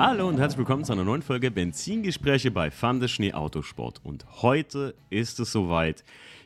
Hallo 0.00 0.28
und 0.28 0.38
herzlich 0.38 0.58
willkommen 0.58 0.84
zu 0.84 0.92
einer 0.92 1.02
neuen 1.02 1.22
Folge 1.22 1.50
Benzingespräche 1.50 2.52
bei 2.52 2.68
des 2.70 3.10
Schnee 3.10 3.32
Autosport. 3.32 4.00
Und 4.04 4.24
heute 4.42 4.94
ist 5.10 5.40
es 5.40 5.50
soweit, 5.50 6.04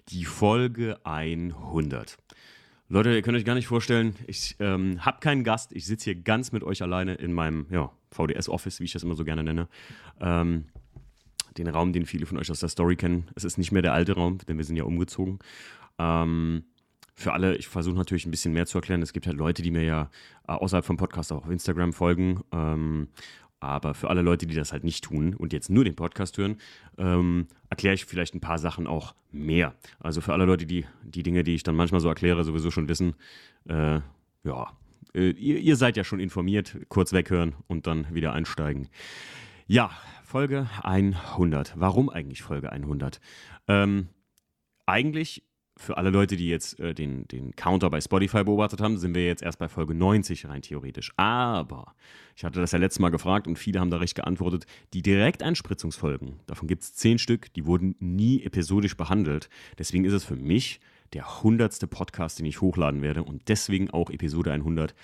die 0.08 0.24
Folge 0.24 0.98
100. 1.04 2.16
Leute, 2.88 3.14
ihr 3.14 3.20
könnt 3.20 3.36
euch 3.36 3.44
gar 3.44 3.52
nicht 3.54 3.66
vorstellen, 3.66 4.16
ich 4.26 4.56
ähm, 4.58 5.04
habe 5.04 5.20
keinen 5.20 5.44
Gast, 5.44 5.72
ich 5.74 5.84
sitze 5.84 6.04
hier 6.04 6.14
ganz 6.14 6.52
mit 6.52 6.64
euch 6.64 6.80
alleine 6.82 7.12
in 7.16 7.34
meinem 7.34 7.66
ja, 7.68 7.90
VDS-Office, 8.10 8.80
wie 8.80 8.84
ich 8.84 8.92
das 8.94 9.02
immer 9.02 9.16
so 9.16 9.24
gerne 9.26 9.42
nenne. 9.44 9.68
Ähm, 10.18 10.64
den 11.58 11.68
Raum, 11.68 11.92
den 11.92 12.06
viele 12.06 12.24
von 12.24 12.38
euch 12.38 12.50
aus 12.50 12.60
der 12.60 12.70
Story 12.70 12.96
kennen. 12.96 13.28
Es 13.36 13.44
ist 13.44 13.58
nicht 13.58 13.70
mehr 13.70 13.82
der 13.82 13.92
alte 13.92 14.14
Raum, 14.14 14.38
denn 14.48 14.56
wir 14.56 14.64
sind 14.64 14.76
ja 14.76 14.84
umgezogen. 14.84 15.40
Ähm, 15.98 16.64
für 17.14 17.34
alle, 17.34 17.54
ich 17.56 17.68
versuche 17.68 17.94
natürlich 17.94 18.24
ein 18.24 18.30
bisschen 18.30 18.54
mehr 18.54 18.64
zu 18.64 18.78
erklären. 18.78 19.02
Es 19.02 19.12
gibt 19.12 19.26
halt 19.26 19.36
Leute, 19.36 19.60
die 19.60 19.70
mir 19.70 19.84
ja 19.84 20.10
äh, 20.48 20.52
außerhalb 20.52 20.86
vom 20.86 20.96
Podcast 20.96 21.30
auch 21.30 21.44
auf 21.44 21.50
Instagram 21.50 21.92
folgen. 21.92 22.42
Ähm, 22.50 23.08
aber 23.62 23.94
für 23.94 24.10
alle 24.10 24.22
Leute, 24.22 24.48
die 24.48 24.56
das 24.56 24.72
halt 24.72 24.82
nicht 24.82 25.04
tun 25.04 25.36
und 25.36 25.52
jetzt 25.52 25.70
nur 25.70 25.84
den 25.84 25.94
Podcast 25.94 26.36
hören, 26.36 26.56
ähm, 26.98 27.46
erkläre 27.70 27.94
ich 27.94 28.04
vielleicht 28.06 28.34
ein 28.34 28.40
paar 28.40 28.58
Sachen 28.58 28.88
auch 28.88 29.14
mehr. 29.30 29.76
Also 30.00 30.20
für 30.20 30.32
alle 30.32 30.46
Leute, 30.46 30.66
die 30.66 30.84
die 31.04 31.22
Dinge, 31.22 31.44
die 31.44 31.54
ich 31.54 31.62
dann 31.62 31.76
manchmal 31.76 32.00
so 32.00 32.08
erkläre, 32.08 32.42
sowieso 32.42 32.72
schon 32.72 32.88
wissen, 32.88 33.14
äh, 33.68 34.00
ja, 34.42 34.72
äh, 35.14 35.30
ihr, 35.30 35.58
ihr 35.60 35.76
seid 35.76 35.96
ja 35.96 36.02
schon 36.02 36.18
informiert, 36.18 36.76
kurz 36.88 37.12
weghören 37.12 37.54
und 37.68 37.86
dann 37.86 38.12
wieder 38.12 38.32
einsteigen. 38.32 38.88
Ja, 39.68 39.90
Folge 40.24 40.68
100. 40.82 41.74
Warum 41.78 42.08
eigentlich 42.10 42.42
Folge 42.42 42.72
100? 42.72 43.20
Ähm, 43.68 44.08
eigentlich 44.86 45.44
für 45.76 45.96
alle 45.96 46.10
Leute, 46.10 46.36
die 46.36 46.48
jetzt 46.48 46.78
äh, 46.80 46.94
den, 46.94 47.26
den 47.28 47.56
Counter 47.56 47.90
bei 47.90 48.00
Spotify 48.00 48.44
beobachtet 48.44 48.80
haben, 48.80 48.98
sind 48.98 49.14
wir 49.14 49.24
jetzt 49.26 49.42
erst 49.42 49.58
bei 49.58 49.68
Folge 49.68 49.94
90 49.94 50.46
rein 50.48 50.62
theoretisch. 50.62 51.12
Aber 51.16 51.94
ich 52.36 52.44
hatte 52.44 52.60
das 52.60 52.72
ja 52.72 52.78
letztes 52.78 53.00
Mal 53.00 53.08
gefragt 53.10 53.46
und 53.46 53.58
viele 53.58 53.80
haben 53.80 53.90
da 53.90 53.96
recht 53.96 54.14
geantwortet. 54.14 54.66
Die 54.92 55.02
Direkteinspritzungsfolgen, 55.02 56.40
davon 56.46 56.68
gibt 56.68 56.82
es 56.82 56.94
zehn 56.94 57.18
Stück, 57.18 57.52
die 57.54 57.66
wurden 57.66 57.96
nie 57.98 58.42
episodisch 58.42 58.96
behandelt. 58.96 59.48
Deswegen 59.78 60.04
ist 60.04 60.12
es 60.14 60.24
für 60.24 60.36
mich 60.36 60.80
der 61.14 61.42
hundertste 61.42 61.86
Podcast, 61.86 62.38
den 62.38 62.46
ich 62.46 62.60
hochladen 62.60 63.02
werde 63.02 63.22
und 63.22 63.48
deswegen 63.48 63.90
auch 63.90 64.10
Episode 64.10 64.52
100. 64.52 64.94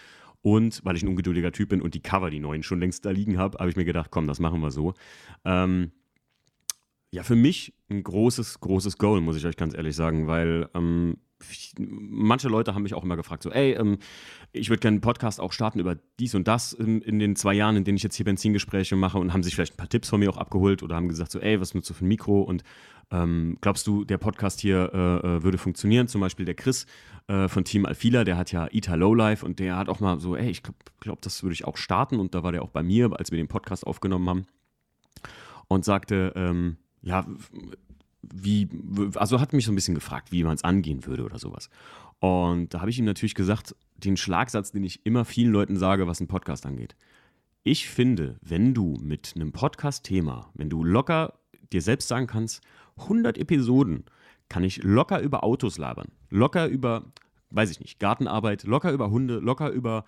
Und 0.41 0.81
weil 0.85 0.97
ich 0.97 1.03
ein 1.03 1.09
ungeduldiger 1.09 1.53
Typ 1.53 1.71
bin 1.71 1.83
und 1.83 1.95
die 1.95 2.01
Cover, 2.01 2.31
die 2.31 2.41
neuen, 2.41 2.63
schon 2.63 2.81
längst 2.81 3.05
da 3.05 3.11
liegen 3.11 3.39
habe, 3.39 3.59
habe 3.59 3.71
ich 3.71 3.77
mir 3.77 3.85
gedacht, 3.85 4.11
komm, 4.11 4.27
das 4.27 4.39
machen 4.39 4.61
wir 4.61 4.71
so. 4.71 4.95
Ähm, 5.45 5.91
ja, 7.11 7.23
für 7.23 7.37
mich 7.37 7.73
ein 7.91 8.03
großes, 8.03 8.61
großes 8.61 8.99
Goal, 8.99 9.21
muss 9.21 9.37
ich 9.37 9.47
euch 9.47 9.57
ganz 9.57 9.75
ehrlich 9.75 9.97
sagen, 9.97 10.27
weil 10.27 10.69
ähm, 10.75 11.17
ich, 11.51 11.73
manche 11.79 12.49
Leute 12.49 12.75
haben 12.75 12.83
mich 12.83 12.95
auch 12.95 13.05
immer 13.05 13.17
gefragt, 13.17 13.45
so, 13.45 13.51
ey, 13.51 13.73
ähm, 13.73 13.99
ich 14.53 14.69
würde 14.69 14.81
gerne 14.81 14.97
einen 14.97 15.01
Podcast 15.01 15.41
auch 15.41 15.53
starten 15.53 15.79
über 15.79 15.97
dies 16.19 16.35
und 16.35 16.49
das 16.49 16.73
in, 16.73 17.01
in, 17.01 17.19
den 17.19 17.37
zwei 17.37 17.55
Jahren, 17.55 17.77
in 17.77 17.85
denen 17.85 17.97
ich 17.97 18.03
jetzt 18.03 18.17
hier 18.17 18.25
Benzingespräche 18.27 18.97
mache 18.97 19.19
und 19.19 19.33
haben 19.33 19.43
sich 19.43 19.55
vielleicht 19.55 19.75
ein 19.75 19.79
paar 19.79 19.89
Tipps 19.89 20.11
von 20.11 20.21
mir 20.21 20.29
auch 20.29 20.37
abgeholt 20.37 20.83
oder 20.83 20.97
haben 20.97 21.09
gesagt, 21.09 21.31
so, 21.31 21.39
ey, 21.41 21.61
was 21.61 21.73
nutzt 21.75 21.89
du 21.89 21.95
für 21.95 22.05
ein 22.05 22.09
Mikro 22.09 22.43
und 22.43 22.63
ähm, 23.11 23.57
glaubst 23.63 23.87
du, 23.87 24.05
der 24.05 24.19
Podcast 24.19 24.61
hier 24.61 24.91
äh, 24.93 25.37
äh 25.37 25.43
würde 25.43 25.57
funktionieren? 25.57 26.09
Zum 26.09 26.21
Beispiel 26.21 26.45
der 26.45 26.57
Chris 26.57 26.87
äh, 27.29 27.49
von 27.49 27.65
Team 27.65 27.87
Alfila, 27.87 28.25
der 28.25 28.37
hat 28.37 28.53
ja 28.53 28.69
Ita 28.71 28.97
Lowlife 28.97 29.47
und 29.47 29.61
der 29.61 29.77
hat 29.77 29.89
auch 29.89 30.01
mal 30.01 30.21
so, 30.21 30.37
ey, 30.37 30.51
ich 30.51 30.63
glaube, 30.63 30.79
glaub, 31.01 31.23
das 31.23 31.43
würde 31.43 31.55
ich 31.55 31.65
auch 31.65 31.79
starten 31.79 32.21
und 32.21 32.35
da 32.35 32.43
war 32.43 32.53
der 32.53 32.63
auch 32.63 32.71
bei 32.71 32.83
mir, 32.83 33.11
als 33.19 33.31
wir 33.31 33.39
den 33.39 33.49
Podcast 33.49 33.87
aufgenommen 33.87 34.29
haben 34.29 34.45
und 35.69 35.87
sagte, 35.87 36.35
ähm, 36.37 36.77
ja, 37.03 37.27
wie, 38.23 38.69
also 39.15 39.41
hat 39.41 39.53
mich 39.53 39.65
so 39.65 39.73
ein 39.73 39.77
bisschen 39.77 39.95
gefragt, 39.95 40.33
wie 40.33 40.45
man 40.45 40.55
es 40.55 40.65
angehen 40.65 41.07
würde 41.07 41.25
oder 41.25 41.39
sowas. 41.39 41.71
Und 42.21 42.75
da 42.75 42.81
habe 42.81 42.91
ich 42.91 42.99
ihm 42.99 43.05
natürlich 43.05 43.35
gesagt, 43.35 43.77
den 43.97 44.17
Schlagsatz, 44.17 44.73
den 44.73 44.85
ich 44.85 45.05
immer 45.07 45.25
vielen 45.25 45.53
Leuten 45.53 45.77
sage, 45.77 46.07
was 46.07 46.21
einen 46.21 46.29
Podcast 46.29 46.67
angeht. 46.67 46.97
Ich 47.63 47.89
finde, 47.89 48.39
wenn 48.41 48.75
du 48.75 48.97
mit 49.01 49.33
einem 49.35 49.53
Podcast-Thema, 49.53 50.51
wenn 50.55 50.71
du 50.71 50.83
locker 50.83 51.39
dir 51.73 51.83
selbst 51.83 52.09
sagen 52.09 52.27
kannst, 52.27 52.63
100 52.99 53.39
Episoden 53.39 54.05
kann 54.49 54.65
ich 54.65 54.83
locker 54.83 55.21
über 55.21 55.45
Autos 55.45 55.77
labern, 55.79 56.09
locker 56.31 56.67
über, 56.67 57.13
weiß 57.51 57.71
ich 57.71 57.81
nicht, 57.81 58.01
Gartenarbeit, 58.01 58.65
locker 58.65 58.93
über 58.93 59.11
Hunde, 59.11 59.37
locker 59.39 59.71
über, 59.71 60.05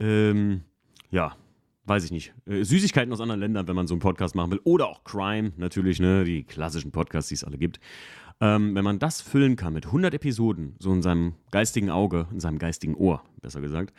ähm, 0.00 0.62
ja, 1.10 1.36
weiß 1.84 2.04
ich 2.04 2.10
nicht, 2.10 2.32
äh, 2.46 2.62
Süßigkeiten 2.62 3.12
aus 3.12 3.20
anderen 3.20 3.40
Ländern, 3.40 3.66
wenn 3.68 3.76
man 3.76 3.86
so 3.86 3.94
einen 3.94 4.00
Podcast 4.00 4.34
machen 4.34 4.52
will. 4.52 4.60
Oder 4.64 4.88
auch 4.88 5.04
Crime, 5.04 5.52
natürlich, 5.56 6.00
ne, 6.00 6.24
die 6.24 6.44
klassischen 6.44 6.92
Podcasts, 6.92 7.28
die 7.28 7.34
es 7.34 7.44
alle 7.44 7.58
gibt. 7.58 7.80
Ähm, 8.40 8.74
wenn 8.74 8.84
man 8.84 8.98
das 8.98 9.20
füllen 9.20 9.56
kann 9.56 9.72
mit 9.72 9.86
100 9.86 10.14
Episoden, 10.14 10.76
so 10.78 10.92
in 10.92 11.02
seinem 11.02 11.34
geistigen 11.50 11.90
Auge, 11.90 12.26
in 12.30 12.40
seinem 12.40 12.58
geistigen 12.58 12.94
Ohr, 12.94 13.22
besser 13.40 13.60
gesagt, 13.60 13.92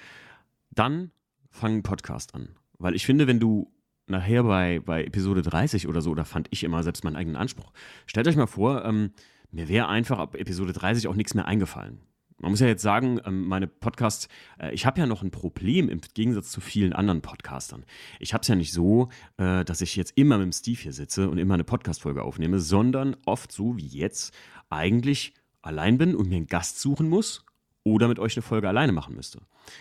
dann 0.71 1.11
fang 1.49 1.83
Podcast 1.83 2.35
an. 2.35 2.49
Weil 2.77 2.95
ich 2.95 3.05
finde, 3.05 3.27
wenn 3.27 3.39
du 3.39 3.71
nachher 4.07 4.43
bei, 4.43 4.79
bei 4.79 5.05
Episode 5.05 5.41
30 5.41 5.87
oder 5.87 6.01
so, 6.01 6.13
da 6.15 6.23
fand 6.25 6.47
ich 6.51 6.63
immer 6.63 6.83
selbst 6.83 7.03
meinen 7.03 7.15
eigenen 7.15 7.37
Anspruch, 7.37 7.71
stellt 8.05 8.27
euch 8.27 8.35
mal 8.35 8.47
vor, 8.47 8.83
ähm, 8.83 9.11
mir 9.51 9.69
wäre 9.69 9.87
einfach 9.87 10.17
ab 10.19 10.35
Episode 10.35 10.73
30 10.73 11.07
auch 11.07 11.15
nichts 11.15 11.35
mehr 11.35 11.45
eingefallen. 11.45 11.99
Man 12.43 12.51
muss 12.51 12.59
ja 12.59 12.67
jetzt 12.67 12.81
sagen, 12.81 13.21
ähm, 13.23 13.47
meine 13.47 13.67
Podcasts, 13.67 14.27
äh, 14.59 14.73
ich 14.73 14.85
habe 14.85 14.99
ja 14.99 15.05
noch 15.07 15.23
ein 15.23 15.31
Problem 15.31 15.87
im 15.87 16.01
Gegensatz 16.13 16.51
zu 16.51 16.59
vielen 16.59 16.91
anderen 16.91 17.21
Podcastern. 17.21 17.85
Ich 18.19 18.33
habe 18.33 18.41
es 18.41 18.49
ja 18.49 18.55
nicht 18.55 18.73
so, 18.73 19.07
äh, 19.37 19.63
dass 19.63 19.79
ich 19.79 19.95
jetzt 19.95 20.11
immer 20.17 20.37
mit 20.37 20.43
dem 20.47 20.51
Steve 20.51 20.77
hier 20.81 20.91
sitze 20.91 21.29
und 21.29 21.37
immer 21.37 21.53
eine 21.53 21.63
Podcast-Folge 21.63 22.21
aufnehme, 22.21 22.59
sondern 22.59 23.15
oft 23.25 23.53
so 23.53 23.77
wie 23.77 23.87
jetzt 23.87 24.33
eigentlich 24.69 25.33
allein 25.61 25.97
bin 25.97 26.15
und 26.15 26.27
mir 26.27 26.35
einen 26.35 26.47
Gast 26.47 26.81
suchen 26.81 27.07
muss 27.07 27.45
oder 27.85 28.09
mit 28.09 28.19
euch 28.19 28.35
eine 28.37 28.41
Folge 28.43 28.67
alleine 28.67 28.91
machen 28.91 29.15
müsste. 29.15 29.39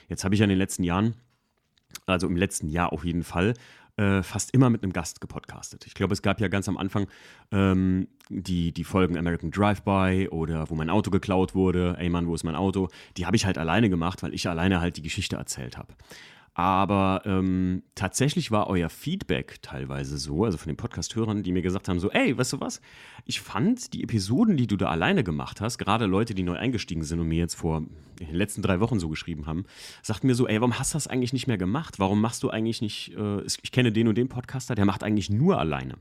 Jetzt 0.08 0.22
habe 0.22 0.34
ich 0.36 0.38
ja 0.38 0.44
in 0.44 0.50
den 0.50 0.58
letzten 0.58 0.84
Jahren 0.84 1.14
also 2.06 2.26
im 2.26 2.36
letzten 2.38 2.70
Jahr 2.70 2.90
auf 2.92 3.04
jeden 3.04 3.22
Fall, 3.22 3.52
äh, 3.96 4.22
fast 4.22 4.52
immer 4.54 4.70
mit 4.70 4.82
einem 4.82 4.92
Gast 4.92 5.20
gepodcastet. 5.20 5.86
Ich 5.86 5.94
glaube, 5.94 6.12
es 6.12 6.22
gab 6.22 6.40
ja 6.40 6.48
ganz 6.48 6.68
am 6.68 6.76
Anfang 6.78 7.06
ähm, 7.50 8.08
die, 8.30 8.72
die 8.72 8.84
Folgen 8.84 9.18
American 9.18 9.50
Drive-By 9.50 10.28
oder 10.30 10.68
wo 10.70 10.74
mein 10.74 10.90
Auto 10.90 11.10
geklaut 11.10 11.54
wurde, 11.54 11.96
ey 11.98 12.08
Mann, 12.08 12.26
wo 12.26 12.34
ist 12.34 12.44
mein 12.44 12.56
Auto? 12.56 12.88
Die 13.16 13.26
habe 13.26 13.36
ich 13.36 13.44
halt 13.46 13.58
alleine 13.58 13.90
gemacht, 13.90 14.22
weil 14.22 14.34
ich 14.34 14.48
alleine 14.48 14.80
halt 14.80 14.96
die 14.96 15.02
Geschichte 15.02 15.36
erzählt 15.36 15.76
habe. 15.76 15.94
Aber 16.54 17.22
ähm, 17.24 17.82
tatsächlich 17.94 18.50
war 18.50 18.66
euer 18.66 18.90
Feedback 18.90 19.62
teilweise 19.62 20.18
so, 20.18 20.44
also 20.44 20.58
von 20.58 20.68
den 20.68 20.76
Podcast-Hörern, 20.76 21.42
die 21.42 21.50
mir 21.50 21.62
gesagt 21.62 21.88
haben: 21.88 21.98
so, 21.98 22.10
ey, 22.10 22.36
weißt 22.36 22.52
du 22.54 22.60
was? 22.60 22.82
Ich 23.24 23.40
fand 23.40 23.94
die 23.94 24.02
Episoden, 24.02 24.58
die 24.58 24.66
du 24.66 24.76
da 24.76 24.88
alleine 24.90 25.24
gemacht 25.24 25.62
hast, 25.62 25.78
gerade 25.78 26.04
Leute, 26.04 26.34
die 26.34 26.42
neu 26.42 26.56
eingestiegen 26.56 27.04
sind 27.04 27.20
und 27.20 27.28
mir 27.28 27.38
jetzt 27.38 27.54
vor 27.54 27.80
den 28.20 28.34
letzten 28.34 28.60
drei 28.60 28.80
Wochen 28.80 29.00
so 29.00 29.08
geschrieben 29.08 29.46
haben, 29.46 29.64
sagten 30.02 30.26
mir 30.26 30.34
so, 30.34 30.46
ey, 30.46 30.60
warum 30.60 30.78
hast 30.78 30.92
du 30.92 30.96
das 30.96 31.06
eigentlich 31.08 31.32
nicht 31.32 31.46
mehr 31.46 31.56
gemacht? 31.58 31.98
Warum 31.98 32.20
machst 32.20 32.42
du 32.42 32.50
eigentlich 32.50 32.82
nicht, 32.82 33.16
äh, 33.16 33.40
ich 33.46 33.72
kenne 33.72 33.90
den 33.90 34.08
und 34.08 34.16
den 34.18 34.28
Podcaster, 34.28 34.74
der 34.74 34.84
macht 34.84 35.02
eigentlich 35.04 35.30
nur 35.30 35.58
alleine. 35.58 35.94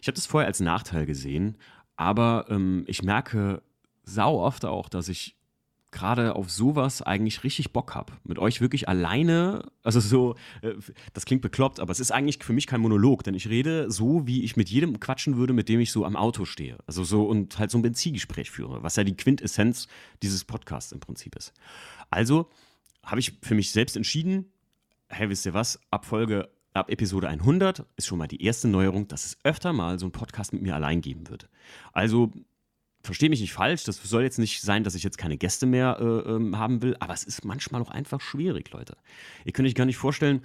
Ich 0.00 0.06
habe 0.06 0.14
das 0.14 0.26
vorher 0.26 0.46
als 0.46 0.60
Nachteil 0.60 1.06
gesehen, 1.06 1.56
aber 1.96 2.46
ähm, 2.50 2.84
ich 2.86 3.02
merke 3.02 3.62
sau 4.04 4.40
oft 4.40 4.64
auch, 4.64 4.88
dass 4.88 5.08
ich 5.08 5.36
gerade 5.92 6.34
auf 6.34 6.50
sowas 6.50 7.02
eigentlich 7.02 7.44
richtig 7.44 7.70
Bock 7.72 7.94
habe. 7.94 8.14
Mit 8.24 8.38
euch 8.38 8.60
wirklich 8.62 8.88
alleine, 8.88 9.70
also 9.84 10.00
so, 10.00 10.34
äh, 10.62 10.72
das 11.12 11.26
klingt 11.26 11.42
bekloppt, 11.42 11.78
aber 11.80 11.92
es 11.92 12.00
ist 12.00 12.10
eigentlich 12.10 12.42
für 12.42 12.54
mich 12.54 12.66
kein 12.66 12.80
Monolog, 12.80 13.22
denn 13.22 13.34
ich 13.34 13.48
rede 13.48 13.90
so, 13.90 14.26
wie 14.26 14.42
ich 14.42 14.56
mit 14.56 14.70
jedem 14.70 14.98
quatschen 14.98 15.36
würde, 15.36 15.52
mit 15.52 15.68
dem 15.68 15.78
ich 15.80 15.92
so 15.92 16.04
am 16.06 16.16
Auto 16.16 16.46
stehe. 16.46 16.78
Also 16.86 17.04
so 17.04 17.24
und 17.26 17.58
halt 17.58 17.70
so 17.70 17.78
ein 17.78 17.82
Benzingespräch 17.82 18.50
führe, 18.50 18.82
was 18.82 18.96
ja 18.96 19.04
die 19.04 19.16
Quintessenz 19.16 19.86
dieses 20.22 20.44
Podcasts 20.44 20.92
im 20.92 21.00
Prinzip 21.00 21.36
ist. 21.36 21.52
Also 22.10 22.48
habe 23.04 23.20
ich 23.20 23.34
für 23.42 23.54
mich 23.54 23.70
selbst 23.70 23.96
entschieden, 23.96 24.46
hey, 25.08 25.28
wisst 25.28 25.44
ihr 25.44 25.52
was, 25.52 25.78
ab 25.90 26.06
Folge, 26.06 26.48
ab 26.72 26.88
Episode 26.90 27.28
100 27.28 27.84
ist 27.96 28.06
schon 28.06 28.16
mal 28.18 28.28
die 28.28 28.42
erste 28.42 28.66
Neuerung, 28.66 29.08
dass 29.08 29.26
es 29.26 29.36
öfter 29.44 29.74
mal 29.74 29.98
so 29.98 30.06
einen 30.06 30.12
Podcast 30.12 30.54
mit 30.54 30.62
mir 30.62 30.74
allein 30.74 31.02
geben 31.02 31.28
wird. 31.28 31.50
Also 31.92 32.32
verstehe 33.02 33.28
mich 33.30 33.40
nicht 33.40 33.52
falsch, 33.52 33.84
das 33.84 34.00
soll 34.02 34.22
jetzt 34.22 34.38
nicht 34.38 34.62
sein, 34.62 34.84
dass 34.84 34.94
ich 34.94 35.02
jetzt 35.02 35.18
keine 35.18 35.36
Gäste 35.36 35.66
mehr 35.66 35.98
äh, 36.00 36.04
ähm, 36.30 36.58
haben 36.58 36.82
will, 36.82 36.96
aber 37.00 37.12
es 37.12 37.24
ist 37.24 37.44
manchmal 37.44 37.82
auch 37.82 37.90
einfach 37.90 38.20
schwierig, 38.20 38.70
Leute. 38.72 38.96
Ihr 39.44 39.52
könnt 39.52 39.66
euch 39.66 39.74
gar 39.74 39.86
nicht 39.86 39.96
vorstellen, 39.96 40.42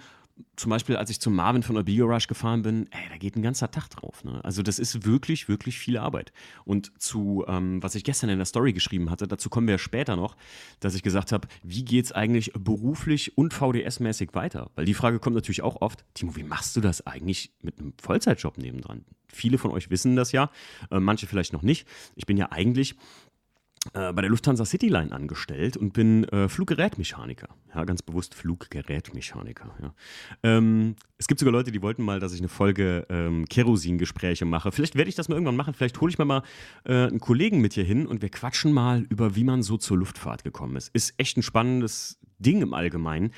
zum 0.55 0.69
Beispiel, 0.69 0.95
als 0.97 1.09
ich 1.09 1.19
zum 1.19 1.35
Marvin 1.35 1.63
von 1.63 1.77
Obligo 1.77 2.05
Rush 2.05 2.27
gefahren 2.27 2.61
bin, 2.61 2.87
ey, 2.91 3.01
da 3.09 3.17
geht 3.17 3.35
ein 3.35 3.41
ganzer 3.43 3.69
Tag 3.69 3.89
drauf. 3.89 4.23
Ne? 4.23 4.39
Also 4.43 4.63
das 4.63 4.79
ist 4.79 5.05
wirklich, 5.05 5.47
wirklich 5.47 5.77
viel 5.77 5.97
Arbeit. 5.97 6.31
Und 6.65 6.91
zu, 7.01 7.43
ähm, 7.47 7.81
was 7.83 7.95
ich 7.95 8.03
gestern 8.03 8.29
in 8.29 8.37
der 8.37 8.45
Story 8.45 8.73
geschrieben 8.73 9.09
hatte, 9.09 9.27
dazu 9.27 9.49
kommen 9.49 9.67
wir 9.67 9.77
später 9.77 10.15
noch, 10.15 10.35
dass 10.79 10.95
ich 10.95 11.03
gesagt 11.03 11.31
habe, 11.31 11.47
wie 11.63 11.85
geht 11.85 12.05
es 12.05 12.11
eigentlich 12.11 12.51
beruflich 12.53 13.37
und 13.37 13.53
VDS-mäßig 13.53 14.33
weiter? 14.33 14.71
Weil 14.75 14.85
die 14.85 14.93
Frage 14.93 15.19
kommt 15.19 15.35
natürlich 15.35 15.61
auch 15.61 15.81
oft, 15.81 16.05
Timo, 16.13 16.35
wie 16.35 16.43
machst 16.43 16.75
du 16.75 16.81
das 16.81 17.05
eigentlich 17.05 17.51
mit 17.61 17.79
einem 17.79 17.93
Vollzeitjob 18.01 18.57
nebendran? 18.57 19.05
Viele 19.29 19.57
von 19.57 19.71
euch 19.71 19.89
wissen 19.89 20.15
das 20.15 20.31
ja, 20.31 20.49
äh, 20.89 20.99
manche 20.99 21.27
vielleicht 21.27 21.53
noch 21.53 21.61
nicht. 21.61 21.87
Ich 22.15 22.25
bin 22.25 22.37
ja 22.37 22.51
eigentlich 22.51 22.95
äh, 23.93 24.13
bei 24.13 24.21
der 24.21 24.29
Lufthansa 24.29 24.65
Cityline 24.65 25.11
angestellt 25.11 25.77
und 25.77 25.93
bin 25.93 26.23
äh, 26.25 26.49
Fluggerätmechaniker. 26.49 27.49
Ja, 27.73 27.83
ganz 27.85 28.01
bewusst 28.01 28.33
Fluggerätmechaniker. 28.35 29.75
Ja. 29.81 29.93
Ähm, 30.43 30.95
es 31.17 31.27
gibt 31.27 31.39
sogar 31.39 31.53
Leute, 31.53 31.71
die 31.71 31.81
wollten 31.81 32.03
mal, 32.03 32.19
dass 32.19 32.33
ich 32.33 32.39
eine 32.39 32.49
Folge 32.49 33.05
ähm, 33.09 33.45
Kerosingespräche 33.45 34.45
mache. 34.45 34.71
Vielleicht 34.71 34.95
werde 34.95 35.09
ich 35.09 35.15
das 35.15 35.29
mal 35.29 35.35
irgendwann 35.35 35.55
machen. 35.55 35.73
Vielleicht 35.73 35.99
hole 36.01 36.11
ich 36.11 36.17
mir 36.17 36.25
mal 36.25 36.43
äh, 36.85 36.93
einen 37.07 37.19
Kollegen 37.19 37.61
mit 37.61 37.73
hier 37.73 37.83
hin 37.83 38.07
und 38.07 38.21
wir 38.21 38.29
quatschen 38.29 38.71
mal 38.73 39.03
über, 39.09 39.35
wie 39.35 39.43
man 39.43 39.63
so 39.63 39.77
zur 39.77 39.97
Luftfahrt 39.97 40.43
gekommen 40.43 40.75
ist. 40.75 40.89
Ist 40.93 41.13
echt 41.17 41.37
ein 41.37 41.43
spannendes 41.43 42.19
Ding 42.39 42.61
im 42.61 42.73
Allgemeinen 42.73 43.31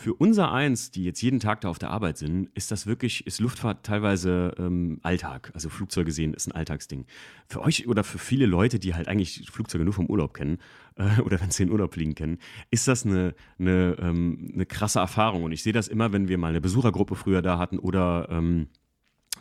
für 0.00 0.14
unser 0.14 0.50
Eins, 0.50 0.90
die 0.90 1.04
jetzt 1.04 1.20
jeden 1.20 1.40
Tag 1.40 1.60
da 1.60 1.68
auf 1.68 1.78
der 1.78 1.90
Arbeit 1.90 2.16
sind, 2.16 2.48
ist 2.54 2.70
das 2.70 2.86
wirklich, 2.86 3.26
ist 3.26 3.38
Luftfahrt 3.38 3.84
teilweise 3.84 4.54
ähm, 4.58 4.98
Alltag. 5.02 5.50
Also 5.52 5.68
Flugzeuge 5.68 6.10
sehen 6.10 6.32
ist 6.32 6.46
ein 6.48 6.52
Alltagsding. 6.52 7.04
Für 7.48 7.60
euch 7.60 7.86
oder 7.86 8.02
für 8.02 8.16
viele 8.16 8.46
Leute, 8.46 8.78
die 8.78 8.94
halt 8.94 9.08
eigentlich 9.08 9.46
Flugzeuge 9.52 9.84
nur 9.84 9.92
vom 9.92 10.06
Urlaub 10.06 10.32
kennen 10.32 10.56
äh, 10.96 11.20
oder 11.20 11.38
wenn 11.42 11.50
sie 11.50 11.64
in 11.64 11.70
Urlaub 11.70 11.92
fliegen 11.94 12.14
kennen, 12.14 12.38
ist 12.70 12.88
das 12.88 13.04
eine, 13.04 13.34
eine, 13.58 13.94
ähm, 14.00 14.50
eine 14.54 14.64
krasse 14.64 15.00
Erfahrung. 15.00 15.42
Und 15.44 15.52
ich 15.52 15.62
sehe 15.62 15.74
das 15.74 15.86
immer, 15.86 16.12
wenn 16.14 16.28
wir 16.28 16.38
mal 16.38 16.48
eine 16.48 16.62
Besuchergruppe 16.62 17.14
früher 17.14 17.42
da 17.42 17.58
hatten 17.58 17.78
oder 17.78 18.26
ähm, 18.30 18.68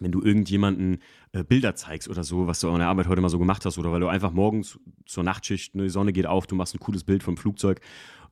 wenn 0.02 0.12
du 0.12 0.22
irgendjemanden 0.22 0.98
äh, 1.32 1.44
Bilder 1.46 1.76
zeigst 1.76 2.10
oder 2.10 2.24
so, 2.26 2.48
was 2.48 2.60
du 2.60 2.70
an 2.70 2.80
der 2.80 2.88
Arbeit 2.90 3.08
heute 3.08 3.22
mal 3.22 3.30
so 3.30 3.40
gemacht 3.40 3.66
hast 3.66 3.78
oder 3.78 3.94
weil 3.94 4.00
du 4.02 4.08
einfach 4.10 4.32
morgens 4.34 4.78
zur 5.06 5.24
Nachtschicht, 5.24 5.76
ne, 5.76 5.84
die 5.84 5.90
Sonne 5.90 6.12
geht 6.12 6.26
auf, 6.26 6.48
du 6.48 6.56
machst 6.56 6.76
ein 6.76 6.80
cooles 6.80 7.06
Bild 7.06 7.24
vom 7.24 7.38
Flugzeug 7.38 7.80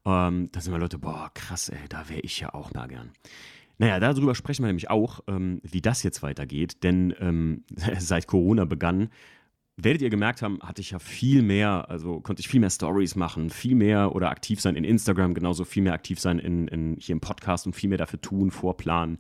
ähm, 0.08 0.50
da 0.54 0.62
sind 0.62 0.72
wir 0.72 0.80
Leute, 0.80 0.98
boah, 1.00 1.30
krass, 1.34 1.68
ey, 1.68 1.90
da 1.90 2.08
wäre 2.08 2.22
ich 2.22 2.40
ja 2.40 2.54
auch 2.54 2.74
mal 2.74 2.88
gern. 2.88 3.12
Naja, 3.78 4.00
darüber 4.00 4.34
sprechen 4.36 4.64
wir 4.64 4.68
nämlich 4.68 4.90
auch, 4.90 5.20
ähm, 5.28 5.60
wie 5.64 5.82
das 5.82 6.02
jetzt 6.02 6.24
weitergeht, 6.24 6.82
denn 6.84 7.14
ähm, 7.20 7.66
seit 8.00 8.26
Corona 8.26 8.64
begann, 8.64 9.10
werdet 9.76 10.02
ihr 10.02 10.10
gemerkt 10.10 10.42
haben, 10.42 10.60
hatte 10.62 10.82
ich 10.82 10.92
ja 10.92 11.00
viel 11.00 11.42
mehr, 11.44 11.90
also 11.90 12.22
konnte 12.22 12.40
ich 12.40 12.48
viel 12.48 12.62
mehr 12.62 12.70
Stories 12.70 13.16
machen, 13.16 13.50
viel 13.50 13.76
mehr 13.76 14.16
oder 14.16 14.30
aktiv 14.30 14.62
sein 14.62 14.76
in 14.78 14.86
Instagram, 14.86 15.34
genauso 15.34 15.66
viel 15.66 15.84
mehr 15.84 15.94
aktiv 15.94 16.20
sein 16.22 16.40
in, 16.40 16.70
in 16.70 16.96
hier 17.00 17.14
im 17.14 17.20
Podcast 17.20 17.66
und 17.68 17.74
viel 17.76 17.90
mehr 17.90 17.98
dafür 18.00 18.22
tun, 18.22 18.50
vorplanen, 18.50 19.18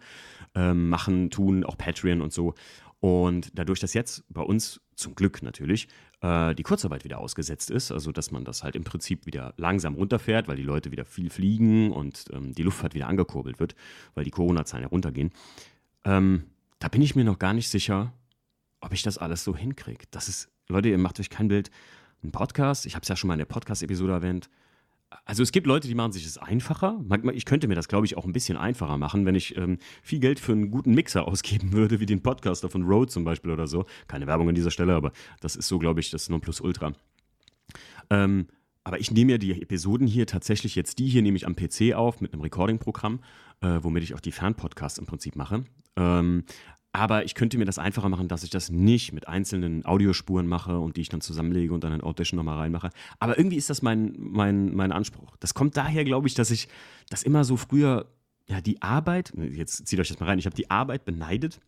ähm, 0.55 0.87
machen, 0.89 1.29
tun, 1.29 1.65
auch 1.65 1.77
Patreon 1.77 2.21
und 2.21 2.31
so. 2.31 2.53
Und 2.99 3.51
dadurch, 3.53 3.79
dass 3.81 3.93
jetzt 3.93 4.23
bei 4.33 4.41
uns 4.41 4.81
zum 4.95 5.13
Glück 5.13 5.43
natürlich 5.43 5.87
äh, 6.21 6.55
die 6.55 6.63
Kurzarbeit 6.63 7.03
wieder 7.03 7.19
ausgesetzt 7.19 7.69
ist. 7.69 7.91
Also, 7.91 8.11
dass 8.11 8.31
man 8.31 8.43
das 8.43 8.63
halt 8.63 8.75
im 8.75 8.83
Prinzip 8.83 9.25
wieder 9.27 9.53
langsam 9.57 9.93
runterfährt, 9.95 10.47
weil 10.47 10.55
die 10.57 10.63
Leute 10.63 10.91
wieder 10.91 11.05
viel 11.05 11.29
fliegen 11.29 11.91
und 11.91 12.25
ähm, 12.33 12.53
die 12.53 12.63
Luftfahrt 12.63 12.93
wieder 12.95 13.07
angekurbelt 13.07 13.59
wird, 13.59 13.75
weil 14.15 14.23
die 14.23 14.31
Corona-Zahlen 14.31 14.83
heruntergehen. 14.83 15.31
Ähm, 16.05 16.45
da 16.79 16.87
bin 16.87 17.01
ich 17.03 17.15
mir 17.15 17.23
noch 17.23 17.37
gar 17.39 17.53
nicht 17.53 17.69
sicher, 17.69 18.13
ob 18.81 18.93
ich 18.93 19.03
das 19.03 19.17
alles 19.19 19.43
so 19.43 19.55
hinkriege. 19.55 20.05
Das 20.11 20.27
ist, 20.27 20.49
Leute, 20.67 20.89
ihr 20.89 20.97
macht 20.97 21.19
euch 21.19 21.29
kein 21.29 21.47
Bild. 21.49 21.69
Ein 22.23 22.31
Podcast, 22.31 22.85
ich 22.87 22.95
habe 22.95 23.03
es 23.03 23.09
ja 23.09 23.15
schon 23.15 23.27
mal 23.27 23.35
in 23.35 23.39
der 23.39 23.45
Podcast-Episode 23.45 24.11
erwähnt, 24.13 24.49
also 25.25 25.43
es 25.43 25.51
gibt 25.51 25.67
Leute, 25.67 25.87
die 25.87 25.95
machen 25.95 26.11
sich 26.11 26.23
das 26.23 26.37
einfacher. 26.37 26.99
Ich 27.33 27.45
könnte 27.45 27.67
mir 27.67 27.75
das, 27.75 27.87
glaube 27.87 28.05
ich, 28.05 28.17
auch 28.17 28.25
ein 28.25 28.33
bisschen 28.33 28.57
einfacher 28.57 28.97
machen, 28.97 29.25
wenn 29.25 29.35
ich 29.35 29.55
ähm, 29.57 29.77
viel 30.03 30.19
Geld 30.19 30.39
für 30.39 30.51
einen 30.51 30.69
guten 30.71 30.93
Mixer 30.93 31.27
ausgeben 31.27 31.71
würde, 31.73 31.99
wie 31.99 32.05
den 32.05 32.21
Podcaster 32.21 32.69
von 32.69 32.83
Rode 32.83 33.11
zum 33.11 33.23
Beispiel 33.23 33.51
oder 33.51 33.67
so. 33.67 33.85
Keine 34.07 34.27
Werbung 34.27 34.49
an 34.49 34.55
dieser 34.55 34.71
Stelle, 34.71 34.95
aber 34.95 35.11
das 35.39 35.55
ist 35.55 35.67
so, 35.67 35.79
glaube 35.79 35.99
ich, 35.99 36.09
das 36.11 36.29
Nonplusultra. 36.29 36.93
Ähm, 38.09 38.47
aber 38.83 38.99
ich 38.99 39.11
nehme 39.11 39.33
ja 39.33 39.37
die 39.37 39.61
Episoden 39.61 40.07
hier 40.07 40.27
tatsächlich 40.27 40.75
jetzt 40.75 40.99
die 40.99 41.07
hier 41.09 41.21
nehme 41.21 41.35
ich 41.35 41.45
am 41.45 41.57
PC 41.57 41.93
auf 41.93 42.21
mit 42.21 42.31
einem 42.33 42.41
Recording-Programm, 42.41 43.19
äh, 43.61 43.79
womit 43.81 44.03
ich 44.03 44.13
auch 44.15 44.21
die 44.21 44.31
Fernpodcasts 44.31 44.97
im 44.99 45.05
Prinzip 45.05 45.35
mache. 45.35 45.65
Ähm, 45.97 46.45
aber 46.97 47.25
ich 47.25 47.35
könnte 47.35 47.59
mir 47.59 47.65
das 47.65 47.77
einfacher 47.77 48.09
machen, 48.09 48.27
dass 48.27 48.41
ich 48.43 48.49
das 48.49 48.71
nicht 48.71 49.13
mit 49.13 49.27
einzelnen 49.27 49.85
Audiospuren 49.85 50.47
mache 50.47 50.79
und 50.79 50.97
die 50.97 51.01
ich 51.01 51.09
dann 51.09 51.21
zusammenlege 51.21 51.71
und 51.71 51.83
dann 51.83 51.93
in 51.93 52.01
Audition 52.01 52.37
nochmal 52.37 52.57
reinmache. 52.57 52.89
Aber 53.19 53.37
irgendwie 53.37 53.55
ist 53.55 53.69
das 53.69 53.83
mein, 53.83 54.15
mein, 54.17 54.73
mein 54.75 54.91
Anspruch. 54.91 55.37
Das 55.39 55.53
kommt 55.53 55.77
daher, 55.77 56.03
glaube 56.05 56.27
ich, 56.27 56.33
dass 56.33 56.49
ich 56.49 56.67
das 57.11 57.21
immer 57.21 57.43
so 57.43 57.55
früher, 57.55 58.07
ja, 58.47 58.61
die 58.61 58.81
Arbeit, 58.81 59.33
ne, 59.35 59.45
jetzt 59.47 59.85
zieht 59.87 59.99
euch 59.99 60.07
das 60.07 60.19
mal 60.19 60.25
rein, 60.25 60.39
ich 60.39 60.47
habe 60.47 60.55
die 60.55 60.71
Arbeit 60.71 61.05
beneidet 61.05 61.59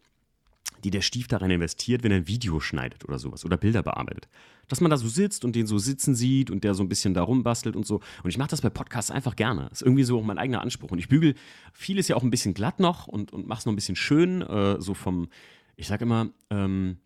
die 0.84 0.92
der 0.92 1.02
Stief 1.02 1.28
darin 1.28 1.52
investiert, 1.52 2.04
wenn 2.04 2.12
er 2.12 2.18
ein 2.18 2.28
Video 2.28 2.60
schneidet 2.60 3.04
oder 3.06 3.20
sowas 3.20 3.46
oder 3.46 3.58
Bilder 3.58 3.84
bearbeitet. 3.84 4.28
Dass 4.68 4.82
man 4.82 4.92
da 4.92 4.98
so 4.98 5.08
sitzt 5.08 5.46
und 5.46 5.56
den 5.56 5.68
so 5.68 5.78
sitzen 5.78 6.16
sieht 6.16 6.52
und 6.52 6.64
der 6.64 6.76
so 6.76 6.84
ein 6.84 6.90
bisschen 6.90 7.14
da 7.14 7.22
rumbastelt 7.24 7.76
und 7.76 7.86
so. 7.86 8.02
Und 8.24 8.30
ich 8.30 8.38
mache 8.38 8.50
das 8.50 8.62
bei 8.62 8.70
Podcasts 8.70 9.12
einfach 9.12 9.36
gerne. 9.36 9.64
Das 9.70 9.82
ist 9.82 9.88
irgendwie 9.88 10.04
so 10.04 10.22
mein 10.22 10.38
eigener 10.38 10.62
Anspruch. 10.62 10.92
Und 10.92 11.00
ich 11.00 11.08
bügel 11.10 11.36
vieles 11.74 12.08
ja 12.08 12.16
auch 12.16 12.24
ein 12.24 12.30
bisschen 12.30 12.54
glatt 12.54 12.80
noch 12.80 13.08
und, 13.08 13.32
und 13.34 13.48
mache 13.48 13.60
es 13.60 13.66
noch 13.66 13.74
ein 13.74 13.76
bisschen 13.76 13.96
schön, 13.96 14.42
äh, 14.42 14.80
so 14.82 14.94
vom, 14.94 15.30
ich 15.76 15.88
sage 15.88 16.06
immer, 16.06 16.30
ähm, 16.50 16.98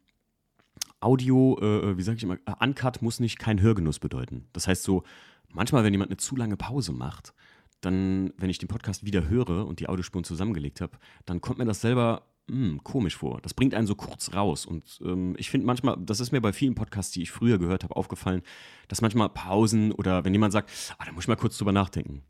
Audio, 0.99 1.57
äh, 1.61 1.91
äh 1.91 1.97
wie 1.97 2.03
sage 2.03 2.17
ich 2.17 2.23
immer, 2.23 2.35
äh, 2.45 2.53
Uncut 2.59 3.01
muss 3.01 3.19
nicht 3.19 3.39
kein 3.39 3.61
Hörgenuss 3.61 3.99
bedeuten. 3.99 4.45
Das 4.53 4.67
heißt 4.67 4.83
so, 4.83 5.03
manchmal, 5.49 5.83
wenn 5.83 5.93
jemand 5.93 6.11
eine 6.11 6.17
zu 6.17 6.35
lange 6.35 6.57
Pause 6.57 6.91
macht, 6.91 7.33
dann, 7.81 8.31
wenn 8.37 8.49
ich 8.49 8.57
den 8.59 8.69
Podcast 8.69 9.05
wieder 9.05 9.27
höre 9.27 9.67
und 9.67 9.81
die 9.81 9.89
Audiospuren 9.89 10.23
zusammengelegt 10.23 10.79
habe, 10.79 10.97
dann 11.25 11.41
kommt 11.41 11.57
mir 11.59 11.65
das 11.65 11.81
selber 11.81 12.23
mh, 12.47 12.53
hm, 12.55 12.83
komisch 12.83 13.15
vor. 13.17 13.41
Das 13.41 13.53
bringt 13.53 13.73
einen 13.73 13.87
so 13.87 13.95
kurz 13.95 14.33
raus. 14.33 14.65
Und 14.65 14.99
ähm, 15.03 15.35
ich 15.37 15.49
finde 15.49 15.67
manchmal, 15.67 15.97
das 15.99 16.19
ist 16.19 16.31
mir 16.31 16.41
bei 16.41 16.53
vielen 16.53 16.75
Podcasts, 16.75 17.11
die 17.11 17.21
ich 17.21 17.31
früher 17.31 17.57
gehört 17.57 17.83
habe, 17.83 17.95
aufgefallen, 17.95 18.41
dass 18.87 19.01
manchmal 19.01 19.29
Pausen 19.29 19.91
oder 19.91 20.25
wenn 20.25 20.33
jemand 20.33 20.53
sagt, 20.53 20.95
ah, 20.97 21.05
da 21.05 21.11
muss 21.11 21.25
ich 21.25 21.27
mal 21.27 21.35
kurz 21.35 21.57
drüber 21.57 21.71
nachdenken. 21.71 22.23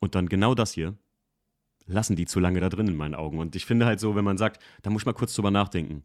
Und 0.00 0.14
dann 0.14 0.28
genau 0.28 0.54
das 0.54 0.72
hier 0.72 0.96
lassen 1.86 2.16
die 2.16 2.24
zu 2.24 2.40
lange 2.40 2.60
da 2.60 2.70
drin 2.70 2.88
in 2.88 2.96
meinen 2.96 3.14
Augen. 3.14 3.38
Und 3.38 3.56
ich 3.56 3.66
finde 3.66 3.84
halt 3.84 4.00
so, 4.00 4.16
wenn 4.16 4.24
man 4.24 4.38
sagt, 4.38 4.62
da 4.82 4.88
muss 4.88 5.02
ich 5.02 5.06
mal 5.06 5.12
kurz 5.12 5.34
drüber 5.34 5.50
nachdenken, 5.50 6.02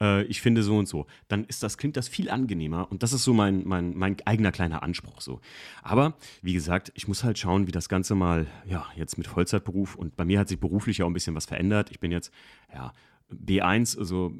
äh, 0.00 0.22
ich 0.24 0.40
finde 0.40 0.62
so 0.62 0.76
und 0.76 0.88
so, 0.88 1.06
dann 1.28 1.44
ist 1.44 1.62
das, 1.62 1.78
klingt 1.78 1.96
das 1.96 2.08
viel 2.08 2.30
angenehmer 2.30 2.90
und 2.90 3.02
das 3.02 3.12
ist 3.12 3.24
so 3.24 3.32
mein, 3.32 3.66
mein, 3.66 3.96
mein 3.96 4.16
eigener 4.26 4.52
kleiner 4.52 4.82
Anspruch 4.82 5.20
so. 5.20 5.40
Aber 5.82 6.14
wie 6.42 6.54
gesagt, 6.54 6.90
ich 6.94 7.06
muss 7.06 7.22
halt 7.24 7.38
schauen, 7.38 7.66
wie 7.66 7.72
das 7.72 7.88
Ganze 7.88 8.14
mal, 8.14 8.46
ja, 8.68 8.86
jetzt 8.96 9.16
mit 9.18 9.26
Vollzeitberuf 9.26 9.94
und 9.94 10.16
bei 10.16 10.24
mir 10.24 10.38
hat 10.40 10.48
sich 10.48 10.58
beruflich 10.58 10.98
ja 10.98 11.04
auch 11.04 11.10
ein 11.10 11.14
bisschen 11.14 11.34
was 11.34 11.46
verändert. 11.46 11.90
Ich 11.90 12.00
bin 12.00 12.10
jetzt, 12.12 12.32
ja, 12.74 12.92
B1, 13.30 13.98
also 13.98 14.32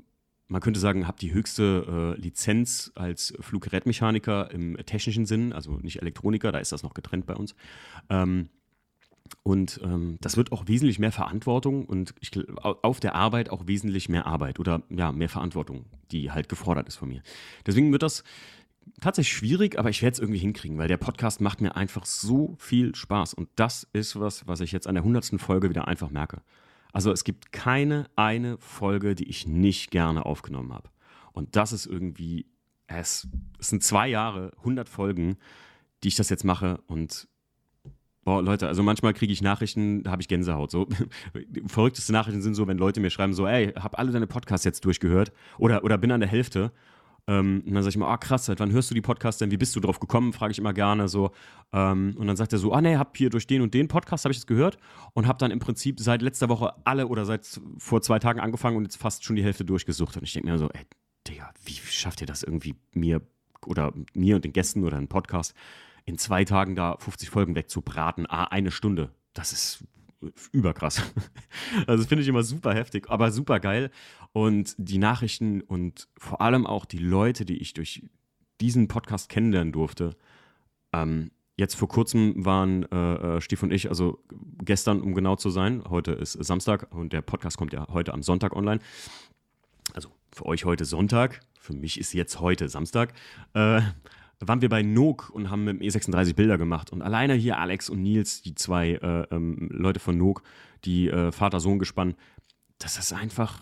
man 0.49 0.61
könnte 0.61 0.81
sagen, 0.81 1.07
habe 1.07 1.17
die 1.21 1.33
höchste 1.33 2.15
äh, 2.19 2.21
Lizenz 2.21 2.91
als 2.97 3.35
Fluggerätmechaniker 3.39 4.51
im 4.51 4.77
technischen 4.85 5.25
Sinn, 5.27 5.53
also 5.53 5.79
nicht 5.79 6.01
Elektroniker, 6.03 6.51
da 6.51 6.59
ist 6.59 6.73
das 6.73 6.83
noch 6.83 6.95
getrennt 6.95 7.25
bei 7.27 7.35
uns. 7.37 7.55
Ähm, 8.09 8.49
und 9.43 9.81
ähm, 9.83 10.19
das 10.21 10.37
wird 10.37 10.53
auch 10.53 10.67
wesentlich 10.67 10.99
mehr 10.99 11.13
Verantwortung 11.13 11.85
und 11.87 12.15
ich, 12.21 12.31
auf 12.63 13.01
der 13.01 13.15
Arbeit 13.15 13.51
auch 13.51 13.67
wesentlich 13.67 14.09
mehr 14.09 14.27
Arbeit 14.27 14.61
oder 14.61 14.83
ja, 14.91 15.13
mehr 15.13 15.29
Verantwortung, 15.29 15.87
die 16.11 16.31
halt 16.31 16.49
gefordert 16.49 16.89
ist 16.89 16.97
von 16.97 17.09
mir. 17.09 17.23
Deswegen 17.67 17.91
wird 17.93 18.03
das 18.03 18.23
tatsächlich 19.01 19.33
schwierig, 19.37 19.79
aber 19.79 19.89
ich 19.91 20.03
werde 20.03 20.15
es 20.15 20.19
irgendwie 20.21 20.41
hinkriegen, 20.41 20.79
weil 20.79 20.89
der 20.89 20.97
Podcast 20.97 21.41
macht 21.41 21.61
mir 21.61 21.75
einfach 21.77 22.05
so 22.05 22.55
viel 22.59 22.95
Spaß. 22.95 23.35
Und 23.35 23.49
das 23.57 23.87
ist 23.93 24.19
was, 24.19 24.47
was 24.47 24.61
ich 24.61 24.73
jetzt 24.73 24.87
an 24.87 24.95
der 24.95 25.05
hundertsten 25.05 25.39
Folge 25.39 25.71
wieder 25.71 25.89
einfach 25.89 26.11
merke. 26.11 26.43
Also 26.93 27.13
es 27.13 27.23
gibt 27.25 27.53
keine 27.53 28.11
eine 28.17 28.59
Folge, 28.59 29.15
die 29.15 29.29
ich 29.29 29.47
nicht 29.47 29.91
gerne 29.91 30.27
aufgenommen 30.27 30.73
habe. 30.73 30.89
Und 31.33 31.55
das 31.57 31.73
ist 31.73 31.87
irgendwie, 31.87 32.47
es, 32.89 33.29
es 33.59 33.69
sind 33.69 33.83
zwei 33.85 34.09
Jahre, 34.09 34.53
100 34.59 34.89
Folgen, 34.89 35.39
die 36.03 36.09
ich 36.09 36.17
das 36.17 36.31
jetzt 36.31 36.45
mache 36.45 36.81
und 36.89 37.29
Boah, 38.25 38.43
Leute, 38.43 38.69
also 38.69 38.83
manchmal 38.83 39.15
kriege 39.15 39.33
ich 39.33 39.41
Nachrichten, 39.41 40.03
da 40.03 40.11
habe 40.11 40.21
ich 40.21 40.29
Gänsehaut. 40.29 40.71
So. 40.71 40.87
Verrückteste 41.67 42.13
Nachrichten 42.13 42.43
sind 42.43 42.55
so, 42.55 42.67
wenn 42.67 42.77
Leute 42.77 43.01
mir 43.01 43.09
schreiben, 43.11 43.33
so, 43.33 43.47
ey, 43.47 43.73
hab 43.73 43.99
alle 43.99 44.13
deine 44.13 44.27
Podcasts 44.27 44.65
jetzt 44.65 44.85
durchgehört 44.85 45.33
oder, 45.59 45.85
oder 45.85 45.97
bin 45.97 46.11
an 46.13 46.21
der 46.21 46.29
Hälfte. 46.29 46.71
Ähm, 47.27 47.63
und 47.67 47.73
dann 47.73 47.83
sage 47.83 47.91
ich 47.91 47.97
immer, 47.97 48.09
ah 48.09 48.15
oh, 48.15 48.19
krass, 48.21 48.47
seit 48.47 48.61
wann 48.61 48.73
hörst 48.73 48.91
du 48.91 48.95
die 48.95 49.01
Podcasts 49.01 49.39
denn? 49.39 49.51
Wie 49.51 49.57
bist 49.57 49.75
du 49.75 49.81
drauf 49.81 50.01
gekommen? 50.01 50.35
Frage 50.35 50.53
ich 50.53 50.59
immer 50.59 50.75
gerne 50.75 51.09
so. 51.09 51.31
Ähm, 51.73 52.15
und 52.19 52.27
dann 52.27 52.37
sagt 52.37 52.53
er 52.53 52.59
so, 52.59 52.73
ah 52.75 52.81
nee, 52.83 52.97
hab 52.97 53.17
hier 53.17 53.31
durch 53.31 53.47
den 53.47 53.63
und 53.63 53.73
den 53.73 53.89
Podcast, 53.89 54.27
habe 54.27 54.33
ich 54.33 54.39
das 54.39 54.47
gehört 54.47 54.77
und 55.15 55.27
habe 55.27 55.39
dann 55.39 55.51
im 55.51 55.59
Prinzip 55.59 55.99
seit 56.01 56.21
letzter 56.21 56.51
Woche 56.51 56.75
alle 56.85 57.07
oder 57.09 57.25
seit 57.25 57.59
vor 57.79 58.03
zwei 58.03 58.19
Tagen 58.19 58.41
angefangen 58.41 58.77
und 58.77 58.83
jetzt 58.85 58.97
fast 58.97 59.25
schon 59.25 59.37
die 59.37 59.45
Hälfte 59.45 59.65
durchgesucht. 59.65 60.17
Und 60.19 60.25
ich 60.25 60.33
denke 60.35 60.51
mir 60.51 60.59
so, 60.59 60.69
ey, 60.71 60.83
Digga, 61.27 61.51
wie 61.65 61.73
schafft 61.73 62.21
ihr 62.21 62.27
das 62.27 62.43
irgendwie 62.43 62.75
mir 62.93 63.23
oder 63.67 63.95
mir 64.15 64.37
und 64.37 64.45
den 64.45 64.53
Gästen 64.53 64.85
oder 64.85 64.99
einen 64.99 65.09
Podcast? 65.09 65.55
in 66.05 66.19
zwei 66.19 66.45
Tagen 66.45 66.75
da 66.77 66.97
50 66.97 67.31
Folgen 67.31 67.55
wegzubraten, 67.55 68.27
ah, 68.29 68.45
eine 68.45 68.71
Stunde, 68.71 69.11
das 69.33 69.53
ist 69.53 69.85
überkrass. 70.53 71.03
Also 71.87 72.05
finde 72.07 72.23
ich 72.23 72.29
immer 72.29 72.43
super 72.43 72.75
heftig, 72.75 73.11
aber 73.11 73.31
super 73.31 73.59
geil. 73.59 73.91
Und 74.33 74.75
die 74.77 74.99
Nachrichten 74.99 75.61
und 75.63 76.09
vor 76.19 76.41
allem 76.41 76.67
auch 76.67 76.85
die 76.85 76.99
Leute, 76.99 77.45
die 77.45 77.59
ich 77.59 77.73
durch 77.75 78.03
diesen 78.61 78.87
Podcast 78.89 79.29
kennenlernen 79.29 79.73
durfte, 79.73 80.17
ähm, 80.93 81.31
Jetzt 81.57 81.75
vor 81.75 81.89
kurzem 81.89 82.43
waren 82.47 82.91
äh, 82.91 83.37
äh 83.37 83.41
Stief 83.43 83.63
und 83.63 83.71
ich, 83.71 83.91
also 83.91 84.25
gestern, 84.65 85.03
um 85.03 85.15
genau 85.15 85.37
zu 85.37 85.51
sein, 85.51 85.83
heute 85.87 86.13
ist 86.13 86.33
Samstag 86.33 86.87
und 86.91 87.13
der 87.13 87.21
Podcast 87.21 87.59
kommt 87.59 87.75
ja 87.75 87.87
heute 87.89 88.15
am 88.15 88.23
Sonntag 88.23 88.57
online. 88.57 88.81
Also 89.93 90.09
für 90.35 90.47
euch 90.47 90.65
heute 90.65 90.87
Sonntag, 90.87 91.41
für 91.59 91.75
mich 91.75 92.01
ist 92.01 92.15
jetzt 92.15 92.41
heute 92.41 92.71
Samstag. 92.71 93.13
Äh, 93.53 93.83
waren 94.49 94.63
wir 94.63 94.69
bei 94.69 94.83
Nook 94.83 95.31
und 95.31 95.51
haben 95.51 95.65
mit 95.65 95.81
dem 95.81 95.87
E36 95.89 96.35
Bilder 96.35 96.57
gemacht. 96.57 96.91
Und 96.93 97.03
alleine 97.03 97.35
hier 97.35 97.59
Alex 97.59 97.91
und 97.91 98.01
Nils, 98.03 98.41
die 98.43 98.55
zwei 98.55 98.93
äh, 98.93 99.27
ähm, 99.35 99.69
Leute 99.71 100.01
von 100.01 100.17
Nook, 100.17 100.43
die 100.85 101.09
äh, 101.09 101.31
vater 101.31 101.61
sohn 101.61 101.79
gespannt, 101.79 102.17
das 102.79 102.97
ist 102.99 103.13
einfach, 103.13 103.61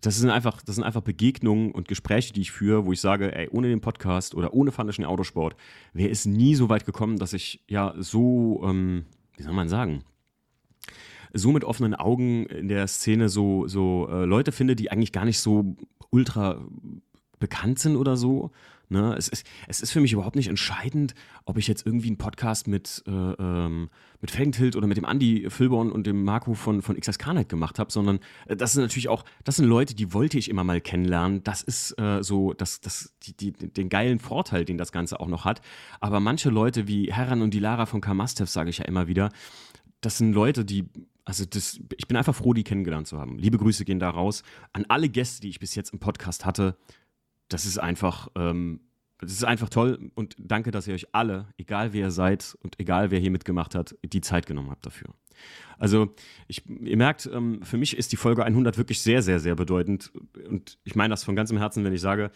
das 0.00 0.16
sind 0.16 0.30
einfach, 0.30 0.62
das 0.62 0.76
sind 0.76 0.84
einfach 0.84 1.02
Begegnungen 1.02 1.70
und 1.72 1.86
Gespräche, 1.86 2.32
die 2.32 2.40
ich 2.40 2.50
führe, 2.50 2.86
wo 2.86 2.92
ich 2.92 3.00
sage, 3.00 3.34
ey, 3.36 3.48
ohne 3.50 3.68
den 3.68 3.82
Podcast 3.82 4.34
oder 4.34 4.54
ohne 4.54 4.72
Fandischen 4.72 5.04
Autosport 5.04 5.54
wäre 5.92 6.10
es 6.10 6.24
nie 6.24 6.54
so 6.54 6.70
weit 6.70 6.86
gekommen, 6.86 7.18
dass 7.18 7.34
ich 7.34 7.62
ja 7.68 7.94
so, 7.98 8.62
ähm, 8.66 9.04
wie 9.36 9.42
soll 9.42 9.52
man 9.52 9.68
sagen, 9.68 10.02
so 11.34 11.52
mit 11.52 11.64
offenen 11.64 11.94
Augen 11.94 12.46
in 12.46 12.68
der 12.68 12.86
Szene 12.88 13.28
so, 13.28 13.66
so 13.66 14.08
äh, 14.10 14.24
Leute 14.24 14.52
finde, 14.52 14.76
die 14.76 14.90
eigentlich 14.90 15.12
gar 15.12 15.24
nicht 15.26 15.40
so 15.40 15.76
ultra 16.08 16.64
bekannt 17.40 17.78
sind 17.80 17.96
oder 17.96 18.16
so 18.16 18.50
Ne? 18.94 19.14
Es, 19.18 19.26
ist, 19.28 19.44
es 19.68 19.80
ist 19.80 19.90
für 19.90 20.00
mich 20.00 20.12
überhaupt 20.12 20.36
nicht 20.36 20.46
entscheidend, 20.48 21.14
ob 21.46 21.58
ich 21.58 21.66
jetzt 21.66 21.84
irgendwie 21.84 22.06
einen 22.06 22.16
Podcast 22.16 22.66
mit, 22.68 23.02
äh, 23.08 23.10
ähm, 23.10 23.90
mit 24.20 24.30
Felgentilt 24.30 24.76
oder 24.76 24.86
mit 24.86 24.96
dem 24.96 25.04
Andy 25.04 25.50
Filborn 25.50 25.90
und 25.92 26.06
dem 26.06 26.22
Marco 26.24 26.54
von, 26.54 26.80
von 26.80 26.96
XS 26.98 27.18
Carnet 27.18 27.48
gemacht 27.48 27.78
habe, 27.80 27.90
sondern 27.92 28.20
äh, 28.46 28.56
das 28.56 28.72
sind 28.72 28.82
natürlich 28.82 29.08
auch, 29.08 29.24
das 29.42 29.56
sind 29.56 29.64
Leute, 29.66 29.94
die 29.96 30.12
wollte 30.14 30.38
ich 30.38 30.48
immer 30.48 30.62
mal 30.64 30.80
kennenlernen. 30.80 31.42
Das 31.44 31.60
ist 31.62 31.98
äh, 32.00 32.22
so, 32.22 32.52
das, 32.54 32.80
das, 32.80 33.12
die, 33.24 33.36
die, 33.36 33.52
den 33.52 33.88
geilen 33.90 34.18
Vorteil, 34.20 34.64
den 34.64 34.78
das 34.78 34.92
Ganze 34.92 35.18
auch 35.20 35.28
noch 35.28 35.44
hat. 35.44 35.60
Aber 36.00 36.20
manche 36.20 36.48
Leute 36.48 36.86
wie 36.88 37.12
Heran 37.12 37.42
und 37.42 37.52
die 37.52 37.58
Lara 37.58 37.86
von 37.86 38.00
Kamastev, 38.00 38.48
sage 38.48 38.70
ich 38.70 38.78
ja 38.78 38.84
immer 38.86 39.06
wieder, 39.08 39.30
das 40.02 40.18
sind 40.18 40.32
Leute, 40.32 40.64
die 40.64 40.84
also 41.26 41.46
das, 41.46 41.80
ich 41.96 42.06
bin 42.06 42.18
einfach 42.18 42.34
froh, 42.34 42.52
die 42.52 42.64
kennengelernt 42.64 43.06
zu 43.06 43.18
haben. 43.18 43.38
Liebe 43.38 43.56
Grüße 43.56 43.86
gehen 43.86 43.98
da 43.98 44.10
raus 44.10 44.42
an 44.74 44.84
alle 44.88 45.08
Gäste, 45.08 45.40
die 45.40 45.48
ich 45.48 45.58
bis 45.58 45.74
jetzt 45.74 45.90
im 45.94 45.98
Podcast 45.98 46.44
hatte 46.44 46.76
das 47.48 47.64
ist 47.66 47.78
einfach, 47.78 48.28
ähm, 48.36 48.80
das 49.18 49.32
ist 49.32 49.44
einfach 49.44 49.68
toll 49.68 50.10
und 50.14 50.34
danke, 50.38 50.70
dass 50.70 50.86
ihr 50.86 50.94
euch 50.94 51.14
alle, 51.14 51.48
egal 51.56 51.92
wer 51.92 52.02
ihr 52.06 52.10
seid 52.10 52.56
und 52.62 52.78
egal 52.80 53.10
wer 53.10 53.20
hier 53.20 53.30
mitgemacht 53.30 53.74
hat, 53.74 53.94
die 54.04 54.20
Zeit 54.20 54.46
genommen 54.46 54.70
habt 54.70 54.84
dafür. 54.86 55.08
Also, 55.78 56.14
ich, 56.46 56.68
ihr 56.68 56.96
merkt, 56.96 57.26
ähm, 57.32 57.62
für 57.62 57.76
mich 57.76 57.96
ist 57.96 58.12
die 58.12 58.16
Folge 58.16 58.44
100 58.44 58.78
wirklich 58.78 59.00
sehr, 59.02 59.22
sehr, 59.22 59.40
sehr 59.40 59.56
bedeutend. 59.56 60.12
Und 60.48 60.78
ich 60.84 60.94
meine 60.94 61.10
das 61.12 61.24
von 61.24 61.34
ganzem 61.34 61.58
Herzen, 61.58 61.82
wenn 61.84 61.92
ich 61.92 62.00
sage, 62.00 62.30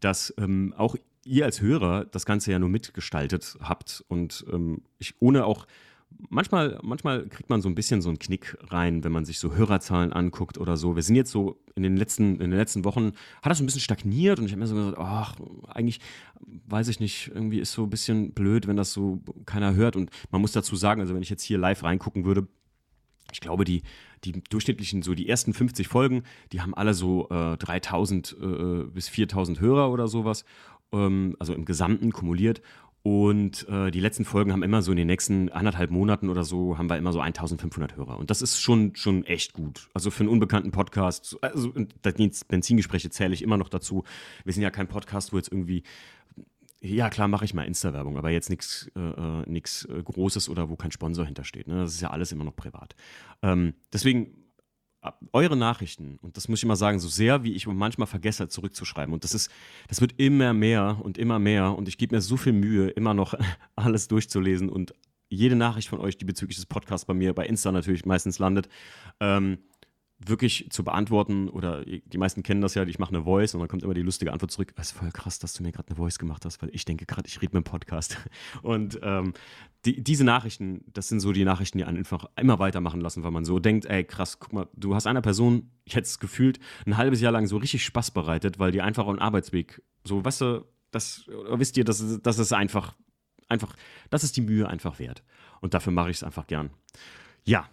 dass 0.00 0.34
ähm, 0.38 0.74
auch 0.76 0.96
ihr 1.24 1.44
als 1.44 1.60
Hörer 1.60 2.06
das 2.06 2.26
Ganze 2.26 2.50
ja 2.50 2.58
nur 2.58 2.68
mitgestaltet 2.68 3.56
habt. 3.60 4.04
Und 4.08 4.44
ähm, 4.52 4.82
ich 4.98 5.14
ohne 5.22 5.44
auch 5.44 5.66
manchmal, 6.28 6.78
manchmal 6.82 7.26
kriegt 7.26 7.48
man 7.48 7.62
so 7.62 7.68
ein 7.68 7.74
bisschen 7.74 8.02
so 8.02 8.08
einen 8.10 8.18
Knick 8.18 8.56
rein, 8.68 9.02
wenn 9.04 9.12
man 9.12 9.24
sich 9.24 9.38
so 9.38 9.54
Hörerzahlen 9.54 10.12
anguckt 10.12 10.58
oder 10.58 10.76
so. 10.76 10.96
Wir 10.96 11.02
sind 11.02 11.16
jetzt 11.16 11.30
so 11.30 11.58
in 11.74 11.82
den 11.82 11.96
letzten, 11.96 12.32
in 12.34 12.50
den 12.50 12.58
letzten 12.58 12.84
Wochen, 12.84 13.12
hat 13.42 13.50
das 13.50 13.58
so 13.58 13.62
ein 13.64 13.66
bisschen 13.66 13.80
stagniert 13.80 14.38
und 14.38 14.46
ich 14.46 14.52
habe 14.52 14.60
mir 14.60 14.66
so 14.66 14.74
gesagt, 14.74 14.98
ach, 14.98 15.36
eigentlich 15.68 16.00
weiß 16.66 16.88
ich 16.88 17.00
nicht, 17.00 17.30
irgendwie 17.34 17.60
ist 17.60 17.72
so 17.72 17.84
ein 17.84 17.90
bisschen 17.90 18.32
blöd, 18.32 18.66
wenn 18.66 18.76
das 18.76 18.92
so 18.92 19.20
keiner 19.46 19.74
hört. 19.74 19.96
Und 19.96 20.10
man 20.30 20.40
muss 20.40 20.52
dazu 20.52 20.76
sagen, 20.76 21.00
also 21.00 21.14
wenn 21.14 21.22
ich 21.22 21.30
jetzt 21.30 21.42
hier 21.42 21.58
live 21.58 21.82
reingucken 21.82 22.24
würde, 22.24 22.46
ich 23.32 23.40
glaube, 23.40 23.64
die, 23.64 23.82
die 24.24 24.42
durchschnittlichen, 24.50 25.02
so 25.02 25.14
die 25.14 25.28
ersten 25.28 25.54
50 25.54 25.86
Folgen, 25.88 26.24
die 26.52 26.60
haben 26.60 26.74
alle 26.74 26.94
so 26.94 27.28
äh, 27.30 27.56
3000 27.56 28.36
äh, 28.40 28.84
bis 28.92 29.08
4000 29.08 29.60
Hörer 29.60 29.90
oder 29.92 30.08
sowas, 30.08 30.44
ähm, 30.92 31.36
also 31.38 31.54
im 31.54 31.64
Gesamten 31.64 32.10
kumuliert. 32.12 32.60
Und 33.02 33.66
äh, 33.68 33.90
die 33.90 34.00
letzten 34.00 34.26
Folgen 34.26 34.52
haben 34.52 34.62
immer 34.62 34.82
so 34.82 34.90
in 34.90 34.98
den 34.98 35.06
nächsten 35.06 35.48
anderthalb 35.50 35.90
Monaten 35.90 36.28
oder 36.28 36.44
so, 36.44 36.76
haben 36.76 36.90
wir 36.90 36.98
immer 36.98 37.12
so 37.14 37.20
1500 37.20 37.96
Hörer. 37.96 38.18
Und 38.18 38.28
das 38.30 38.42
ist 38.42 38.60
schon, 38.60 38.94
schon 38.94 39.24
echt 39.24 39.54
gut. 39.54 39.88
Also 39.94 40.10
für 40.10 40.20
einen 40.20 40.28
unbekannten 40.28 40.70
Podcast, 40.70 41.38
also 41.40 41.72
Benzingespräche 42.48 43.08
zähle 43.08 43.32
ich 43.32 43.40
immer 43.40 43.56
noch 43.56 43.70
dazu. 43.70 44.04
Wir 44.44 44.52
sind 44.52 44.62
ja 44.62 44.70
kein 44.70 44.86
Podcast, 44.88 45.32
wo 45.32 45.38
jetzt 45.38 45.50
irgendwie, 45.50 45.82
ja 46.82 47.08
klar 47.08 47.26
mache 47.28 47.46
ich 47.46 47.54
mal 47.54 47.62
Insta-Werbung, 47.62 48.18
aber 48.18 48.28
jetzt 48.30 48.50
nichts 48.50 48.90
äh, 48.94 49.00
äh, 49.00 49.44
nix 49.48 49.86
äh, 49.86 50.02
Großes 50.02 50.50
oder 50.50 50.68
wo 50.68 50.76
kein 50.76 50.90
Sponsor 50.90 51.24
hintersteht. 51.24 51.68
Ne? 51.68 51.76
Das 51.78 51.94
ist 51.94 52.02
ja 52.02 52.10
alles 52.10 52.32
immer 52.32 52.44
noch 52.44 52.56
privat. 52.56 52.96
Ähm, 53.40 53.72
deswegen 53.94 54.39
eure 55.32 55.56
Nachrichten, 55.56 56.18
und 56.20 56.36
das 56.36 56.48
muss 56.48 56.58
ich 56.58 56.64
immer 56.64 56.76
sagen, 56.76 56.98
so 57.00 57.08
sehr 57.08 57.42
wie 57.42 57.52
ich 57.54 57.66
manchmal 57.66 58.06
vergesse, 58.06 58.48
zurückzuschreiben. 58.48 59.14
Und 59.14 59.24
das 59.24 59.34
ist, 59.34 59.50
das 59.88 60.00
wird 60.00 60.14
immer 60.18 60.52
mehr 60.52 60.98
und 61.00 61.16
immer 61.18 61.38
mehr. 61.38 61.76
Und 61.76 61.88
ich 61.88 61.96
gebe 61.98 62.14
mir 62.14 62.20
so 62.20 62.36
viel 62.36 62.52
Mühe, 62.52 62.88
immer 62.88 63.14
noch 63.14 63.34
alles 63.76 64.08
durchzulesen 64.08 64.68
und 64.68 64.94
jede 65.32 65.54
Nachricht 65.54 65.88
von 65.88 66.00
euch, 66.00 66.18
die 66.18 66.24
bezüglich 66.24 66.56
des 66.56 66.66
Podcasts 66.66 67.04
bei 67.04 67.14
mir, 67.14 67.32
bei 67.34 67.46
Insta 67.46 67.70
natürlich 67.70 68.04
meistens 68.04 68.40
landet, 68.40 68.68
ähm, 69.20 69.58
wirklich 70.24 70.66
zu 70.70 70.84
beantworten 70.84 71.48
oder 71.48 71.82
die 71.84 72.18
meisten 72.18 72.42
kennen 72.42 72.60
das 72.60 72.74
ja, 72.74 72.82
ich 72.84 72.98
mache 72.98 73.14
eine 73.14 73.24
Voice 73.24 73.54
und 73.54 73.60
dann 73.60 73.68
kommt 73.68 73.82
immer 73.82 73.94
die 73.94 74.02
lustige 74.02 74.32
Antwort 74.32 74.50
zurück, 74.50 74.72
es 74.76 74.88
ist 74.88 74.92
voll 74.98 75.10
krass, 75.10 75.38
dass 75.38 75.54
du 75.54 75.62
mir 75.62 75.72
gerade 75.72 75.88
eine 75.88 75.96
Voice 75.96 76.18
gemacht 76.18 76.44
hast, 76.44 76.60
weil 76.62 76.68
ich 76.72 76.84
denke 76.84 77.06
gerade, 77.06 77.26
ich 77.26 77.40
rede 77.40 77.56
mit 77.56 77.66
dem 77.66 77.70
Podcast. 77.70 78.18
Und 78.62 78.98
ähm, 79.02 79.32
die, 79.84 80.02
diese 80.02 80.24
Nachrichten, 80.24 80.84
das 80.92 81.08
sind 81.08 81.20
so 81.20 81.32
die 81.32 81.44
Nachrichten, 81.44 81.78
die 81.78 81.84
einen 81.84 81.96
einfach 81.98 82.26
immer 82.38 82.58
weitermachen 82.58 83.00
lassen, 83.00 83.22
weil 83.22 83.30
man 83.30 83.44
so 83.44 83.58
denkt, 83.58 83.86
ey 83.86 84.04
krass, 84.04 84.38
guck 84.38 84.52
mal, 84.52 84.68
du 84.74 84.94
hast 84.94 85.06
einer 85.06 85.22
Person 85.22 85.70
jetzt 85.88 86.20
gefühlt 86.20 86.60
ein 86.86 86.96
halbes 86.98 87.20
Jahr 87.22 87.32
lang 87.32 87.46
so 87.46 87.56
richtig 87.56 87.82
Spaß 87.84 88.10
bereitet, 88.10 88.58
weil 88.58 88.72
die 88.72 88.82
einfach 88.82 89.06
einen 89.08 89.18
Arbeitsweg, 89.20 89.80
so 90.04 90.22
weißt 90.24 90.40
du, 90.42 90.64
das, 90.90 91.26
wisst 91.28 91.76
ihr, 91.76 91.84
das, 91.84 92.20
das 92.22 92.38
ist 92.38 92.52
einfach, 92.52 92.94
einfach, 93.48 93.74
das 94.10 94.22
ist 94.24 94.36
die 94.36 94.40
Mühe 94.42 94.68
einfach 94.68 94.98
wert. 94.98 95.22
Und 95.60 95.72
dafür 95.72 95.92
mache 95.92 96.10
ich 96.10 96.18
es 96.18 96.22
einfach 96.24 96.46
gern. 96.46 96.70
Ja, 97.44 97.68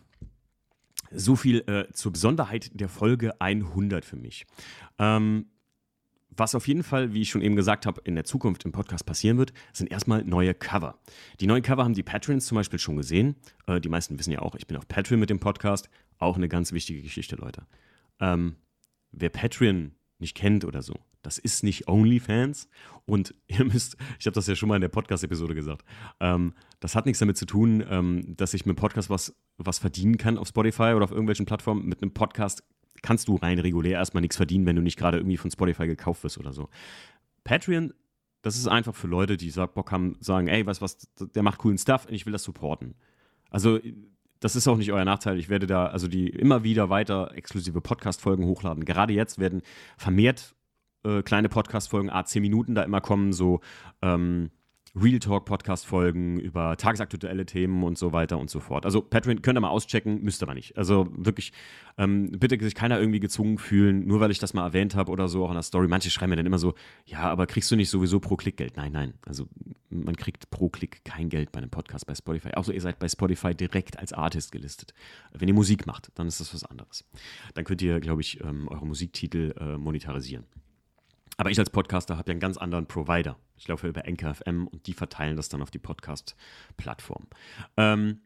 so 1.11 1.35
viel 1.35 1.59
äh, 1.67 1.91
zur 1.93 2.11
Besonderheit 2.13 2.79
der 2.79 2.89
Folge 2.89 3.39
100 3.41 4.03
für 4.05 4.15
mich. 4.15 4.45
Ähm, 4.99 5.47
was 6.29 6.53
auf 6.53 6.67
jeden 6.67 6.83
Fall, 6.83 7.13
wie 7.13 7.21
ich 7.21 7.29
schon 7.29 7.41
eben 7.41 7.55
gesagt 7.55 7.85
habe, 7.85 8.01
in 8.03 8.13
der 8.15 8.25
Zukunft 8.25 8.63
im 8.65 8.71
Podcast 8.71 9.05
passieren 9.05 9.37
wird, 9.37 9.53
sind 9.73 9.89
erstmal 9.91 10.23
neue 10.23 10.53
Cover. 10.53 10.99
Die 11.39 11.47
neuen 11.47 11.63
Cover 11.63 11.83
haben 11.83 11.95
die 11.95 12.03
Patrons 12.03 12.45
zum 12.45 12.55
Beispiel 12.57 12.77
schon 12.79 12.97
gesehen. 12.97 13.35
Äh, 13.67 13.79
die 13.79 13.89
meisten 13.89 14.19
wissen 14.19 14.31
ja 14.31 14.39
auch, 14.39 14.55
ich 14.55 14.67
bin 14.67 14.77
auf 14.77 14.87
Patreon 14.87 15.19
mit 15.19 15.29
dem 15.29 15.39
Podcast. 15.39 15.89
Auch 16.19 16.35
eine 16.35 16.49
ganz 16.49 16.71
wichtige 16.73 17.01
Geschichte, 17.01 17.35
Leute. 17.35 17.65
Ähm, 18.19 18.55
wer 19.11 19.29
Patreon 19.29 19.91
nicht 20.19 20.35
kennt 20.35 20.65
oder 20.65 20.81
so, 20.81 20.95
das 21.27 21.37
ist 21.37 21.61
nicht 21.61 21.89
OnlyFans. 21.89 22.69
Und 23.05 23.35
ihr 23.49 23.65
müsst, 23.65 23.97
ich 24.17 24.27
habe 24.27 24.33
das 24.35 24.47
ja 24.47 24.55
schon 24.55 24.69
mal 24.69 24.75
in 24.75 24.81
der 24.81 24.87
Podcast-Episode 24.87 25.55
gesagt, 25.55 25.83
ähm, 26.21 26.53
das 26.79 26.95
hat 26.95 27.05
nichts 27.05 27.19
damit 27.19 27.35
zu 27.35 27.45
tun, 27.45 27.83
ähm, 27.89 28.37
dass 28.37 28.53
ich 28.53 28.65
mit 28.65 28.77
einem 28.77 28.81
Podcast 28.81 29.09
was, 29.09 29.35
was 29.57 29.77
verdienen 29.79 30.17
kann 30.17 30.37
auf 30.37 30.47
Spotify 30.47 30.93
oder 30.95 31.03
auf 31.03 31.11
irgendwelchen 31.11 31.45
Plattformen. 31.45 31.85
Mit 31.85 32.01
einem 32.01 32.13
Podcast 32.13 32.63
kannst 33.01 33.27
du 33.27 33.35
rein 33.35 33.59
regulär 33.59 33.91
erstmal 33.99 34.21
nichts 34.21 34.37
verdienen, 34.37 34.65
wenn 34.65 34.77
du 34.77 34.81
nicht 34.81 34.97
gerade 34.97 35.17
irgendwie 35.17 35.35
von 35.35 35.51
Spotify 35.51 35.85
gekauft 35.85 36.23
wirst 36.23 36.37
oder 36.37 36.53
so. 36.53 36.69
Patreon 37.43 37.93
das 38.43 38.55
ist 38.55 38.67
einfach 38.67 38.95
für 38.95 39.07
Leute, 39.07 39.35
die 39.35 39.49
Bock 39.51 39.91
haben, 39.91 40.15
sagen, 40.21 40.47
ey, 40.47 40.65
was, 40.65 40.79
was, 40.81 40.99
der 41.19 41.43
macht 41.43 41.57
coolen 41.57 41.77
Stuff 41.77 42.05
und 42.05 42.13
ich 42.13 42.25
will 42.25 42.31
das 42.31 42.43
supporten. 42.43 42.93
Also, 43.49 43.79
das 44.39 44.55
ist 44.55 44.67
auch 44.69 44.77
nicht 44.77 44.93
euer 44.93 45.03
Nachteil. 45.03 45.37
Ich 45.37 45.49
werde 45.49 45.65
da, 45.67 45.87
also 45.87 46.07
die 46.07 46.29
immer 46.29 46.63
wieder 46.63 46.89
weiter 46.89 47.31
exklusive 47.35 47.81
Podcast-Folgen 47.81 48.45
hochladen. 48.45 48.85
Gerade 48.85 49.11
jetzt 49.11 49.39
werden 49.39 49.63
vermehrt 49.97 50.55
äh, 51.07 51.23
kleine 51.23 51.47
Podcast-Folgen, 51.47 52.09
a 52.09 52.25
10 52.25 52.41
Minuten, 52.41 52.75
da 52.75 52.83
immer 52.83 52.99
kommen 53.01 53.31
so 53.31 53.61
ähm, 54.01 54.51
Real 54.99 55.19
Talk 55.19 55.45
Podcast-Folgen 55.45 56.37
über 56.39 56.75
tagesaktuelle 56.75 57.45
Themen 57.45 57.83
und 57.83 57.97
so 57.99 58.11
weiter 58.13 58.37
und 58.39 58.49
so 58.49 58.59
fort. 58.59 58.83
Also 58.83 58.99
Patreon 59.01 59.41
könnt 59.43 59.55
ihr 59.57 59.61
mal 59.61 59.69
auschecken, 59.69 60.21
müsst 60.23 60.41
ihr 60.43 60.47
aber 60.47 60.53
nicht. 60.55 60.75
Also 60.77 61.07
wirklich, 61.15 61.53
ähm, 61.99 62.29
bitte 62.31 62.61
sich 62.63 62.73
keiner 62.75 62.99
irgendwie 62.99 63.19
gezwungen 63.21 63.57
fühlen, 63.59 64.05
nur 64.07 64.19
weil 64.21 64.31
ich 64.31 64.39
das 64.39 64.53
mal 64.55 64.65
erwähnt 64.65 64.95
habe 64.95 65.09
oder 65.11 65.27
so, 65.29 65.45
auch 65.45 65.49
in 65.49 65.53
der 65.53 65.61
Story. 65.63 65.87
Manche 65.87 66.09
schreiben 66.09 66.31
mir 66.31 66.35
dann 66.35 66.45
immer 66.47 66.57
so, 66.59 66.73
ja, 67.05 67.19
aber 67.19 67.45
kriegst 67.47 67.69
du 67.71 67.75
nicht 67.77 67.89
sowieso 67.91 68.19
pro 68.19 68.35
Klick 68.35 68.57
Geld? 68.57 68.75
Nein, 68.75 68.91
nein. 68.91 69.13
Also 69.25 69.47
man 69.91 70.15
kriegt 70.17 70.49
pro 70.51 70.67
Klick 70.67 71.05
kein 71.05 71.29
Geld 71.29 71.51
bei 71.53 71.59
einem 71.59 71.69
Podcast 71.69 72.05
bei 72.07 72.15
Spotify. 72.15 72.49
Auch 72.55 72.63
so, 72.65 72.71
ihr 72.73 72.81
seid 72.81 72.97
bei 72.99 73.07
Spotify 73.07 73.53
direkt 73.55 73.97
als 73.99 74.11
Artist 74.13 74.51
gelistet. 74.51 74.93
Wenn 75.31 75.47
ihr 75.47 75.53
Musik 75.53 75.85
macht, 75.87 76.09
dann 76.15 76.27
ist 76.27 76.39
das 76.41 76.53
was 76.55 76.65
anderes. 76.65 77.07
Dann 77.53 77.63
könnt 77.65 77.81
ihr, 77.83 77.99
glaube 78.01 78.19
ich, 78.21 78.41
ähm, 78.43 78.67
eure 78.67 78.85
Musiktitel 78.87 79.53
äh, 79.59 79.77
monetarisieren. 79.77 80.45
Aber 81.37 81.51
ich 81.51 81.59
als 81.59 81.69
Podcaster 81.69 82.17
habe 82.17 82.31
ja 82.31 82.31
einen 82.33 82.39
ganz 82.39 82.57
anderen 82.57 82.87
Provider. 82.87 83.37
Ich 83.57 83.67
laufe 83.67 83.87
über 83.87 84.05
NKFM 84.07 84.67
und 84.67 84.87
die 84.87 84.93
verteilen 84.93 85.37
das 85.37 85.49
dann 85.49 85.61
auf 85.61 85.69
die 85.69 85.77
Podcast-Plattform. 85.79 87.27
Ähm, 87.77 88.21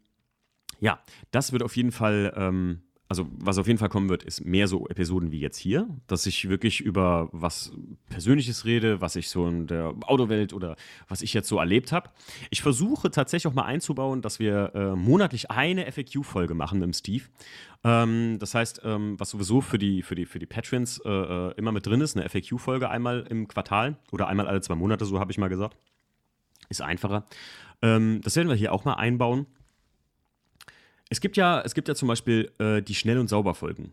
ja, 0.79 0.99
das 1.31 1.51
wird 1.51 1.61
auf 1.61 1.75
jeden 1.75 1.91
Fall 1.91 2.33
ähm, 2.37 2.81
also 3.11 3.27
was 3.35 3.57
auf 3.57 3.67
jeden 3.67 3.77
Fall 3.77 3.89
kommen 3.89 4.07
wird, 4.07 4.23
ist 4.23 4.45
mehr 4.45 4.69
so 4.69 4.87
Episoden 4.87 5.33
wie 5.33 5.41
jetzt 5.41 5.57
hier, 5.57 5.85
dass 6.07 6.25
ich 6.25 6.47
wirklich 6.47 6.79
über 6.79 7.27
was 7.33 7.73
Persönliches 8.09 8.63
rede, 8.63 9.01
was 9.01 9.17
ich 9.17 9.27
so 9.27 9.49
in 9.49 9.67
der 9.67 9.93
Autowelt 10.03 10.53
oder 10.53 10.77
was 11.09 11.21
ich 11.21 11.33
jetzt 11.33 11.49
so 11.49 11.57
erlebt 11.59 11.91
habe. 11.91 12.09
Ich 12.51 12.61
versuche 12.61 13.11
tatsächlich 13.11 13.51
auch 13.51 13.55
mal 13.55 13.65
einzubauen, 13.65 14.21
dass 14.21 14.39
wir 14.39 14.71
äh, 14.75 14.95
monatlich 14.95 15.51
eine 15.51 15.91
FAQ-Folge 15.91 16.53
machen 16.53 16.79
mit 16.79 16.85
dem 16.87 16.93
Steve. 16.93 17.25
Ähm, 17.83 18.39
das 18.39 18.55
heißt, 18.55 18.79
ähm, 18.85 19.19
was 19.19 19.31
sowieso 19.31 19.59
für 19.59 19.77
die, 19.77 20.03
für 20.03 20.15
die, 20.15 20.25
für 20.25 20.39
die 20.39 20.45
Patrons 20.45 21.01
äh, 21.03 21.09
äh 21.09 21.51
immer 21.57 21.73
mit 21.73 21.85
drin 21.85 21.99
ist, 21.99 22.15
eine 22.15 22.29
FAQ-Folge 22.29 22.89
einmal 22.89 23.25
im 23.29 23.49
Quartal 23.49 23.97
oder 24.13 24.29
einmal 24.29 24.47
alle 24.47 24.61
zwei 24.61 24.75
Monate, 24.75 25.03
so 25.03 25.19
habe 25.19 25.33
ich 25.33 25.37
mal 25.37 25.49
gesagt. 25.49 25.75
Ist 26.69 26.81
einfacher. 26.81 27.25
Ähm, 27.81 28.21
das 28.23 28.37
werden 28.37 28.47
wir 28.47 28.55
hier 28.55 28.71
auch 28.71 28.85
mal 28.85 28.93
einbauen. 28.93 29.47
Es 31.11 31.19
gibt 31.19 31.35
ja, 31.35 31.59
es 31.65 31.75
gibt 31.75 31.89
ja 31.89 31.93
zum 31.95 32.07
Beispiel 32.07 32.49
äh, 32.57 32.81
die 32.81 32.95
Schnell- 32.95 33.17
und 33.17 33.27
Sauber-Folgen. 33.27 33.91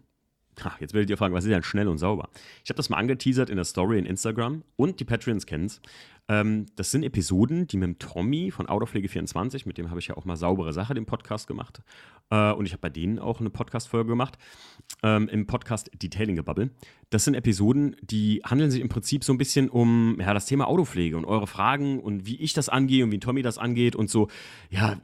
Ha, 0.65 0.77
jetzt 0.81 0.93
werdet 0.95 1.09
ihr 1.11 1.17
fragen, 1.17 1.35
was 1.35 1.45
ist 1.45 1.51
denn 1.51 1.63
schnell 1.63 1.87
und 1.89 1.99
sauber? 1.99 2.29
Ich 2.65 2.71
habe 2.71 2.77
das 2.77 2.91
mal 2.91 2.97
angeteasert 2.97 3.49
in 3.51 3.57
der 3.57 3.65
Story 3.65 3.99
in 3.99 4.07
Instagram 4.07 4.63
und 4.77 4.99
die 5.01 5.05
Patreons 5.05 5.47
kennen's. 5.47 5.81
Ähm, 6.31 6.67
das 6.77 6.91
sind 6.91 7.05
Episoden, 7.05 7.67
die 7.69 7.77
mit 7.77 7.87
dem 7.87 7.99
Tommy 8.01 8.51
von 8.51 8.67
Autopflege24, 8.67 9.67
mit 9.67 9.79
dem 9.79 9.89
habe 9.91 10.01
ich 10.01 10.09
ja 10.09 10.17
auch 10.17 10.25
mal 10.25 10.37
saubere 10.37 10.73
Sache 10.73 10.95
den 10.95 11.07
Podcast 11.07 11.47
gemacht. 11.47 11.81
Äh, 12.31 12.53
und 12.53 12.67
ich 12.67 12.73
habe 12.73 12.81
bei 12.81 12.91
denen 12.91 13.19
auch 13.21 13.39
eine 13.41 13.51
Podcast-Folge 13.51 14.09
gemacht, 14.09 14.37
ähm, 15.05 15.29
im 15.29 15.47
Podcast 15.47 15.91
Detailing 16.03 16.35
Gebubble. 16.37 16.71
Das 17.11 17.25
sind 17.25 17.35
Episoden, 17.35 17.95
die 18.03 18.43
handeln 18.45 18.71
sich 18.73 18.81
im 18.83 18.89
Prinzip 18.89 19.23
so 19.25 19.33
ein 19.33 19.39
bisschen 19.39 19.69
um 19.71 20.17
ja, 20.21 20.35
das 20.35 20.47
Thema 20.47 20.67
Autopflege 20.69 21.17
und 21.17 21.25
eure 21.25 21.47
Fragen 21.47 22.01
und 22.01 22.27
wie 22.27 22.37
ich 22.37 22.53
das 22.53 22.69
angehe 22.69 23.05
und 23.05 23.13
wie 23.13 23.21
Tommy 23.21 23.43
das 23.43 23.57
angeht 23.59 23.95
und 23.97 24.11
so. 24.11 24.29
Ja, 24.71 24.99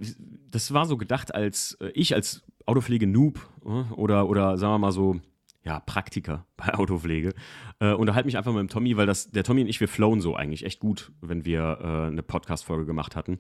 das 0.50 0.75
war 0.75 0.84
so 0.87 0.96
gedacht, 0.96 1.32
als 1.34 1.78
äh, 1.80 1.88
ich 1.94 2.14
als 2.14 2.42
Autopflege-Noob 2.66 3.38
äh, 3.64 3.92
oder, 3.94 4.28
oder 4.28 4.58
sagen 4.58 4.75
wir 4.75 4.78
mal 4.78 4.92
so, 4.92 5.20
ja, 5.64 5.80
Praktiker 5.80 6.47
bei 6.56 6.75
Autopflege. 6.75 7.35
Äh, 7.80 7.92
unterhalte 7.94 8.26
mich 8.26 8.37
einfach 8.38 8.52
mit 8.52 8.61
dem 8.61 8.68
Tommy, 8.68 8.97
weil 8.97 9.06
das, 9.06 9.30
der 9.30 9.44
Tommy 9.44 9.62
und 9.62 9.68
ich, 9.68 9.80
wir 9.80 9.88
flown 9.88 10.21
so 10.21 10.37
eigentlich 10.37 10.64
echt 10.64 10.80
gut, 10.80 11.11
wenn 11.21 11.44
wir 11.44 11.78
äh, 11.80 12.06
eine 12.09 12.23
Podcast-Folge 12.23 12.87
gemacht 12.87 13.16
hatten. 13.16 13.38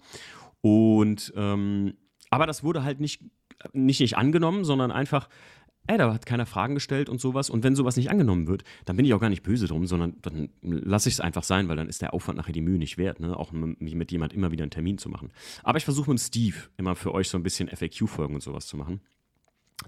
Und 0.60 1.32
ähm, 1.36 1.94
aber 2.30 2.46
das 2.46 2.64
wurde 2.64 2.82
halt 2.82 3.00
nicht, 3.00 3.22
nicht, 3.72 4.00
nicht 4.00 4.16
angenommen, 4.16 4.64
sondern 4.64 4.90
einfach, 4.90 5.28
ey, 5.86 5.98
da 5.98 6.12
hat 6.12 6.24
keiner 6.26 6.46
Fragen 6.46 6.74
gestellt 6.74 7.08
und 7.08 7.20
sowas. 7.20 7.48
Und 7.50 7.62
wenn 7.62 7.76
sowas 7.76 7.96
nicht 7.96 8.10
angenommen 8.10 8.48
wird, 8.48 8.64
dann 8.86 8.96
bin 8.96 9.04
ich 9.04 9.14
auch 9.14 9.20
gar 9.20 9.28
nicht 9.28 9.42
böse 9.44 9.68
drum, 9.68 9.86
sondern 9.86 10.16
dann 10.22 10.48
lasse 10.62 11.08
ich 11.08 11.16
es 11.16 11.20
einfach 11.20 11.42
sein, 11.44 11.68
weil 11.68 11.76
dann 11.76 11.88
ist 11.88 12.02
der 12.02 12.12
Aufwand 12.14 12.38
nachher 12.38 12.52
die 12.52 12.62
Mühe 12.62 12.78
nicht 12.78 12.96
wert, 12.98 13.20
ne? 13.20 13.38
auch 13.38 13.52
mit, 13.52 13.78
mit 13.94 14.10
jemand 14.10 14.32
immer 14.32 14.50
wieder 14.50 14.64
einen 14.64 14.70
Termin 14.72 14.98
zu 14.98 15.10
machen. 15.10 15.30
Aber 15.62 15.78
ich 15.78 15.84
versuche 15.84 16.10
mit 16.10 16.18
Steve 16.18 16.56
immer 16.78 16.96
für 16.96 17.12
euch 17.14 17.28
so 17.28 17.36
ein 17.38 17.42
bisschen 17.44 17.68
FAQ-Folgen 17.68 18.34
und 18.34 18.42
sowas 18.42 18.66
zu 18.66 18.76
machen. 18.76 19.00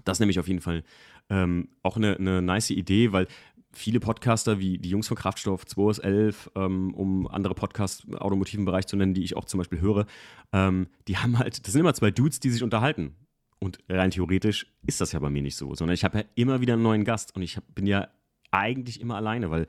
Das 0.03 0.15
ist 0.15 0.19
nämlich 0.19 0.39
auf 0.39 0.47
jeden 0.47 0.59
Fall 0.61 0.83
ähm, 1.29 1.69
auch 1.81 1.95
eine, 1.97 2.15
eine 2.17 2.41
nice 2.41 2.69
Idee, 2.71 3.11
weil 3.11 3.27
viele 3.73 3.99
Podcaster 3.99 4.59
wie 4.59 4.77
die 4.77 4.89
Jungs 4.89 5.07
von 5.07 5.15
Kraftstoff, 5.17 5.63
2S11, 5.63 6.35
ähm, 6.55 6.93
um 6.93 7.27
andere 7.27 7.53
Podcasts 7.53 8.03
im 8.05 8.15
automotiven 8.15 8.65
Bereich 8.65 8.87
zu 8.87 8.97
nennen, 8.97 9.13
die 9.13 9.23
ich 9.23 9.35
auch 9.37 9.45
zum 9.45 9.59
Beispiel 9.59 9.79
höre, 9.79 10.05
ähm, 10.51 10.87
die 11.07 11.17
haben 11.17 11.37
halt, 11.37 11.65
das 11.65 11.73
sind 11.73 11.81
immer 11.81 11.93
zwei 11.93 12.11
Dudes, 12.11 12.39
die 12.39 12.49
sich 12.49 12.63
unterhalten. 12.63 13.15
Und 13.59 13.79
rein 13.89 14.11
theoretisch 14.11 14.67
ist 14.85 15.01
das 15.01 15.13
ja 15.13 15.19
bei 15.19 15.29
mir 15.29 15.41
nicht 15.41 15.55
so, 15.55 15.73
sondern 15.73 15.95
ich 15.95 16.03
habe 16.03 16.19
ja 16.19 16.23
immer 16.35 16.61
wieder 16.61 16.73
einen 16.73 16.83
neuen 16.83 17.03
Gast 17.03 17.35
und 17.35 17.41
ich 17.41 17.57
hab, 17.57 17.63
bin 17.73 17.87
ja 17.87 18.07
eigentlich 18.51 19.01
immer 19.01 19.15
alleine, 19.15 19.49
weil 19.49 19.67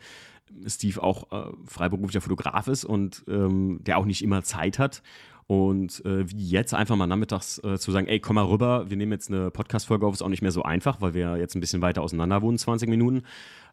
Steve 0.67 1.03
auch 1.03 1.33
äh, 1.33 1.53
freiberuflicher 1.65 2.21
Fotograf 2.21 2.69
ist 2.69 2.85
und 2.85 3.25
ähm, 3.29 3.79
der 3.83 3.99
auch 3.99 4.05
nicht 4.05 4.23
immer 4.23 4.43
Zeit 4.43 4.79
hat 4.79 5.03
und 5.49 6.05
äh, 6.05 6.31
wie 6.31 6.37
jetzt 6.51 6.75
einfach 6.75 6.95
mal 6.95 7.07
nachmittags 7.07 7.59
äh, 7.65 7.79
zu 7.79 7.91
sagen, 7.91 8.07
ey, 8.07 8.21
komm 8.21 8.35
mal 8.35 8.45
rüber, 8.45 8.91
wir 8.91 8.99
nehmen 8.99 9.13
jetzt 9.13 9.31
eine 9.31 9.51
Podcast-Folge 9.51 10.07
auf, 10.07 10.13
ist 10.13 10.21
auch 10.21 10.29
nicht 10.29 10.43
mehr 10.43 10.51
so 10.53 10.63
einfach, 10.63 11.01
weil 11.01 11.15
wir 11.15 11.39
jetzt 11.39 11.55
ein 11.57 11.61
bisschen 11.61 11.81
weiter 11.81 12.03
auseinander 12.03 12.43
wohnen, 12.43 12.59
20 12.59 12.87
Minuten. 12.87 13.23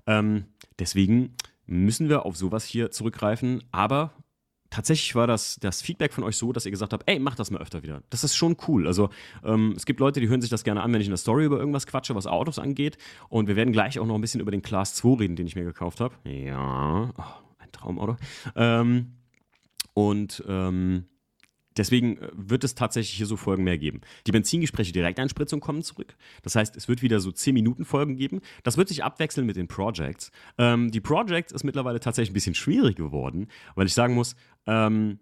Ähm, 0.08 0.46
deswegen 0.80 1.36
müssen 1.66 2.08
wir 2.08 2.26
auf 2.26 2.38
sowas 2.38 2.64
hier 2.64 2.92
zurückgreifen. 2.92 3.62
Aber 3.74 4.14
tatsächlich 4.70 5.16
war 5.16 5.28
das, 5.28 5.58
das 5.60 5.82
Feedback 5.82 6.14
von 6.14 6.24
euch 6.24 6.38
so, 6.38 6.54
dass 6.54 6.64
ihr 6.66 6.72
gesagt 6.72 6.94
habt, 6.94 7.04
ey, 7.10 7.20
mach 7.20 7.36
das 7.36 7.52
mal 7.52 7.62
öfter 7.62 7.84
wieder. 7.84 8.02
Das 8.10 8.24
ist 8.24 8.38
schon 8.38 8.56
cool. 8.70 8.88
Also 8.88 9.10
ähm, 9.44 9.74
es 9.76 9.86
gibt 9.86 10.00
Leute, 10.00 10.22
die 10.22 10.30
hören 10.30 10.40
sich 10.40 10.50
das 10.50 10.64
gerne 10.64 10.82
an, 10.82 10.94
wenn 10.94 11.02
ich 11.02 11.08
in 11.08 11.12
der 11.12 11.18
Story 11.18 11.44
über 11.44 11.60
irgendwas 11.60 11.88
quatsche, 11.88 12.16
was 12.16 12.26
Autos 12.26 12.58
angeht. 12.58 12.98
Und 13.28 13.50
wir 13.50 13.58
werden 13.58 13.74
gleich 13.74 14.00
auch 14.00 14.06
noch 14.06 14.16
ein 14.16 14.22
bisschen 14.22 14.40
über 14.40 14.52
den 14.52 14.62
Class 14.62 14.96
2 14.96 15.18
reden, 15.20 15.36
den 15.36 15.46
ich 15.46 15.58
mir 15.58 15.66
gekauft 15.66 16.00
habe. 16.00 16.16
Ja, 16.24 17.12
oh, 17.18 17.54
ein 17.58 17.72
Traumauto. 17.74 18.16
Ähm, 18.56 19.18
und 19.94 20.42
ähm, 20.48 21.08
Deswegen 21.78 22.18
äh, 22.18 22.30
wird 22.34 22.64
es 22.64 22.76
tatsächlich 22.76 23.16
hier 23.18 23.26
so 23.26 23.36
Folgen 23.36 23.64
mehr 23.64 23.78
geben. 23.78 24.02
Die 24.28 24.32
Benzingespräche 24.32 24.96
Einspritzung 25.06 25.60
kommen 25.60 25.84
zurück. 25.84 26.16
Das 26.42 26.56
heißt, 26.56 26.76
es 26.78 26.88
wird 26.88 27.02
wieder 27.02 27.20
so 27.20 27.30
10-Minuten-Folgen 27.32 28.16
geben. 28.16 28.42
Das 28.64 28.78
wird 28.78 28.88
sich 28.90 29.04
abwechseln 29.04 29.46
mit 29.46 29.56
den 29.56 29.68
Projects. 29.68 30.32
Ähm, 30.58 30.92
die 30.92 31.02
Projects 31.02 31.52
ist 31.52 31.64
mittlerweile 31.64 32.00
tatsächlich 32.00 32.32
ein 32.32 32.34
bisschen 32.34 32.56
schwierig 32.56 32.96
geworden, 32.96 33.48
weil 33.76 33.86
ich 33.88 33.94
sagen 33.94 34.14
muss, 34.14 34.36
ähm, 34.68 35.20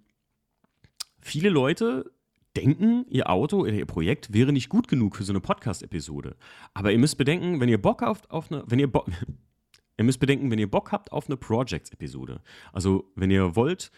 viele 1.21 1.49
Leute 1.49 2.11
denken, 2.55 3.05
ihr 3.09 3.29
Auto 3.29 3.61
oder 3.61 3.71
ihr 3.71 3.85
Projekt 3.87 4.31
wäre 4.33 4.53
nicht 4.53 4.69
gut 4.69 4.87
genug 4.87 5.15
für 5.15 5.23
so 5.23 5.31
eine 5.33 5.39
Podcast-Episode. 5.41 6.35
Aber 6.75 6.91
ihr 6.91 6.99
müsst 6.99 7.17
bedenken, 7.17 7.59
wenn 7.59 7.69
ihr 7.69 7.81
Bock 7.81 8.03
auf, 8.03 8.29
auf 8.29 8.51
eine, 8.51 8.63
wenn 8.67 8.77
ihr 8.79 8.91
Bock, 8.91 9.07
ihr 9.97 10.03
müsst 10.05 10.19
bedenken, 10.19 10.49
wenn 10.51 10.59
ihr 10.59 10.69
Bock 10.69 10.91
habt 10.91 11.11
auf 11.11 11.27
eine 11.27 11.37
Projects-Episode. 11.37 12.41
Also 12.71 13.11
wenn 13.15 13.31
ihr 13.31 13.55
wollt, 13.55 13.91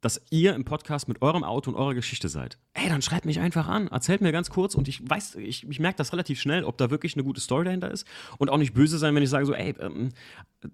dass 0.00 0.20
ihr 0.30 0.54
im 0.54 0.64
Podcast 0.64 1.08
mit 1.08 1.20
eurem 1.22 1.44
Auto 1.44 1.70
und 1.70 1.76
eurer 1.76 1.94
Geschichte 1.94 2.28
seid. 2.28 2.58
Ey, 2.72 2.88
dann 2.88 3.02
schreibt 3.02 3.26
mich 3.26 3.38
einfach 3.40 3.66
an, 3.68 3.88
erzählt 3.88 4.20
mir 4.22 4.32
ganz 4.32 4.48
kurz 4.50 4.74
und 4.74 4.88
ich 4.88 5.02
weiß, 5.08 5.34
ich, 5.36 5.68
ich 5.68 5.80
merke 5.80 5.98
das 5.98 6.12
relativ 6.12 6.40
schnell, 6.40 6.64
ob 6.64 6.78
da 6.78 6.90
wirklich 6.90 7.16
eine 7.16 7.24
gute 7.24 7.40
Story 7.40 7.64
dahinter 7.64 7.90
ist 7.90 8.06
und 8.38 8.48
auch 8.50 8.56
nicht 8.56 8.72
böse 8.72 8.98
sein, 8.98 9.14
wenn 9.14 9.22
ich 9.22 9.28
sage 9.30 9.44
so, 9.46 9.54
ey, 9.54 9.74
ähm, 9.80 10.10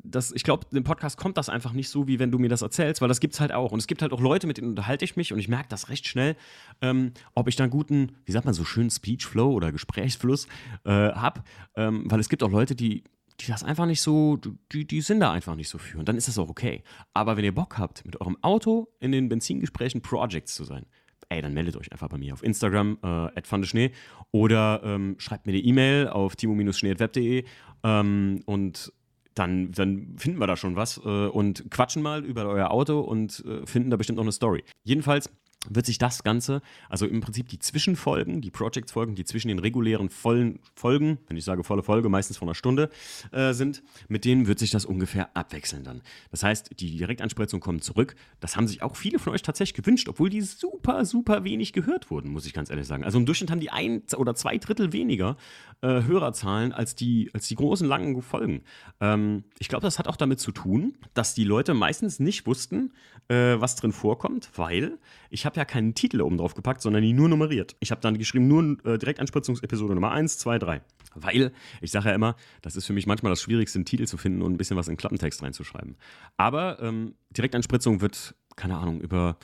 das, 0.02 0.33
ich 0.33 0.42
glaube, 0.45 0.66
im 0.73 0.85
Podcast 0.85 1.16
kommt 1.16 1.37
das 1.38 1.49
einfach 1.49 1.73
nicht 1.73 1.88
so, 1.88 2.06
wie 2.06 2.18
wenn 2.18 2.30
du 2.30 2.38
mir 2.38 2.49
das 2.49 2.62
erzählst, 2.62 3.00
weil 3.00 3.09
das 3.09 3.21
gibt 3.21 3.35
es 3.35 3.40
halt 3.40 3.52
auch 3.52 3.73
und 3.73 3.78
es 3.80 3.87
gibt 3.87 4.02
halt 4.02 4.12
auch 4.12 4.21
Leute, 4.21 4.47
mit 4.47 4.59
denen 4.59 4.68
unterhalte 4.68 5.04
ich 5.04 5.16
mich 5.16 5.33
und 5.33 5.38
ich 5.38 5.49
merke 5.49 5.68
das 5.68 5.88
recht 5.88 6.06
schnell, 6.06 6.37
ähm, 6.80 7.12
ob 7.35 7.49
ich 7.49 7.56
dann 7.56 7.71
guten, 7.71 8.12
wie 8.25 8.33
sagt 8.33 8.45
man 8.45 8.54
so 8.54 8.64
schönen 8.64 8.90
Speechflow 8.90 9.50
oder 9.50 9.73
Gesprächsfluss 9.73 10.47
äh, 10.85 10.90
habe, 10.90 11.42
ähm, 11.75 12.10
weil 12.10 12.21
es 12.21 12.28
gibt 12.28 12.43
auch 12.43 12.50
Leute, 12.50 12.76
die 12.76 13.02
die 13.40 13.46
das 13.50 13.64
einfach 13.64 13.86
nicht 13.86 14.00
so, 14.00 14.38
die, 14.72 14.84
die 14.86 15.00
sind 15.00 15.20
da 15.20 15.32
einfach 15.32 15.54
nicht 15.54 15.68
so 15.68 15.78
für. 15.78 15.99
Und 15.99 16.08
dann 16.08 16.16
ist 16.16 16.28
das 16.28 16.38
auch 16.38 16.49
okay. 16.49 16.82
Aber 17.12 17.36
wenn 17.36 17.44
ihr 17.44 17.54
Bock 17.54 17.78
habt, 17.78 18.04
mit 18.04 18.20
eurem 18.20 18.36
Auto 18.42 18.88
in 19.00 19.12
den 19.12 19.28
Benzingesprächen 19.28 20.00
Projects 20.00 20.54
zu 20.54 20.64
sein, 20.64 20.86
ey, 21.28 21.42
dann 21.42 21.54
meldet 21.54 21.76
euch 21.76 21.90
einfach 21.92 22.08
bei 22.08 22.18
mir 22.18 22.32
auf 22.32 22.42
Instagram, 22.42 22.99
at 23.02 23.36
äh, 23.52 23.64
Schnee, 23.64 23.90
oder 24.30 24.80
ähm, 24.84 25.16
schreibt 25.18 25.46
mir 25.46 25.52
eine 25.52 25.62
E-Mail 25.62 26.08
auf 26.08 26.36
timo-schnee.web.de 26.36 27.44
ähm, 27.82 28.42
und 28.46 28.92
dann, 29.34 29.70
dann, 29.72 30.14
finden 30.16 30.40
wir 30.40 30.46
da 30.46 30.56
schon 30.56 30.76
was 30.76 30.99
äh, 30.99 31.00
und 31.00 31.70
quatschen 31.70 32.00
mal 32.00 32.25
über 32.25 32.46
euer 32.46 32.70
Auto 32.70 33.00
und 33.00 33.44
äh, 33.44 33.66
finden 33.66 33.90
da 33.90 33.96
bestimmt 33.99 34.16
noch 34.16 34.22
eine 34.22 34.32
Story. 34.32 34.64
Jedenfalls 34.84 35.28
wird 35.70 35.86
sich 35.86 35.98
das 35.98 36.22
Ganze, 36.22 36.62
also 36.88 37.06
im 37.06 37.20
Prinzip 37.20 37.48
die 37.48 37.58
Zwischenfolgen, 37.58 38.40
die 38.40 38.50
Projects-Folgen, 38.50 39.14
die 39.14 39.24
zwischen 39.24 39.48
den 39.48 39.58
regulären 39.58 40.08
vollen 40.08 40.60
Folgen, 40.74 41.18
wenn 41.26 41.36
ich 41.36 41.44
sage 41.44 41.64
volle 41.64 41.82
Folge, 41.82 42.08
meistens 42.08 42.36
von 42.36 42.48
einer 42.48 42.54
Stunde 42.54 42.90
äh, 43.32 43.52
sind, 43.52 43.82
mit 44.08 44.24
denen 44.24 44.46
wird 44.46 44.58
sich 44.58 44.70
das 44.70 44.84
ungefähr 44.84 45.36
abwechseln 45.36 45.84
dann. 45.84 46.02
Das 46.30 46.42
heißt, 46.42 46.70
die 46.80 46.96
Direktanspritzungen 46.96 47.60
kommen 47.60 47.80
zurück. 47.80 48.14
Das 48.40 48.56
haben 48.56 48.66
sich 48.68 48.82
auch 48.82 48.96
viele 48.96 49.18
von 49.18 49.32
euch 49.32 49.42
tatsächlich 49.42 49.74
gewünscht, 49.74 50.08
obwohl 50.08 50.30
die 50.30 50.40
super, 50.40 51.04
super 51.04 51.44
wenig 51.44 51.72
gehört 51.72 52.10
wurden, 52.10 52.30
muss 52.30 52.46
ich 52.46 52.52
ganz 52.52 52.70
ehrlich 52.70 52.86
sagen. 52.86 53.04
Also 53.04 53.18
im 53.18 53.26
Durchschnitt 53.26 53.50
haben 53.50 53.60
die 53.60 53.70
ein 53.70 54.02
oder 54.16 54.34
zwei 54.34 54.58
Drittel 54.58 54.92
weniger 54.92 55.36
äh, 55.82 56.02
Hörerzahlen 56.04 56.72
als 56.72 56.94
die, 56.94 57.30
als 57.32 57.48
die 57.48 57.54
großen, 57.54 57.86
langen 57.86 58.22
Folgen. 58.22 58.62
Ähm, 59.00 59.44
ich 59.58 59.68
glaube, 59.68 59.82
das 59.82 59.98
hat 59.98 60.08
auch 60.08 60.16
damit 60.16 60.40
zu 60.40 60.52
tun, 60.52 60.96
dass 61.14 61.34
die 61.34 61.44
Leute 61.44 61.74
meistens 61.74 62.18
nicht 62.18 62.46
wussten, 62.46 62.92
äh, 63.28 63.56
was 63.60 63.76
drin 63.76 63.92
vorkommt, 63.92 64.50
weil 64.56 64.98
ich 65.30 65.44
habe 65.46 65.55
habe 65.56 65.69
ja 65.69 65.73
keinen 65.73 65.95
Titel 65.95 66.21
oben 66.23 66.38
drauf 66.38 66.54
gepackt, 66.54 66.82
sondern 66.82 67.02
die 67.02 67.12
nur 67.12 67.28
nummeriert. 67.28 67.76
Ich 67.80 67.90
habe 67.90 68.00
dann 68.00 68.19
geschrieben, 68.19 68.49
nur 68.49 68.76
äh, 68.84 68.99
Direktanspritzungsepisode 68.99 69.95
Nummer 69.95 70.12
1, 70.12 70.38
2, 70.38 70.58
3. 70.58 70.80
Weil, 71.14 71.52
ich 71.80 71.90
sage 71.90 72.10
ja 72.10 72.14
immer, 72.14 72.36
das 72.62 72.76
ist 72.76 72.86
für 72.86 72.92
mich 72.92 73.06
manchmal 73.06 73.30
das 73.32 73.40
Schwierigste, 73.42 73.78
einen 73.78 73.86
Titel 73.86 74.06
zu 74.06 74.16
finden 74.16 74.42
und 74.42 74.52
ein 74.52 74.56
bisschen 74.58 74.76
was 74.76 74.88
in 74.88 74.97
Klappentext 74.97 75.42
reinzuschreiben. 75.42 75.97
Aber 76.36 76.78
ähm, 76.80 77.14
Direktanspritzung 77.30 78.00
wird, 78.00 78.34
keine 78.56 78.76
Ahnung, 78.76 79.00
über 79.00 79.38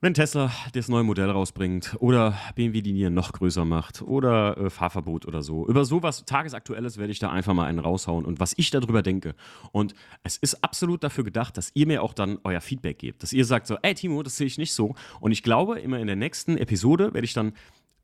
wenn 0.00 0.14
Tesla 0.14 0.52
das 0.74 0.88
neue 0.88 1.02
Modell 1.02 1.28
rausbringt 1.28 1.96
oder 1.98 2.36
BMW 2.54 2.82
die 2.82 2.92
Nieren 2.92 3.14
noch 3.14 3.32
größer 3.32 3.64
macht 3.64 4.00
oder 4.00 4.56
äh, 4.56 4.70
Fahrverbot 4.70 5.26
oder 5.26 5.42
so, 5.42 5.66
über 5.66 5.84
sowas 5.84 6.24
Tagesaktuelles 6.24 6.98
werde 6.98 7.10
ich 7.12 7.18
da 7.18 7.30
einfach 7.32 7.52
mal 7.52 7.66
einen 7.66 7.80
raushauen 7.80 8.24
und 8.24 8.38
was 8.38 8.54
ich 8.56 8.70
darüber 8.70 9.02
denke. 9.02 9.34
Und 9.72 9.94
es 10.22 10.36
ist 10.36 10.62
absolut 10.62 11.02
dafür 11.02 11.24
gedacht, 11.24 11.56
dass 11.56 11.72
ihr 11.74 11.86
mir 11.88 12.02
auch 12.04 12.14
dann 12.14 12.38
euer 12.44 12.60
Feedback 12.60 12.98
gebt, 13.00 13.24
dass 13.24 13.32
ihr 13.32 13.44
sagt 13.44 13.66
so, 13.66 13.76
ey 13.82 13.94
Timo, 13.94 14.22
das 14.22 14.36
sehe 14.36 14.46
ich 14.46 14.56
nicht 14.56 14.72
so. 14.72 14.94
Und 15.18 15.32
ich 15.32 15.42
glaube, 15.42 15.80
immer 15.80 15.98
in 15.98 16.06
der 16.06 16.14
nächsten 16.16 16.56
Episode 16.58 17.12
werde 17.12 17.24
ich 17.24 17.32
dann 17.32 17.52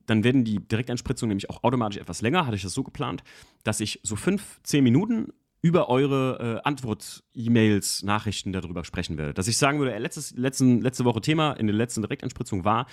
dann 0.06 0.22
werden 0.22 0.44
die 0.44 0.58
Direkteinspritzungen 0.58 1.28
nämlich 1.30 1.48
auch 1.48 1.62
automatisch 1.64 1.98
etwas 1.98 2.20
länger, 2.20 2.44
hatte 2.44 2.56
ich 2.56 2.60
das 2.62 2.74
so 2.74 2.82
geplant, 2.82 3.22
dass 3.62 3.80
ich 3.80 4.00
so 4.02 4.16
fünf, 4.16 4.60
zehn 4.62 4.84
Minuten 4.84 5.28
über 5.64 5.88
eure 5.88 6.58
äh, 6.62 6.68
Antwort-E-Mails, 6.68 8.02
Nachrichten 8.02 8.52
darüber 8.52 8.84
sprechen 8.84 9.16
werde. 9.16 9.32
Dass 9.32 9.48
ich 9.48 9.56
sagen 9.56 9.78
würde, 9.78 9.94
äh, 9.94 9.98
letztes, 9.98 10.32
letzten, 10.32 10.82
letzte 10.82 11.06
Woche 11.06 11.22
Thema 11.22 11.54
in 11.54 11.66
der 11.66 11.74
letzten 11.74 12.02
Direktanspritzung 12.02 12.66
war 12.66 12.86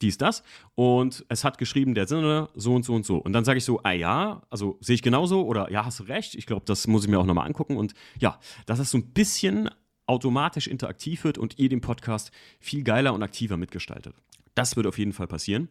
dies, 0.00 0.16
das 0.16 0.42
und 0.74 1.26
es 1.28 1.44
hat 1.44 1.58
geschrieben, 1.58 1.94
der 1.94 2.06
Sinne 2.08 2.48
so 2.54 2.74
und 2.74 2.82
so 2.86 2.94
und 2.94 3.04
so. 3.04 3.18
Und 3.18 3.34
dann 3.34 3.44
sage 3.44 3.58
ich 3.58 3.64
so, 3.66 3.80
ah 3.82 3.92
ja, 3.92 4.40
also 4.48 4.78
sehe 4.80 4.94
ich 4.94 5.02
genauso 5.02 5.44
oder 5.44 5.70
ja, 5.70 5.84
hast 5.84 6.00
du 6.00 6.04
recht, 6.04 6.34
ich 6.34 6.46
glaube, 6.46 6.62
das 6.64 6.86
muss 6.86 7.04
ich 7.04 7.10
mir 7.10 7.18
auch 7.18 7.26
nochmal 7.26 7.46
angucken 7.46 7.76
und 7.76 7.92
ja, 8.18 8.40
dass 8.64 8.78
das 8.78 8.90
so 8.90 8.96
ein 8.96 9.12
bisschen 9.12 9.68
automatisch 10.06 10.66
interaktiv 10.66 11.24
wird 11.24 11.36
und 11.36 11.58
ihr 11.58 11.68
den 11.68 11.82
Podcast 11.82 12.30
viel 12.58 12.84
geiler 12.84 13.12
und 13.12 13.22
aktiver 13.22 13.58
mitgestaltet. 13.58 14.14
Das 14.54 14.76
wird 14.76 14.86
auf 14.86 14.96
jeden 14.98 15.12
Fall 15.12 15.26
passieren. 15.26 15.68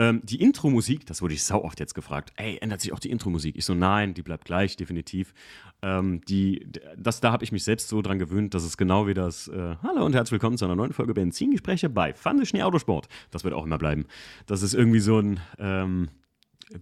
Ähm, 0.00 0.22
die 0.24 0.40
Intro-Musik, 0.40 1.04
das 1.04 1.20
wurde 1.20 1.34
ich 1.34 1.42
sau 1.44 1.62
oft 1.62 1.78
jetzt 1.78 1.92
gefragt, 1.94 2.32
ey, 2.36 2.56
ändert 2.62 2.80
sich 2.80 2.90
auch 2.94 2.98
die 2.98 3.10
Intro-Musik? 3.10 3.54
Ich 3.56 3.66
so, 3.66 3.74
nein, 3.74 4.14
die 4.14 4.22
bleibt 4.22 4.46
gleich, 4.46 4.74
definitiv. 4.76 5.34
Ähm, 5.82 6.22
die, 6.26 6.66
das, 6.96 7.20
da 7.20 7.30
habe 7.32 7.44
ich 7.44 7.52
mich 7.52 7.64
selbst 7.64 7.88
so 7.88 8.00
dran 8.00 8.18
gewöhnt, 8.18 8.54
dass 8.54 8.64
es 8.64 8.78
genau 8.78 9.06
wie 9.06 9.12
das 9.12 9.48
äh, 9.48 9.76
Hallo 9.82 10.06
und 10.06 10.14
herzlich 10.14 10.32
willkommen 10.40 10.56
zu 10.56 10.64
einer 10.64 10.74
neuen 10.74 10.94
Folge 10.94 11.12
Benzingespräche 11.12 11.90
bei 11.90 12.14
Fande 12.14 12.46
Schnee 12.46 12.62
Autosport. 12.62 13.08
Das 13.30 13.44
wird 13.44 13.52
auch 13.52 13.66
immer 13.66 13.76
bleiben. 13.76 14.06
Das 14.46 14.62
ist 14.62 14.72
irgendwie 14.72 15.00
so 15.00 15.18
ein, 15.18 15.38
ähm, 15.58 16.08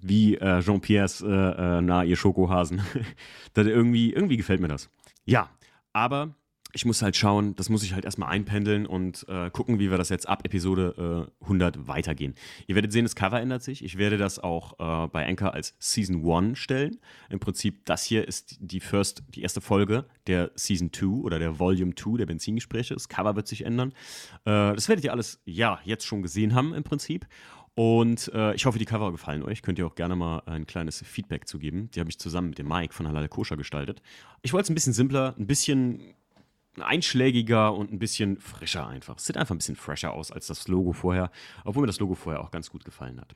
wie 0.01 0.37
äh, 0.37 0.61
Jean-Pierres, 0.61 1.21
äh, 1.23 1.27
äh 1.27 1.83
na, 1.83 2.05
ihr 2.05 2.15
Schokohasen. 2.15 2.83
das 3.53 3.67
irgendwie, 3.67 4.13
irgendwie 4.13 4.37
gefällt 4.37 4.61
mir 4.61 4.69
das. 4.69 4.91
Ja, 5.27 5.51
aber 5.93 6.37
ich 6.73 6.85
muss 6.85 7.01
halt 7.03 7.17
schauen, 7.17 7.55
das 7.57 7.71
muss 7.71 7.83
ich 7.83 7.95
halt 7.95 8.05
erstmal 8.05 8.29
einpendeln 8.29 8.87
und 8.87 9.25
äh, 9.29 9.51
gucken, 9.51 9.79
wie 9.79 9.91
wir 9.91 9.97
das 9.97 10.11
jetzt 10.11 10.29
ab 10.29 10.43
Episode 10.45 11.27
äh, 11.41 11.45
100 11.45 11.87
weitergehen. 11.89 12.35
Ihr 12.67 12.75
werdet 12.75 12.93
sehen, 12.93 13.05
das 13.05 13.15
Cover 13.17 13.41
ändert 13.41 13.63
sich. 13.63 13.83
Ich 13.85 13.97
werde 13.97 14.19
das 14.19 14.39
auch 14.39 14.75
äh, 15.05 15.09
bei 15.09 15.27
Anchor 15.27 15.55
als 15.55 15.75
Season 15.79 16.29
1 16.31 16.59
stellen. 16.59 16.99
Im 17.31 17.41
Prinzip, 17.41 17.85
das 17.87 18.05
hier 18.05 18.27
ist 18.29 18.57
die, 18.61 18.81
first, 18.81 19.23
die 19.31 19.43
erste 19.43 19.61
Folge 19.63 20.05
der 20.27 20.51
Season 20.57 20.93
2 20.93 21.23
oder 21.23 21.39
der 21.39 21.59
Volume 21.59 21.95
2 21.95 22.19
der 22.19 22.27
Benzingespräche. 22.27 22.93
Das 22.95 23.09
Cover 23.09 23.35
wird 23.35 23.49
sich 23.49 23.65
ändern. 23.65 23.93
Äh, 24.45 24.75
das 24.75 24.89
werdet 24.89 25.05
ihr 25.05 25.13
alles, 25.13 25.41
ja, 25.47 25.81
jetzt 25.85 26.05
schon 26.07 26.23
gesehen 26.23 26.55
haben 26.55 26.75
im 26.75 26.85
Prinzip. 26.85 27.27
Und 27.77 28.31
äh, 28.35 28.55
ich 28.57 28.67
hoffe, 28.67 28.79
die 28.79 28.85
Cover 28.85 29.11
gefallen 29.13 29.43
euch. 29.45 29.63
Könnt 29.63 29.79
ihr 29.79 29.87
auch 29.87 29.95
gerne 29.95 30.17
mal 30.17 30.41
ein 30.47 30.67
kleines 30.67 31.03
Feedback 31.03 31.47
zu 31.49 31.59
geben. 31.59 31.91
Die 31.93 32.01
habe 32.01 32.11
ich 32.11 32.19
zusammen 32.19 32.49
mit 32.51 32.59
dem 32.59 32.69
Mike 32.69 32.93
von 32.93 33.07
Halal 33.09 33.29
Koscher 33.29 33.57
gestaltet. 33.57 34.03
Ich 34.43 34.53
wollte 34.53 34.65
es 34.65 34.71
ein 34.71 34.75
bisschen 34.75 34.93
simpler, 34.93 35.35
ein 35.39 35.47
bisschen 35.47 36.03
einschlägiger 36.77 37.75
und 37.75 37.93
ein 37.93 37.99
bisschen 37.99 38.39
frischer 38.39 38.87
einfach. 38.87 39.17
Es 39.19 39.25
sieht 39.27 39.37
einfach 39.37 39.55
ein 39.55 39.59
bisschen 39.59 39.77
fresher 39.77 40.13
aus 40.13 40.31
als 40.31 40.47
das 40.47 40.69
Logo 40.69 40.93
vorher, 40.93 41.31
obwohl 41.65 41.83
mir 41.83 41.89
das 41.89 42.01
Logo 42.01 42.15
vorher 42.15 42.41
auch 42.43 42.51
ganz 42.51 42.71
gut 42.71 42.85
gefallen 42.85 43.21
hat. 43.21 43.35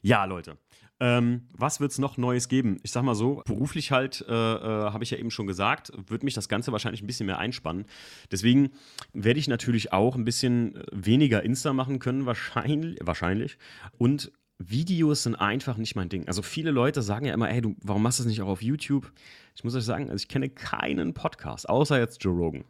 Ja, 0.00 0.24
Leute. 0.24 0.56
Ähm, 1.00 1.42
was 1.56 1.78
wird 1.80 1.92
es 1.92 1.98
noch 1.98 2.16
Neues 2.16 2.48
geben? 2.48 2.78
Ich 2.82 2.90
sag 2.90 3.04
mal 3.04 3.14
so, 3.14 3.42
beruflich 3.46 3.92
halt, 3.92 4.24
äh, 4.28 4.32
äh, 4.32 4.60
habe 4.90 5.04
ich 5.04 5.10
ja 5.10 5.18
eben 5.18 5.30
schon 5.30 5.46
gesagt, 5.46 5.92
wird 6.08 6.24
mich 6.24 6.34
das 6.34 6.48
Ganze 6.48 6.72
wahrscheinlich 6.72 7.02
ein 7.04 7.06
bisschen 7.06 7.26
mehr 7.26 7.38
einspannen. 7.38 7.84
Deswegen 8.32 8.70
werde 9.12 9.38
ich 9.38 9.46
natürlich 9.46 9.92
auch 9.92 10.16
ein 10.16 10.24
bisschen 10.24 10.74
äh, 10.74 10.84
weniger 10.90 11.44
Insta 11.44 11.72
machen 11.72 12.00
können, 12.00 12.26
wahrscheinlich. 12.26 12.98
wahrscheinlich. 13.02 13.58
Und 13.96 14.32
Videos 14.58 15.22
sind 15.22 15.36
einfach 15.36 15.76
nicht 15.76 15.94
mein 15.94 16.08
Ding. 16.08 16.26
Also 16.26 16.42
viele 16.42 16.72
Leute 16.72 17.00
sagen 17.02 17.26
ja 17.26 17.34
immer, 17.34 17.48
ey, 17.48 17.60
du, 17.60 17.76
warum 17.82 18.02
machst 18.02 18.18
du 18.18 18.24
das 18.24 18.30
nicht 18.30 18.42
auch 18.42 18.48
auf 18.48 18.62
YouTube? 18.62 19.12
ich 19.58 19.64
muss 19.64 19.74
euch 19.74 19.82
sagen, 19.84 20.08
also 20.10 20.22
ich 20.22 20.28
kenne 20.28 20.48
keinen 20.48 21.14
Podcast, 21.14 21.68
außer 21.68 21.98
jetzt 21.98 22.22
Joe 22.22 22.32
Rogan. 22.34 22.62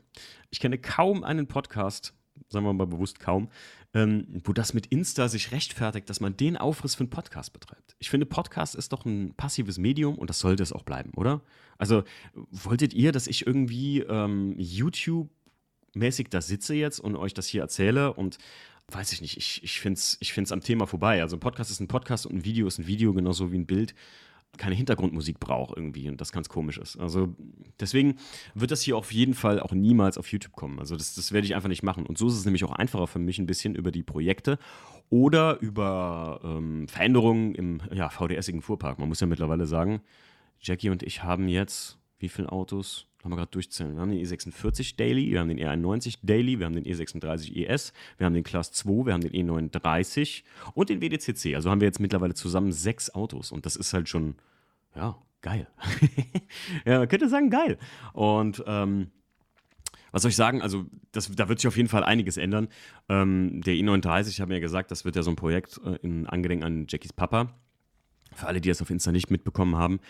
Ich 0.51 0.59
kenne 0.59 0.79
kaum 0.79 1.23
einen 1.23 1.47
Podcast, 1.47 2.15
sagen 2.49 2.65
wir 2.65 2.73
mal 2.73 2.87
bewusst 2.87 3.21
kaum, 3.21 3.51
ähm, 3.93 4.41
wo 4.45 4.55
das 4.55 4.73
mit 4.73 4.87
Insta 4.87 5.29
sich 5.29 5.53
rechtfertigt, 5.53 6.09
dass 6.09 6.21
man 6.21 6.39
den 6.39 6.57
Aufriss 6.57 6.95
für 6.95 7.01
einen 7.01 7.11
Podcast 7.11 7.53
betreibt. 7.53 7.95
Ich 7.99 8.09
finde, 8.09 8.25
Podcast 8.25 8.75
ist 8.75 8.93
doch 8.95 9.05
ein 9.05 9.35
passives 9.35 9.77
Medium 9.77 10.17
und 10.17 10.31
das 10.31 10.39
sollte 10.39 10.63
es 10.63 10.73
auch 10.73 10.83
bleiben, 10.83 11.11
oder? 11.15 11.43
Also 11.77 12.05
wolltet 12.51 12.95
ihr, 12.95 13.13
dass 13.13 13.27
ich 13.27 13.47
irgendwie 13.47 14.01
ähm, 14.01 14.55
YouTube-mäßig 14.59 16.29
da 16.31 16.41
sitze 16.41 16.73
jetzt 16.75 17.01
und 17.01 17.17
euch 17.17 17.35
das 17.35 17.47
hier 17.47 17.61
erzähle 17.61 18.15
und 18.15 18.39
weiß 18.91 19.13
ich 19.13 19.21
nicht, 19.21 19.37
ich, 19.37 19.63
ich 19.63 19.79
finde 19.81 19.99
es 19.99 20.17
ich 20.21 20.33
find's 20.33 20.53
am 20.53 20.63
Thema 20.63 20.87
vorbei. 20.87 21.21
Also 21.21 21.37
ein 21.37 21.41
Podcast 21.41 21.71
ist 21.71 21.81
ein 21.81 21.89
Podcast 21.89 22.25
und 22.25 22.35
ein 22.37 22.45
Video 22.47 22.67
ist 22.67 22.79
ein 22.79 22.87
Video, 22.87 23.13
genauso 23.13 23.53
wie 23.53 23.59
ein 23.59 23.67
Bild 23.67 23.95
keine 24.57 24.75
Hintergrundmusik 24.75 25.39
brauche 25.39 25.75
irgendwie 25.77 26.09
und 26.09 26.21
das 26.21 26.33
ganz 26.33 26.49
komisch 26.49 26.79
ist. 26.79 26.97
Also 26.99 27.35
deswegen 27.79 28.17
wird 28.55 28.71
das 28.71 28.81
hier 28.83 28.97
auf 28.97 29.13
jeden 29.13 29.35
Fall 29.35 29.61
auch 29.61 29.73
niemals 29.73 30.17
auf 30.19 30.33
YouTube 30.33 30.57
kommen. 30.57 30.79
Also 30.79 30.97
das, 30.97 31.15
das 31.15 31.33
werde 31.33 31.47
ich 31.47 31.55
einfach 31.55 31.69
nicht 31.69 31.83
machen. 31.83 32.07
Und 32.07 32.19
so 32.19 32.27
ist 32.29 32.35
es 32.35 32.45
nämlich 32.45 32.65
auch 32.65 32.73
einfacher 32.73 33.07
für 33.07 33.19
mich 33.19 33.39
ein 33.39 33.47
bisschen 33.47 33.75
über 33.75 33.93
die 33.93 34.03
Projekte 34.03 34.59
oder 35.11 35.59
über 35.61 36.41
ähm, 36.43 36.89
Veränderungen 36.89 37.55
im 37.55 37.81
ja, 37.93 38.09
VDSigen 38.09 38.63
Fuhrpark. 38.63 38.99
Man 38.99 39.09
muss 39.09 39.21
ja 39.21 39.27
mittlerweile 39.27 39.67
sagen, 39.67 40.01
Jackie 40.61 40.91
und 40.91 41.03
ich 41.03 41.23
haben 41.23 41.49
jetzt 41.49 41.99
wie 42.21 42.29
viele 42.29 42.51
Autos? 42.51 43.08
haben 43.25 43.33
wir 43.33 43.37
gerade 43.37 43.51
durchzählen. 43.51 43.95
Wir 43.95 44.01
haben 44.01 44.11
den 44.11 44.25
E46 44.27 44.97
Daily, 44.97 45.31
wir 45.31 45.41
haben 45.41 45.49
den 45.49 45.59
E91 45.59 46.19
Daily, 46.23 46.59
wir 46.59 46.67
haben 46.67 46.75
den 46.75 46.85
E36 46.85 47.53
ES, 47.57 47.93
wir 48.17 48.27
haben 48.27 48.35
den 48.35 48.45
Class 48.45 48.73
2, 48.73 49.07
wir 49.07 49.13
haben 49.13 49.21
den 49.23 49.33
E39 49.33 50.43
und 50.75 50.89
den 50.89 51.01
WDCC. 51.03 51.55
Also 51.55 51.71
haben 51.71 51.81
wir 51.81 51.87
jetzt 51.89 52.01
mittlerweile 52.01 52.35
zusammen 52.35 52.73
sechs 52.73 53.11
Autos 53.15 53.51
und 53.51 53.67
das 53.67 53.75
ist 53.77 53.93
halt 53.93 54.09
schon, 54.09 54.37
ja, 54.95 55.17
geil. 55.41 55.67
ja, 56.87 57.01
man 57.01 57.09
könnte 57.09 57.29
sagen, 57.29 57.51
geil. 57.51 57.79
Und, 58.13 58.63
ähm, 58.67 59.11
was 60.11 60.23
soll 60.23 60.31
ich 60.31 60.37
sagen? 60.37 60.63
Also, 60.63 60.87
das, 61.13 61.31
da 61.37 61.51
wird 61.51 61.59
sich 61.59 61.69
auf 61.69 61.77
jeden 61.77 61.91
Fall 61.91 62.03
einiges 62.03 62.39
ändern. 62.39 62.69
Ähm, 63.11 63.61
der 63.61 63.75
E39, 63.75 64.29
ich 64.31 64.41
habe 64.41 64.49
mir 64.49 64.55
ja 64.55 64.61
gesagt, 64.61 64.91
das 64.91 65.05
wird 65.05 65.17
ja 65.17 65.23
so 65.23 65.29
ein 65.29 65.37
Projekt 65.37 65.79
äh, 65.85 65.97
in 65.97 66.27
Angedenken 66.27 66.65
an 66.65 66.87
Jackies 66.89 67.13
Papa. 67.13 67.53
Für 68.33 68.47
alle, 68.47 68.63
die 68.63 68.71
das 68.71 68.81
auf 68.81 68.89
Insta 68.89 69.13
nicht 69.13 69.31
mitbekommen 69.31 69.77
haben, 69.77 70.01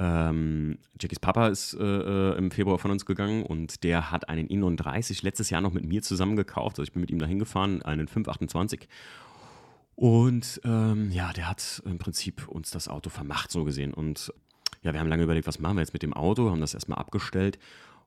ähm, 0.00 0.78
Jackies 1.00 1.18
Papa 1.18 1.48
ist 1.48 1.74
äh, 1.74 1.82
äh, 1.84 2.38
im 2.38 2.52
Februar 2.52 2.78
von 2.78 2.92
uns 2.92 3.04
gegangen 3.04 3.42
und 3.42 3.82
der 3.82 4.12
hat 4.12 4.28
einen 4.28 4.46
i39 4.48 5.24
letztes 5.24 5.50
Jahr 5.50 5.60
noch 5.60 5.72
mit 5.72 5.84
mir 5.84 6.02
zusammen 6.02 6.36
gekauft. 6.36 6.74
Also 6.78 6.84
ich 6.84 6.92
bin 6.92 7.00
mit 7.00 7.10
ihm 7.10 7.18
dahin 7.18 7.38
gefahren, 7.40 7.82
einen 7.82 8.06
528. 8.06 8.88
Und 9.96 10.60
ähm, 10.64 11.10
ja, 11.10 11.32
der 11.32 11.50
hat 11.50 11.82
im 11.84 11.98
Prinzip 11.98 12.46
uns 12.46 12.70
das 12.70 12.86
Auto 12.86 13.10
vermacht, 13.10 13.50
so 13.50 13.64
gesehen. 13.64 13.92
Und 13.92 14.32
ja, 14.82 14.92
wir 14.92 15.00
haben 15.00 15.08
lange 15.08 15.24
überlegt, 15.24 15.48
was 15.48 15.58
machen 15.58 15.76
wir 15.76 15.80
jetzt 15.80 15.94
mit 15.94 16.04
dem 16.04 16.12
Auto, 16.14 16.50
haben 16.52 16.60
das 16.60 16.74
erstmal 16.74 16.98
abgestellt 16.98 17.58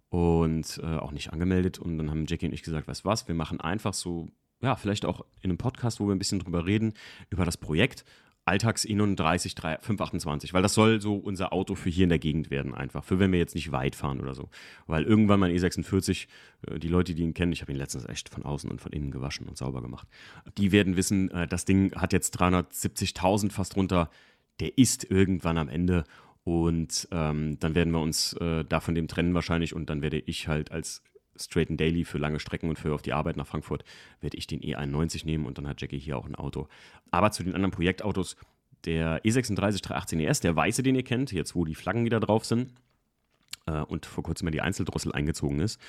und 0.10 0.80
äh, 0.82 0.96
auch 0.98 1.12
nicht 1.12 1.34
angemeldet. 1.34 1.80
Und 1.80 1.98
dann 1.98 2.10
haben 2.10 2.26
Jackie 2.26 2.46
und 2.46 2.54
ich 2.54 2.64
gesagt, 2.64 2.88
weißt 2.88 3.04
was, 3.04 3.28
wir 3.28 3.36
machen 3.36 3.60
einfach 3.60 3.94
so, 3.94 4.30
ja, 4.62 4.78
vielleicht 4.78 5.04
auch 5.06 5.26
in 5.42 5.50
einem 5.52 5.58
Podcast, 5.58 6.00
wo 6.00 6.08
wir 6.08 6.16
ein 6.16 6.20
bisschen 6.20 6.40
drüber 6.40 6.66
reden, 6.66 6.94
über 7.30 7.44
das 7.44 7.58
Projekt, 7.58 8.06
Alltags 8.46 8.86
Inon 8.86 9.16
30 9.16 9.54
3, 9.54 9.78
528, 9.78 10.54
weil 10.54 10.64
das 10.64 10.74
soll 10.74 11.00
so 11.00 11.16
unser 11.16 11.54
Auto 11.54 11.76
für 11.76 11.90
hier 11.92 12.04
in 12.06 12.10
der 12.10 12.18
Gegend 12.18 12.50
werden, 12.50 12.74
einfach. 12.74 13.04
Für 13.04 13.20
wenn 13.20 13.32
wir 13.32 13.38
jetzt 13.38 13.54
nicht 13.54 13.72
weit 13.72 13.96
fahren 13.96 14.20
oder 14.20 14.34
so. 14.34 14.50
Weil 14.88 15.04
irgendwann 15.04 15.40
mein 15.40 15.52
E46, 15.56 16.28
äh, 16.68 16.80
die 16.80 16.88
Leute, 16.88 17.14
die 17.14 17.22
ihn 17.22 17.36
kennen, 17.36 17.52
ich 17.52 17.62
habe 17.62 17.72
ihn 17.72 17.78
letztens 17.78 18.08
echt 18.10 18.30
von 18.30 18.44
außen 18.44 18.70
und 18.72 18.82
von 18.82 18.92
innen 18.94 19.12
gewaschen 19.12 19.48
und 19.48 19.58
sauber 19.60 19.82
gemacht, 19.84 20.08
die 20.58 20.72
werden 20.72 20.98
wissen, 20.98 21.30
äh, 21.30 21.48
das 21.48 21.66
Ding 21.66 21.94
hat 21.96 22.14
jetzt 22.14 22.40
370.000 22.42 23.52
fast 23.52 23.76
runter. 23.76 24.10
Der 24.60 24.76
ist 24.76 25.10
irgendwann 25.12 25.60
am 25.60 25.70
Ende 25.70 26.04
und 26.44 27.08
ähm, 27.12 27.60
dann 27.60 27.76
werden 27.76 27.94
wir 27.94 28.00
uns 28.02 28.34
äh, 28.34 28.64
davon 28.66 28.96
dem 28.96 29.08
trennen 29.08 29.36
wahrscheinlich 29.36 29.76
und 29.76 29.90
dann 29.92 30.02
werde 30.02 30.18
ich 30.18 30.48
halt 30.48 30.72
als 30.72 31.04
straighten 31.38 31.78
Daily 31.78 32.06
für 32.06 32.18
lange 32.18 32.40
Strecken 32.40 32.70
und 32.70 32.78
für 32.80 32.94
auf 32.94 33.02
die 33.02 33.14
Arbeit 33.14 33.38
nach 33.38 33.48
Frankfurt 33.48 33.84
werde 34.20 34.38
ich 34.38 34.48
den 34.48 34.62
E91 34.62 35.26
nehmen 35.26 35.46
und 35.46 35.58
dann 35.58 35.68
hat 35.68 35.82
Jackie 35.82 36.00
hier 36.00 36.18
auch 36.18 36.26
ein 36.26 36.36
Auto. 36.36 36.68
Aber 37.10 37.32
zu 37.32 37.44
den 37.44 37.54
anderen 37.54 37.72
Projektautos, 37.72 38.36
der 38.86 39.24
E36 39.24 39.84
318 39.84 40.20
ES, 40.20 40.40
der 40.42 40.56
weiße, 40.56 40.84
den 40.84 40.96
ihr 40.96 41.04
kennt, 41.04 41.32
jetzt 41.32 41.56
wo 41.56 41.66
die 41.66 41.76
Flaggen 41.76 42.06
wieder 42.06 42.20
drauf 42.20 42.46
sind 42.46 42.74
äh, 43.68 43.82
und 43.82 44.06
vor 44.06 44.24
kurzem 44.24 44.48
ja 44.48 44.52
die 44.52 44.62
Einzeldrossel 44.62 45.12
eingezogen 45.12 45.60
ist, 45.60 45.80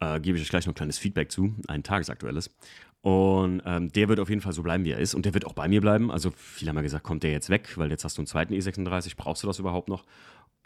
äh, 0.00 0.18
gebe 0.18 0.38
ich 0.38 0.42
euch 0.44 0.50
gleich 0.50 0.66
noch 0.66 0.72
ein 0.72 0.76
kleines 0.76 0.98
Feedback 0.98 1.30
zu, 1.30 1.54
ein 1.68 1.82
tagesaktuelles. 1.82 2.54
Und 3.02 3.62
ähm, 3.66 3.90
der 3.92 4.08
wird 4.08 4.20
auf 4.20 4.28
jeden 4.28 4.40
Fall 4.40 4.52
so 4.52 4.62
bleiben, 4.62 4.84
wie 4.84 4.92
er 4.92 4.98
ist. 5.00 5.12
Und 5.14 5.24
der 5.26 5.34
wird 5.34 5.44
auch 5.44 5.54
bei 5.54 5.66
mir 5.66 5.80
bleiben. 5.80 6.12
Also 6.12 6.30
viele 6.36 6.68
haben 6.68 6.76
ja 6.76 6.82
gesagt, 6.82 7.02
kommt 7.02 7.24
der 7.24 7.32
jetzt 7.32 7.50
weg, 7.50 7.76
weil 7.76 7.90
jetzt 7.90 8.04
hast 8.04 8.16
du 8.16 8.22
einen 8.22 8.28
zweiten 8.28 8.54
E36, 8.54 9.16
brauchst 9.16 9.42
du 9.42 9.48
das 9.48 9.58
überhaupt 9.58 9.88
noch? 9.88 10.04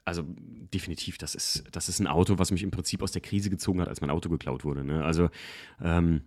also 0.06 0.24
definitiv, 0.72 1.18
das 1.18 1.34
ist, 1.34 1.64
das 1.72 1.88
ist 1.88 1.98
ein 2.00 2.06
Auto, 2.06 2.38
was 2.38 2.52
mich 2.52 2.62
im 2.62 2.70
Prinzip 2.70 3.02
aus 3.02 3.12
der 3.12 3.20
Krise 3.20 3.50
gezogen 3.50 3.80
hat, 3.80 3.88
als 3.88 4.00
mein 4.00 4.10
Auto 4.10 4.28
geklaut 4.30 4.64
wurde. 4.64 4.84
Ne? 4.84 5.04
Also 5.04 5.28
ähm, 5.82 6.22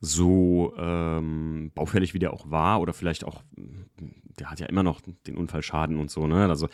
so 0.00 0.74
ähm, 0.76 1.70
baufällig 1.74 2.14
wie 2.14 2.18
der 2.18 2.32
auch 2.34 2.50
war, 2.50 2.80
oder 2.80 2.92
vielleicht 2.92 3.24
auch, 3.24 3.42
der 4.36 4.50
hat 4.50 4.58
ja 4.60 4.66
immer 4.66 4.82
noch 4.82 5.00
den 5.26 5.36
Unfallschaden 5.36 5.96
und 5.98 6.10
so, 6.10 6.26
ne? 6.26 6.48
Also 6.48 6.68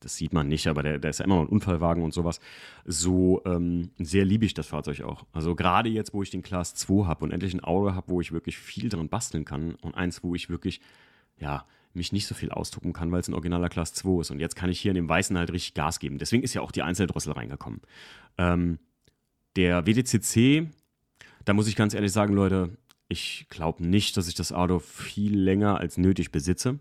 das 0.00 0.16
sieht 0.16 0.32
man 0.32 0.48
nicht, 0.48 0.66
aber 0.66 0.82
der, 0.82 0.98
der 0.98 1.10
ist 1.10 1.18
ja 1.18 1.24
immer 1.24 1.36
noch 1.36 1.42
ein 1.44 1.48
Unfallwagen 1.48 2.02
und 2.02 2.12
sowas. 2.12 2.40
So 2.84 3.42
ähm, 3.46 3.90
sehr 3.98 4.24
liebe 4.24 4.44
ich 4.44 4.52
das 4.54 4.66
Fahrzeug 4.66 5.02
auch. 5.02 5.24
Also 5.32 5.54
gerade 5.54 5.88
jetzt, 5.88 6.12
wo 6.12 6.22
ich 6.22 6.30
den 6.30 6.42
Class 6.42 6.74
2 6.74 7.06
habe 7.06 7.24
und 7.24 7.30
endlich 7.32 7.54
ein 7.54 7.60
Auto 7.60 7.94
habe, 7.94 8.08
wo 8.08 8.20
ich 8.20 8.32
wirklich 8.32 8.58
viel 8.58 8.88
dran 8.90 9.08
basteln 9.08 9.44
kann 9.46 9.74
und 9.76 9.94
eins, 9.94 10.22
wo 10.22 10.34
ich 10.34 10.50
wirklich, 10.50 10.80
ja, 11.38 11.64
mich 11.94 12.12
nicht 12.12 12.26
so 12.26 12.34
viel 12.34 12.50
ausdrucken 12.50 12.92
kann, 12.92 13.10
weil 13.12 13.20
es 13.20 13.28
ein 13.28 13.34
originaler 13.34 13.68
Class 13.68 13.94
2 13.94 14.20
ist. 14.20 14.30
Und 14.30 14.40
jetzt 14.40 14.56
kann 14.56 14.70
ich 14.70 14.80
hier 14.80 14.90
in 14.90 14.96
dem 14.96 15.08
Weißen 15.08 15.36
halt 15.38 15.52
richtig 15.52 15.74
Gas 15.74 15.98
geben. 16.00 16.18
Deswegen 16.18 16.42
ist 16.42 16.54
ja 16.54 16.60
auch 16.60 16.72
die 16.72 16.82
Einzeldrossel 16.82 17.32
reingekommen. 17.32 17.80
Ähm, 18.38 18.78
der 19.56 19.84
WDCC, 19.86 20.68
da 21.44 21.52
muss 21.54 21.68
ich 21.68 21.76
ganz 21.76 21.94
ehrlich 21.94 22.12
sagen, 22.12 22.34
Leute, 22.34 22.76
ich 23.08 23.46
glaube 23.48 23.84
nicht, 23.86 24.16
dass 24.16 24.28
ich 24.28 24.34
das 24.34 24.52
Auto 24.52 24.80
viel 24.80 25.38
länger 25.38 25.78
als 25.78 25.96
nötig 25.96 26.32
besitze. 26.32 26.78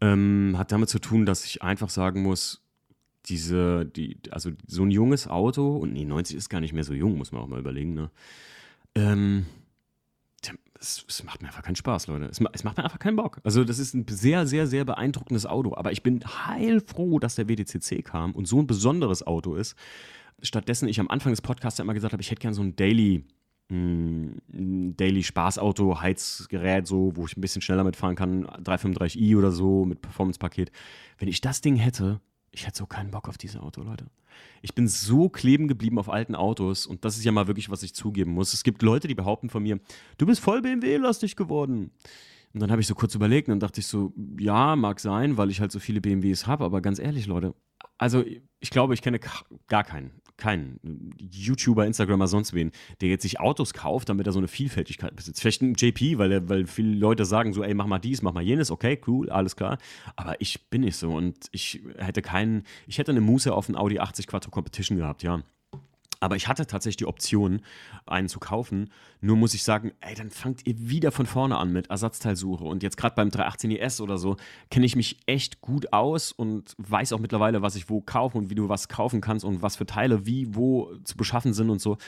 Ähm, 0.00 0.54
hat 0.58 0.70
damit 0.72 0.88
zu 0.88 0.98
tun, 0.98 1.26
dass 1.26 1.44
ich 1.44 1.62
einfach 1.62 1.88
sagen 1.88 2.22
muss, 2.22 2.62
diese, 3.26 3.84
die, 3.86 4.18
also 4.30 4.50
so 4.66 4.84
ein 4.84 4.90
junges 4.90 5.26
Auto, 5.26 5.76
und 5.78 5.92
nee, 5.94 6.04
90 6.04 6.36
ist 6.36 6.48
gar 6.48 6.60
nicht 6.60 6.72
mehr 6.72 6.84
so 6.84 6.94
jung, 6.94 7.16
muss 7.18 7.32
man 7.32 7.42
auch 7.42 7.48
mal 7.48 7.58
überlegen, 7.58 7.94
ne? 7.94 8.10
Ähm, 8.94 9.46
es, 10.80 11.04
es, 11.08 11.22
macht 11.24 11.42
mir 11.42 11.48
einfach 11.48 11.62
keinen 11.62 11.76
Spaß, 11.76 12.06
Leute. 12.06 12.26
Es, 12.26 12.40
es, 12.52 12.64
macht 12.64 12.76
mir 12.76 12.84
einfach 12.84 12.98
keinen 12.98 13.16
Bock. 13.16 13.40
Also, 13.44 13.64
das 13.64 13.78
ist 13.78 13.94
ein 13.94 14.06
sehr, 14.08 14.46
sehr, 14.46 14.66
sehr 14.66 14.84
beeindruckendes 14.84 15.46
Auto. 15.46 15.74
Aber 15.76 15.92
ich 15.92 16.02
bin 16.02 16.20
heilfroh, 16.24 17.18
dass 17.18 17.34
der 17.36 17.48
WDCC 17.48 18.02
kam 18.04 18.32
und 18.32 18.46
so 18.46 18.58
ein 18.60 18.66
besonderes 18.66 19.26
Auto 19.26 19.54
ist. 19.54 19.74
Stattdessen, 20.42 20.88
ich 20.88 21.00
am 21.00 21.08
Anfang 21.08 21.32
des 21.32 21.42
Podcasts 21.42 21.78
ja 21.78 21.84
immer 21.84 21.94
gesagt 21.94 22.12
habe, 22.12 22.22
ich 22.22 22.30
hätte 22.30 22.40
gern 22.40 22.52
so 22.54 22.62
ein 22.62 22.76
Daily, 22.76 23.24
mm, 23.70 24.94
Daily 24.96 25.22
Spaßauto, 25.22 26.00
Heizgerät, 26.00 26.86
so, 26.86 27.12
wo 27.14 27.26
ich 27.26 27.36
ein 27.36 27.40
bisschen 27.40 27.62
schneller 27.62 27.84
mitfahren 27.84 28.16
kann, 28.16 28.46
335i 28.46 29.36
oder 29.36 29.50
so 29.50 29.84
mit 29.86 30.02
Performance-Paket. 30.02 30.70
Wenn 31.18 31.28
ich 31.28 31.40
das 31.40 31.62
Ding 31.62 31.76
hätte, 31.76 32.20
ich 32.56 32.66
hätte 32.66 32.78
so 32.78 32.86
keinen 32.86 33.10
Bock 33.10 33.28
auf 33.28 33.36
dieses 33.38 33.58
Auto, 33.60 33.82
Leute. 33.82 34.06
Ich 34.62 34.74
bin 34.74 34.88
so 34.88 35.28
kleben 35.28 35.68
geblieben 35.68 35.98
auf 35.98 36.08
alten 36.08 36.34
Autos 36.34 36.86
und 36.86 37.04
das 37.04 37.16
ist 37.16 37.24
ja 37.24 37.30
mal 37.32 37.46
wirklich, 37.46 37.70
was 37.70 37.82
ich 37.82 37.94
zugeben 37.94 38.32
muss. 38.32 38.52
Es 38.54 38.64
gibt 38.64 38.82
Leute, 38.82 39.08
die 39.08 39.14
behaupten 39.14 39.50
von 39.50 39.62
mir, 39.62 39.78
du 40.18 40.26
bist 40.26 40.40
voll 40.40 40.62
BMW-lastig 40.62 41.36
geworden. 41.36 41.90
Und 42.54 42.60
dann 42.60 42.70
habe 42.70 42.80
ich 42.80 42.86
so 42.86 42.94
kurz 42.94 43.14
überlegt 43.14 43.48
und 43.48 43.52
dann 43.52 43.60
dachte 43.60 43.80
ich 43.80 43.86
so, 43.86 44.14
ja, 44.38 44.74
mag 44.74 45.00
sein, 45.00 45.36
weil 45.36 45.50
ich 45.50 45.60
halt 45.60 45.70
so 45.70 45.78
viele 45.78 46.00
BMWs 46.00 46.46
habe, 46.46 46.64
aber 46.64 46.80
ganz 46.80 46.98
ehrlich, 46.98 47.26
Leute, 47.26 47.54
also 47.98 48.24
ich 48.60 48.70
glaube, 48.70 48.94
ich 48.94 49.02
kenne 49.02 49.20
gar 49.68 49.84
keinen 49.84 50.10
keinen 50.36 51.14
YouTuber, 51.18 51.86
Instagramer, 51.86 52.26
sonst 52.28 52.52
wen, 52.54 52.72
der 53.00 53.08
jetzt 53.08 53.22
sich 53.22 53.40
Autos 53.40 53.72
kauft, 53.72 54.08
damit 54.08 54.26
er 54.26 54.32
so 54.32 54.38
eine 54.38 54.48
Vielfältigkeit 54.48 55.14
besitzt. 55.16 55.40
Vielleicht 55.40 55.62
ein 55.62 55.74
JP, 55.74 56.18
weil, 56.18 56.32
er, 56.32 56.48
weil 56.48 56.66
viele 56.66 56.94
Leute 56.94 57.24
sagen 57.24 57.52
so, 57.52 57.62
ey, 57.62 57.74
mach 57.74 57.86
mal 57.86 57.98
dies, 57.98 58.22
mach 58.22 58.32
mal 58.32 58.42
jenes, 58.42 58.70
okay, 58.70 59.00
cool, 59.06 59.30
alles 59.30 59.56
klar. 59.56 59.78
Aber 60.16 60.38
ich 60.40 60.68
bin 60.70 60.82
nicht 60.82 60.96
so 60.96 61.10
und 61.12 61.36
ich 61.52 61.82
hätte 61.98 62.22
keinen, 62.22 62.64
ich 62.86 62.98
hätte 62.98 63.12
eine 63.12 63.20
Muße 63.20 63.52
auf 63.54 63.68
einen 63.68 63.76
Audi 63.76 63.98
80 63.98 64.26
Quattro 64.26 64.50
Competition 64.50 64.98
gehabt, 64.98 65.22
ja. 65.22 65.42
Aber 66.20 66.36
ich 66.36 66.48
hatte 66.48 66.66
tatsächlich 66.66 66.96
die 66.98 67.06
Option, 67.06 67.60
einen 68.06 68.28
zu 68.28 68.40
kaufen. 68.40 68.90
Nur 69.20 69.36
muss 69.36 69.54
ich 69.54 69.62
sagen, 69.62 69.92
ey, 70.00 70.14
dann 70.14 70.30
fangt 70.30 70.66
ihr 70.66 70.74
wieder 70.78 71.12
von 71.12 71.26
vorne 71.26 71.56
an 71.58 71.72
mit 71.72 71.90
Ersatzteilsuche. 71.90 72.64
Und 72.64 72.82
jetzt 72.82 72.96
gerade 72.96 73.14
beim 73.14 73.30
318 73.30 73.70
ES 73.72 74.00
oder 74.00 74.18
so 74.18 74.36
kenne 74.70 74.86
ich 74.86 74.96
mich 74.96 75.18
echt 75.26 75.60
gut 75.60 75.92
aus 75.92 76.32
und 76.32 76.74
weiß 76.78 77.12
auch 77.12 77.18
mittlerweile, 77.18 77.62
was 77.62 77.76
ich 77.76 77.88
wo 77.90 78.00
kaufe 78.00 78.38
und 78.38 78.50
wie 78.50 78.54
du 78.54 78.68
was 78.68 78.88
kaufen 78.88 79.20
kannst 79.20 79.44
und 79.44 79.62
was 79.62 79.76
für 79.76 79.86
Teile 79.86 80.26
wie 80.26 80.54
wo 80.54 80.94
zu 81.04 81.16
beschaffen 81.16 81.52
sind 81.52 81.68
und 81.70 81.80
so. 81.80 81.98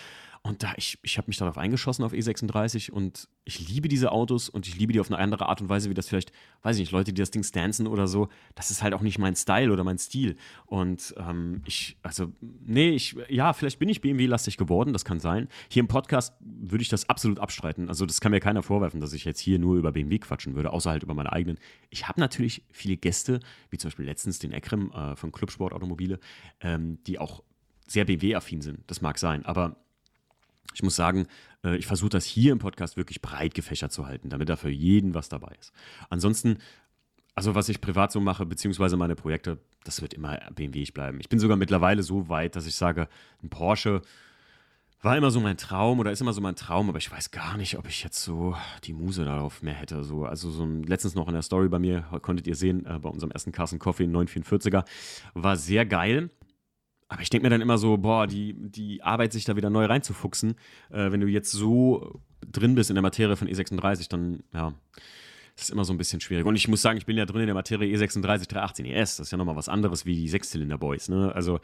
Und 0.43 0.63
da, 0.63 0.73
ich, 0.77 0.99
ich 1.03 1.19
habe 1.19 1.29
mich 1.29 1.37
darauf 1.39 1.59
eingeschossen 1.59 2.05
auf 2.05 2.13
E36 2.13 2.91
und 2.91 3.29
ich 3.45 3.69
liebe 3.69 3.89
diese 3.89 4.13
Autos 4.13 4.49
und 4.49 4.67
ich 4.69 4.77
liebe 4.77 4.93
die 4.93 5.01
auf 5.01 5.11
eine 5.11 5.19
andere 5.19 5.47
Art 5.47 5.61
und 5.61 5.69
Weise, 5.69 5.91
wie 5.91 5.95
das 5.95 6.09
vielleicht, 6.09 6.33
weiß 6.63 6.77
ich 6.77 6.81
nicht, 6.81 6.93
Leute, 6.93 7.13
die 7.13 7.21
das 7.21 7.31
Ding 7.31 7.43
stanzen 7.43 7.87
oder 7.87 8.07
so, 8.07 8.29
das 8.55 8.71
ist 8.71 8.83
halt 8.83 8.95
auch 8.95 9.01
nicht 9.01 9.19
mein 9.19 9.35
Style 9.37 9.73
oder 9.73 9.85
mein 9.85 9.99
Stil. 9.99 10.37
Und 10.67 11.15
ähm, 11.19 11.63
ich, 11.67 11.97
also, 12.03 12.33
nee, 12.41 12.91
ich, 12.91 13.17
ja, 13.29 13.53
vielleicht 13.53 13.79
bin 13.79 13.89
ich 13.89 14.01
BMW-lastig 14.01 14.57
geworden, 14.57 14.93
das 14.93 15.05
kann 15.05 15.21
sein. 15.21 15.49
Hier 15.69 15.81
im 15.81 15.89
Podcast 15.89 16.35
würde 16.41 16.83
ich 16.83 16.89
das 16.89 17.09
absolut 17.09 17.39
abstreiten. 17.39 17.89
Also, 17.89 18.07
das 18.07 18.21
kann 18.21 18.31
mir 18.33 18.41
keiner 18.41 18.63
vorwerfen, 18.63 19.01
dass 19.01 19.13
ich 19.13 19.25
jetzt 19.25 19.41
hier 19.41 19.59
nur 19.59 19.77
über 19.77 19.93
BMW 19.93 20.19
quatschen 20.19 20.55
würde, 20.55 20.73
außer 20.73 20.91
halt 20.91 21.03
über 21.03 21.15
meine 21.15 21.33
eigenen. 21.33 21.59
Ich 21.91 22.07
habe 22.09 22.21
natürlich 22.21 22.63
viele 22.71 22.97
Gäste, 22.97 23.41
wie 23.71 23.79
zum 23.79 23.89
Beispiel 23.89 24.05
letztens 24.07 24.39
den 24.39 24.53
Ekrem 24.53 24.93
äh, 24.93 25.17
von 25.17 25.33
Clubsport 25.33 25.73
Automobile, 25.73 26.21
ähm, 26.61 26.99
die 27.07 27.19
auch 27.19 27.43
sehr 27.87 28.05
BMW-affin 28.05 28.61
sind. 28.61 28.81
Das 28.87 29.01
mag 29.01 29.19
sein, 29.19 29.45
aber 29.47 29.77
ich 30.75 30.83
muss 30.83 30.97
sagen, 30.97 31.27
äh, 31.65 31.77
ich 31.77 31.87
versuche 31.87 32.11
das 32.11 32.25
hier 32.25 32.53
im 32.53 32.59
Podcast 32.59 32.97
wirklich 32.97 33.21
breit 33.23 33.55
gefächert 33.55 33.93
zu 33.93 34.07
halten, 34.07 34.29
damit 34.31 34.49
da 34.49 34.57
für 34.57 34.71
jeden 34.71 35.15
was 35.15 35.29
dabei 35.29 35.53
ist. 35.61 35.73
Ansonsten, 36.11 36.59
also 37.35 37.55
was 37.55 37.69
ich 37.69 37.81
privat 37.81 38.13
so 38.13 38.21
mache, 38.21 38.47
beziehungsweise 38.47 38.97
meine 38.97 39.15
Projekte, 39.17 39.59
das 39.85 40.03
wird 40.03 40.15
immer 40.15 40.39
BMW 40.55 40.83
ich 40.83 40.95
bleiben. 40.95 41.19
Ich 41.21 41.29
bin 41.29 41.39
sogar 41.39 41.57
mittlerweile 41.57 42.03
so 42.03 42.29
weit, 42.29 42.57
dass 42.57 42.67
ich 42.67 42.75
sage, 42.75 43.09
ein 43.43 43.49
Porsche 43.49 44.03
war 45.01 45.17
immer 45.17 45.31
so 45.31 45.39
mein 45.41 45.57
Traum 45.57 46.01
oder 46.01 46.11
ist 46.11 46.21
immer 46.21 46.33
so 46.33 46.41
mein 46.41 46.57
Traum, 46.57 46.89
aber 46.89 46.99
ich 46.99 47.09
weiß 47.11 47.31
gar 47.31 47.57
nicht, 47.57 47.79
ob 47.79 47.87
ich 47.87 48.03
jetzt 48.03 48.21
so 48.21 48.57
die 48.83 48.93
Muse 48.93 49.25
darauf 49.25 49.63
mehr 49.63 49.75
hätte. 49.75 50.03
So, 50.03 50.25
also 50.27 50.51
so 50.51 50.67
letztens 50.67 51.15
noch 51.15 51.29
in 51.29 51.35
der 51.35 51.43
Story 51.43 51.69
bei 51.69 51.79
mir, 51.79 52.01
konntet 52.23 52.49
ihr 52.49 52.57
sehen, 52.57 52.85
äh, 52.85 52.99
bei 52.99 53.09
unserem 53.09 53.31
ersten 53.31 53.53
Carsten 53.53 53.79
Coffee, 53.79 54.07
944er, 54.07 54.85
war 55.35 55.57
sehr 55.57 55.87
geil. 55.87 56.31
Aber 57.09 57.23
ich 57.23 57.31
denke 57.31 57.47
mir 57.47 57.51
dann 57.51 57.63
immer 57.63 57.79
so, 57.79 57.97
boah, 57.97 58.27
die, 58.27 58.53
die 58.55 59.03
Arbeit, 59.03 59.33
sich 59.33 59.47
da 59.47 59.57
wieder 59.57 59.71
neu 59.71 59.87
reinzufuchsen, 59.87 60.55
äh, 60.91 61.11
wenn 61.11 61.21
du 61.23 61.27
jetzt 61.27 61.51
so 61.51 62.21
drin 62.47 62.75
bist 62.75 62.91
in 62.91 62.95
der 62.95 63.03
Materie 63.03 63.35
von 63.37 63.49
E36, 63.49 64.09
dann, 64.11 64.41
ja, 64.53 64.75
das 65.57 65.65
ist 65.65 65.71
immer 65.71 65.85
so 65.87 65.95
ein 65.95 65.99
bisschen 65.99 66.21
schwierig. 66.21 66.45
Und 66.45 66.55
ich 66.55 66.69
muss 66.69 66.83
sagen, 66.83 66.99
ich 66.99 67.07
bin 67.07 67.17
ja 67.17 67.25
drin 67.25 67.41
in 67.41 67.47
der 67.47 67.55
Materie 67.55 67.97
E36 67.97 68.21
318 68.49 68.85
ES. 68.85 69.17
Das 69.17 69.29
ist 69.29 69.31
ja 69.31 69.39
nochmal 69.39 69.57
was 69.57 69.69
anderes 69.71 70.05
wie 70.05 70.15
die 70.15 70.29
Sechszylinder-Boys, 70.29 71.09
ne? 71.09 71.33
Also, 71.35 71.61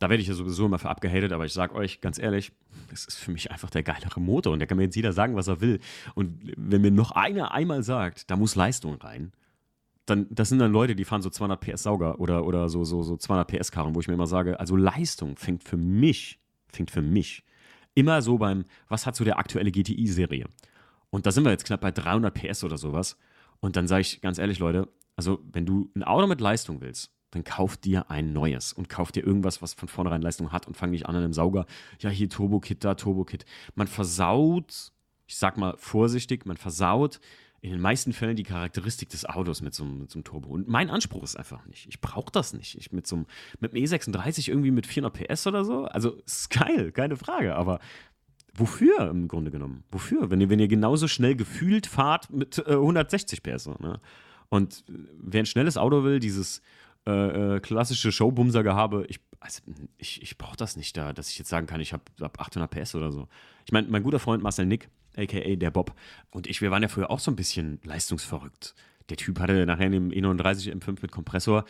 da 0.00 0.08
werde 0.08 0.22
ich 0.22 0.28
ja 0.28 0.34
sowieso 0.34 0.64
immer 0.66 0.78
für 0.78 0.88
abgehatet, 0.88 1.30
aber 1.32 1.44
ich 1.44 1.52
sage 1.52 1.74
euch 1.74 2.00
ganz 2.00 2.18
ehrlich, 2.18 2.52
das 2.88 3.04
ist 3.04 3.16
für 3.18 3.30
mich 3.32 3.50
einfach 3.50 3.68
der 3.68 3.82
geilere 3.82 4.18
Motor 4.18 4.54
und 4.54 4.58
da 4.60 4.64
kann 4.64 4.78
mir 4.78 4.84
jetzt 4.84 4.96
jeder 4.96 5.12
sagen, 5.12 5.36
was 5.36 5.46
er 5.46 5.60
will. 5.60 5.78
Und 6.14 6.40
wenn 6.56 6.80
mir 6.80 6.90
noch 6.90 7.10
einer 7.10 7.52
einmal 7.52 7.82
sagt, 7.82 8.30
da 8.30 8.36
muss 8.38 8.54
Leistung 8.56 8.94
rein, 8.94 9.30
dann, 10.10 10.26
das 10.30 10.48
sind 10.48 10.58
dann 10.58 10.72
Leute, 10.72 10.94
die 10.96 11.04
fahren 11.04 11.22
so 11.22 11.30
200 11.30 11.60
PS 11.60 11.84
Sauger 11.84 12.18
oder, 12.20 12.44
oder 12.44 12.68
so, 12.68 12.84
so, 12.84 13.02
so 13.02 13.16
200 13.16 13.48
PS 13.48 13.70
Karren, 13.72 13.94
wo 13.94 14.00
ich 14.00 14.08
mir 14.08 14.14
immer 14.14 14.26
sage, 14.26 14.58
also 14.60 14.76
Leistung 14.76 15.36
fängt 15.36 15.62
für 15.64 15.76
mich, 15.76 16.40
fängt 16.68 16.90
für 16.90 17.02
mich 17.02 17.44
immer 17.94 18.20
so 18.22 18.38
beim, 18.38 18.64
was 18.88 19.06
hat 19.06 19.16
so 19.16 19.24
der 19.24 19.38
aktuelle 19.38 19.70
GTI-Serie? 19.70 20.46
Und 21.10 21.26
da 21.26 21.32
sind 21.32 21.44
wir 21.44 21.50
jetzt 21.52 21.64
knapp 21.64 21.80
bei 21.80 21.90
300 21.90 22.32
PS 22.34 22.64
oder 22.64 22.76
sowas. 22.76 23.18
Und 23.60 23.76
dann 23.76 23.86
sage 23.88 24.02
ich 24.02 24.20
ganz 24.20 24.38
ehrlich, 24.38 24.58
Leute, 24.58 24.88
also 25.16 25.40
wenn 25.52 25.66
du 25.66 25.90
ein 25.94 26.02
Auto 26.04 26.26
mit 26.26 26.40
Leistung 26.40 26.80
willst, 26.80 27.12
dann 27.32 27.44
kauf 27.44 27.76
dir 27.76 28.10
ein 28.10 28.32
neues 28.32 28.72
und 28.72 28.88
kauf 28.88 29.12
dir 29.12 29.24
irgendwas, 29.24 29.62
was 29.62 29.74
von 29.74 29.88
vornherein 29.88 30.22
Leistung 30.22 30.50
hat 30.50 30.66
und 30.66 30.76
fang 30.76 30.90
nicht 30.90 31.06
an 31.06 31.14
an 31.14 31.22
einem 31.22 31.32
Sauger. 31.32 31.66
Ja, 32.00 32.10
hier 32.10 32.28
Turbo-Kit, 32.28 32.82
da 32.82 32.94
Turbo-Kit. 32.94 33.44
Man 33.76 33.86
versaut, 33.86 34.92
ich 35.26 35.36
sag 35.36 35.56
mal 35.56 35.74
vorsichtig, 35.76 36.46
man 36.46 36.56
versaut 36.56 37.20
in 37.62 37.70
den 37.72 37.80
meisten 37.80 38.12
Fällen 38.12 38.36
die 38.36 38.42
Charakteristik 38.42 39.10
des 39.10 39.26
Autos 39.26 39.60
mit 39.60 39.74
so, 39.74 39.84
mit 39.84 40.10
so 40.10 40.18
einem 40.18 40.24
Turbo. 40.24 40.48
Und 40.48 40.68
mein 40.68 40.88
Anspruch 40.90 41.22
ist 41.22 41.36
einfach 41.36 41.66
nicht. 41.66 41.86
Ich 41.88 42.00
brauche 42.00 42.32
das 42.32 42.52
nicht. 42.54 42.76
Ich 42.76 42.92
mit 42.92 43.06
so 43.06 43.16
einem, 43.16 43.26
mit 43.60 43.72
einem 43.74 43.84
E36 43.84 44.48
irgendwie 44.48 44.70
mit 44.70 44.86
400 44.86 45.28
PS 45.28 45.46
oder 45.46 45.64
so. 45.64 45.84
Also 45.84 46.12
ist 46.24 46.48
geil, 46.50 46.90
keine 46.92 47.16
Frage. 47.16 47.54
Aber 47.54 47.78
wofür 48.54 49.10
im 49.10 49.28
Grunde 49.28 49.50
genommen? 49.50 49.84
Wofür? 49.90 50.30
Wenn 50.30 50.40
ihr, 50.40 50.48
wenn 50.48 50.58
ihr 50.58 50.68
genauso 50.68 51.06
schnell 51.06 51.36
gefühlt 51.36 51.86
fahrt 51.86 52.30
mit 52.32 52.58
äh, 52.66 52.72
160 52.72 53.42
PS. 53.42 53.66
Ne? 53.66 54.00
Und 54.48 54.84
äh, 54.88 54.92
wer 55.18 55.40
ein 55.42 55.46
schnelles 55.46 55.76
Auto 55.76 56.02
will, 56.02 56.18
dieses 56.18 56.62
äh, 57.06 57.56
äh, 57.56 57.60
klassische 57.60 58.10
Showbumser-Gehabe, 58.10 59.04
ich, 59.08 59.20
also, 59.38 59.60
ich, 59.98 60.22
ich 60.22 60.38
brauche 60.38 60.56
das 60.56 60.76
nicht 60.76 60.96
da, 60.96 61.12
dass 61.12 61.28
ich 61.28 61.38
jetzt 61.38 61.48
sagen 61.50 61.66
kann, 61.66 61.80
ich 61.82 61.92
habe 61.92 62.04
hab 62.22 62.40
800 62.40 62.70
PS 62.70 62.94
oder 62.94 63.12
so. 63.12 63.28
Ich 63.66 63.72
meine, 63.72 63.86
mein 63.88 64.02
guter 64.02 64.18
Freund 64.18 64.42
Marcel 64.42 64.64
Nick, 64.66 64.88
aka 65.16 65.54
der 65.56 65.70
Bob. 65.70 65.94
Und 66.30 66.46
ich, 66.46 66.60
wir 66.60 66.70
waren 66.70 66.82
ja 66.82 66.88
früher 66.88 67.10
auch 67.10 67.20
so 67.20 67.30
ein 67.30 67.36
bisschen 67.36 67.80
leistungsverrückt. 67.84 68.74
Der 69.08 69.16
Typ 69.16 69.40
hatte 69.40 69.66
nachher 69.66 69.86
in 69.86 69.92
dem 69.92 70.10
E39 70.10 70.72
M5 70.74 70.98
mit 71.02 71.10
Kompressor, 71.12 71.64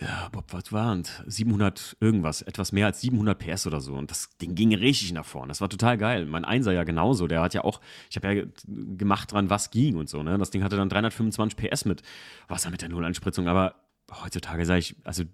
ja, 0.00 0.30
Bob, 0.32 0.54
was 0.54 0.72
war 0.72 0.86
warnt? 0.86 1.22
700 1.26 1.98
irgendwas, 2.00 2.40
etwas 2.40 2.72
mehr 2.72 2.86
als 2.86 3.02
700 3.02 3.38
PS 3.38 3.66
oder 3.66 3.82
so. 3.82 3.92
Und 3.92 4.10
das 4.10 4.30
Ding 4.38 4.54
ging 4.54 4.74
richtig 4.74 5.12
nach 5.12 5.26
vorne. 5.26 5.48
Das 5.48 5.60
war 5.60 5.68
total 5.68 5.98
geil. 5.98 6.24
Mein 6.24 6.46
Einser 6.46 6.72
ja 6.72 6.82
genauso. 6.84 7.26
Der 7.26 7.42
hat 7.42 7.52
ja 7.52 7.62
auch, 7.62 7.78
ich 8.08 8.16
habe 8.16 8.34
ja 8.34 8.42
gemacht 8.66 9.32
dran, 9.32 9.50
was 9.50 9.70
ging 9.70 9.96
und 9.98 10.08
so. 10.08 10.22
Ne? 10.22 10.38
Das 10.38 10.50
Ding 10.50 10.62
hatte 10.64 10.76
dann 10.78 10.88
325 10.88 11.58
PS 11.58 11.84
mit 11.84 12.02
Wasser 12.48 12.70
mit 12.70 12.80
der 12.80 12.88
Nullanspritzung. 12.88 13.48
Aber 13.48 13.74
heutzutage 14.10 14.64
sage 14.64 14.78
ich, 14.78 14.96
also 15.04 15.24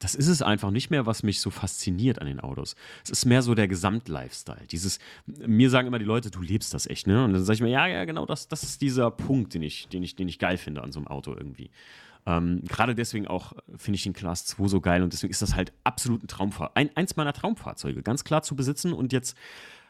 das 0.00 0.14
ist 0.14 0.28
es 0.28 0.40
einfach 0.42 0.70
nicht 0.70 0.90
mehr, 0.90 1.04
was 1.06 1.22
mich 1.22 1.40
so 1.40 1.50
fasziniert 1.50 2.20
an 2.20 2.26
den 2.26 2.40
Autos. 2.40 2.74
Es 3.04 3.10
ist 3.10 3.26
mehr 3.26 3.42
so 3.42 3.54
der 3.54 3.68
Gesamtlifestyle. 3.68 4.66
Dieses, 4.72 4.98
mir 5.26 5.68
sagen 5.68 5.88
immer 5.88 5.98
die 5.98 6.06
Leute, 6.06 6.30
du 6.30 6.40
lebst 6.40 6.72
das 6.72 6.86
echt, 6.86 7.06
ne? 7.06 7.22
Und 7.22 7.34
dann 7.34 7.44
sage 7.44 7.56
ich 7.56 7.60
mir, 7.60 7.68
ja, 7.68 7.86
ja, 7.86 8.04
genau, 8.06 8.24
das, 8.24 8.48
das 8.48 8.62
ist 8.62 8.80
dieser 8.80 9.10
Punkt, 9.10 9.52
den 9.54 9.62
ich, 9.62 9.88
den, 9.88 10.02
ich, 10.02 10.16
den 10.16 10.26
ich 10.26 10.38
geil 10.38 10.56
finde 10.56 10.82
an 10.82 10.90
so 10.90 11.00
einem 11.00 11.06
Auto 11.06 11.34
irgendwie. 11.34 11.70
Ähm, 12.24 12.62
Gerade 12.66 12.94
deswegen 12.94 13.26
auch 13.28 13.52
finde 13.76 13.96
ich 13.96 14.02
den 14.04 14.14
Class 14.14 14.46
2 14.46 14.68
so 14.68 14.80
geil 14.80 15.02
und 15.02 15.12
deswegen 15.12 15.30
ist 15.32 15.42
das 15.42 15.54
halt 15.54 15.72
absolut 15.84 16.24
ein 16.24 16.28
Traumfahrzeug. 16.28 16.76
Ein, 16.76 16.96
eins 16.96 17.16
meiner 17.16 17.34
Traumfahrzeuge, 17.34 18.02
ganz 18.02 18.24
klar 18.24 18.42
zu 18.42 18.56
besitzen 18.56 18.94
und 18.94 19.12
jetzt 19.12 19.36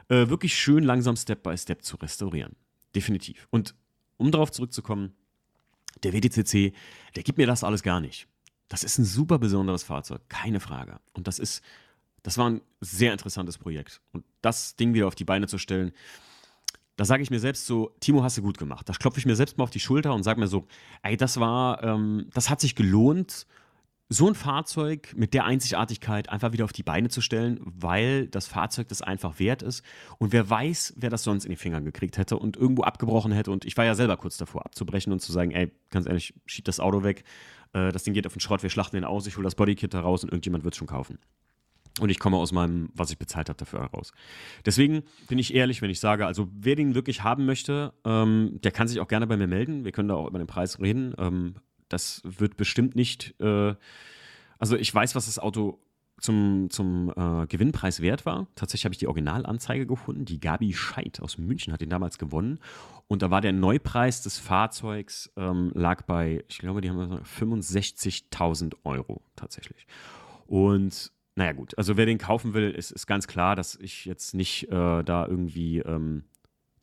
äh, 0.09 0.29
wirklich 0.29 0.57
schön 0.57 0.83
langsam 0.83 1.14
Step 1.16 1.44
by 1.44 1.57
Step 1.57 1.83
zu 1.85 1.96
restaurieren. 1.99 2.57
Definitiv. 2.96 3.46
Und 3.51 3.77
um 4.16 4.33
darauf 4.33 4.51
zurückzukommen, 4.51 5.12
der 6.03 6.12
WTCC, 6.12 6.75
der 7.14 7.23
gibt 7.23 7.38
mir 7.38 7.46
das 7.46 7.62
alles 7.62 7.83
gar 7.85 8.01
nicht. 8.01 8.27
Das 8.71 8.85
ist 8.85 8.99
ein 8.99 9.05
super 9.05 9.41
besonderes 9.41 9.83
Fahrzeug, 9.83 10.23
keine 10.29 10.61
Frage. 10.61 11.01
Und 11.13 11.27
das 11.27 11.41
ist, 11.41 11.61
das 12.23 12.39
war 12.39 12.49
ein 12.49 12.61
sehr 12.81 13.11
interessantes 13.13 13.59
Projekt. 13.59 14.01
Und 14.13 14.25
das 14.43 14.77
Ding 14.77 14.95
wieder 14.95 15.09
auf 15.09 15.17
die 15.17 15.25
Beine 15.25 15.49
zu 15.49 15.59
stellen, 15.59 15.93
da 16.97 17.05
sage 17.05 17.23
ich 17.25 17.31
mir 17.31 17.41
selbst 17.41 17.67
so, 17.67 17.93
Timo, 17.99 18.23
hast 18.23 18.39
du 18.39 18.43
gut 18.43 18.59
gemacht. 18.59 18.89
Da 18.89 18.93
klopfe 18.93 19.19
ich 19.19 19.27
mir 19.27 19.35
selbst 19.35 19.59
mal 19.59 19.65
auf 19.65 19.71
die 19.71 19.81
Schulter 19.81 20.15
und 20.15 20.23
sage 20.23 20.39
mir 20.39 20.47
so, 20.47 20.69
ey, 21.03 21.17
das 21.17 21.41
war, 21.41 21.83
ähm, 21.83 22.29
das 22.33 22.49
hat 22.49 22.61
sich 22.61 22.77
gelohnt, 22.77 23.47
so 24.13 24.27
ein 24.29 24.35
Fahrzeug 24.35 25.15
mit 25.17 25.35
der 25.35 25.45
Einzigartigkeit 25.47 26.29
einfach 26.29 26.53
wieder 26.53 26.65
auf 26.65 26.73
die 26.73 26.83
Beine 26.83 27.09
zu 27.09 27.21
stellen, 27.21 27.61
weil 27.65 28.27
das 28.29 28.47
Fahrzeug 28.47 28.89
das 28.89 29.03
einfach 29.03 29.39
wert 29.39 29.63
ist. 29.63 29.83
Und 30.19 30.33
wer 30.33 30.49
weiß, 30.49 30.95
wer 30.97 31.11
das 31.11 31.23
sonst 31.25 31.45
in 31.45 31.51
die 31.51 31.57
Finger 31.57 31.81
gekriegt 31.81 32.19
hätte 32.19 32.37
und 32.37 32.57
irgendwo 32.57 32.83
abgebrochen 32.83 33.33
hätte. 33.33 33.51
Und 33.51 33.65
ich 33.65 33.77
war 33.77 33.85
ja 33.85 33.95
selber 33.95 34.17
kurz 34.17 34.37
davor 34.37 34.65
abzubrechen 34.67 35.13
und 35.13 35.21
zu 35.21 35.33
sagen, 35.33 35.53
ey, 35.53 35.71
ganz 35.91 36.07
ehrlich, 36.07 36.35
schieb 36.47 36.65
das 36.67 36.81
Auto 36.81 37.03
weg, 37.03 37.25
äh, 37.73 37.93
das 37.93 38.05
Ding 38.05 38.15
geht 38.15 38.27
auf 38.27 38.33
den 38.33 38.41
Schrott, 38.41 38.63
wir 38.63 38.71
schlachten 38.71 38.97
den 38.97 39.05
aus, 39.05 39.27
ich 39.27 39.37
hole 39.37 39.45
das 39.45 39.55
Bodykit 39.55 39.95
da 39.95 40.01
raus 40.01 40.23
und 40.25 40.31
irgendjemand 40.31 40.65
wird 40.65 40.75
es 40.75 40.79
schon 40.79 40.87
kaufen. 40.87 41.19
Und 42.01 42.09
ich 42.09 42.19
komme 42.19 42.37
aus 42.37 42.53
meinem, 42.53 42.89
was 42.95 43.11
ich 43.11 43.19
bezahlt 43.19 43.49
habe, 43.49 43.57
dafür 43.59 43.81
heraus. 43.81 44.13
Deswegen 44.65 45.03
bin 45.29 45.39
ich 45.39 45.55
ehrlich, 45.55 45.83
wenn 45.83 45.91
ich 45.91 46.01
sage, 46.01 46.25
also 46.27 46.49
wer 46.55 46.77
den 46.77 46.95
wirklich 46.95 47.23
haben 47.25 47.45
möchte, 47.47 47.93
ähm, 48.05 48.59
der 48.63 48.71
kann 48.71 48.89
sich 48.89 49.01
auch 49.01 49.09
gerne 49.09 49.27
bei 49.27 49.37
mir 49.37 49.49
melden. 49.49 49.85
Wir 49.85 49.93
können 49.93 50.09
da 50.09 50.15
auch 50.15 50.27
über 50.29 50.39
den 50.39 50.47
Preis 50.47 50.79
reden. 50.81 51.15
Ähm, 51.19 51.55
das 51.89 52.23
wird 52.25 52.57
bestimmt 52.57 52.95
nicht. 52.95 53.39
Äh, 53.41 53.75
also 54.59 54.77
ich 54.77 54.95
weiß, 54.95 55.15
was 55.15 55.27
das 55.27 55.39
Auto 55.39 55.81
zum, 56.21 56.69
zum 56.71 57.11
äh, 57.17 57.47
Gewinnpreis 57.47 58.01
wert 58.01 58.27
war. 58.27 58.47
Tatsächlich 58.55 58.85
habe 58.85 58.93
ich 58.93 58.99
die 58.99 59.07
Originalanzeige 59.07 59.87
gefunden. 59.87 60.25
Die 60.25 60.39
Gabi 60.39 60.73
Scheidt 60.73 61.21
aus 61.21 61.39
München 61.39 61.73
hat 61.73 61.81
den 61.81 61.91
damals 61.91 62.19
gewonnen. 62.19 62.61
Und 63.09 63.23
da 63.23 63.31
war 63.31 63.41
der 63.41 63.53
Neupreis 63.53 64.23
des 64.23 64.39
Fahrzeugs, 64.39 65.33
ähm, 65.37 65.73
lag 65.75 66.03
bei, 66.03 66.45
ich 66.49 66.59
glaube, 66.59 66.81
die 66.81 66.91
haben 66.91 67.19
65.000 67.25 68.75
Euro 68.85 69.23
tatsächlich. 69.37 69.87
Und 70.47 71.13
naja 71.37 71.53
gut, 71.53 71.77
also 71.79 71.97
wer 71.97 72.07
den 72.07 72.19
kaufen 72.19 72.55
will, 72.55 72.71
ist, 72.71 72.91
ist 72.91 73.07
ganz 73.07 73.27
klar, 73.27 73.57
dass 73.57 73.77
ich 73.77 74.05
jetzt 74.05 74.35
nicht 74.35 74.69
äh, 74.71 75.03
da 75.03 75.27
irgendwie 75.27 75.79
ähm, 75.79 76.25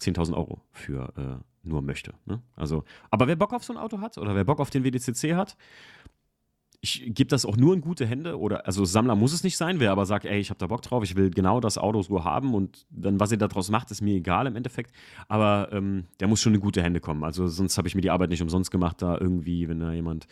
10.000 0.02 0.34
Euro 0.36 0.62
für 0.72 1.14
äh, 1.64 1.68
nur 1.68 1.82
möchte. 1.82 2.14
Ne? 2.26 2.42
Also, 2.56 2.84
aber 3.12 3.28
wer 3.28 3.36
Bock 3.36 3.54
auf 3.54 3.64
so 3.64 3.74
ein 3.74 3.78
Auto 3.80 4.00
hat 4.02 4.18
oder 4.18 4.36
wer 4.36 4.46
Bock 4.46 4.60
auf 4.60 4.70
den 4.70 4.84
WDCC 4.84 5.36
hat, 5.36 5.56
ich 6.82 7.02
gebe 7.08 7.28
das 7.28 7.46
auch 7.46 7.58
nur 7.58 7.74
in 7.74 7.82
gute 7.82 8.06
Hände 8.06 8.38
oder 8.38 8.68
also 8.68 8.86
Sammler 8.86 9.16
muss 9.16 9.34
es 9.34 9.44
nicht 9.44 9.58
sein, 9.58 9.80
wer 9.80 9.92
aber 9.92 10.06
sagt, 10.06 10.26
ey, 10.26 10.40
ich 10.40 10.52
habe 10.52 10.60
da 10.60 10.68
Bock 10.68 10.82
drauf, 10.84 11.04
ich 11.04 11.16
will 11.16 11.32
genau 11.32 11.60
das 11.60 11.78
Auto 11.78 12.02
so 12.04 12.24
haben 12.24 12.54
und 12.54 12.86
dann 12.92 13.20
was 13.20 13.32
ihr 13.32 13.38
daraus 13.38 13.70
macht, 13.72 13.90
ist 13.90 14.02
mir 14.02 14.16
egal 14.16 14.46
im 14.46 14.56
Endeffekt, 14.56 14.92
aber 15.28 15.70
ähm, 15.72 16.06
der 16.20 16.28
muss 16.28 16.40
schon 16.42 16.54
in 16.54 16.62
gute 16.62 16.84
Hände 16.84 17.00
kommen. 17.00 17.24
Also 17.24 17.48
sonst 17.48 17.78
habe 17.80 17.88
ich 17.88 17.96
mir 17.96 18.02
die 18.02 18.12
Arbeit 18.12 18.30
nicht 18.30 18.44
umsonst 18.44 18.70
gemacht, 18.70 19.02
da 19.02 19.18
irgendwie, 19.20 19.68
wenn 19.68 19.80
da 19.80 19.92
jemand 19.92 20.28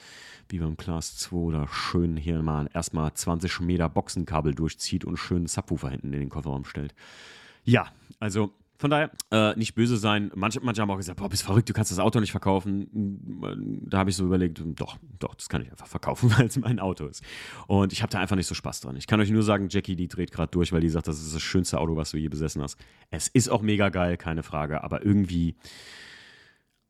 wie 0.50 0.60
beim 0.60 0.78
Class 0.78 1.18
2 1.18 1.52
da 1.52 1.66
schön 1.68 2.16
hier 2.16 2.42
mal 2.44 2.70
erstmal 2.74 3.12
20 3.14 3.60
Meter 3.62 3.90
Boxenkabel 3.90 4.54
durchzieht 4.54 5.04
und 5.04 5.18
schön 5.18 5.48
Subwoofer 5.48 5.90
hinten 5.90 6.14
in 6.14 6.20
den 6.20 6.30
Kofferraum 6.30 6.66
stellt. 6.66 6.94
Ja, 7.64 7.88
also 8.20 8.52
von 8.78 8.92
daher, 8.92 9.12
äh, 9.32 9.58
nicht 9.58 9.74
böse 9.74 9.96
sein. 9.96 10.32
Manche, 10.36 10.60
manche 10.60 10.82
haben 10.82 10.92
auch 10.92 10.98
gesagt, 10.98 11.20
boah, 11.20 11.30
bist 11.30 11.44
verrückt, 11.44 11.70
du 11.70 11.74
kannst 11.74 11.92
das 11.92 12.00
Auto 12.00 12.20
nicht 12.20 12.32
verkaufen. 12.32 13.80
Da 13.90 14.00
habe 14.00 14.10
ich 14.10 14.18
so 14.18 14.26
überlegt, 14.26 14.62
doch, 14.76 14.98
doch, 15.18 15.36
das 15.36 15.48
kann 15.48 15.62
ich 15.62 15.70
einfach 15.72 15.88
verkaufen, 15.88 16.34
weil 16.38 16.48
es 16.48 16.58
mein 16.58 16.80
Auto 16.82 17.06
ist. 17.08 17.24
Und 17.68 17.94
ich 17.94 18.02
habe 18.02 18.12
da 18.12 18.20
einfach 18.20 18.36
nicht 18.36 18.48
so 18.48 18.54
Spaß 18.56 18.82
dran. 18.82 18.98
Ich 18.98 19.08
kann 19.08 19.22
euch 19.22 19.30
nur 19.30 19.44
sagen, 19.44 19.70
Jackie, 19.70 19.96
die 19.96 20.10
dreht 20.10 20.32
gerade 20.32 20.52
durch, 20.52 20.74
weil 20.74 20.82
die 20.82 20.90
sagt, 20.90 21.08
das 21.08 21.22
ist 21.22 21.34
das 21.34 21.42
schönste 21.42 21.80
Auto, 21.80 21.96
was 21.96 22.12
du 22.12 22.18
je 22.18 22.28
besessen 22.28 22.62
hast. 22.62 22.78
Es 23.12 23.30
ist 23.30 23.48
auch 23.50 23.62
mega 23.62 23.88
geil, 23.90 24.18
keine 24.18 24.44
Frage, 24.44 24.84
aber 24.84 25.06
irgendwie, 25.06 25.56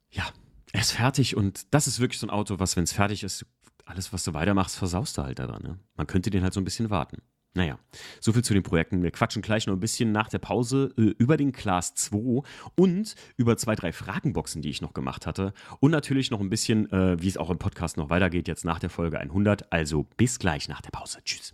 ja, 0.09 0.23
er 0.71 0.81
ist 0.81 0.93
fertig 0.93 1.35
und 1.37 1.71
das 1.73 1.85
ist 1.85 1.99
wirklich 1.99 2.19
so 2.19 2.25
ein 2.25 2.31
Auto, 2.31 2.57
was, 2.59 2.75
wenn 2.75 2.83
es 2.85 2.93
fertig 2.93 3.23
ist, 3.23 3.45
alles, 3.85 4.11
was 4.11 4.23
du 4.23 4.33
weitermachst, 4.33 4.75
versaust 4.75 5.17
du 5.19 5.21
halt 5.21 5.37
daran. 5.37 5.61
Ne? 5.61 5.77
Man 5.97 6.07
könnte 6.07 6.31
den 6.31 6.41
halt 6.41 6.53
so 6.53 6.59
ein 6.59 6.63
bisschen 6.65 6.89
warten. 6.89 7.21
Naja, 7.57 7.79
soviel 8.19 8.43
zu 8.43 8.53
den 8.53 8.63
Projekten. 8.63 9.01
Wir 9.01 9.11
quatschen 9.11 9.41
gleich 9.41 9.65
noch 9.65 9.73
ein 9.75 9.79
bisschen 9.79 10.11
nach 10.11 10.27
der 10.27 10.39
Pause 10.39 10.93
äh, 10.97 11.13
über 11.17 11.37
den 11.37 11.53
Class 11.53 11.95
2 11.95 12.41
und 12.75 13.15
über 13.37 13.55
zwei, 13.55 13.75
drei 13.75 13.93
Fragenboxen, 13.93 14.61
die 14.61 14.67
ich 14.69 14.81
noch 14.81 14.93
gemacht 14.93 15.25
hatte. 15.25 15.53
Und 15.79 15.91
natürlich 15.91 16.31
noch 16.31 16.41
ein 16.41 16.49
bisschen, 16.49 16.91
äh, 16.91 17.15
wie 17.21 17.29
es 17.29 17.37
auch 17.37 17.49
im 17.49 17.57
Podcast 17.57 17.95
noch 17.95 18.09
weitergeht, 18.09 18.49
jetzt 18.49 18.65
nach 18.65 18.77
der 18.79 18.89
Folge 18.89 19.21
100. 19.21 19.71
Also 19.71 20.05
bis 20.17 20.37
gleich 20.37 20.67
nach 20.67 20.81
der 20.81 20.89
Pause. 20.89 21.19
Tschüss. 21.23 21.53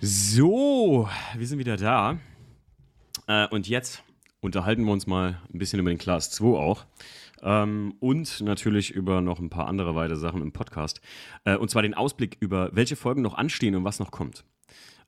So, 0.00 1.08
wir 1.36 1.46
sind 1.48 1.58
wieder 1.58 1.76
da. 1.76 2.18
Äh, 3.26 3.48
und 3.48 3.68
jetzt 3.68 4.04
unterhalten 4.40 4.84
wir 4.84 4.92
uns 4.92 5.08
mal 5.08 5.40
ein 5.52 5.58
bisschen 5.58 5.80
über 5.80 5.90
den 5.90 5.98
Class 5.98 6.30
2 6.30 6.56
auch 6.56 6.84
ähm, 7.42 7.94
und 8.00 8.40
natürlich 8.40 8.90
über 8.90 9.20
noch 9.20 9.38
ein 9.38 9.50
paar 9.50 9.66
andere 9.66 9.94
weitere 9.94 10.16
Sachen 10.18 10.42
im 10.42 10.52
Podcast. 10.52 11.00
Äh, 11.44 11.56
und 11.56 11.70
zwar 11.70 11.82
den 11.82 11.94
Ausblick 11.94 12.36
über 12.40 12.70
welche 12.72 12.96
Folgen 12.96 13.22
noch 13.22 13.34
anstehen 13.34 13.74
und 13.74 13.84
was 13.84 13.98
noch 13.98 14.10
kommt. 14.10 14.44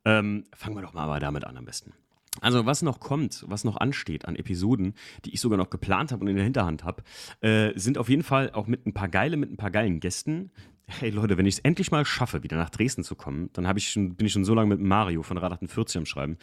Ähm, 0.04 0.44
fangen 0.54 0.76
wir 0.76 0.82
doch 0.82 0.94
mal 0.94 1.02
aber 1.04 1.20
damit 1.20 1.44
an 1.44 1.56
am 1.56 1.64
besten. 1.64 1.92
Also 2.40 2.66
was 2.66 2.82
noch 2.82 3.00
kommt, 3.00 3.44
was 3.48 3.64
noch 3.64 3.76
ansteht 3.78 4.26
an 4.26 4.36
Episoden, 4.36 4.94
die 5.24 5.34
ich 5.34 5.40
sogar 5.40 5.56
noch 5.56 5.70
geplant 5.70 6.12
habe 6.12 6.22
und 6.22 6.28
in 6.28 6.36
der 6.36 6.44
Hinterhand 6.44 6.84
habe, 6.84 7.02
äh, 7.40 7.72
sind 7.76 7.98
auf 7.98 8.08
jeden 8.08 8.22
Fall 8.22 8.50
auch 8.52 8.66
mit 8.68 8.86
ein 8.86 8.92
paar 8.94 9.08
geile, 9.08 9.36
mit 9.36 9.50
ein 9.50 9.56
paar 9.56 9.72
geilen 9.72 9.98
Gästen. 9.98 10.50
Hey 10.86 11.10
Leute, 11.10 11.36
wenn 11.36 11.46
ich 11.46 11.56
es 11.56 11.60
endlich 11.60 11.90
mal 11.90 12.04
schaffe, 12.04 12.42
wieder 12.44 12.56
nach 12.56 12.70
Dresden 12.70 13.02
zu 13.02 13.14
kommen, 13.16 13.50
dann 13.54 13.76
ich 13.76 13.90
schon, 13.90 14.14
bin 14.14 14.26
ich 14.26 14.32
schon 14.32 14.44
so 14.44 14.54
lange 14.54 14.68
mit 14.74 14.80
Mario 14.80 15.22
von 15.22 15.36
Rad 15.36 15.52
48 15.52 15.98
am 15.98 16.06
Schreiben, 16.06 16.38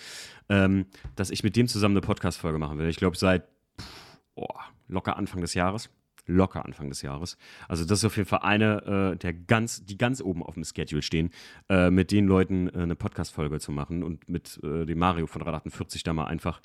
ähm, 0.50 0.86
dass 1.15 1.30
ich 1.32 1.43
mit 1.43 1.56
dem 1.56 1.67
zusammen 1.67 1.93
eine 1.93 2.02
Podcast-Folge 2.02 2.60
machen 2.60 2.78
will. 2.78 2.89
Ich 2.89 2.98
glaube, 2.98 3.17
seit 3.17 3.45
pff, 3.80 3.88
oh, 4.36 4.48
locker 4.88 5.17
Anfang 5.17 5.41
des 5.41 5.54
Jahres. 5.54 5.89
Locker 6.28 6.65
Anfang 6.65 6.89
des 6.89 7.04
Jahres. 7.04 7.38
Also, 7.67 7.86
das 7.86 8.00
ist 8.00 8.06
auf 8.06 8.17
jeden 8.17 8.28
Fall 8.28 8.39
eine, 8.39 9.12
äh, 9.13 9.15
der 9.17 9.32
ganz, 9.32 9.86
die 9.86 9.95
ganz 9.98 10.21
oben 10.21 10.41
auf 10.41 10.56
dem 10.56 10.63
Schedule 10.63 11.04
stehen, 11.04 11.30
äh, 11.69 11.91
mit 11.91 12.10
den 12.10 12.26
Leuten 12.26 12.67
äh, 12.69 12.80
eine 12.82 12.95
Podcast-Folge 12.95 13.60
zu 13.60 13.71
machen 13.71 14.02
und 14.02 14.28
mit 14.28 14.60
äh, 14.63 14.86
dem 14.88 14.98
Mario 14.98 15.28
von 15.28 15.43
Rad 15.43 15.54
48 15.54 16.02
da 16.02 16.13
mal 16.13 16.24
einfach 16.26 16.62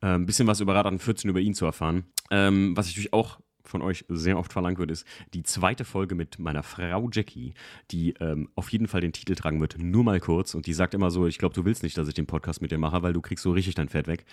äh, 0.00 0.14
ein 0.14 0.24
bisschen 0.24 0.46
was 0.46 0.60
über 0.60 0.74
Rad 0.74 0.86
48 0.86 1.26
über 1.26 1.40
ihn 1.40 1.52
zu 1.52 1.66
erfahren. 1.66 2.04
Ähm, 2.30 2.74
was 2.74 2.86
ich 2.86 2.94
natürlich 2.94 3.12
auch 3.12 3.38
von 3.64 3.82
euch 3.82 4.04
sehr 4.08 4.38
oft 4.38 4.52
verlangt 4.52 4.78
wird, 4.78 4.90
ist 4.90 5.06
die 5.34 5.42
zweite 5.42 5.84
Folge 5.84 6.14
mit 6.14 6.38
meiner 6.38 6.62
Frau 6.62 7.08
Jackie, 7.12 7.54
die 7.90 8.14
ähm, 8.20 8.48
auf 8.54 8.68
jeden 8.70 8.88
Fall 8.88 9.00
den 9.00 9.12
Titel 9.12 9.34
tragen 9.34 9.60
wird, 9.60 9.76
nur 9.78 10.04
mal 10.04 10.20
kurz. 10.20 10.54
Und 10.54 10.66
die 10.66 10.72
sagt 10.72 10.94
immer 10.94 11.10
so, 11.10 11.26
ich 11.26 11.38
glaube, 11.38 11.54
du 11.54 11.64
willst 11.64 11.82
nicht, 11.82 11.96
dass 11.96 12.08
ich 12.08 12.14
den 12.14 12.26
Podcast 12.26 12.60
mit 12.62 12.70
dir 12.70 12.78
mache, 12.78 13.02
weil 13.02 13.12
du 13.12 13.20
kriegst 13.20 13.42
so 13.44 13.52
richtig 13.52 13.74
dein 13.74 13.88
Pferd 13.88 14.06
weg. 14.06 14.24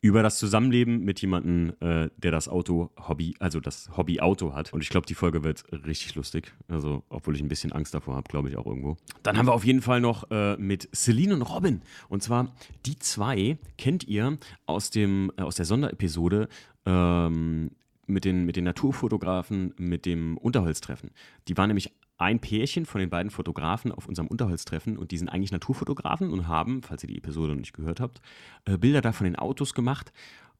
Über 0.00 0.22
das 0.22 0.38
Zusammenleben 0.38 1.04
mit 1.04 1.20
jemandem, 1.20 1.70
äh, 1.80 2.10
der 2.16 2.30
das 2.30 2.48
Auto 2.48 2.90
Hobby, 2.98 3.34
also 3.38 3.60
das 3.60 3.96
Hobby 3.96 4.20
Auto 4.20 4.54
hat. 4.54 4.72
Und 4.72 4.82
ich 4.82 4.88
glaube, 4.88 5.06
die 5.06 5.14
Folge 5.14 5.44
wird 5.44 5.64
richtig 5.86 6.14
lustig. 6.14 6.52
Also, 6.68 7.02
obwohl 7.08 7.36
ich 7.36 7.42
ein 7.42 7.48
bisschen 7.48 7.72
Angst 7.72 7.94
davor 7.94 8.16
habe, 8.16 8.28
glaube 8.28 8.48
ich 8.50 8.56
auch 8.56 8.66
irgendwo. 8.66 8.96
Dann 9.22 9.36
haben 9.36 9.46
wir 9.46 9.54
auf 9.54 9.64
jeden 9.64 9.82
Fall 9.82 10.00
noch 10.00 10.28
äh, 10.30 10.56
mit 10.56 10.88
Celine 10.94 11.34
und 11.34 11.42
Robin. 11.42 11.82
Und 12.08 12.22
zwar, 12.22 12.54
die 12.86 12.98
zwei 12.98 13.58
kennt 13.76 14.04
ihr 14.04 14.38
aus, 14.66 14.90
dem, 14.90 15.32
äh, 15.36 15.42
aus 15.42 15.56
der 15.56 15.64
Sonderepisode 15.64 16.48
ähm, 16.86 17.70
mit 18.08 18.24
den, 18.24 18.44
mit 18.44 18.56
den 18.56 18.64
Naturfotografen, 18.64 19.74
mit 19.78 20.06
dem 20.06 20.36
Unterholztreffen. 20.38 21.10
Die 21.46 21.56
waren 21.56 21.68
nämlich 21.68 21.92
ein 22.16 22.40
Pärchen 22.40 22.84
von 22.84 23.00
den 23.00 23.10
beiden 23.10 23.30
Fotografen 23.30 23.92
auf 23.92 24.06
unserem 24.06 24.26
Unterholztreffen 24.26 24.98
und 24.98 25.12
die 25.12 25.18
sind 25.18 25.28
eigentlich 25.28 25.52
Naturfotografen 25.52 26.30
und 26.32 26.48
haben, 26.48 26.82
falls 26.82 27.04
ihr 27.04 27.08
die 27.08 27.18
Episode 27.18 27.52
noch 27.52 27.60
nicht 27.60 27.74
gehört 27.74 28.00
habt, 28.00 28.20
äh, 28.64 28.76
Bilder 28.76 29.00
da 29.02 29.12
von 29.12 29.24
den 29.24 29.36
Autos 29.36 29.74
gemacht. 29.74 30.12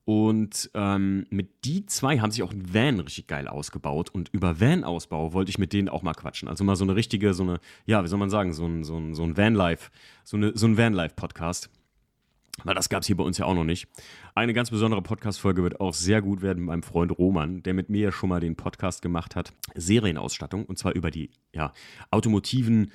Und 0.04 0.70
ähm, 0.72 1.26
mit 1.28 1.66
die 1.66 1.84
zwei 1.84 2.18
haben 2.20 2.30
sich 2.30 2.42
auch 2.42 2.52
ein 2.52 2.72
Van 2.72 3.00
richtig 3.00 3.26
geil 3.26 3.46
ausgebaut. 3.46 4.08
Und 4.08 4.30
über 4.32 4.58
Van-Ausbau 4.58 5.34
wollte 5.34 5.50
ich 5.50 5.58
mit 5.58 5.74
denen 5.74 5.90
auch 5.90 6.02
mal 6.02 6.14
quatschen. 6.14 6.48
Also 6.48 6.64
mal 6.64 6.76
so 6.76 6.84
eine 6.84 6.96
richtige, 6.96 7.34
so 7.34 7.42
eine, 7.42 7.60
ja, 7.84 8.02
wie 8.02 8.08
soll 8.08 8.18
man 8.18 8.30
sagen, 8.30 8.54
so 8.54 8.64
ein, 8.64 8.84
so 8.84 8.96
ein, 8.96 9.14
so 9.14 9.22
ein 9.22 9.36
van 9.36 9.54
so, 10.24 10.36
eine, 10.38 10.52
so 10.56 10.66
ein 10.66 10.78
Van-Life-Podcast. 10.78 11.68
Weil 12.64 12.74
das 12.74 12.88
gab 12.88 13.02
es 13.02 13.06
hier 13.06 13.16
bei 13.16 13.24
uns 13.24 13.38
ja 13.38 13.46
auch 13.46 13.54
noch 13.54 13.64
nicht. 13.64 13.86
Eine 14.34 14.52
ganz 14.52 14.70
besondere 14.70 15.02
Podcast-Folge 15.02 15.62
wird 15.62 15.80
auch 15.80 15.94
sehr 15.94 16.22
gut 16.22 16.42
werden 16.42 16.58
mit 16.60 16.66
meinem 16.66 16.82
Freund 16.82 17.16
Roman, 17.16 17.62
der 17.62 17.74
mit 17.74 17.88
mir 17.88 18.04
ja 18.06 18.12
schon 18.12 18.28
mal 18.28 18.40
den 18.40 18.56
Podcast 18.56 19.00
gemacht 19.02 19.36
hat. 19.36 19.52
Serienausstattung. 19.74 20.64
Und 20.64 20.78
zwar 20.78 20.94
über 20.94 21.10
die 21.10 21.30
ja, 21.54 21.72
automotiven, 22.10 22.90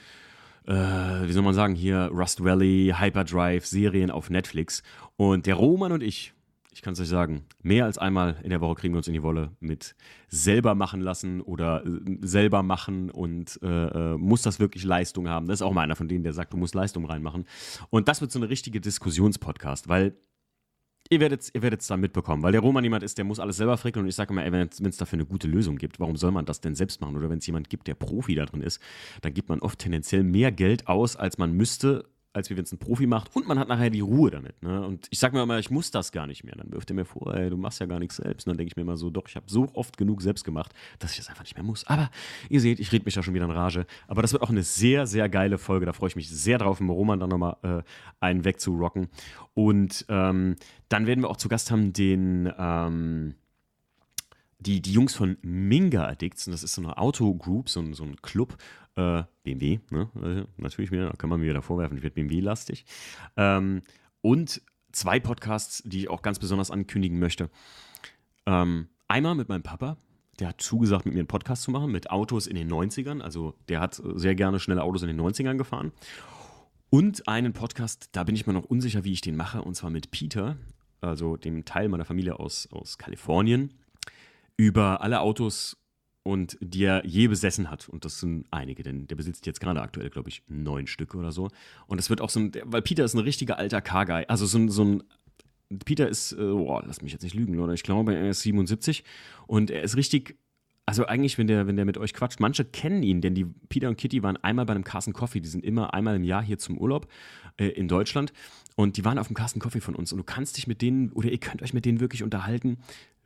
äh, 0.68 0.74
wie 0.74 1.32
soll 1.32 1.44
man 1.44 1.54
sagen, 1.54 1.76
hier 1.76 2.10
Rust 2.14 2.44
Valley, 2.44 2.94
Hyperdrive, 2.98 3.66
Serien 3.66 4.12
auf 4.12 4.30
Netflix. 4.30 4.84
Und 5.16 5.46
der 5.46 5.56
Roman 5.56 5.92
und 5.94 6.04
ich 6.04 6.33
ich 6.74 6.82
kann 6.82 6.94
es 6.94 7.00
euch 7.00 7.08
sagen, 7.08 7.44
mehr 7.62 7.86
als 7.86 7.98
einmal 7.98 8.38
in 8.44 8.50
der 8.50 8.60
Woche 8.62 8.76
kriegen 8.76 8.94
wir 8.94 8.98
uns 8.98 9.08
in 9.08 9.14
die 9.14 9.22
Wolle 9.24 9.52
mit 9.60 9.96
selber 10.28 10.74
machen 10.76 11.02
lassen 11.02 11.40
oder 11.42 11.86
äh, 11.86 12.18
selber 12.22 12.64
machen 12.64 13.10
und 13.12 13.60
äh, 13.64 14.14
äh, 14.14 14.18
muss 14.18 14.42
das 14.42 14.60
wirklich 14.60 14.84
Leistung 14.84 15.28
haben. 15.30 15.48
Das 15.48 15.60
ist 15.60 15.62
auch 15.62 15.72
mal 15.74 15.82
einer 15.82 15.96
von 15.96 16.08
denen, 16.08 16.24
der 16.24 16.34
sagt, 16.34 16.54
du 16.54 16.58
musst 16.58 16.74
Leistung 16.76 17.06
reinmachen. 17.06 17.46
Und 17.90 18.08
das 18.08 18.22
wird 18.22 18.32
so 18.32 18.40
eine 18.40 18.50
richtige 18.50 18.82
Diskussionspodcast, 18.82 19.88
weil 19.88 20.16
ihr 21.10 21.20
werdet 21.20 21.42
es 21.42 21.54
ihr 21.54 21.62
werdet's 21.62 21.86
dann 21.88 22.00
mitbekommen, 22.00 22.42
weil 22.44 22.54
der 22.54 22.62
Roman 22.62 22.84
jemand 22.84 23.04
ist, 23.04 23.18
der 23.20 23.26
muss 23.26 23.40
alles 23.40 23.58
selber 23.58 23.78
frickeln 23.78 24.04
und 24.06 24.10
ich 24.10 24.16
sage 24.16 24.34
immer, 24.34 24.44
wenn 24.52 24.68
es 24.68 24.98
dafür 24.98 25.18
eine 25.18 25.26
gute 25.26 25.48
Lösung 25.48 25.78
gibt, 25.78 26.00
warum 26.00 26.16
soll 26.16 26.32
man 26.32 26.46
das 26.46 26.62
denn 26.62 26.76
selbst 26.76 27.02
machen? 27.02 27.16
Oder 27.16 27.30
wenn 27.30 27.38
es 27.40 27.46
jemand 27.48 27.70
gibt, 27.70 27.88
der 27.88 27.96
Profi 27.96 28.34
da 28.36 28.46
drin 28.46 28.62
ist, 28.62 28.82
dann 29.22 29.34
gibt 29.34 29.50
man 29.50 29.60
oft 29.60 29.78
tendenziell 29.80 30.24
mehr 30.24 30.52
Geld 30.52 30.88
aus, 30.88 31.16
als 31.16 31.38
man 31.38 31.54
müsste, 31.54 32.10
als 32.34 32.50
wie 32.50 32.58
wenn 32.58 32.64
es 32.64 32.72
ein 32.72 32.80
Profi 32.80 33.06
macht. 33.06 33.34
Und 33.36 33.48
man 33.48 33.60
hat 33.60 33.68
nachher 33.70 33.92
die 33.92 34.00
Ruhe 34.00 34.32
damit. 34.32 34.62
Ne? 34.64 34.86
Und 34.86 35.08
ich 35.12 35.20
sage 35.20 35.36
mir 35.38 35.44
immer, 35.44 35.60
ich 35.60 35.70
muss 35.70 35.92
das 35.92 36.12
gar 36.12 36.26
nicht 36.28 36.44
mehr. 36.44 36.56
Dann 36.56 36.72
wirft 36.72 36.90
er 36.90 36.96
mir 36.96 37.06
vor, 37.06 37.34
ey, 37.34 37.50
du 37.50 37.58
machst 37.58 37.80
ja 37.80 37.86
gar 37.86 38.00
nichts 38.00 38.18
selbst. 38.18 38.46
Und 38.48 38.52
dann 38.52 38.58
denke 38.58 38.72
ich 38.72 38.76
mir 38.76 38.82
immer 38.82 38.98
so, 38.98 39.12
doch, 39.12 39.26
ich 39.28 39.36
habe 39.36 39.46
so 39.50 39.70
oft 39.74 39.98
genug 39.98 40.22
selbst 40.22 40.44
gemacht, 40.44 40.74
dass 41.00 41.12
ich 41.12 41.18
das 41.18 41.30
einfach 41.30 41.44
nicht 41.44 41.56
mehr 41.56 41.64
muss. 41.64 41.86
Aber 41.86 42.10
ihr 42.50 42.60
seht, 42.60 42.80
ich 42.80 42.92
rede 42.92 43.06
mich 43.06 43.14
da 43.14 43.22
schon 43.22 43.36
wieder 43.36 43.46
in 43.46 43.52
Rage. 43.52 43.86
Aber 44.08 44.22
das 44.24 44.34
wird 44.34 44.42
auch 44.42 44.50
eine 44.50 44.64
sehr, 44.64 45.06
sehr 45.06 45.30
geile 45.30 45.58
Folge. 45.60 45.86
Da 45.86 45.94
freue 45.94 46.10
ich 46.10 46.16
mich 46.16 46.30
sehr 46.30 46.58
drauf, 46.58 46.80
im 46.82 46.90
Roman 46.90 47.20
dann 47.20 47.30
nochmal 47.30 47.58
äh, 47.62 47.82
einen 48.20 48.46
wegzurocken. 48.46 49.10
Und 49.54 50.04
ähm, 50.10 50.56
dann 50.90 51.06
werden 51.06 51.22
wir 51.24 51.30
auch 51.30 51.38
zu 51.38 51.50
Gast 51.50 51.70
haben 51.72 51.94
den... 51.94 52.52
Ähm, 52.58 53.36
die, 54.66 54.82
die 54.82 54.94
Jungs 54.94 55.14
von 55.14 55.36
Minga 55.42 56.08
Addicts, 56.08 56.48
und 56.48 56.54
das 56.54 56.64
ist 56.64 56.76
so 56.76 56.82
eine 56.82 56.98
Auto-Group, 56.98 57.68
so, 57.68 57.84
so 57.92 58.06
ein 58.06 58.16
Club, 58.22 58.56
äh, 58.96 59.24
BMW, 59.44 59.80
ne? 59.90 60.10
also 60.14 60.44
natürlich 60.58 60.92
wieder, 60.92 61.12
kann 61.18 61.28
man 61.30 61.40
mir 61.40 61.50
wieder 61.50 61.64
vorwerfen, 61.64 61.98
ich 61.98 62.04
werde 62.04 62.14
BMW-lastig. 62.14 62.86
Ähm, 63.36 63.82
und 64.22 64.62
zwei 64.92 65.20
Podcasts, 65.20 65.82
die 65.84 66.02
ich 66.02 66.10
auch 66.10 66.22
ganz 66.22 66.38
besonders 66.38 66.70
ankündigen 66.70 67.18
möchte. 67.20 67.50
Ähm, 68.46 68.88
einmal 69.08 69.34
mit 69.34 69.50
meinem 69.50 69.64
Papa, 69.64 69.98
der 70.40 70.50
hat 70.50 70.62
zugesagt, 70.62 71.06
mit 71.06 71.16
mir 71.16 71.22
einen 71.22 71.28
Podcast 71.28 71.64
zu 71.64 71.72
machen, 71.72 71.92
mit 71.92 72.12
Autos 72.12 72.46
in 72.46 72.56
den 72.56 72.70
90ern. 72.72 73.20
Also 73.22 73.56
der 73.68 73.80
hat 73.80 74.00
sehr 74.16 74.36
gerne 74.36 74.60
schnelle 74.60 74.84
Autos 74.84 75.02
in 75.02 75.08
den 75.08 75.20
90ern 75.20 75.58
gefahren. 75.58 75.92
Und 76.92 77.28
einen 77.28 77.54
Podcast, 77.54 78.10
da 78.12 78.24
bin 78.24 78.36
ich 78.36 78.46
mir 78.46 78.54
noch 78.54 78.66
unsicher, 78.66 79.04
wie 79.04 79.14
ich 79.14 79.22
den 79.22 79.36
mache, 79.36 79.64
und 79.64 79.74
zwar 79.76 79.90
mit 79.90 80.12
Peter, 80.12 80.56
also 81.02 81.36
dem 81.38 81.66
Teil 81.66 81.90
meiner 81.90 82.06
Familie 82.06 82.40
aus, 82.40 82.70
aus 82.72 83.00
Kalifornien, 83.00 83.74
über 84.58 85.02
alle 85.02 85.22
Autos 85.22 85.78
und 86.24 86.58
die 86.62 86.86
er 86.86 87.06
je 87.06 87.28
besessen 87.28 87.70
hat. 87.70 87.90
Und 87.90 88.06
das 88.06 88.20
sind 88.20 88.48
einige, 88.50 88.82
denn 88.84 89.08
der 89.08 89.16
besitzt 89.16 89.46
jetzt 89.46 89.60
gerade 89.60 89.82
aktuell, 89.82 90.10
glaube 90.10 90.30
ich, 90.30 90.42
neun 90.48 90.88
Stücke 90.88 91.18
oder 91.18 91.32
so. 91.32 91.50
Und 91.86 92.00
es 92.00 92.10
wird 92.10 92.22
auch 92.22 92.30
so 92.30 92.40
ein, 92.40 92.52
weil 92.64 92.82
Peter 92.82 93.04
ist 93.04 93.14
ein 93.14 93.20
richtiger 93.20 93.58
alter 93.60 93.82
Car-Guy, 93.82 94.26
also 94.28 94.46
so 94.46 94.58
ein, 94.58 94.70
so 94.70 94.86
ein 94.86 95.04
Peter 95.86 96.08
ist, 96.08 96.34
äh, 96.34 96.36
boah, 96.36 96.84
lass 96.86 97.02
mich 97.02 97.12
jetzt 97.14 97.24
nicht 97.24 97.34
lügen, 97.36 97.60
oder? 97.60 97.74
Ich 97.74 97.84
glaube, 97.84 98.16
er 98.16 98.30
ist 98.30 98.42
77 98.42 99.04
und 99.48 99.70
er 99.72 99.84
ist 99.84 99.96
richtig 99.98 100.38
also 100.86 101.06
eigentlich, 101.06 101.38
wenn 101.38 101.48
der, 101.48 101.66
wenn 101.66 101.78
der 101.78 101.86
mit 101.86 101.98
euch 101.98 102.14
quatscht, 102.14 102.42
manche 102.42 102.66
kennen 102.66 103.04
ihn, 103.04 103.22
denn 103.22 103.34
die 103.34 103.46
Peter 103.70 103.88
und 103.88 103.96
Kitty 103.96 104.22
waren 104.22 104.36
einmal 104.36 104.66
bei 104.66 104.74
einem 104.76 104.84
Carsten 104.84 105.14
Coffee, 105.14 105.40
die 105.40 105.48
sind 105.48 105.64
immer 105.64 105.94
einmal 105.94 106.14
im 106.18 106.26
Jahr 106.26 106.44
hier 106.44 106.58
zum 106.58 106.78
Urlaub 106.78 107.08
äh, 107.58 107.68
in 107.68 107.88
Deutschland 107.88 108.34
und 108.76 108.98
die 108.98 109.06
waren 109.06 109.18
auf 109.18 109.28
dem 109.28 109.34
Carsten 109.36 109.62
Coffee 109.62 109.80
von 109.80 109.96
uns 109.96 110.12
und 110.12 110.18
du 110.18 110.26
kannst 110.26 110.58
dich 110.58 110.68
mit 110.68 110.82
denen 110.82 111.14
oder 111.14 111.32
ihr 111.32 111.38
könnt 111.38 111.62
euch 111.62 111.74
mit 111.74 111.86
denen 111.86 112.02
wirklich 112.02 112.22
unterhalten, 112.22 112.80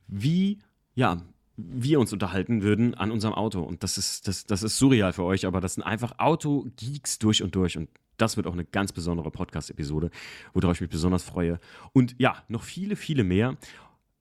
wie, 0.07 0.59
ja, 0.93 1.23
wir 1.57 1.99
uns 1.99 2.13
unterhalten 2.13 2.61
würden 2.61 2.93
an 2.93 3.11
unserem 3.11 3.33
Auto. 3.33 3.61
Und 3.63 3.81
das 3.83 3.97
ist, 3.97 4.27
das, 4.27 4.45
das 4.45 4.63
ist 4.63 4.77
surreal 4.77 5.11
für 5.11 5.23
euch, 5.23 5.45
aber 5.45 5.59
das 5.59 5.73
sind 5.73 5.83
einfach 5.83 6.13
Auto-Geeks 6.19 7.19
durch 7.19 7.41
und 7.41 7.55
durch. 7.55 7.77
Und 7.77 7.89
das 8.17 8.37
wird 8.37 8.45
auch 8.47 8.53
eine 8.53 8.63
ganz 8.63 8.91
besondere 8.93 9.31
Podcast-Episode, 9.31 10.11
worauf 10.53 10.77
ich 10.77 10.81
mich 10.81 10.89
besonders 10.89 11.23
freue. 11.23 11.59
Und 11.93 12.15
ja, 12.19 12.43
noch 12.47 12.61
viele, 12.63 12.95
viele 12.95 13.23
mehr. 13.23 13.57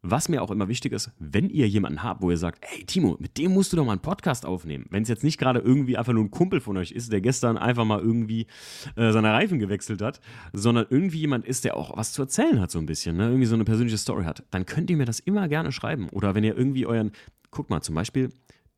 Was 0.08 0.28
mir 0.28 0.40
auch 0.40 0.52
immer 0.52 0.68
wichtig 0.68 0.92
ist, 0.92 1.10
wenn 1.18 1.50
ihr 1.50 1.66
jemanden 1.68 2.04
habt, 2.04 2.22
wo 2.22 2.30
ihr 2.30 2.36
sagt, 2.36 2.60
hey 2.64 2.84
Timo, 2.84 3.16
mit 3.18 3.38
dem 3.38 3.52
musst 3.52 3.72
du 3.72 3.76
doch 3.76 3.84
mal 3.84 3.90
einen 3.90 4.00
Podcast 4.00 4.46
aufnehmen. 4.46 4.86
Wenn 4.90 5.02
es 5.02 5.08
jetzt 5.08 5.24
nicht 5.24 5.36
gerade 5.36 5.58
irgendwie 5.58 5.96
einfach 5.98 6.12
nur 6.12 6.22
ein 6.22 6.30
Kumpel 6.30 6.60
von 6.60 6.76
euch 6.76 6.92
ist, 6.92 7.10
der 7.10 7.20
gestern 7.20 7.58
einfach 7.58 7.84
mal 7.84 7.98
irgendwie 7.98 8.46
äh, 8.94 9.10
seine 9.10 9.32
Reifen 9.32 9.58
gewechselt 9.58 10.02
hat, 10.02 10.20
sondern 10.52 10.86
irgendwie 10.88 11.18
jemand 11.18 11.44
ist, 11.44 11.64
der 11.64 11.76
auch 11.76 11.96
was 11.96 12.12
zu 12.12 12.22
erzählen 12.22 12.60
hat 12.60 12.70
so 12.70 12.78
ein 12.78 12.86
bisschen, 12.86 13.16
ne? 13.16 13.24
irgendwie 13.24 13.46
so 13.46 13.56
eine 13.56 13.64
persönliche 13.64 13.98
Story 13.98 14.22
hat, 14.24 14.44
dann 14.52 14.64
könnt 14.64 14.90
ihr 14.90 14.96
mir 14.96 15.06
das 15.06 15.18
immer 15.18 15.48
gerne 15.48 15.72
schreiben. 15.72 16.08
Oder 16.10 16.36
wenn 16.36 16.44
ihr 16.44 16.56
irgendwie 16.56 16.86
euren, 16.86 17.10
guck 17.50 17.68
mal 17.68 17.80
zum 17.80 17.96
Beispiel, 17.96 18.30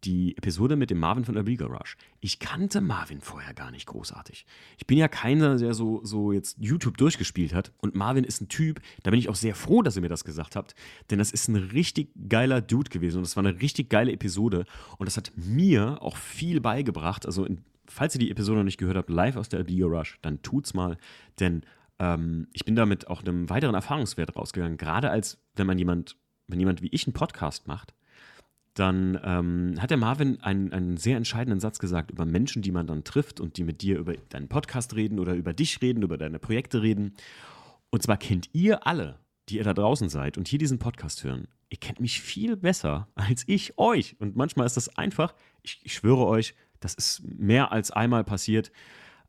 die 0.05 0.37
Episode 0.37 0.77
mit 0.77 0.91
dem 0.91 0.99
Marvin 1.01 1.25
von 1.25 1.35
der 1.35 1.43
Beagle 1.43 1.67
Rush. 1.67 1.97
Ich 2.21 2.39
kannte 2.39 2.81
Marvin 2.81 3.21
vorher 3.21 3.53
gar 3.55 3.71
nicht 3.71 3.87
großartig. 3.87 4.47
Ich 4.79 4.87
bin 4.87 4.97
ja 4.97 5.09
keiner, 5.09 5.57
der 5.57 5.75
so, 5.75 6.01
so 6.05 6.33
jetzt 6.33 6.57
YouTube 6.61 6.97
durchgespielt 6.99 7.53
hat. 7.53 7.73
Und 7.79 7.97
Marvin 7.97 8.25
ist 8.25 8.41
ein 8.41 8.49
Typ, 8.49 8.81
da 9.03 9.11
bin 9.11 9.19
ich 9.19 9.29
auch 9.29 9.35
sehr 9.35 9.55
froh, 9.55 9.83
dass 9.83 9.97
ihr 9.97 10.03
mir 10.03 10.09
das 10.09 10.25
gesagt 10.25 10.55
habt, 10.57 10.75
denn 11.11 11.19
das 11.19 11.33
ist 11.33 11.49
ein 11.49 11.57
richtig 11.57 12.11
geiler 12.29 12.61
Dude 12.61 12.91
gewesen 12.91 13.19
und 13.19 13.27
das 13.27 13.37
war 13.37 13.45
eine 13.45 13.61
richtig 13.61 13.89
geile 13.91 14.13
Episode 14.13 14.65
und 14.99 15.07
das 15.07 15.17
hat 15.17 15.33
mir 15.37 15.99
auch 16.01 16.17
viel 16.17 16.61
beigebracht. 16.61 17.27
Also, 17.27 17.45
in, 17.45 17.65
falls 17.87 18.15
ihr 18.15 18.21
die 18.21 18.31
Episode 18.31 18.59
noch 18.59 18.65
nicht 18.65 18.79
gehört 18.79 18.97
habt, 18.97 19.11
live 19.11 19.37
aus 19.37 19.49
der 19.49 19.65
Beagle 19.65 19.87
Rush, 19.99 20.19
dann 20.23 20.43
tut's 20.43 20.75
mal, 20.75 20.97
denn 21.41 21.63
ähm, 21.99 22.47
ich 22.53 22.65
bin 22.65 22.77
damit 22.77 23.09
auch 23.09 23.23
einem 23.23 23.51
weiteren 23.51 23.75
Erfahrungswert 23.75 24.37
rausgegangen, 24.37 24.77
gerade 24.77 25.11
als 25.11 25.39
wenn 25.57 25.67
man 25.67 25.79
jemand, 25.79 26.17
wenn 26.47 26.61
jemand 26.61 26.83
wie 26.83 26.89
ich 26.89 27.07
einen 27.07 27.15
Podcast 27.15 27.67
macht 27.67 27.95
dann 28.79 29.18
ähm, 29.24 29.74
hat 29.81 29.91
der 29.91 29.97
Marvin 29.97 30.41
einen, 30.43 30.72
einen 30.72 30.97
sehr 30.97 31.16
entscheidenden 31.16 31.61
Satz 31.61 31.79
gesagt 31.79 32.11
über 32.11 32.24
Menschen, 32.24 32.62
die 32.62 32.70
man 32.70 32.87
dann 32.87 33.05
trifft 33.05 33.41
und 33.41 33.57
die 33.57 33.64
mit 33.64 33.83
dir 33.83 33.99
über 33.99 34.14
deinen 34.31 34.49
Podcast 34.49 34.95
reden 34.95 35.18
oder 35.18 35.35
über 35.35 35.53
dich 35.53 35.83
reden, 35.83 36.03
über 36.03 36.16
deine 36.16 36.39
Projekte 36.39 36.83
reden. 36.83 37.14
Und 37.91 38.03
zwar 38.03 38.16
kennt 38.16 38.51
ihr 38.53 38.87
alle, 38.87 39.18
die 39.49 39.57
ihr 39.57 39.64
da 39.64 39.74
draußen 39.74 40.09
seid 40.09 40.39
und 40.39 40.49
hier 40.49 40.59
diesen 40.59 40.79
Podcast 40.79 41.24
hören, 41.24 41.49
ihr 41.70 41.79
kennt 41.79 42.01
mich 42.01 42.20
viel 42.20 42.57
besser 42.57 43.09
als 43.14 43.45
ich 43.47 43.76
euch. 43.79 44.16
Und 44.20 44.37
manchmal 44.37 44.66
ist 44.66 44.76
das 44.76 44.97
einfach, 44.97 45.35
ich, 45.62 45.81
ich 45.83 45.95
schwöre 45.95 46.26
euch, 46.26 46.55
das 46.81 46.95
ist 46.95 47.22
mehr 47.24 47.72
als 47.72 47.91
einmal 47.91 48.24
passiert, 48.24 48.70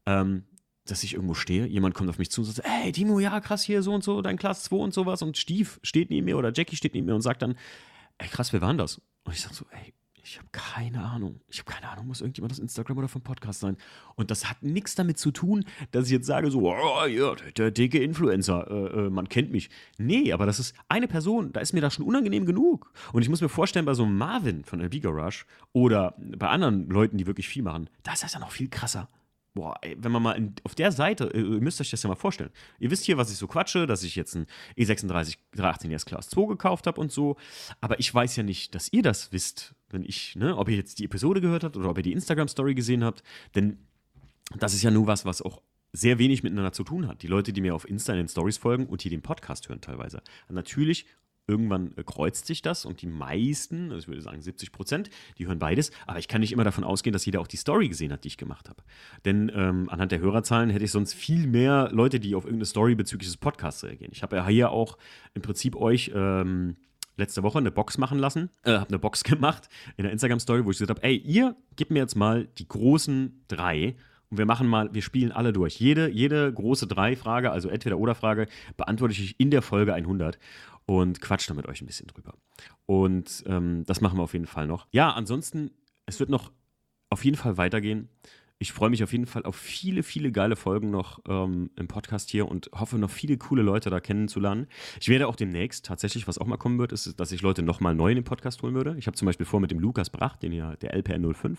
ähm, 0.05 0.43
dass 0.85 1.03
ich 1.03 1.13
irgendwo 1.13 1.35
stehe, 1.35 1.67
jemand 1.67 1.93
kommt 1.93 2.09
auf 2.09 2.17
mich 2.17 2.31
zu 2.31 2.41
und 2.41 2.45
sagt, 2.45 2.67
hey 2.67 2.91
Timo, 2.91 3.19
ja 3.19 3.39
krass, 3.41 3.63
hier 3.63 3.83
so 3.83 3.93
und 3.93 4.03
so, 4.03 4.21
dein 4.21 4.37
Class 4.37 4.63
2 4.63 4.75
und 4.77 4.93
sowas 4.93 5.21
und 5.21 5.37
Steve 5.37 5.69
steht 5.83 6.09
neben 6.09 6.25
mir 6.25 6.37
oder 6.37 6.51
Jackie 6.53 6.75
steht 6.75 6.95
neben 6.95 7.05
mir 7.05 7.15
und 7.15 7.21
sagt 7.21 7.41
dann, 7.43 7.55
ey 8.19 8.27
krass, 8.27 8.53
wer 8.53 8.61
war 8.61 8.73
das? 8.75 9.01
Und 9.23 9.33
ich 9.33 9.41
sag 9.41 9.53
so, 9.53 9.65
ey, 9.71 9.93
ich 10.21 10.37
habe 10.37 10.49
keine 10.51 11.01
Ahnung. 11.03 11.41
Ich 11.47 11.59
habe 11.59 11.71
keine 11.71 11.89
Ahnung, 11.89 12.05
muss 12.07 12.21
irgendjemand 12.21 12.51
das 12.51 12.59
Instagram 12.59 12.99
oder 12.99 13.07
vom 13.07 13.23
Podcast 13.23 13.61
sein. 13.61 13.77
Und 14.15 14.29
das 14.29 14.47
hat 14.47 14.61
nichts 14.61 14.93
damit 14.93 15.17
zu 15.17 15.31
tun, 15.31 15.65
dass 15.91 16.05
ich 16.05 16.11
jetzt 16.11 16.27
sage, 16.27 16.51
so, 16.51 16.69
oh, 16.71 17.05
ja, 17.07 17.33
der, 17.33 17.51
der 17.51 17.71
dicke 17.71 17.97
Influencer, 18.03 18.67
äh, 18.69 19.05
äh, 19.05 19.09
man 19.09 19.27
kennt 19.29 19.51
mich. 19.51 19.69
Nee, 19.97 20.31
aber 20.31 20.45
das 20.45 20.59
ist 20.59 20.75
eine 20.87 21.07
Person, 21.07 21.51
da 21.51 21.61
ist 21.61 21.73
mir 21.73 21.81
das 21.81 21.95
schon 21.95 22.05
unangenehm 22.05 22.45
genug. 22.45 22.91
Und 23.11 23.23
ich 23.23 23.29
muss 23.29 23.41
mir 23.41 23.49
vorstellen, 23.49 23.85
bei 23.85 23.95
so 23.95 24.03
einem 24.03 24.17
Marvin 24.17 24.65
von 24.65 24.81
LB 24.83 25.01
Garage 25.01 25.45
oder 25.73 26.13
bei 26.19 26.47
anderen 26.49 26.89
Leuten, 26.89 27.17
die 27.17 27.25
wirklich 27.25 27.47
viel 27.47 27.63
machen, 27.63 27.89
da 28.03 28.13
ist 28.13 28.21
das 28.23 28.33
ja 28.33 28.39
noch 28.39 28.51
viel 28.51 28.69
krasser 28.69 29.07
boah, 29.53 29.77
ey, 29.81 29.95
wenn 29.99 30.11
man 30.11 30.23
mal 30.23 30.33
in, 30.33 30.53
auf 30.63 30.75
der 30.75 30.91
Seite, 30.91 31.33
äh, 31.33 31.39
ihr 31.39 31.61
müsst 31.61 31.81
euch 31.81 31.89
das 31.89 32.03
ja 32.03 32.07
mal 32.09 32.15
vorstellen. 32.15 32.51
Ihr 32.79 32.91
wisst 32.91 33.05
hier, 33.05 33.17
was 33.17 33.31
ich 33.31 33.37
so 33.37 33.47
quatsche, 33.47 33.87
dass 33.87 34.03
ich 34.03 34.15
jetzt 34.15 34.35
ein 34.35 34.45
E36 34.77 35.37
318 35.55 35.91
s 35.91 36.05
Class 36.05 36.29
2 36.29 36.47
gekauft 36.47 36.87
habe 36.87 36.99
und 37.01 37.11
so. 37.11 37.35
Aber 37.81 37.99
ich 37.99 38.13
weiß 38.13 38.35
ja 38.35 38.43
nicht, 38.43 38.75
dass 38.75 38.91
ihr 38.93 39.01
das 39.03 39.31
wisst, 39.31 39.75
wenn 39.89 40.03
ich, 40.03 40.35
ne, 40.35 40.55
ob 40.57 40.69
ihr 40.69 40.75
jetzt 40.75 40.99
die 40.99 41.05
Episode 41.05 41.41
gehört 41.41 41.63
habt 41.63 41.77
oder 41.77 41.89
ob 41.89 41.97
ihr 41.97 42.03
die 42.03 42.13
Instagram-Story 42.13 42.75
gesehen 42.75 43.03
habt. 43.03 43.23
Denn 43.55 43.79
das 44.57 44.73
ist 44.73 44.83
ja 44.83 44.91
nur 44.91 45.07
was, 45.07 45.25
was 45.25 45.41
auch 45.41 45.61
sehr 45.91 46.19
wenig 46.19 46.43
miteinander 46.43 46.71
zu 46.71 46.83
tun 46.83 47.07
hat. 47.07 47.23
Die 47.23 47.27
Leute, 47.27 47.51
die 47.51 47.61
mir 47.61 47.73
auf 47.73 47.87
Insta 47.89 48.13
in 48.13 48.17
den 48.19 48.27
Stories 48.27 48.57
folgen 48.57 48.85
und 48.85 49.01
hier 49.01 49.09
den 49.09 49.23
Podcast 49.23 49.67
hören 49.69 49.81
teilweise, 49.81 50.21
haben 50.47 50.55
natürlich 50.55 51.05
irgendwann 51.49 51.91
äh, 51.97 52.03
kreuzt 52.05 52.45
sich 52.45 52.61
das 52.61 52.85
und 52.85 53.01
die 53.01 53.07
meisten, 53.07 53.85
also 53.91 53.97
ich 53.97 54.07
würde 54.07 54.21
sagen 54.21 54.41
70 54.41 54.71
Prozent, 54.71 55.09
die 55.37 55.47
hören 55.47 55.59
beides. 55.59 55.91
Aber 56.07 56.19
ich 56.19 56.27
kann 56.27 56.41
nicht 56.41 56.53
immer 56.53 56.63
davon 56.63 56.83
ausgehen, 56.83 57.11
dass 57.11 57.25
jeder 57.25 57.41
auch 57.41 57.47
die 57.47 57.57
Story 57.57 57.89
gesehen 57.89 58.13
hat, 58.13 58.23
die 58.23 58.29
ich 58.29 58.37
gemacht 58.37 58.69
habe. 58.69 58.81
Denn 59.25 59.51
ähm, 59.53 59.89
anhand 59.89 60.11
der 60.13 60.19
Hörerzahlen 60.19 60.69
hätte 60.69 60.85
ich 60.85 60.91
sonst 60.91 61.13
viel 61.15 61.47
mehr 61.47 61.89
Leute, 61.91 62.19
die 62.19 62.35
auf 62.35 62.45
irgendeine 62.45 62.65
Story 62.65 62.95
bezüglich 62.95 63.27
des 63.27 63.37
Podcasts 63.37 63.83
reagieren. 63.83 64.11
Ich 64.13 64.21
habe 64.23 64.37
ja 64.37 64.47
hier 64.47 64.71
auch 64.71 64.97
im 65.33 65.41
Prinzip 65.41 65.75
euch. 65.75 66.11
Ähm, 66.15 66.77
letzte 67.17 67.43
Woche 67.43 67.57
eine 67.57 67.69
Box 67.69 67.97
machen 67.97 68.17
lassen, 68.17 68.49
äh, 68.63 68.77
habe 68.77 68.87
eine 68.87 68.97
Box 68.97 69.23
gemacht 69.25 69.67
in 69.97 70.03
der 70.03 70.13
Instagram-Story, 70.13 70.63
wo 70.63 70.71
ich 70.71 70.77
gesagt 70.77 70.99
habe, 70.99 71.03
ey, 71.05 71.17
ihr 71.17 71.57
gebt 71.75 71.91
mir 71.91 71.99
jetzt 71.99 72.15
mal 72.15 72.47
die 72.57 72.65
großen 72.65 73.43
drei 73.49 73.97
und 74.29 74.37
wir 74.37 74.45
machen 74.45 74.69
mal, 74.69 74.93
wir 74.93 75.01
spielen 75.01 75.33
alle 75.33 75.51
durch. 75.51 75.75
Jede, 75.81 76.07
jede 76.09 76.53
große 76.53 76.87
Drei-Frage, 76.87 77.51
also 77.51 77.67
entweder 77.67 77.97
oder 77.97 78.15
Frage, 78.15 78.47
beantworte 78.77 79.11
ich 79.13 79.37
in 79.37 79.51
der 79.51 79.61
Folge 79.61 79.93
100 79.95 80.39
und 80.89 81.21
quatsch 81.21 81.47
da 81.47 81.53
mit 81.53 81.67
euch 81.67 81.81
ein 81.81 81.85
bisschen 81.85 82.07
drüber. 82.07 82.33
Und 82.87 83.43
ähm, 83.45 83.83
das 83.85 84.01
machen 84.01 84.17
wir 84.17 84.23
auf 84.23 84.33
jeden 84.33 84.47
Fall 84.47 84.65
noch. 84.65 84.87
Ja, 84.89 85.11
ansonsten, 85.11 85.69
es 86.07 86.19
wird 86.19 86.31
noch 86.31 86.51
auf 87.11 87.23
jeden 87.23 87.37
Fall 87.37 87.57
weitergehen 87.57 88.09
ich 88.61 88.73
freue 88.73 88.89
mich 88.89 89.01
auf 89.03 89.13
jeden 89.13 89.25
Fall 89.25 89.43
auf 89.43 89.55
viele, 89.55 90.03
viele 90.03 90.33
geile 90.33 90.57
Folgen 90.57 90.91
noch 90.91 91.19
ähm, 91.29 91.69
im 91.77 91.87
Podcast 91.87 92.29
hier 92.29 92.45
und 92.49 92.69
hoffe, 92.73 92.97
noch 92.97 93.09
viele 93.09 93.37
coole 93.37 93.61
Leute 93.61 93.89
da 93.89 94.01
kennenzulernen. 94.01 94.67
Ich 94.99 95.07
werde 95.07 95.27
auch 95.29 95.37
demnächst 95.37 95.85
tatsächlich, 95.85 96.27
was 96.27 96.37
auch 96.37 96.45
mal 96.45 96.57
kommen 96.57 96.77
wird, 96.77 96.91
ist, 96.91 97.17
dass 97.21 97.31
ich 97.31 97.41
Leute 97.41 97.63
nochmal 97.63 97.95
neu 97.95 98.09
in 98.11 98.15
den 98.15 98.25
Podcast 98.25 98.61
holen 98.61 98.75
würde. 98.75 98.95
Ich 98.99 99.07
habe 99.07 99.15
zum 99.15 99.27
Beispiel 99.27 99.45
vor 99.45 99.61
mit 99.61 99.71
dem 99.71 99.79
Lukas 99.79 100.09
Bracht, 100.09 100.43
den 100.43 100.51
ja, 100.51 100.75
der 100.75 100.93
LPN05, 100.99 101.55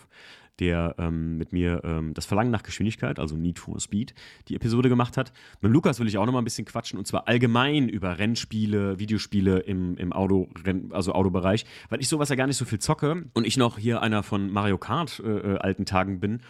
der 0.59 0.94
ähm, 0.98 1.38
mit 1.38 1.55
mir 1.55 1.80
ähm, 1.84 2.12
das 2.12 2.26
Verlangen 2.26 2.51
nach 2.51 2.62
Geschwindigkeit, 2.64 3.18
also 3.18 3.34
Need 3.34 3.59
for 3.61 3.80
Speed, 3.80 4.12
die 4.48 4.55
Episode 4.55 4.90
gemacht 4.90 5.16
hat. 5.16 5.32
Mit 5.62 5.72
Lukas 5.72 6.01
will 6.01 6.07
ich 6.09 6.18
auch 6.18 6.26
nochmal 6.26 6.42
ein 6.42 6.44
bisschen 6.44 6.66
quatschen 6.66 6.98
und 6.98 7.07
zwar 7.07 7.28
allgemein 7.28 7.88
über 7.88 8.18
Rennspiele, 8.18 8.98
Videospiele 8.98 9.61
im, 9.61 9.96
im 9.96 10.12
Auto, 10.12 10.51
also 10.90 11.14
Autobereich, 11.14 11.64
weil 11.88 12.03
ich 12.03 12.09
sowas 12.11 12.28
ja 12.28 12.36
gar 12.36 12.46
nicht 12.46 12.59
so 12.59 12.66
viel 12.66 12.78
zocke 12.78 13.24
und 13.32 13.46
ich 13.46 13.57
noch 13.57 13.78
hier 13.78 14.03
einer 14.03 14.22
von 14.22 14.51
Mario 14.51 14.76
Kart 14.76 15.22
äh, 15.24 15.53
äh 15.55 15.59
alten 15.61 15.86
Tagen 15.86 16.20
bin 16.20 16.40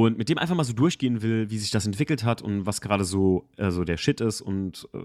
und 0.00 0.16
mit 0.16 0.30
dem 0.30 0.38
einfach 0.38 0.54
mal 0.54 0.64
so 0.64 0.72
durchgehen 0.72 1.20
will, 1.20 1.50
wie 1.50 1.58
sich 1.58 1.70
das 1.70 1.84
entwickelt 1.84 2.24
hat 2.24 2.40
und 2.40 2.64
was 2.64 2.80
gerade 2.80 3.04
so 3.04 3.46
also 3.58 3.84
der 3.84 3.98
Shit 3.98 4.22
ist 4.22 4.40
und 4.40 4.88
äh, 4.94 4.98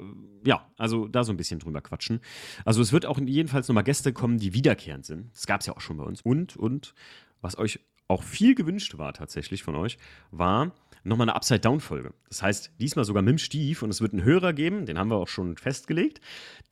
ja, 0.45 0.65
also 0.77 1.09
da 1.09 1.25
so 1.25 1.33
ein 1.33 1.35
bisschen 1.38 1.59
drüber 1.59 1.81
quatschen. 1.81 2.21
Also 2.63 2.81
es 2.81 2.93
wird 2.93 3.05
auch 3.05 3.19
jedenfalls 3.19 3.67
nochmal 3.67 3.83
Gäste 3.83 4.13
kommen, 4.13 4.38
die 4.38 4.53
wiederkehrend 4.53 5.05
sind. 5.05 5.29
Das 5.33 5.45
gab 5.45 5.59
es 5.59 5.67
ja 5.67 5.75
auch 5.75 5.81
schon 5.81 5.97
bei 5.97 6.05
uns. 6.05 6.21
Und, 6.21 6.55
und, 6.55 6.93
was 7.41 7.57
euch 7.57 7.81
auch 8.07 8.23
viel 8.23 8.55
gewünscht 8.55 8.97
war 8.97 9.11
tatsächlich 9.11 9.61
von 9.61 9.75
euch, 9.75 9.97
war 10.31 10.71
nochmal 11.08 11.28
eine 11.30 11.36
Upside-Down-Folge. 11.36 12.14
Das 12.30 12.43
heißt, 12.43 12.72
diesmal 12.80 13.05
sogar 13.05 13.24
mit 13.24 13.32
dem 13.32 13.38
Stief 13.38 13.82
und 13.82 13.89
es 13.89 14.01
wird 14.01 14.14
einen 14.14 14.24
Hörer 14.24 14.53
geben, 14.53 14.86
den 14.86 14.97
haben 14.99 15.10
wir 15.10 15.16
auch 15.18 15.28
schon 15.28 15.55
festgelegt. 15.58 16.22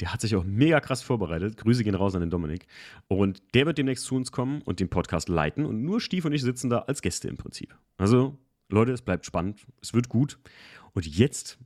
Der 0.01 0.13
hat 0.13 0.21
sich 0.21 0.35
auch 0.35 0.43
mega 0.43 0.79
krass 0.81 1.01
vorbereitet. 1.01 1.57
Grüße 1.57 1.83
gehen 1.83 1.95
raus 1.95 2.13
an 2.15 2.21
den 2.21 2.29
Dominik. 2.29 2.67
Und 3.07 3.41
der 3.53 3.65
wird 3.65 3.77
demnächst 3.77 4.05
zu 4.05 4.15
uns 4.15 4.31
kommen 4.31 4.61
und 4.61 4.79
den 4.79 4.89
Podcast 4.89 5.29
leiten. 5.29 5.65
Und 5.65 5.83
nur 5.83 6.01
Stief 6.01 6.25
und 6.25 6.33
ich 6.33 6.41
sitzen 6.41 6.69
da 6.69 6.79
als 6.79 7.01
Gäste 7.01 7.27
im 7.27 7.37
Prinzip. 7.37 7.75
Also, 7.97 8.37
Leute, 8.69 8.91
es 8.91 9.01
bleibt 9.01 9.25
spannend. 9.25 9.65
Es 9.81 9.93
wird 9.93 10.09
gut. 10.09 10.37
Und 10.93 11.07
jetzt 11.07 11.57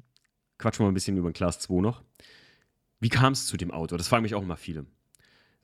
quatschen 0.58 0.84
wir 0.84 0.86
mal 0.86 0.92
ein 0.92 0.94
bisschen 0.94 1.18
über 1.18 1.30
den 1.30 1.34
Class 1.34 1.60
2 1.60 1.82
noch. 1.82 2.04
Wie 3.00 3.10
kam 3.10 3.34
es 3.34 3.48
zu 3.48 3.58
dem 3.58 3.72
Auto? 3.72 3.98
Das 3.98 4.08
fragen 4.08 4.24
mich 4.24 4.36
auch 4.36 4.44
immer 4.44 4.58
viele. 4.58 4.86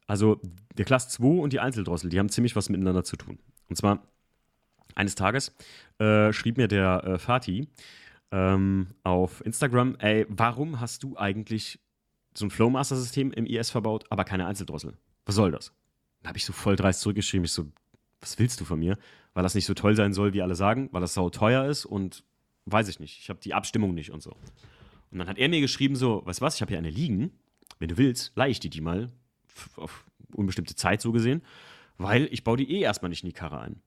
Also, 0.08 0.42
der 0.78 0.86
Class 0.86 1.10
2 1.10 1.24
und 1.42 1.54
die 1.54 1.60
Einzeldrossel, 1.60 2.10
die 2.10 2.20
haben 2.20 2.30
ziemlich 2.30 2.56
was 2.56 2.70
miteinander 2.70 3.04
zu 3.04 3.16
tun. 3.16 3.40
Und 3.70 3.76
zwar 3.78 4.08
eines 4.96 5.16
Tages 5.16 5.54
äh, 6.00 6.32
schrieb 6.32 6.58
mir 6.58 6.68
der 6.70 7.04
äh, 7.04 7.18
Fatih 7.20 7.68
ähm, 8.32 8.88
auf 9.04 9.46
Instagram: 9.46 9.96
Ey, 10.00 10.26
warum 10.30 10.80
hast 10.80 11.04
du 11.04 11.18
eigentlich 11.18 11.80
so 12.34 12.46
ein 12.46 12.50
Flowmaster-System 12.50 13.32
im 13.34 13.46
IS 13.46 13.70
verbaut, 13.70 14.06
aber 14.10 14.24
keine 14.24 14.48
Einzeldrossel? 14.48 14.94
Was 15.26 15.36
soll 15.36 15.52
das? 15.52 15.74
Da 16.24 16.30
habe 16.30 16.38
ich 16.38 16.46
so 16.46 16.54
voll 16.54 16.76
dreist 16.78 17.02
zurückgeschrieben. 17.02 17.44
Ich 17.46 17.52
so, 17.52 17.68
was 18.22 18.40
willst 18.40 18.60
du 18.62 18.66
von 18.66 18.80
mir? 18.80 18.98
Weil 19.34 19.44
das 19.44 19.54
nicht 19.54 19.66
so 19.66 19.74
toll 19.74 19.96
sein 19.98 20.14
soll, 20.14 20.34
wie 20.34 20.42
alle 20.42 20.56
sagen, 20.56 20.88
weil 20.94 21.02
das 21.02 21.14
sau 21.14 21.30
teuer 21.30 21.66
ist 21.66 21.84
und 21.86 22.24
weiß 22.66 22.88
ich 22.88 23.02
nicht. 23.02 23.20
Ich 23.20 23.30
habe 23.30 23.40
die 23.44 23.54
Abstimmung 23.54 23.94
nicht 23.94 24.12
und 24.12 24.24
so. 24.24 24.32
Und 25.12 25.20
dann 25.20 25.28
hat 25.28 25.38
er 25.38 25.50
mir 25.50 25.60
geschrieben: 25.62 25.98
So, 25.98 26.26
weißt 26.26 26.40
du 26.40 26.46
was, 26.46 26.56
ich 26.56 26.62
habe 26.62 26.70
hier 26.70 26.78
eine 26.80 26.90
liegen. 26.90 27.32
Wenn 27.80 27.90
du 27.90 27.98
willst, 27.98 28.32
leih 28.36 28.50
ich 28.52 28.62
dir 28.62 28.70
die 28.70 28.80
mal. 28.82 29.12
Auf 29.76 30.06
unbestimmte 30.34 30.76
Zeit 30.76 31.02
so 31.02 31.12
gesehen. 31.12 31.42
Weil 31.98 32.28
ich 32.32 32.44
baue 32.46 32.58
die 32.58 32.70
eh 32.74 32.82
erstmal 32.82 33.08
nicht 33.10 33.24
in 33.24 33.30
die 33.30 33.34
Karre 33.34 33.60
ein. 33.60 33.82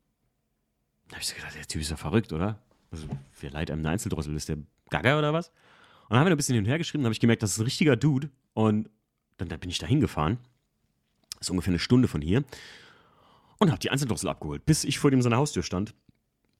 Da 1.08 1.14
habe 1.16 1.22
ich 1.22 1.28
so 1.28 1.34
gedacht, 1.34 1.54
der 1.54 1.66
Typ 1.66 1.80
ist 1.80 1.90
ja 1.90 1.96
verrückt, 1.96 2.32
oder? 2.32 2.58
Also, 2.90 3.08
wer 3.40 3.50
leiht 3.50 3.70
einem 3.70 3.80
eine 3.80 3.90
Einzeldrossel? 3.90 4.34
Ist 4.36 4.48
der 4.48 4.58
Gaga 4.90 5.18
oder 5.18 5.32
was? 5.32 5.48
Und 5.48 6.10
dann 6.10 6.18
haben 6.20 6.26
wir 6.26 6.32
ein 6.32 6.36
bisschen 6.36 6.54
hin 6.54 6.64
und 6.64 6.68
her 6.68 6.78
geschrieben, 6.78 7.04
habe 7.04 7.12
ich 7.12 7.20
gemerkt, 7.20 7.42
das 7.42 7.52
ist 7.52 7.58
ein 7.58 7.64
richtiger 7.64 7.96
Dude. 7.96 8.30
Und 8.54 8.88
dann, 9.38 9.48
dann 9.48 9.60
bin 9.60 9.70
ich 9.70 9.78
da 9.78 9.86
hingefahren. 9.86 10.38
Das 11.38 11.42
ist 11.46 11.50
ungefähr 11.50 11.70
eine 11.72 11.78
Stunde 11.78 12.08
von 12.08 12.20
hier. 12.20 12.44
Und 13.58 13.70
habe 13.70 13.78
die 13.78 13.90
Einzeldrossel 13.90 14.28
abgeholt. 14.28 14.64
Bis 14.66 14.84
ich 14.84 14.98
vor 14.98 15.10
dem 15.10 15.22
seiner 15.22 15.36
Haustür 15.38 15.62
stand, 15.62 15.94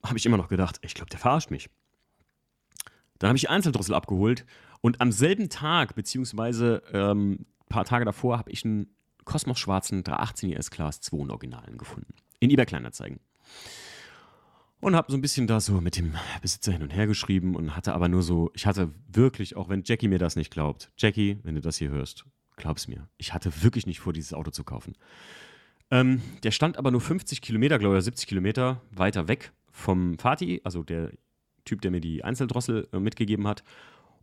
habe 0.03 0.17
ich 0.17 0.25
immer 0.25 0.37
noch 0.37 0.47
gedacht, 0.49 0.77
ich 0.81 0.93
glaube, 0.95 1.09
der 1.09 1.19
verarscht 1.19 1.51
mich. 1.51 1.69
Dann 3.19 3.29
habe 3.29 3.37
ich 3.37 3.41
die 3.43 3.49
Einzeldrossel 3.49 3.93
abgeholt. 3.95 4.45
Und 4.81 5.01
am 5.01 5.11
selben 5.11 5.49
Tag, 5.49 5.95
beziehungsweise 5.95 6.81
ähm, 6.91 7.33
ein 7.39 7.45
paar 7.69 7.85
Tage 7.85 8.05
davor, 8.05 8.37
habe 8.37 8.51
ich 8.51 8.65
einen 8.65 8.87
Kosmos 9.25 9.59
schwarzen 9.59 10.03
318 10.03 10.53
ES 10.53 10.71
Class 10.71 11.01
2 11.01 11.17
in 11.17 11.31
Originalen 11.31 11.77
gefunden. 11.77 12.13
In 12.39 12.49
eBay 12.49 12.65
Kleinanzeigen 12.65 13.19
und 14.81 14.95
habe 14.95 15.11
so 15.11 15.17
ein 15.17 15.21
bisschen 15.21 15.47
da 15.47 15.59
so 15.59 15.81
mit 15.81 15.97
dem 15.97 16.13
Besitzer 16.41 16.71
hin 16.71 16.81
und 16.81 16.89
her 16.91 17.07
geschrieben 17.07 17.55
und 17.55 17.75
hatte 17.75 17.93
aber 17.93 18.07
nur 18.07 18.21
so, 18.23 18.51
ich 18.53 18.65
hatte 18.65 18.91
wirklich, 19.11 19.55
auch 19.55 19.69
wenn 19.69 19.83
Jackie 19.83 20.07
mir 20.07 20.19
das 20.19 20.35
nicht 20.35 20.51
glaubt, 20.51 20.89
Jackie, 20.97 21.39
wenn 21.43 21.55
du 21.55 21.61
das 21.61 21.77
hier 21.77 21.89
hörst, 21.89 22.25
glaub's 22.55 22.87
mir, 22.87 23.07
ich 23.17 23.33
hatte 23.33 23.51
wirklich 23.63 23.87
nicht 23.87 23.99
vor, 23.99 24.13
dieses 24.13 24.33
Auto 24.33 24.51
zu 24.51 24.63
kaufen. 24.63 24.93
Ähm, 25.91 26.21
der 26.43 26.51
stand 26.51 26.77
aber 26.77 26.91
nur 26.91 27.01
50 27.01 27.41
Kilometer, 27.41 27.79
glaube 27.79 27.97
ich, 27.97 28.03
70 28.03 28.27
Kilometer 28.27 28.81
weiter 28.91 29.27
weg 29.27 29.51
vom 29.71 30.17
Fatih, 30.19 30.61
also 30.63 30.83
der 30.83 31.11
Typ, 31.65 31.81
der 31.81 31.91
mir 31.91 31.99
die 31.99 32.23
Einzeldrossel 32.23 32.87
äh, 32.93 32.99
mitgegeben 32.99 33.47
hat. 33.47 33.63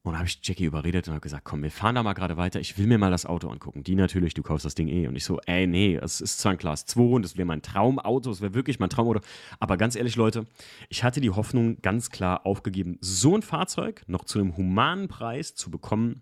Und 0.07 0.17
habe 0.17 0.29
ich 0.29 0.39
Jackie 0.45 0.67
überredet 0.67 1.09
und 1.09 1.15
habe 1.15 1.21
gesagt, 1.21 1.43
komm, 1.45 1.65
wir 1.65 1.71
fahren 1.73 1.97
da 1.97 2.03
mal 2.05 2.13
gerade 2.13 2.37
weiter, 2.37 2.61
ich 2.61 2.79
will 2.79 2.87
mir 2.87 2.97
mal 2.97 3.11
das 3.11 3.27
Auto 3.27 3.49
angucken. 3.49 3.83
Die 3.83 3.97
natürlich, 3.97 4.35
du 4.35 4.43
kaufst 4.45 4.65
das 4.65 4.77
Ding 4.77 4.87
eh. 4.87 5.09
Und 5.09 5.17
ich 5.17 5.25
so, 5.25 5.41
ey, 5.47 5.67
nee, 5.67 5.97
es 5.97 6.21
ist 6.21 6.39
zwar 6.39 6.53
ein 6.53 6.59
Class 6.59 6.87
2 6.87 7.03
und 7.17 7.25
es 7.25 7.37
wäre 7.37 7.45
mein 7.45 7.61
Traumauto, 7.61 8.31
es 8.31 8.41
wäre 8.41 8.55
wirklich 8.55 8.79
mein 8.79 8.89
Traumauto. 8.89 9.19
Aber 9.59 9.77
ganz 9.77 9.97
ehrlich, 9.97 10.15
Leute, 10.15 10.47
ich 10.91 11.03
hatte 11.03 11.21
die 11.21 11.31
Hoffnung 11.31 11.83
ganz 11.83 12.11
klar 12.11 12.47
aufgegeben, 12.47 12.99
so 13.01 13.35
ein 13.37 13.43
Fahrzeug 13.43 14.05
noch 14.07 14.23
zu 14.23 14.39
einem 14.39 14.57
humanen 14.57 15.09
Preis 15.09 15.57
zu 15.57 15.73
bekommen 15.73 16.21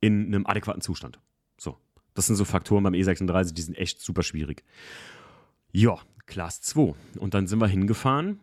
in 0.00 0.24
einem 0.28 0.46
adäquaten 0.46 0.80
Zustand. 0.80 1.18
So, 1.58 1.76
das 2.14 2.24
sind 2.28 2.36
so 2.36 2.46
Faktoren 2.46 2.82
beim 2.82 2.94
E36, 2.94 3.52
die 3.52 3.60
sind 3.60 3.74
echt 3.76 4.00
super 4.00 4.22
schwierig. 4.22 4.64
Ja, 5.70 5.98
Class 6.24 6.62
2. 6.62 6.94
Und 7.18 7.34
dann 7.34 7.46
sind 7.46 7.58
wir 7.60 7.66
hingefahren. 7.68 8.40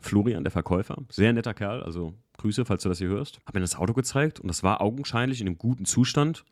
Florian, 0.00 0.42
der 0.42 0.50
Verkäufer, 0.50 0.98
sehr 1.08 1.32
netter 1.32 1.54
Kerl, 1.54 1.82
also 1.84 2.12
Grüße, 2.38 2.64
falls 2.64 2.84
du 2.84 2.88
das 2.88 2.98
hier 2.98 3.08
hörst. 3.08 3.40
Habe 3.46 3.58
mir 3.58 3.62
das 3.62 3.74
Auto 3.74 3.92
gezeigt 3.92 4.40
und 4.40 4.46
das 4.48 4.62
war 4.62 4.80
augenscheinlich 4.80 5.40
in 5.40 5.48
einem 5.48 5.58
guten 5.58 5.84
Zustand. 5.84 6.44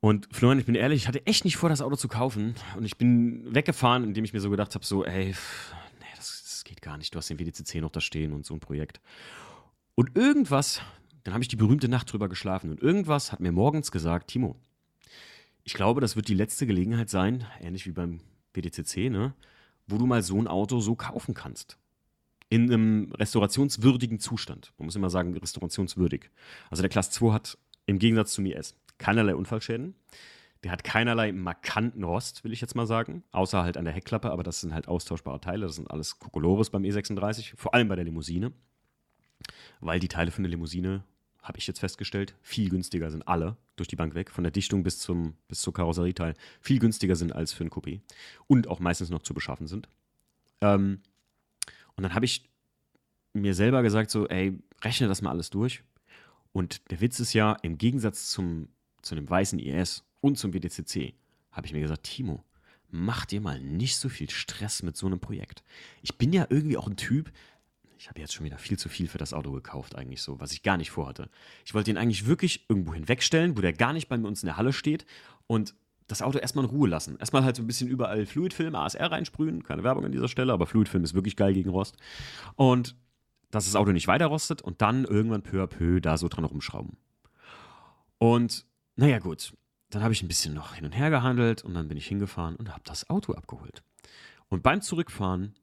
Und 0.00 0.28
Florian, 0.32 0.58
ich 0.58 0.66
bin 0.66 0.74
ehrlich, 0.74 1.02
ich 1.02 1.08
hatte 1.08 1.24
echt 1.26 1.44
nicht 1.44 1.56
vor, 1.56 1.68
das 1.68 1.80
Auto 1.82 1.96
zu 1.96 2.08
kaufen. 2.08 2.54
Und 2.76 2.84
ich 2.84 2.96
bin 2.98 3.54
weggefahren, 3.54 4.02
indem 4.04 4.24
ich 4.24 4.32
mir 4.32 4.40
so 4.40 4.50
gedacht 4.50 4.74
habe, 4.74 4.84
so, 4.84 5.04
ey, 5.04 5.26
nee, 5.28 6.06
das, 6.16 6.42
das 6.44 6.64
geht 6.64 6.82
gar 6.82 6.96
nicht. 6.98 7.14
Du 7.14 7.18
hast 7.18 7.28
den 7.30 7.38
WDCC 7.38 7.76
noch 7.80 7.90
da 7.90 8.00
stehen 8.00 8.32
und 8.32 8.44
so 8.46 8.54
ein 8.54 8.60
Projekt. 8.60 9.00
Und 9.94 10.16
irgendwas, 10.16 10.80
dann 11.22 11.32
habe 11.34 11.44
ich 11.44 11.48
die 11.48 11.56
berühmte 11.56 11.88
Nacht 11.88 12.10
drüber 12.12 12.28
geschlafen. 12.28 12.70
Und 12.70 12.80
irgendwas 12.82 13.30
hat 13.30 13.40
mir 13.40 13.52
morgens 13.52 13.92
gesagt, 13.92 14.28
Timo, 14.28 14.56
ich 15.64 15.74
glaube, 15.74 16.00
das 16.00 16.16
wird 16.16 16.28
die 16.28 16.34
letzte 16.34 16.66
Gelegenheit 16.66 17.08
sein, 17.08 17.46
ähnlich 17.60 17.86
wie 17.86 17.92
beim 17.92 18.20
WDCC, 18.54 19.10
ne, 19.10 19.34
wo 19.86 19.96
du 19.98 20.06
mal 20.06 20.22
so 20.22 20.38
ein 20.40 20.48
Auto 20.48 20.80
so 20.80 20.94
kaufen 20.96 21.34
kannst 21.34 21.78
in 22.48 22.70
einem 22.72 23.12
restaurationswürdigen 23.12 24.20
Zustand. 24.20 24.72
Man 24.78 24.86
muss 24.86 24.96
immer 24.96 25.10
sagen, 25.10 25.36
restaurationswürdig. 25.36 26.30
Also 26.70 26.82
der 26.82 26.90
Class 26.90 27.10
2 27.10 27.32
hat 27.32 27.58
im 27.86 27.98
Gegensatz 27.98 28.32
zum 28.32 28.46
IS 28.46 28.76
keinerlei 28.98 29.34
Unfallschäden. 29.34 29.94
Der 30.62 30.72
hat 30.72 30.84
keinerlei 30.84 31.32
markanten 31.32 32.04
Rost, 32.04 32.42
will 32.44 32.52
ich 32.52 32.60
jetzt 32.62 32.74
mal 32.74 32.86
sagen, 32.86 33.22
außer 33.32 33.62
halt 33.62 33.76
an 33.76 33.84
der 33.84 33.92
Heckklappe, 33.92 34.30
aber 34.30 34.42
das 34.42 34.60
sind 34.62 34.72
halt 34.72 34.88
austauschbare 34.88 35.38
Teile, 35.40 35.66
das 35.66 35.76
sind 35.76 35.90
alles 35.90 36.18
Kokolores 36.18 36.70
beim 36.70 36.82
E36, 36.84 37.52
vor 37.56 37.74
allem 37.74 37.88
bei 37.88 37.96
der 37.96 38.04
Limousine, 38.06 38.50
weil 39.80 40.00
die 40.00 40.08
Teile 40.08 40.30
für 40.30 40.38
eine 40.38 40.48
Limousine, 40.48 41.04
habe 41.42 41.58
ich 41.58 41.66
jetzt 41.66 41.80
festgestellt, 41.80 42.34
viel 42.40 42.70
günstiger 42.70 43.10
sind 43.10 43.28
alle 43.28 43.58
durch 43.76 43.88
die 43.88 43.96
Bank 43.96 44.14
weg, 44.14 44.30
von 44.30 44.42
der 44.44 44.50
Dichtung 44.52 44.82
bis 44.84 45.00
zum 45.00 45.34
bis 45.48 45.60
zur 45.60 45.74
Karosserieteil, 45.74 46.32
viel 46.62 46.78
günstiger 46.78 47.16
sind 47.16 47.34
als 47.34 47.52
für 47.52 47.64
ein 47.64 47.68
Coupé 47.70 48.00
und 48.46 48.66
auch 48.68 48.80
meistens 48.80 49.10
noch 49.10 49.20
zu 49.22 49.34
beschaffen 49.34 49.66
sind. 49.66 49.86
Ähm, 50.62 51.00
und 51.96 52.02
dann 52.02 52.14
habe 52.14 52.24
ich 52.24 52.44
mir 53.32 53.54
selber 53.54 53.82
gesagt, 53.82 54.10
so, 54.10 54.28
ey, 54.28 54.58
rechne 54.82 55.08
das 55.08 55.22
mal 55.22 55.30
alles 55.30 55.50
durch. 55.50 55.82
Und 56.52 56.90
der 56.90 57.00
Witz 57.00 57.18
ist 57.20 57.32
ja, 57.32 57.56
im 57.62 57.78
Gegensatz 57.78 58.30
zum, 58.30 58.68
zu 59.02 59.14
dem 59.14 59.28
weißen 59.28 59.58
IS 59.58 60.04
und 60.20 60.38
zum 60.38 60.52
WDCC, 60.54 61.14
habe 61.50 61.66
ich 61.66 61.72
mir 61.72 61.80
gesagt, 61.80 62.04
Timo, 62.04 62.44
mach 62.90 63.26
dir 63.26 63.40
mal 63.40 63.60
nicht 63.60 63.96
so 63.96 64.08
viel 64.08 64.30
Stress 64.30 64.82
mit 64.82 64.96
so 64.96 65.06
einem 65.06 65.18
Projekt. 65.20 65.64
Ich 66.02 66.16
bin 66.16 66.32
ja 66.32 66.46
irgendwie 66.50 66.76
auch 66.76 66.86
ein 66.86 66.96
Typ, 66.96 67.32
ich 67.98 68.08
habe 68.08 68.20
jetzt 68.20 68.34
schon 68.34 68.44
wieder 68.44 68.58
viel 68.58 68.78
zu 68.78 68.88
viel 68.88 69.08
für 69.08 69.18
das 69.18 69.32
Auto 69.32 69.50
gekauft, 69.52 69.96
eigentlich 69.96 70.22
so, 70.22 70.38
was 70.40 70.52
ich 70.52 70.62
gar 70.62 70.76
nicht 70.76 70.90
vorhatte. 70.90 71.30
Ich 71.64 71.74
wollte 71.74 71.90
ihn 71.90 71.96
eigentlich 71.96 72.26
wirklich 72.26 72.64
irgendwo 72.68 72.94
hinwegstellen, 72.94 73.56
wo 73.56 73.60
der 73.60 73.72
gar 73.72 73.92
nicht 73.92 74.08
bei 74.08 74.16
uns 74.16 74.42
in 74.42 74.46
der 74.46 74.56
Halle 74.56 74.72
steht 74.72 75.06
und 75.46 75.74
das 76.06 76.22
Auto 76.22 76.38
erstmal 76.38 76.64
in 76.64 76.70
Ruhe 76.70 76.88
lassen. 76.88 77.16
Erstmal 77.18 77.44
halt 77.44 77.56
so 77.56 77.62
ein 77.62 77.66
bisschen 77.66 77.88
überall 77.88 78.26
Fluidfilm, 78.26 78.74
ASR 78.74 79.10
reinsprühen. 79.10 79.62
Keine 79.62 79.84
Werbung 79.84 80.04
an 80.04 80.12
dieser 80.12 80.28
Stelle, 80.28 80.52
aber 80.52 80.66
Fluidfilm 80.66 81.04
ist 81.04 81.14
wirklich 81.14 81.36
geil 81.36 81.54
gegen 81.54 81.70
Rost. 81.70 81.96
Und 82.56 82.96
dass 83.50 83.64
das 83.66 83.76
Auto 83.76 83.92
nicht 83.92 84.08
weiter 84.08 84.26
rostet 84.26 84.60
und 84.62 84.82
dann 84.82 85.04
irgendwann 85.04 85.42
peu 85.42 85.62
à 85.62 85.66
peu 85.66 86.00
da 86.00 86.18
so 86.18 86.28
dran 86.28 86.44
rumschrauben. 86.44 86.96
Und 88.18 88.66
naja, 88.96 89.18
gut. 89.18 89.54
Dann 89.90 90.02
habe 90.02 90.12
ich 90.12 90.22
ein 90.22 90.28
bisschen 90.28 90.54
noch 90.54 90.74
hin 90.74 90.84
und 90.84 90.92
her 90.92 91.08
gehandelt 91.10 91.62
und 91.62 91.74
dann 91.74 91.86
bin 91.86 91.96
ich 91.96 92.06
hingefahren 92.08 92.56
und 92.56 92.70
habe 92.70 92.82
das 92.84 93.08
Auto 93.10 93.32
abgeholt. 93.34 93.84
Und 94.48 94.62
beim 94.64 94.80
Zurückfahren, 94.82 95.54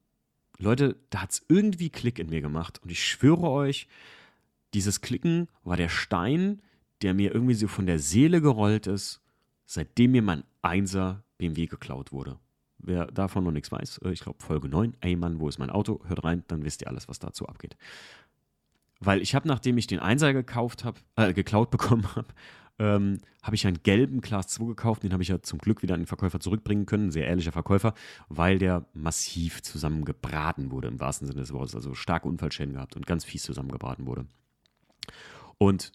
Leute, 0.58 0.96
da 1.10 1.20
hat 1.20 1.32
es 1.32 1.44
irgendwie 1.48 1.90
Klick 1.90 2.18
in 2.18 2.30
mir 2.30 2.40
gemacht. 2.40 2.80
Und 2.82 2.90
ich 2.90 3.06
schwöre 3.06 3.48
euch, 3.50 3.88
dieses 4.72 5.02
Klicken 5.02 5.48
war 5.64 5.76
der 5.76 5.90
Stein, 5.90 6.62
der 7.02 7.12
mir 7.12 7.34
irgendwie 7.34 7.54
so 7.54 7.68
von 7.68 7.84
der 7.84 7.98
Seele 7.98 8.40
gerollt 8.40 8.86
ist 8.88 9.21
seitdem 9.72 10.12
mir 10.12 10.22
mein 10.22 10.44
1er 10.62 11.18
BMW 11.38 11.66
geklaut 11.66 12.12
wurde. 12.12 12.38
Wer 12.78 13.06
davon 13.06 13.44
noch 13.44 13.52
nichts 13.52 13.72
weiß, 13.72 13.98
äh, 14.04 14.10
ich 14.12 14.20
glaube 14.20 14.42
Folge 14.42 14.68
9, 14.68 14.94
ey 15.00 15.16
Mann, 15.16 15.40
wo 15.40 15.48
ist 15.48 15.58
mein 15.58 15.70
Auto? 15.70 16.00
Hört 16.06 16.24
rein, 16.24 16.44
dann 16.48 16.64
wisst 16.64 16.82
ihr 16.82 16.88
alles, 16.88 17.08
was 17.08 17.18
dazu 17.18 17.46
abgeht. 17.48 17.76
Weil 19.00 19.20
ich 19.20 19.34
habe, 19.34 19.48
nachdem 19.48 19.78
ich 19.78 19.86
den 19.86 20.00
1er 20.00 20.32
gekauft 20.32 20.84
hab, 20.84 20.98
äh, 21.16 21.32
geklaut 21.32 21.70
bekommen 21.70 22.04
habe, 22.14 22.28
ähm, 22.78 23.18
habe 23.42 23.54
ich 23.56 23.66
einen 23.66 23.82
gelben 23.82 24.20
Class 24.20 24.48
2 24.48 24.64
gekauft. 24.66 25.02
Den 25.02 25.12
habe 25.12 25.22
ich 25.22 25.28
ja 25.28 25.40
zum 25.42 25.58
Glück 25.58 25.82
wieder 25.82 25.94
an 25.94 26.00
den 26.02 26.06
Verkäufer 26.06 26.38
zurückbringen 26.40 26.86
können. 26.86 27.10
sehr 27.10 27.26
ehrlicher 27.26 27.52
Verkäufer, 27.52 27.94
weil 28.28 28.58
der 28.58 28.86
massiv 28.94 29.60
zusammengebraten 29.62 30.70
wurde, 30.70 30.88
im 30.88 31.00
wahrsten 31.00 31.26
Sinne 31.26 31.40
des 31.40 31.52
Wortes. 31.52 31.74
Also 31.74 31.94
starke 31.94 32.28
Unfallschäden 32.28 32.74
gehabt 32.74 32.94
und 32.96 33.06
ganz 33.06 33.24
fies 33.24 33.42
zusammengebraten 33.42 34.06
wurde. 34.06 34.26
Und 35.58 35.92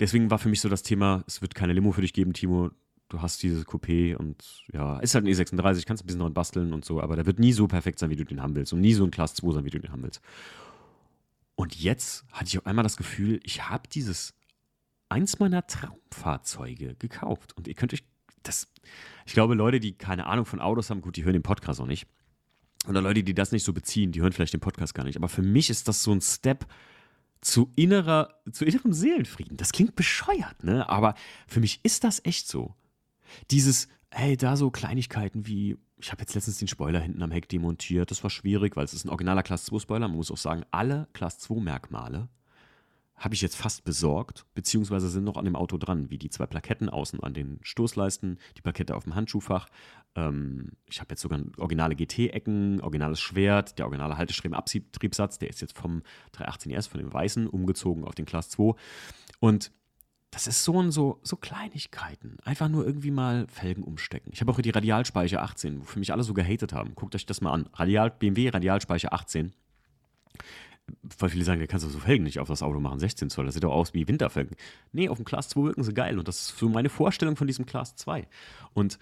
deswegen 0.00 0.30
war 0.30 0.38
für 0.38 0.48
mich 0.48 0.60
so 0.60 0.68
das 0.68 0.82
Thema, 0.82 1.22
es 1.26 1.40
wird 1.42 1.54
keine 1.54 1.72
Limo 1.72 1.92
für 1.92 2.00
dich 2.00 2.12
geben, 2.12 2.32
Timo. 2.32 2.70
Du 3.08 3.20
hast 3.22 3.42
dieses 3.42 3.66
Coupé 3.66 4.14
und 4.16 4.64
ja, 4.72 4.98
ist 5.00 5.14
halt 5.14 5.24
ein 5.24 5.28
E36, 5.32 5.84
kannst 5.84 6.04
ein 6.04 6.06
bisschen 6.06 6.20
dran 6.20 6.32
basteln 6.34 6.72
und 6.72 6.84
so, 6.84 7.00
aber 7.00 7.16
der 7.16 7.26
wird 7.26 7.40
nie 7.40 7.52
so 7.52 7.66
perfekt 7.66 7.98
sein, 7.98 8.08
wie 8.10 8.16
du 8.16 8.24
den 8.24 8.40
haben 8.40 8.54
willst 8.54 8.72
und 8.72 8.80
nie 8.80 8.92
so 8.94 9.04
ein 9.04 9.10
Class 9.10 9.34
2 9.34 9.52
sein, 9.52 9.64
wie 9.64 9.70
du 9.70 9.80
den 9.80 9.90
haben 9.90 10.02
willst. 10.02 10.20
Und 11.56 11.74
jetzt 11.74 12.24
hatte 12.30 12.46
ich 12.46 12.56
auf 12.58 12.66
einmal 12.66 12.84
das 12.84 12.96
Gefühl, 12.96 13.40
ich 13.42 13.68
habe 13.68 13.88
dieses 13.88 14.34
eins 15.08 15.40
meiner 15.40 15.66
Traumfahrzeuge 15.66 16.94
gekauft 17.00 17.56
und 17.56 17.66
ihr 17.66 17.74
könnt 17.74 17.92
euch 17.92 18.04
das, 18.44 18.68
ich 19.26 19.32
glaube, 19.32 19.54
Leute, 19.54 19.80
die 19.80 19.92
keine 19.98 20.26
Ahnung 20.26 20.46
von 20.46 20.60
Autos 20.60 20.88
haben, 20.90 21.00
gut, 21.00 21.16
die 21.16 21.24
hören 21.24 21.34
den 21.34 21.42
Podcast 21.42 21.80
auch 21.80 21.86
nicht. 21.86 22.06
Oder 22.88 23.02
Leute, 23.02 23.24
die 23.24 23.34
das 23.34 23.50
nicht 23.50 23.64
so 23.64 23.72
beziehen, 23.72 24.12
die 24.12 24.20
hören 24.22 24.32
vielleicht 24.32 24.54
den 24.54 24.60
Podcast 24.60 24.94
gar 24.94 25.04
nicht. 25.04 25.16
Aber 25.18 25.28
für 25.28 25.42
mich 25.42 25.68
ist 25.68 25.88
das 25.88 26.02
so 26.04 26.12
ein 26.12 26.22
Step, 26.22 26.64
zu, 27.40 27.70
innerer, 27.76 28.34
zu 28.52 28.64
innerem 28.64 28.92
Seelenfrieden. 28.92 29.56
Das 29.56 29.72
klingt 29.72 29.96
bescheuert, 29.96 30.62
ne? 30.62 30.88
Aber 30.88 31.14
für 31.46 31.60
mich 31.60 31.80
ist 31.82 32.04
das 32.04 32.24
echt 32.24 32.48
so. 32.48 32.74
Dieses, 33.50 33.88
hey, 34.10 34.36
da 34.36 34.56
so 34.56 34.70
Kleinigkeiten 34.70 35.46
wie, 35.46 35.78
ich 35.98 36.10
habe 36.12 36.22
jetzt 36.22 36.34
letztens 36.34 36.58
den 36.58 36.68
Spoiler 36.68 37.00
hinten 37.00 37.22
am 37.22 37.30
Heck 37.30 37.48
demontiert, 37.48 38.10
das 38.10 38.22
war 38.22 38.30
schwierig, 38.30 38.76
weil 38.76 38.84
es 38.84 38.92
ist 38.94 39.04
ein 39.04 39.10
originaler 39.10 39.42
Class 39.42 39.64
2 39.66 39.78
Spoiler. 39.78 40.08
Man 40.08 40.16
muss 40.16 40.30
auch 40.30 40.36
sagen, 40.36 40.64
alle 40.70 41.08
Class 41.12 41.38
2 41.38 41.56
Merkmale 41.60 42.28
habe 43.20 43.34
ich 43.34 43.42
jetzt 43.42 43.56
fast 43.56 43.84
besorgt, 43.84 44.46
beziehungsweise 44.54 45.08
sind 45.10 45.24
noch 45.24 45.36
an 45.36 45.44
dem 45.44 45.54
Auto 45.54 45.76
dran, 45.76 46.10
wie 46.10 46.16
die 46.18 46.30
zwei 46.30 46.46
Plaketten 46.46 46.88
außen 46.88 47.22
an 47.22 47.34
den 47.34 47.58
Stoßleisten, 47.62 48.38
die 48.56 48.62
Plakette 48.62 48.96
auf 48.96 49.04
dem 49.04 49.14
Handschuhfach. 49.14 49.68
Ähm, 50.16 50.72
ich 50.90 51.00
habe 51.00 51.10
jetzt 51.12 51.20
sogar 51.20 51.38
originale 51.58 51.94
GT-Ecken, 51.94 52.80
originales 52.80 53.20
Schwert, 53.20 53.78
der 53.78 53.84
originale 53.86 54.16
Haltestreben-Abtriebsatz, 54.16 55.38
der 55.38 55.50
ist 55.50 55.60
jetzt 55.60 55.76
vom 55.76 56.02
318RS, 56.34 56.86
e 56.86 56.88
von 56.88 57.00
dem 57.00 57.12
Weißen, 57.12 57.46
umgezogen 57.46 58.04
auf 58.04 58.14
den 58.14 58.24
Class 58.24 58.48
2. 58.50 58.74
Und 59.38 59.70
das 60.30 60.46
ist 60.46 60.64
so 60.64 60.72
und 60.74 60.90
so, 60.92 61.20
so 61.22 61.36
Kleinigkeiten. 61.36 62.38
Einfach 62.44 62.68
nur 62.70 62.86
irgendwie 62.86 63.10
mal 63.10 63.46
Felgen 63.48 63.82
umstecken. 63.82 64.32
Ich 64.32 64.40
habe 64.40 64.50
auch 64.50 64.54
hier 64.56 64.62
die 64.62 64.70
Radialspeicher 64.70 65.42
18, 65.42 65.80
wofür 65.80 66.00
mich 66.00 66.12
alle 66.12 66.22
so 66.22 66.32
gehatet 66.34 66.72
haben. 66.72 66.94
Guckt 66.94 67.14
euch 67.16 67.26
das 67.26 67.40
mal 67.42 67.52
an. 67.52 67.68
Radial, 67.74 68.10
BMW 68.10 68.48
Radialspeicher 68.48 69.12
18 69.12 69.52
weil 71.18 71.28
viele 71.30 71.44
sagen, 71.44 71.60
da 71.60 71.66
kannst 71.66 71.84
du 71.84 71.90
so 71.90 71.98
Felgen 71.98 72.24
nicht 72.24 72.38
auf 72.38 72.48
das 72.48 72.62
Auto 72.62 72.80
machen, 72.80 72.98
16 72.98 73.30
Zoll, 73.30 73.46
das 73.46 73.54
sieht 73.54 73.64
doch 73.64 73.72
aus 73.72 73.94
wie 73.94 74.06
Winterfelgen. 74.06 74.56
Nee, 74.92 75.08
auf 75.08 75.18
dem 75.18 75.24
Class 75.24 75.48
2 75.48 75.62
wirken 75.64 75.82
sie 75.82 75.94
geil 75.94 76.18
und 76.18 76.28
das 76.28 76.38
ist 76.48 76.58
so 76.58 76.68
meine 76.68 76.88
Vorstellung 76.88 77.36
von 77.36 77.46
diesem 77.46 77.66
Class 77.66 77.96
2. 77.96 78.26
Und 78.74 78.98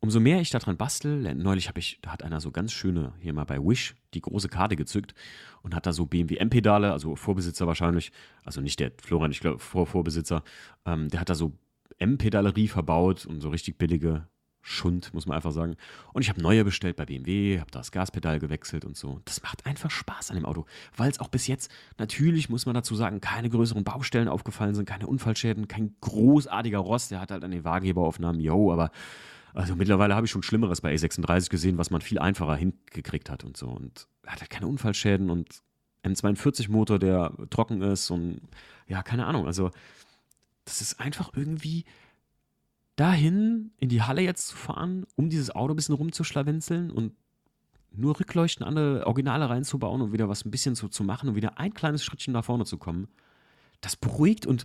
umso 0.00 0.20
mehr 0.20 0.40
ich 0.40 0.50
daran 0.50 0.76
bastel, 0.76 1.34
neulich 1.34 1.68
habe 1.68 1.78
ich, 1.80 1.98
da 2.02 2.12
hat 2.12 2.22
einer 2.22 2.40
so 2.40 2.50
ganz 2.50 2.72
schöne, 2.72 3.12
hier 3.20 3.32
mal 3.32 3.44
bei 3.44 3.58
Wish, 3.58 3.94
die 4.14 4.20
große 4.20 4.48
Karte 4.48 4.76
gezückt 4.76 5.14
und 5.62 5.74
hat 5.74 5.86
da 5.86 5.92
so 5.92 6.06
BMW-M-Pedale, 6.06 6.92
also 6.92 7.16
Vorbesitzer 7.16 7.66
wahrscheinlich, 7.66 8.12
also 8.44 8.60
nicht 8.60 8.80
der 8.80 8.92
Florian, 9.02 9.30
ich 9.32 9.40
glaube 9.40 9.58
Vor 9.58 9.86
Vorbesitzer, 9.86 10.42
ähm, 10.86 11.08
der 11.08 11.20
hat 11.20 11.30
da 11.30 11.34
so 11.34 11.52
M-Pedalerie 11.98 12.68
verbaut 12.68 13.24
und 13.26 13.40
so 13.40 13.50
richtig 13.50 13.78
billige 13.78 14.26
Schund, 14.66 15.12
muss 15.12 15.26
man 15.26 15.36
einfach 15.36 15.52
sagen. 15.52 15.76
Und 16.14 16.22
ich 16.22 16.30
habe 16.30 16.40
neue 16.40 16.64
bestellt 16.64 16.96
bei 16.96 17.04
BMW, 17.04 17.60
habe 17.60 17.70
das 17.70 17.92
Gaspedal 17.92 18.38
gewechselt 18.40 18.86
und 18.86 18.96
so. 18.96 19.20
Das 19.26 19.42
macht 19.42 19.66
einfach 19.66 19.90
Spaß 19.90 20.30
an 20.30 20.36
dem 20.36 20.46
Auto, 20.46 20.64
weil 20.96 21.10
es 21.10 21.20
auch 21.20 21.28
bis 21.28 21.46
jetzt, 21.46 21.70
natürlich 21.98 22.48
muss 22.48 22.64
man 22.64 22.74
dazu 22.74 22.94
sagen, 22.96 23.20
keine 23.20 23.50
größeren 23.50 23.84
Baustellen 23.84 24.26
aufgefallen 24.26 24.74
sind, 24.74 24.86
keine 24.86 25.06
Unfallschäden, 25.06 25.68
kein 25.68 25.94
großartiger 26.00 26.78
Rost. 26.78 27.10
Der 27.10 27.20
hat 27.20 27.30
halt 27.30 27.44
an 27.44 27.50
den 27.50 27.62
Wagenheberaufnahmen, 27.62 28.40
yo, 28.40 28.72
aber 28.72 28.90
also 29.52 29.76
mittlerweile 29.76 30.14
habe 30.16 30.24
ich 30.24 30.30
schon 30.30 30.42
Schlimmeres 30.42 30.80
bei 30.80 30.94
E36 30.94 31.50
gesehen, 31.50 31.76
was 31.76 31.90
man 31.90 32.00
viel 32.00 32.18
einfacher 32.18 32.56
hingekriegt 32.56 33.28
hat 33.28 33.44
und 33.44 33.58
so. 33.58 33.68
Und 33.68 34.08
er 34.22 34.32
hat 34.32 34.40
halt 34.40 34.50
keine 34.50 34.66
Unfallschäden 34.66 35.28
und 35.28 35.62
M42-Motor, 36.04 36.98
der 36.98 37.34
trocken 37.50 37.82
ist 37.82 38.08
und 38.10 38.40
ja, 38.88 39.02
keine 39.02 39.26
Ahnung. 39.26 39.46
Also, 39.46 39.70
das 40.64 40.80
ist 40.80 40.98
einfach 41.00 41.32
irgendwie 41.36 41.84
dahin 42.96 43.72
in 43.78 43.88
die 43.88 44.02
Halle 44.02 44.22
jetzt 44.22 44.48
zu 44.48 44.56
fahren, 44.56 45.06
um 45.16 45.28
dieses 45.28 45.50
Auto 45.50 45.72
ein 45.74 45.76
bisschen 45.76 45.94
rumzuschlawenzeln 45.94 46.90
und 46.90 47.12
nur 47.92 48.18
Rückleuchten, 48.18 48.64
andere 48.64 49.06
Originale 49.06 49.48
reinzubauen 49.48 50.02
und 50.02 50.12
wieder 50.12 50.28
was 50.28 50.44
ein 50.44 50.50
bisschen 50.50 50.74
zu, 50.74 50.88
zu 50.88 51.04
machen 51.04 51.28
und 51.28 51.34
wieder 51.36 51.58
ein 51.58 51.74
kleines 51.74 52.04
Schrittchen 52.04 52.32
nach 52.32 52.44
vorne 52.44 52.64
zu 52.64 52.76
kommen, 52.78 53.08
das 53.80 53.94
beruhigt 53.96 54.46
und 54.46 54.64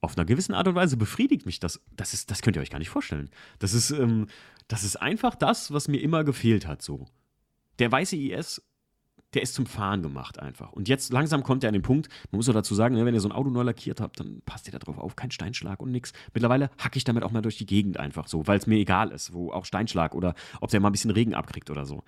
auf 0.00 0.16
einer 0.16 0.24
gewissen 0.24 0.54
Art 0.54 0.68
und 0.68 0.76
Weise 0.76 0.96
befriedigt 0.96 1.44
mich 1.44 1.58
das. 1.58 1.80
Das, 1.96 2.14
ist, 2.14 2.30
das 2.30 2.40
könnt 2.42 2.54
ihr 2.56 2.62
euch 2.62 2.70
gar 2.70 2.78
nicht 2.78 2.88
vorstellen. 2.90 3.30
Das 3.58 3.74
ist, 3.74 3.90
ähm, 3.90 4.28
das 4.68 4.84
ist 4.84 4.94
einfach 4.96 5.34
das, 5.34 5.72
was 5.72 5.88
mir 5.88 5.98
immer 6.00 6.22
gefehlt 6.22 6.68
hat. 6.68 6.82
So. 6.82 7.06
Der 7.80 7.90
weiße 7.90 8.14
IS 8.14 8.62
der 9.34 9.42
ist 9.42 9.54
zum 9.54 9.66
Fahren 9.66 10.02
gemacht 10.02 10.38
einfach. 10.40 10.72
Und 10.72 10.88
jetzt 10.88 11.12
langsam 11.12 11.42
kommt 11.42 11.62
er 11.62 11.68
an 11.68 11.74
den 11.74 11.82
Punkt, 11.82 12.08
man 12.30 12.38
muss 12.38 12.48
auch 12.48 12.54
dazu 12.54 12.74
sagen, 12.74 12.94
ne, 12.94 13.04
wenn 13.04 13.14
ihr 13.14 13.20
so 13.20 13.28
ein 13.28 13.32
Auto 13.32 13.50
neu 13.50 13.62
lackiert 13.62 14.00
habt, 14.00 14.20
dann 14.20 14.40
passt 14.46 14.66
ihr 14.66 14.72
da 14.72 14.78
drauf 14.78 14.98
auf, 14.98 15.16
kein 15.16 15.30
Steinschlag 15.30 15.80
und 15.80 15.90
nix. 15.90 16.12
Mittlerweile 16.32 16.70
hacke 16.78 16.96
ich 16.96 17.04
damit 17.04 17.22
auch 17.22 17.30
mal 17.30 17.42
durch 17.42 17.58
die 17.58 17.66
Gegend 17.66 17.98
einfach 18.00 18.26
so, 18.26 18.46
weil 18.46 18.58
es 18.58 18.66
mir 18.66 18.76
egal 18.76 19.10
ist, 19.10 19.32
wo 19.32 19.52
auch 19.52 19.64
Steinschlag 19.66 20.14
oder 20.14 20.34
ob 20.60 20.70
der 20.70 20.80
mal 20.80 20.88
ein 20.88 20.92
bisschen 20.92 21.10
Regen 21.10 21.34
abkriegt 21.34 21.70
oder 21.70 21.84
so. 21.84 22.02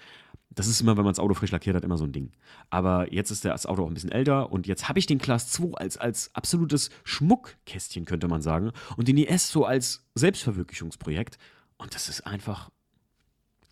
Das 0.53 0.67
ist 0.67 0.81
immer, 0.81 0.97
wenn 0.97 1.05
man 1.05 1.13
das 1.13 1.21
Auto 1.21 1.35
frisch 1.35 1.53
lackiert 1.53 1.77
hat, 1.77 1.85
immer 1.85 1.99
so 1.99 2.05
ein 2.05 2.13
Ding. 2.13 2.33
Aber 2.71 3.13
jetzt 3.13 3.31
ist 3.31 3.45
das 3.45 3.67
Auto 3.67 3.85
auch 3.85 3.89
ein 3.89 3.95
bisschen 3.95 4.11
älter 4.11 4.51
und 4.51 4.67
jetzt 4.67 4.89
habe 4.89 4.99
ich 4.99 5.07
den 5.07 5.19
Class 5.19 5.53
2 5.53 5.75
als, 5.79 5.97
als 5.97 6.35
absolutes 6.35 6.91
Schmuckkästchen, 7.05 8.05
könnte 8.05 8.27
man 8.29 8.43
sagen, 8.43 8.73
und 8.97 9.07
den 9.07 9.19
IS 9.19 9.51
so 9.51 9.65
als 9.65 10.07
Selbstverwirklichungsprojekt. 10.17 11.39
Und 11.77 11.95
das 11.95 12.09
ist 12.09 12.27
einfach 12.27 12.71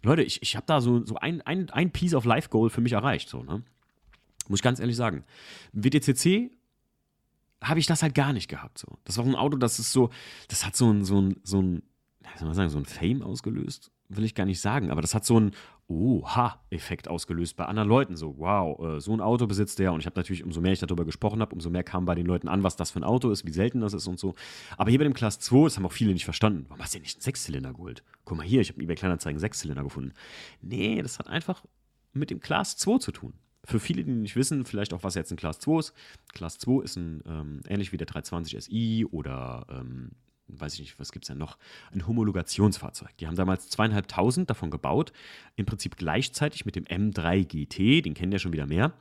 Leute, 0.02 0.22
ich, 0.22 0.42
ich 0.42 0.56
habe 0.56 0.66
da 0.66 0.80
so, 0.80 1.04
so 1.04 1.16
ein, 1.16 1.40
ein, 1.42 1.70
ein 1.70 1.90
Piece 1.90 2.14
of 2.14 2.24
Life 2.24 2.48
Goal 2.50 2.70
für 2.70 2.80
mich 2.80 2.92
erreicht. 2.92 3.28
So, 3.28 3.42
ne? 3.42 3.62
Muss 4.48 4.60
ich 4.60 4.62
ganz 4.62 4.80
ehrlich 4.80 4.96
sagen. 4.96 5.24
WTCC 5.72 6.52
habe 7.60 7.80
ich 7.80 7.86
das 7.86 8.02
halt 8.02 8.14
gar 8.14 8.32
nicht 8.32 8.48
gehabt. 8.48 8.78
So. 8.78 8.86
Das 9.04 9.16
war 9.18 9.24
so 9.24 9.30
ein 9.30 9.34
Auto, 9.36 9.56
das 9.56 9.78
ist 9.78 9.92
so, 9.92 10.10
das 10.48 10.64
hat 10.64 10.76
so 10.76 10.90
ein, 10.92 11.04
so 11.04 11.20
ein, 11.20 11.40
so 11.42 11.60
ein, 11.60 11.82
wie 12.32 12.38
soll 12.38 12.46
man 12.46 12.54
sagen, 12.54 12.68
so 12.70 12.78
ein 12.78 12.84
Fame 12.84 13.22
ausgelöst 13.22 13.90
will 14.08 14.24
ich 14.24 14.34
gar 14.34 14.46
nicht 14.46 14.60
sagen, 14.60 14.90
aber 14.90 15.00
das 15.02 15.14
hat 15.14 15.24
so 15.24 15.36
einen 15.36 15.52
Oha-Effekt 15.86 17.08
ausgelöst 17.08 17.56
bei 17.56 17.64
anderen 17.66 17.88
Leuten. 17.88 18.16
So, 18.16 18.36
wow, 18.38 18.78
äh, 18.96 19.00
so 19.00 19.12
ein 19.12 19.20
Auto 19.20 19.46
besitzt 19.46 19.78
der. 19.78 19.92
Und 19.92 20.00
ich 20.00 20.06
habe 20.06 20.18
natürlich, 20.18 20.44
umso 20.44 20.60
mehr 20.60 20.72
ich 20.72 20.80
darüber 20.80 21.04
gesprochen 21.06 21.40
habe, 21.40 21.54
umso 21.54 21.70
mehr 21.70 21.82
kam 21.82 22.04
bei 22.04 22.14
den 22.14 22.26
Leuten 22.26 22.48
an, 22.48 22.62
was 22.62 22.76
das 22.76 22.90
für 22.90 23.00
ein 23.00 23.04
Auto 23.04 23.30
ist, 23.30 23.46
wie 23.46 23.52
selten 23.52 23.80
das 23.80 23.92
ist 23.94 24.06
und 24.06 24.18
so. 24.18 24.34
Aber 24.76 24.90
hier 24.90 24.98
bei 24.98 25.04
dem 25.04 25.14
Class 25.14 25.40
2, 25.40 25.64
das 25.64 25.76
haben 25.76 25.86
auch 25.86 25.92
viele 25.92 26.12
nicht 26.12 26.24
verstanden. 26.24 26.66
Warum 26.68 26.82
hast 26.82 26.92
du 26.94 26.98
denn 26.98 27.02
nicht 27.04 27.16
einen 27.16 27.22
Sechszylinder 27.22 27.72
geholt? 27.72 28.02
Guck 28.24 28.36
mal 28.36 28.46
hier, 28.46 28.60
ich 28.60 28.68
habe 28.70 28.80
eBay 28.82 28.96
Kleinanzeigen 28.96 29.38
Sechszylinder 29.38 29.82
gefunden. 29.82 30.12
Nee, 30.60 31.00
das 31.00 31.18
hat 31.18 31.28
einfach 31.28 31.62
mit 32.12 32.30
dem 32.30 32.40
Class 32.40 32.76
2 32.76 32.98
zu 32.98 33.12
tun. 33.12 33.34
Für 33.64 33.80
viele, 33.80 34.04
die 34.04 34.10
nicht 34.12 34.36
wissen, 34.36 34.64
vielleicht 34.64 34.92
auch, 34.94 35.02
was 35.04 35.14
jetzt 35.14 35.30
ein 35.30 35.36
Class 35.36 35.58
2 35.60 35.78
ist. 35.80 35.94
Class 36.34 36.58
2 36.58 36.82
ist 36.82 36.96
ein, 36.96 37.22
ähm, 37.26 37.60
ähnlich 37.66 37.92
wie 37.92 37.98
der 37.98 38.06
320 38.06 38.64
SI 38.64 39.06
oder 39.10 39.66
ähm, 39.70 40.10
weiß 40.48 40.74
ich 40.74 40.80
nicht, 40.80 40.98
was 40.98 41.12
gibt 41.12 41.24
es 41.26 41.28
denn 41.28 41.38
noch, 41.38 41.58
ein 41.92 42.06
Homologationsfahrzeug. 42.06 43.16
Die 43.18 43.26
haben 43.26 43.36
damals 43.36 43.68
zweieinhalbtausend 43.68 44.48
davon 44.50 44.70
gebaut, 44.70 45.12
im 45.56 45.66
Prinzip 45.66 45.96
gleichzeitig 45.96 46.64
mit 46.64 46.74
dem 46.76 46.84
M3 46.84 47.44
GT, 47.44 48.04
den 48.04 48.14
kennen 48.14 48.32
ja 48.32 48.38
schon 48.38 48.52
wieder 48.52 48.66
mehr. 48.66 48.92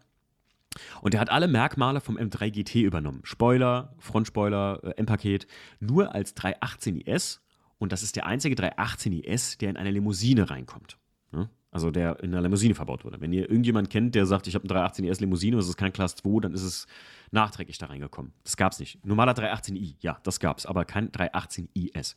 Und 1.01 1.13
er 1.13 1.21
hat 1.21 1.29
alle 1.31 1.47
Merkmale 1.47 2.01
vom 2.01 2.17
M3 2.17 2.51
GT 2.51 2.75
übernommen. 2.75 3.21
Spoiler, 3.23 3.95
Frontspoiler, 3.99 4.81
äh, 4.83 4.89
M-Paket, 4.97 5.47
nur 5.79 6.13
als 6.13 6.33
318 6.35 6.99
IS. 7.01 7.41
Und 7.79 7.91
das 7.91 8.03
ist 8.03 8.15
der 8.15 8.25
einzige 8.25 8.55
318 8.55 9.13
IS, 9.13 9.57
der 9.57 9.69
in 9.69 9.77
eine 9.77 9.91
Limousine 9.91 10.49
reinkommt. 10.49 10.97
Also 11.71 11.91
der 11.91 12.19
in 12.21 12.33
einer 12.33 12.41
Limousine 12.41 12.75
verbaut 12.75 13.03
wurde. 13.03 13.19
Wenn 13.19 13.33
ihr 13.33 13.49
irgendjemand 13.49 13.89
kennt, 13.89 14.15
der 14.15 14.25
sagt, 14.25 14.47
ich 14.47 14.55
habe 14.55 14.63
einen 14.63 14.69
318 14.69 15.05
e 15.05 15.09
IS 15.09 15.19
Limousine, 15.19 15.57
das 15.57 15.67
ist 15.67 15.75
kein 15.75 15.91
Class 15.91 16.15
2, 16.15 16.39
dann 16.41 16.53
ist 16.53 16.63
es 16.63 16.87
nachträglich 17.31 17.77
da 17.77 17.87
reingekommen. 17.87 18.31
Das 18.43 18.55
gab 18.55 18.71
es 18.71 18.79
nicht. 18.79 19.05
Normaler 19.05 19.33
318i, 19.33 19.95
ja, 19.99 20.17
das 20.23 20.39
gab 20.39 20.57
es, 20.59 20.65
aber 20.65 20.85
kein 20.85 21.11
318 21.11 21.67
IS. 21.73 22.15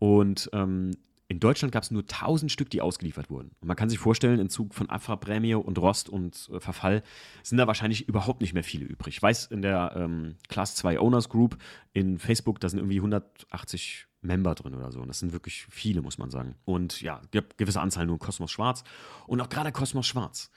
Und 0.00 0.50
ähm, 0.52 0.90
in 1.28 1.38
Deutschland 1.38 1.70
gab 1.70 1.84
es 1.84 1.92
nur 1.92 2.02
1000 2.02 2.50
Stück, 2.50 2.68
die 2.70 2.80
ausgeliefert 2.80 3.30
wurden. 3.30 3.52
Und 3.60 3.68
man 3.68 3.76
kann 3.76 3.88
sich 3.88 4.00
vorstellen, 4.00 4.40
in 4.40 4.48
Zug 4.48 4.74
von 4.74 4.90
Afra 4.90 5.14
Prämie 5.14 5.54
und 5.54 5.78
Rost 5.78 6.08
und 6.08 6.50
äh, 6.52 6.58
Verfall 6.58 7.04
sind 7.44 7.58
da 7.58 7.68
wahrscheinlich 7.68 8.08
überhaupt 8.08 8.40
nicht 8.40 8.54
mehr 8.54 8.64
viele 8.64 8.86
übrig. 8.86 9.18
Ich 9.18 9.22
weiß, 9.22 9.46
in 9.46 9.62
der 9.62 9.92
ähm, 9.94 10.34
Class 10.48 10.74
2 10.74 10.98
Owners 10.98 11.28
Group 11.28 11.58
in 11.92 12.18
Facebook, 12.18 12.58
da 12.58 12.68
sind 12.68 12.80
irgendwie 12.80 12.96
180 12.96 14.08
Member 14.22 14.54
drin 14.54 14.74
oder 14.74 14.92
so. 14.92 15.00
Und 15.00 15.08
das 15.08 15.18
sind 15.18 15.32
wirklich 15.32 15.66
viele, 15.70 16.02
muss 16.02 16.18
man 16.18 16.30
sagen. 16.30 16.54
Und 16.64 17.00
ja, 17.00 17.20
gibt 17.30 17.58
gewisse 17.58 17.80
Anzahl 17.80 18.06
nur 18.06 18.18
Kosmos 18.18 18.50
Schwarz. 18.50 18.84
Und 19.26 19.40
auch 19.40 19.48
gerade 19.48 19.72
Kosmos 19.72 20.06
Schwarz 20.06 20.50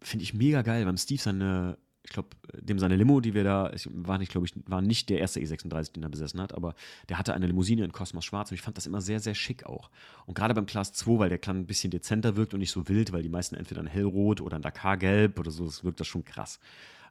finde 0.00 0.22
ich 0.22 0.32
mega 0.34 0.62
geil, 0.62 0.84
beim 0.84 0.96
Steve 0.96 1.20
seine 1.20 1.78
ich 2.02 2.12
glaube, 2.14 2.30
dem 2.58 2.78
seine 2.78 2.96
Limo, 2.96 3.20
die 3.20 3.34
wir 3.34 3.44
da, 3.44 3.70
ich 3.74 3.86
war 3.92 4.16
nicht, 4.16 4.32
glaube 4.32 4.46
ich, 4.46 4.54
war 4.64 4.80
nicht 4.80 5.10
der 5.10 5.18
erste 5.20 5.38
E36, 5.38 5.92
den 5.92 6.02
er 6.02 6.08
besessen 6.08 6.40
hat, 6.40 6.54
aber 6.54 6.74
der 7.10 7.18
hatte 7.18 7.34
eine 7.34 7.46
Limousine 7.46 7.84
in 7.84 7.92
Kosmos 7.92 8.24
Schwarz 8.24 8.50
und 8.50 8.54
ich 8.54 8.62
fand 8.62 8.78
das 8.78 8.86
immer 8.86 9.02
sehr, 9.02 9.20
sehr 9.20 9.34
schick 9.34 9.66
auch. 9.66 9.90
Und 10.24 10.32
gerade 10.34 10.54
beim 10.54 10.64
Class 10.64 10.94
2, 10.94 11.18
weil 11.18 11.28
der 11.28 11.36
Clan 11.36 11.58
ein 11.58 11.66
bisschen 11.66 11.90
dezenter 11.90 12.36
wirkt 12.36 12.54
und 12.54 12.60
nicht 12.60 12.70
so 12.70 12.88
wild, 12.88 13.12
weil 13.12 13.22
die 13.22 13.28
meisten 13.28 13.54
entweder 13.54 13.82
in 13.82 13.86
Hellrot 13.86 14.40
oder 14.40 14.56
in 14.56 14.62
Dakar-Gelb 14.62 15.38
oder 15.38 15.50
so, 15.50 15.66
das 15.66 15.84
wirkt 15.84 16.00
das 16.00 16.06
schon 16.06 16.24
krass. 16.24 16.58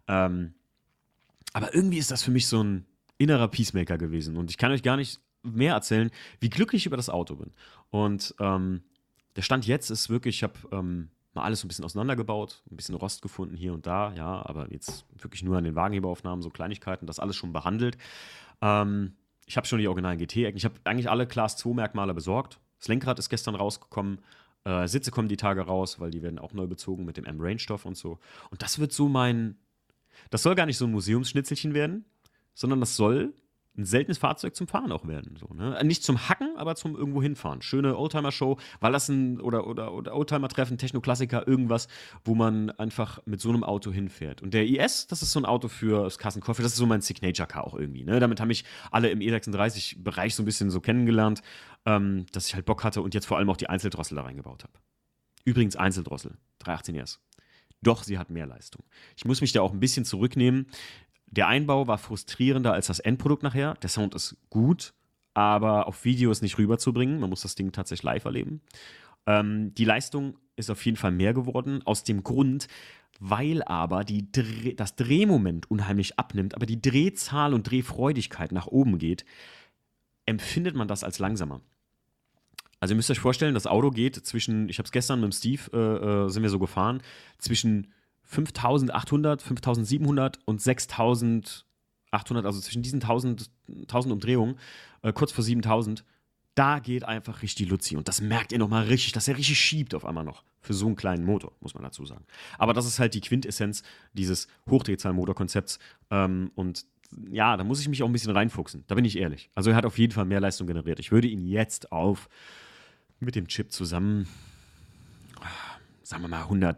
Ähm, 0.07 0.55
aber 1.53 1.73
irgendwie 1.75 1.99
ist 1.99 2.09
das 2.09 2.23
für 2.23 2.31
mich 2.31 2.47
so 2.47 2.63
ein 2.63 2.85
innerer 3.19 3.47
Peacemaker 3.47 3.99
gewesen 3.99 4.37
und 4.37 4.49
ich 4.49 4.57
kann 4.57 4.71
euch 4.71 4.81
gar 4.81 4.97
nicht 4.97 5.21
mehr 5.43 5.73
erzählen, 5.73 6.11
wie 6.39 6.49
glücklich 6.49 6.83
ich 6.83 6.85
über 6.85 6.97
das 6.97 7.09
Auto 7.09 7.35
bin. 7.35 7.51
Und 7.89 8.35
ähm, 8.39 8.83
der 9.35 9.41
Stand 9.41 9.65
jetzt 9.67 9.89
ist 9.89 10.09
wirklich, 10.09 10.37
ich 10.37 10.43
habe 10.43 10.53
ähm, 10.71 11.09
mal 11.33 11.43
alles 11.43 11.63
ein 11.63 11.67
bisschen 11.67 11.85
auseinandergebaut, 11.85 12.63
ein 12.69 12.75
bisschen 12.75 12.95
Rost 12.95 13.21
gefunden 13.21 13.55
hier 13.55 13.73
und 13.73 13.85
da, 13.87 14.13
ja, 14.13 14.45
aber 14.45 14.71
jetzt 14.71 15.05
wirklich 15.17 15.43
nur 15.43 15.57
an 15.57 15.63
den 15.63 15.75
Wagenheberaufnahmen, 15.75 16.41
so 16.41 16.49
Kleinigkeiten, 16.49 17.05
das 17.05 17.19
alles 17.19 17.35
schon 17.35 17.53
behandelt. 17.53 17.97
Ähm, 18.61 19.13
ich 19.45 19.57
habe 19.57 19.65
schon 19.65 19.79
die 19.79 19.87
originalen 19.87 20.17
GT-Ecken, 20.19 20.57
ich 20.57 20.65
habe 20.65 20.75
eigentlich 20.83 21.09
alle 21.09 21.25
Class 21.27 21.57
2-Merkmale 21.63 22.13
besorgt. 22.13 22.59
Das 22.79 22.87
Lenkrad 22.87 23.17
ist 23.19 23.29
gestern 23.29 23.55
rausgekommen, 23.55 24.19
äh, 24.65 24.87
Sitze 24.87 25.11
kommen 25.11 25.27
die 25.29 25.37
Tage 25.37 25.61
raus, 25.61 25.99
weil 25.99 26.11
die 26.11 26.21
werden 26.21 26.39
auch 26.39 26.53
neu 26.53 26.67
bezogen 26.67 27.05
mit 27.05 27.17
dem 27.17 27.25
M-Range-Stoff 27.25 27.85
und 27.85 27.95
so. 27.95 28.19
Und 28.51 28.61
das 28.61 28.79
wird 28.79 28.91
so 28.91 29.07
mein. 29.09 29.57
Das 30.31 30.43
soll 30.43 30.53
gar 30.55 30.65
nicht 30.65 30.77
so 30.77 30.85
ein 30.85 30.91
Museumsschnitzelchen 30.91 31.73
werden, 31.73 32.03
sondern 32.53 32.81
das 32.81 32.97
soll 32.97 33.33
ein 33.77 33.85
seltenes 33.85 34.17
Fahrzeug 34.17 34.55
zum 34.55 34.67
Fahren 34.67 34.91
auch 34.91 35.07
werden. 35.07 35.35
So, 35.37 35.53
ne? 35.53 35.77
Äh, 35.77 35.83
nicht 35.83 36.03
zum 36.03 36.27
Hacken, 36.27 36.53
aber 36.57 36.75
zum 36.75 36.95
irgendwo 36.95 37.21
hinfahren. 37.21 37.61
Schöne 37.61 37.95
Oldtimer-Show, 37.97 38.57
weil 38.79 38.91
das 38.91 39.09
ein 39.09 39.39
oder, 39.39 39.67
oder, 39.67 39.93
oder 39.93 40.15
Oldtimer-Treffen, 40.15 40.77
Techno-Klassiker, 40.77 41.47
irgendwas, 41.47 41.87
wo 42.25 42.35
man 42.35 42.71
einfach 42.71 43.19
mit 43.25 43.39
so 43.39 43.49
einem 43.49 43.63
Auto 43.63 43.91
hinfährt. 43.91 44.41
Und 44.41 44.53
der 44.53 44.67
IS, 44.67 45.07
das 45.07 45.21
ist 45.21 45.31
so 45.31 45.39
ein 45.39 45.45
Auto 45.45 45.67
für 45.67 46.03
das 46.03 46.17
Kassenkoffer, 46.17 46.63
das 46.63 46.73
ist 46.73 46.77
so 46.77 46.85
mein 46.85 47.01
Signature-Car 47.01 47.63
auch 47.65 47.75
irgendwie. 47.75 48.03
Ne? 48.03 48.19
Damit 48.19 48.39
haben 48.39 48.47
mich 48.49 48.65
alle 48.91 49.09
im 49.11 49.19
E36-Bereich 49.19 50.35
so 50.35 50.41
ein 50.43 50.45
bisschen 50.45 50.71
so 50.71 50.81
kennengelernt, 50.81 51.41
ähm, 51.85 52.25
dass 52.31 52.47
ich 52.47 52.55
halt 52.55 52.65
Bock 52.65 52.83
hatte 52.83 53.01
und 53.01 53.13
jetzt 53.13 53.25
vor 53.25 53.37
allem 53.37 53.49
auch 53.49 53.57
die 53.57 53.69
Einzeldrossel 53.69 54.15
da 54.15 54.23
reingebaut 54.23 54.63
habe. 54.63 54.73
Übrigens 55.45 55.75
Einzeldrossel, 55.75 56.37
318 56.59 56.95
ES. 56.95 57.21
Doch, 57.81 58.03
sie 58.03 58.17
hat 58.17 58.29
mehr 58.29 58.45
Leistung. 58.45 58.83
Ich 59.15 59.23
muss 59.23 59.39
mich 59.39 59.53
da 59.53 59.61
auch 59.61 59.71
ein 59.71 59.79
bisschen 59.79 60.03
zurücknehmen, 60.03 60.67
der 61.31 61.47
Einbau 61.47 61.87
war 61.87 61.97
frustrierender 61.97 62.73
als 62.73 62.87
das 62.87 62.99
Endprodukt 62.99 63.43
nachher. 63.43 63.75
Der 63.81 63.89
Sound 63.89 64.15
ist 64.15 64.35
gut, 64.49 64.93
aber 65.33 65.87
auf 65.87 66.05
Video 66.05 66.31
ist 66.31 66.41
nicht 66.41 66.57
rüberzubringen. 66.57 67.19
Man 67.19 67.29
muss 67.29 67.41
das 67.41 67.55
Ding 67.55 67.71
tatsächlich 67.71 68.03
live 68.03 68.25
erleben. 68.25 68.61
Ähm, 69.25 69.73
die 69.75 69.85
Leistung 69.85 70.37
ist 70.55 70.69
auf 70.69 70.83
jeden 70.85 70.97
Fall 70.97 71.11
mehr 71.11 71.33
geworden, 71.33 71.81
aus 71.85 72.03
dem 72.03 72.23
Grund, 72.23 72.67
weil 73.19 73.63
aber 73.63 74.03
die 74.03 74.31
Dreh 74.31 74.73
das 74.73 74.95
Drehmoment 74.95 75.69
unheimlich 75.69 76.17
abnimmt, 76.17 76.55
aber 76.55 76.65
die 76.65 76.81
Drehzahl 76.81 77.53
und 77.53 77.69
Drehfreudigkeit 77.69 78.51
nach 78.51 78.67
oben 78.67 78.97
geht, 78.97 79.25
empfindet 80.25 80.75
man 80.75 80.87
das 80.87 81.03
als 81.03 81.19
langsamer. 81.19 81.61
Also 82.79 82.93
ihr 82.93 82.95
müsst 82.95 83.11
euch 83.11 83.19
vorstellen, 83.19 83.53
das 83.53 83.67
Auto 83.67 83.91
geht 83.91 84.15
zwischen, 84.15 84.69
ich 84.69 84.77
habe 84.77 84.85
es 84.85 84.91
gestern 84.93 85.19
mit 85.19 85.31
dem 85.31 85.31
Steve, 85.35 85.61
äh, 85.73 86.25
äh, 86.25 86.29
sind 86.29 86.43
wir 86.43 86.49
so 86.49 86.59
gefahren, 86.59 87.03
zwischen 87.37 87.87
5800, 88.29 89.41
5700 89.41 90.39
und 90.45 90.61
6800, 90.61 92.45
also 92.45 92.59
zwischen 92.61 92.83
diesen 92.83 93.01
1000, 93.01 93.49
1000 93.87 94.13
Umdrehungen, 94.13 94.57
äh, 95.01 95.11
kurz 95.13 95.31
vor 95.31 95.43
7000, 95.43 96.05
da 96.53 96.77
geht 96.79 97.03
einfach 97.05 97.41
richtig 97.41 97.69
Luzi. 97.69 97.95
Und 97.97 98.07
das 98.07 98.21
merkt 98.21 98.51
ihr 98.51 98.59
nochmal 98.59 98.83
richtig, 98.85 99.13
dass 99.13 99.27
er 99.27 99.35
richtig 99.37 99.59
schiebt 99.59 99.95
auf 99.95 100.05
einmal 100.05 100.23
noch. 100.23 100.43
Für 100.61 100.73
so 100.75 100.85
einen 100.87 100.95
kleinen 100.95 101.25
Motor, 101.25 101.53
muss 101.59 101.73
man 101.73 101.81
dazu 101.83 102.05
sagen. 102.05 102.23
Aber 102.59 102.73
das 102.73 102.85
ist 102.85 102.99
halt 102.99 103.13
die 103.15 103.21
Quintessenz 103.21 103.81
dieses 104.13 104.47
Hochdrehzahlmotorkonzepts. 104.69 105.79
Ähm, 106.11 106.51
und 106.53 106.85
ja, 107.31 107.57
da 107.57 107.63
muss 107.63 107.79
ich 107.81 107.89
mich 107.89 108.03
auch 108.03 108.07
ein 108.07 108.13
bisschen 108.13 108.31
reinfuchsen. 108.35 108.83
Da 108.87 108.93
bin 108.93 109.05
ich 109.05 109.17
ehrlich. 109.17 109.49
Also 109.55 109.71
er 109.71 109.75
hat 109.75 109.85
auf 109.87 109.97
jeden 109.97 110.13
Fall 110.13 110.25
mehr 110.25 110.39
Leistung 110.41 110.67
generiert. 110.67 110.99
Ich 110.99 111.11
würde 111.11 111.27
ihn 111.27 111.47
jetzt 111.47 111.91
auf 111.91 112.29
mit 113.19 113.33
dem 113.35 113.47
Chip 113.47 113.71
zusammen, 113.71 114.27
sagen 116.03 116.23
wir 116.23 116.27
mal 116.29 116.43
100 116.43 116.77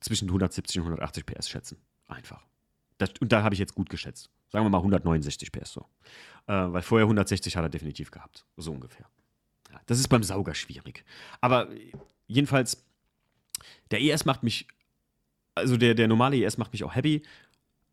zwischen 0.00 0.28
170 0.28 0.78
und 0.78 0.84
180 0.88 1.24
PS 1.26 1.48
schätzen. 1.48 1.78
Einfach. 2.08 2.44
Das, 2.98 3.10
und 3.20 3.30
da 3.32 3.42
habe 3.42 3.54
ich 3.54 3.58
jetzt 3.58 3.74
gut 3.74 3.88
geschätzt. 3.88 4.30
Sagen 4.48 4.64
wir 4.64 4.70
mal 4.70 4.78
169 4.78 5.52
PS 5.52 5.72
so. 5.72 5.86
Äh, 6.46 6.52
weil 6.54 6.82
vorher 6.82 7.04
160 7.04 7.56
hat 7.56 7.64
er 7.64 7.68
definitiv 7.68 8.10
gehabt. 8.10 8.44
So 8.56 8.72
ungefähr. 8.72 9.06
Ja, 9.72 9.80
das 9.86 9.98
ist 9.98 10.08
beim 10.08 10.22
Sauger 10.22 10.54
schwierig. 10.54 11.04
Aber 11.40 11.70
äh, 11.70 11.92
jedenfalls, 12.26 12.84
der 13.90 14.00
ES 14.02 14.24
macht 14.24 14.42
mich, 14.42 14.66
also 15.54 15.76
der, 15.76 15.94
der 15.94 16.08
normale 16.08 16.42
ES 16.42 16.58
macht 16.58 16.72
mich 16.72 16.82
auch 16.84 16.94
happy. 16.94 17.22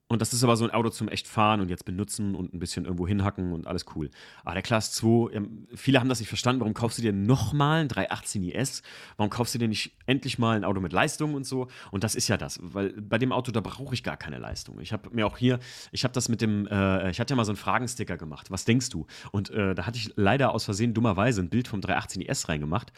Und 0.10 0.22
das 0.22 0.32
ist 0.32 0.42
aber 0.46 0.56
so 0.56 0.64
ein 0.64 0.72
Auto 0.72 0.90
zum 0.90 1.10
echt 1.10 1.28
fahren 1.28 1.60
und 1.60 1.68
jetzt 1.70 1.84
benutzen 1.84 2.34
und 2.34 2.54
ein 2.54 2.60
bisschen 2.60 2.86
irgendwo 2.86 3.06
hinhacken 3.06 3.52
und 3.52 3.68
alles 3.68 3.86
cool. 3.96 4.10
Aber 4.46 4.54
der 4.54 4.62
Class 4.64 4.94
2, 4.94 5.32
ähm, 5.34 5.68
viele 5.76 6.00
haben 6.00 6.08
das 6.08 6.22
nicht 6.22 6.30
verstanden. 6.30 6.62
Warum 6.62 6.74
kaufst 6.74 6.98
du 6.98 7.02
dir 7.02 7.12
nochmal 7.12 7.82
ein 7.82 7.90
318 7.90 8.42
IS? 8.44 8.84
Warum 9.18 9.30
kaufst 9.30 9.54
du 9.54 9.60
dir 9.60 9.68
nicht 9.68 9.98
endlich 10.06 10.40
mal 10.40 10.56
ein 10.56 10.64
Auto 10.64 10.80
mit 10.80 10.94
Leistung 10.94 11.34
und 11.34 11.46
so? 11.46 11.68
Und 11.92 12.06
das 12.06 12.16
ist 12.16 12.30
ja 12.30 12.38
das, 12.38 12.58
weil 12.62 12.94
bei 13.02 13.18
dem 13.18 13.34
Auto, 13.34 13.52
da 13.52 13.60
brauche 13.60 13.94
ich 13.94 14.02
gar 14.04 14.16
keine 14.16 14.38
Leistung. 14.38 14.80
Ich 14.80 14.94
habe 14.94 15.10
mir 15.12 15.28
auch 15.28 15.38
hier, 15.38 15.60
ich 15.92 16.06
habe 16.06 16.14
das 16.14 16.30
mit 16.30 16.40
dem, 16.40 16.68
äh, 16.68 17.10
ich 17.12 17.20
hatte 17.20 17.34
ja 17.34 17.36
mal 17.36 17.44
so 17.46 17.52
einen 17.52 17.58
Fragensticker 17.58 18.16
gemacht. 18.18 18.50
Was 18.50 18.64
denkst 18.64 18.88
du? 18.90 19.08
Und 19.34 19.50
äh, 19.50 19.76
da 19.76 19.86
hatte 19.86 19.98
ich 19.98 20.14
leider 20.16 20.54
aus 20.56 20.64
Versehen 20.64 20.94
dummerweise 20.94 21.42
ein 21.42 21.50
Bild 21.50 21.68
vom 21.68 21.82
318 21.82 22.22
IS 22.22 22.48
reingemacht 22.48 22.94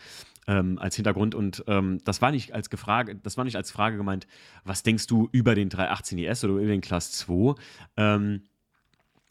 ähm, 0.49 0.79
als 0.79 0.95
Hintergrund. 0.95 1.35
Und 1.35 1.63
ähm, 1.67 1.99
das 2.03 2.21
war 2.21 2.31
nicht 2.31 2.53
als 2.53 2.67
Frage, 2.75 3.15
das 3.15 3.37
war 3.37 3.45
nicht 3.45 3.55
als 3.55 3.71
Frage 3.71 3.95
gemeint, 3.95 4.27
was 4.65 4.83
denkst 4.83 5.07
du 5.07 5.29
über 5.31 5.53
den 5.55 5.69
318IS 5.69 6.43
oder 6.45 6.53
über 6.55 6.65
den 6.71 6.81
Class 6.81 7.11
2? 7.13 7.55
Ähm, 7.97 8.41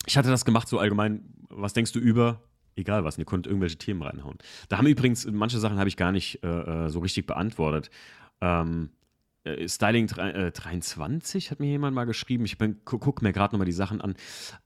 ich 0.06 0.16
hatte 0.16 0.30
das 0.30 0.44
gemacht, 0.44 0.68
so 0.68 0.78
allgemein, 0.78 1.24
was 1.50 1.72
denkst 1.74 1.92
du 1.92 1.98
über 1.98 2.40
egal 2.76 3.02
was, 3.02 3.18
ihr 3.18 3.24
könnt 3.24 3.48
irgendwelche 3.48 3.76
Themen 3.76 4.02
reinhauen. 4.02 4.38
Da 4.68 4.78
haben 4.78 4.86
übrigens, 4.86 5.26
manche 5.28 5.58
Sachen 5.58 5.78
habe 5.80 5.88
ich 5.88 5.96
gar 5.96 6.12
nicht 6.12 6.44
äh, 6.44 6.86
äh 6.86 6.88
so 6.90 7.00
richtig 7.00 7.26
beantwortet. 7.26 7.90
Ähm, 8.40 8.90
äh, 9.56 9.68
Styling 9.68 10.06
23 10.08 11.46
äh, 11.48 11.50
hat 11.50 11.60
mir 11.60 11.66
jemand 11.68 11.94
mal 11.94 12.04
geschrieben. 12.04 12.44
Ich 12.44 12.58
bin, 12.58 12.78
guck, 12.84 13.00
guck 13.02 13.22
mir 13.22 13.32
gerade 13.32 13.54
nochmal 13.54 13.66
die 13.66 13.72
Sachen 13.72 14.00
an. 14.00 14.14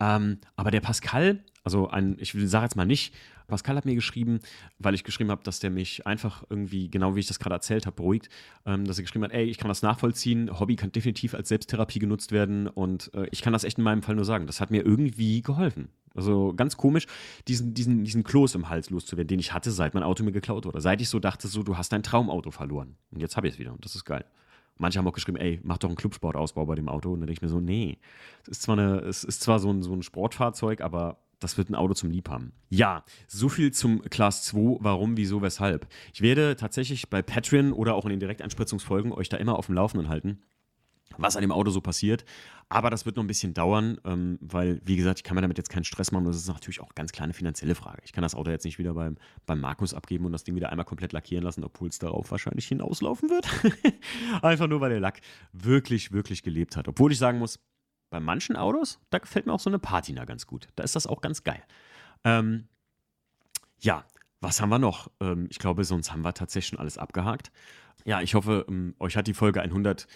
Ähm, 0.01 0.39
aber 0.57 0.71
der 0.71 0.81
Pascal, 0.81 1.41
also 1.65 1.89
ein, 1.89 2.17
ich 2.19 2.37
sage 2.45 2.65
jetzt 2.65 2.77
mal 2.77 2.85
nicht, 2.87 3.15
Pascal 3.49 3.77
hat 3.77 3.85
mir 3.85 3.95
geschrieben, 3.95 4.41
weil 4.79 4.95
ich 4.95 5.05
geschrieben 5.05 5.31
habe, 5.31 5.43
dass 5.43 5.59
der 5.61 5.71
mich 5.71 6.07
einfach 6.07 6.45
irgendwie, 6.49 6.91
genau 6.91 7.17
wie 7.17 7.21
ich 7.21 7.27
das 7.27 7.39
gerade 7.39 7.57
erzählt 7.57 7.85
habe, 7.87 7.97
beruhigt, 7.97 8.29
ähm, 8.65 8.87
dass 8.87 8.99
er 8.99 9.03
geschrieben 9.03 9.25
hat, 9.25 9.33
ey, 9.33 9.45
ich 9.45 9.59
kann 9.59 9.69
das 9.69 9.83
nachvollziehen, 9.83 10.59
Hobby 10.59 10.77
kann 10.77 10.91
definitiv 10.93 11.35
als 11.35 11.49
Selbsttherapie 11.49 11.99
genutzt 11.99 12.33
werden 12.33 12.67
und 12.67 13.13
äh, 13.15 13.27
ich 13.31 13.43
kann 13.43 13.53
das 13.53 13.65
echt 13.65 13.77
in 13.77 13.85
meinem 13.85 14.03
Fall 14.03 14.15
nur 14.15 14.25
sagen. 14.25 14.47
Das 14.47 14.61
hat 14.61 14.71
mir 14.71 14.83
irgendwie 14.87 15.43
geholfen. 15.43 15.89
Also 16.15 16.53
ganz 16.55 16.77
komisch, 16.77 17.07
diesen, 17.49 17.75
diesen, 17.75 18.05
diesen 18.05 18.23
Kloß 18.23 18.55
im 18.55 18.69
Hals 18.71 18.91
loszuwerden, 18.91 19.29
den 19.29 19.41
ich 19.41 19.53
hatte, 19.53 19.71
seit 19.71 19.93
mein 19.95 20.03
Auto 20.03 20.25
mir 20.25 20.33
geklaut 20.33 20.65
wurde. 20.65 20.81
Seit 20.81 21.01
ich 21.03 21.09
so 21.09 21.19
dachte, 21.21 21.49
so, 21.49 21.63
du 21.63 21.77
hast 21.77 21.91
dein 21.93 22.03
Traumauto 22.03 22.51
verloren. 22.53 22.97
Und 23.11 23.21
jetzt 23.21 23.37
habe 23.37 23.49
ich 23.49 23.55
es 23.55 23.59
wieder 23.59 23.73
und 23.73 23.85
das 23.85 23.95
ist 23.95 24.05
geil. 24.05 24.25
Manche 24.79 24.99
haben 24.99 25.07
auch 25.07 25.13
geschrieben, 25.13 25.39
ey, 25.39 25.61
mach 25.63 25.79
doch 25.79 25.89
einen 25.89 25.97
Clubsportausbau 25.97 26.67
bei 26.67 26.75
dem 26.75 26.89
Auto. 26.89 27.13
Und 27.13 27.21
dann 27.21 27.27
denke 27.27 27.39
ich 27.39 27.43
mir 27.43 27.49
so, 27.49 27.61
nee, 27.61 27.99
es 28.43 28.49
ist 28.49 28.63
zwar, 28.63 28.79
eine, 28.79 29.01
es 29.01 29.25
ist 29.25 29.43
zwar 29.43 29.59
so, 29.59 29.71
ein, 29.71 29.83
so 29.83 29.93
ein 29.93 30.03
Sportfahrzeug, 30.03 30.81
aber 30.81 31.19
das 31.41 31.59
wird 31.59 31.71
ein 31.71 31.75
Auto 31.75 31.95
zum 31.95 32.11
Liebhaben. 32.11 32.53
Ja, 32.71 33.05
so 33.27 33.49
viel 33.49 33.73
zum 33.73 34.03
Class 34.03 34.45
2, 34.47 34.79
warum, 34.81 35.17
wieso, 35.17 35.43
weshalb. 35.43 35.89
Ich 36.15 36.21
werde 36.23 36.57
tatsächlich 36.57 37.11
bei 37.11 37.21
Patreon 37.21 37.73
oder 37.73 37.95
auch 37.97 38.05
in 38.05 38.11
den 38.11 38.21
Direkteinspritzungsfolgen 38.21 39.13
euch 39.13 39.29
da 39.29 39.37
immer 39.37 39.59
auf 39.59 39.67
dem 39.67 39.75
Laufenden 39.75 40.09
halten, 40.09 40.41
was 41.19 41.37
an 41.37 41.43
dem 41.43 41.53
Auto 41.53 41.71
so 41.71 41.81
passiert. 41.81 42.25
Aber 42.73 42.89
das 42.89 43.05
wird 43.05 43.17
noch 43.17 43.23
ein 43.25 43.29
bisschen 43.29 43.53
dauern, 43.53 43.99
ähm, 44.07 44.39
weil, 44.41 44.81
wie 44.83 44.97
gesagt, 44.97 45.19
ich 45.19 45.25
kann 45.25 45.35
mir 45.35 45.43
damit 45.43 45.59
jetzt 45.59 45.69
keinen 45.69 45.85
Stress 45.85 46.11
machen. 46.11 46.25
Das 46.25 46.37
ist 46.37 46.49
natürlich 46.49 46.81
auch 46.81 46.95
ganz 46.95 47.13
kleine 47.13 47.35
finanzielle 47.35 47.75
Frage. 47.75 48.01
Ich 48.03 48.15
kann 48.15 48.23
das 48.23 48.35
Auto 48.35 48.51
jetzt 48.51 48.65
nicht 48.65 48.79
wieder 48.79 48.95
beim, 48.95 49.19
beim 49.45 49.61
Markus 49.61 49.93
abgeben 49.93 50.25
und 50.25 50.33
das 50.33 50.45
Ding 50.45 50.55
wieder 50.55 50.71
einmal 50.71 50.87
komplett 50.87 51.13
lackieren 51.13 51.45
lassen, 51.45 51.65
obwohl 51.65 51.89
es 51.91 51.99
darauf 51.99 52.31
wahrscheinlich 52.31 52.67
hinauslaufen 52.69 53.29
wird. 53.29 53.47
Einfach 54.43 54.69
nur, 54.69 54.81
weil 54.81 54.89
der 54.89 55.01
Lack 55.01 55.21
wirklich, 55.53 56.13
wirklich 56.13 56.43
gelebt 56.43 56.75
hat. 56.79 56.89
Obwohl 56.89 57.13
ich 57.13 57.19
sagen 57.19 57.39
muss, 57.41 57.61
bei 58.09 58.21
manchen 58.21 58.57
Autos, 58.57 59.01
da 59.11 59.19
gefällt 59.19 59.45
mir 59.45 59.53
auch 59.53 59.61
so 59.61 59.69
eine 59.69 59.79
Patina 59.79 60.25
ganz 60.25 60.47
gut. 60.47 60.69
Da 60.75 60.83
ist 60.83 60.97
das 60.97 61.07
auch 61.07 61.21
ganz 61.21 61.45
geil. 61.45 61.63
Ähm, 62.25 62.69
ja, 63.81 64.07
was 64.41 64.63
haben 64.63 64.71
wir 64.71 64.79
noch? 64.79 65.11
Ähm, 65.21 65.47
ich 65.51 65.59
glaube, 65.59 65.85
sonst 65.85 66.11
haben 66.11 66.23
wir 66.25 66.33
tatsächlich 66.33 66.69
schon 66.71 66.79
alles 66.79 66.97
abgehakt. 66.97 67.53
Ja, 68.07 68.23
ich 68.23 68.35
hoffe, 68.35 68.65
ähm, 68.67 68.95
euch 68.99 69.19
hat 69.19 69.27
die 69.27 69.35
Folge 69.35 69.61
100 69.61 70.07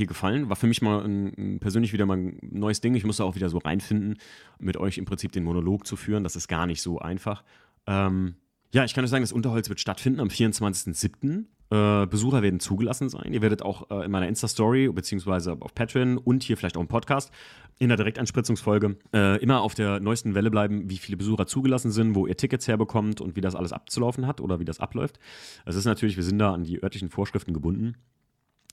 dir 0.00 0.06
gefallen. 0.08 0.48
War 0.48 0.56
für 0.56 0.66
mich 0.66 0.82
mal 0.82 1.04
ein, 1.04 1.58
persönlich 1.60 1.92
wieder 1.92 2.06
mal 2.06 2.16
ein 2.16 2.38
neues 2.42 2.80
Ding. 2.80 2.94
Ich 2.94 3.04
musste 3.04 3.24
auch 3.24 3.36
wieder 3.36 3.48
so 3.48 3.58
reinfinden, 3.58 4.18
mit 4.58 4.76
euch 4.76 4.98
im 4.98 5.04
Prinzip 5.04 5.30
den 5.32 5.44
Monolog 5.44 5.86
zu 5.86 5.94
führen. 5.96 6.24
Das 6.24 6.34
ist 6.34 6.48
gar 6.48 6.66
nicht 6.66 6.82
so 6.82 6.98
einfach. 6.98 7.44
Ähm, 7.86 8.34
ja, 8.72 8.84
ich 8.84 8.94
kann 8.94 9.04
euch 9.04 9.10
sagen, 9.10 9.22
das 9.22 9.32
Unterholz 9.32 9.68
wird 9.68 9.80
stattfinden 9.80 10.20
am 10.20 10.28
24.07. 10.28 11.44
Äh, 11.72 12.06
Besucher 12.06 12.42
werden 12.42 12.58
zugelassen 12.60 13.08
sein. 13.08 13.32
Ihr 13.32 13.42
werdet 13.42 13.62
auch 13.62 13.90
äh, 13.90 14.04
in 14.04 14.10
meiner 14.10 14.26
Insta-Story 14.26 14.88
beziehungsweise 14.88 15.56
auf 15.60 15.74
Patreon 15.74 16.18
und 16.18 16.42
hier 16.42 16.56
vielleicht 16.56 16.76
auch 16.76 16.80
im 16.80 16.88
Podcast 16.88 17.30
in 17.78 17.88
der 17.88 17.96
Direktanspritzungsfolge 17.96 18.96
äh, 19.12 19.40
immer 19.42 19.62
auf 19.62 19.74
der 19.74 20.00
neuesten 20.00 20.34
Welle 20.34 20.50
bleiben, 20.50 20.90
wie 20.90 20.96
viele 20.98 21.16
Besucher 21.16 21.46
zugelassen 21.46 21.92
sind, 21.92 22.14
wo 22.16 22.26
ihr 22.26 22.36
Tickets 22.36 22.66
herbekommt 22.68 23.20
und 23.20 23.36
wie 23.36 23.40
das 23.40 23.54
alles 23.54 23.72
abzulaufen 23.72 24.26
hat 24.26 24.40
oder 24.40 24.58
wie 24.60 24.64
das 24.64 24.80
abläuft. 24.80 25.18
Es 25.64 25.76
ist 25.76 25.84
natürlich, 25.84 26.16
wir 26.16 26.24
sind 26.24 26.38
da 26.38 26.52
an 26.52 26.64
die 26.64 26.82
örtlichen 26.82 27.08
Vorschriften 27.08 27.52
gebunden 27.54 27.96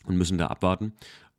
und 0.07 0.17
müssen 0.17 0.37
da 0.39 0.47
abwarten. 0.47 0.91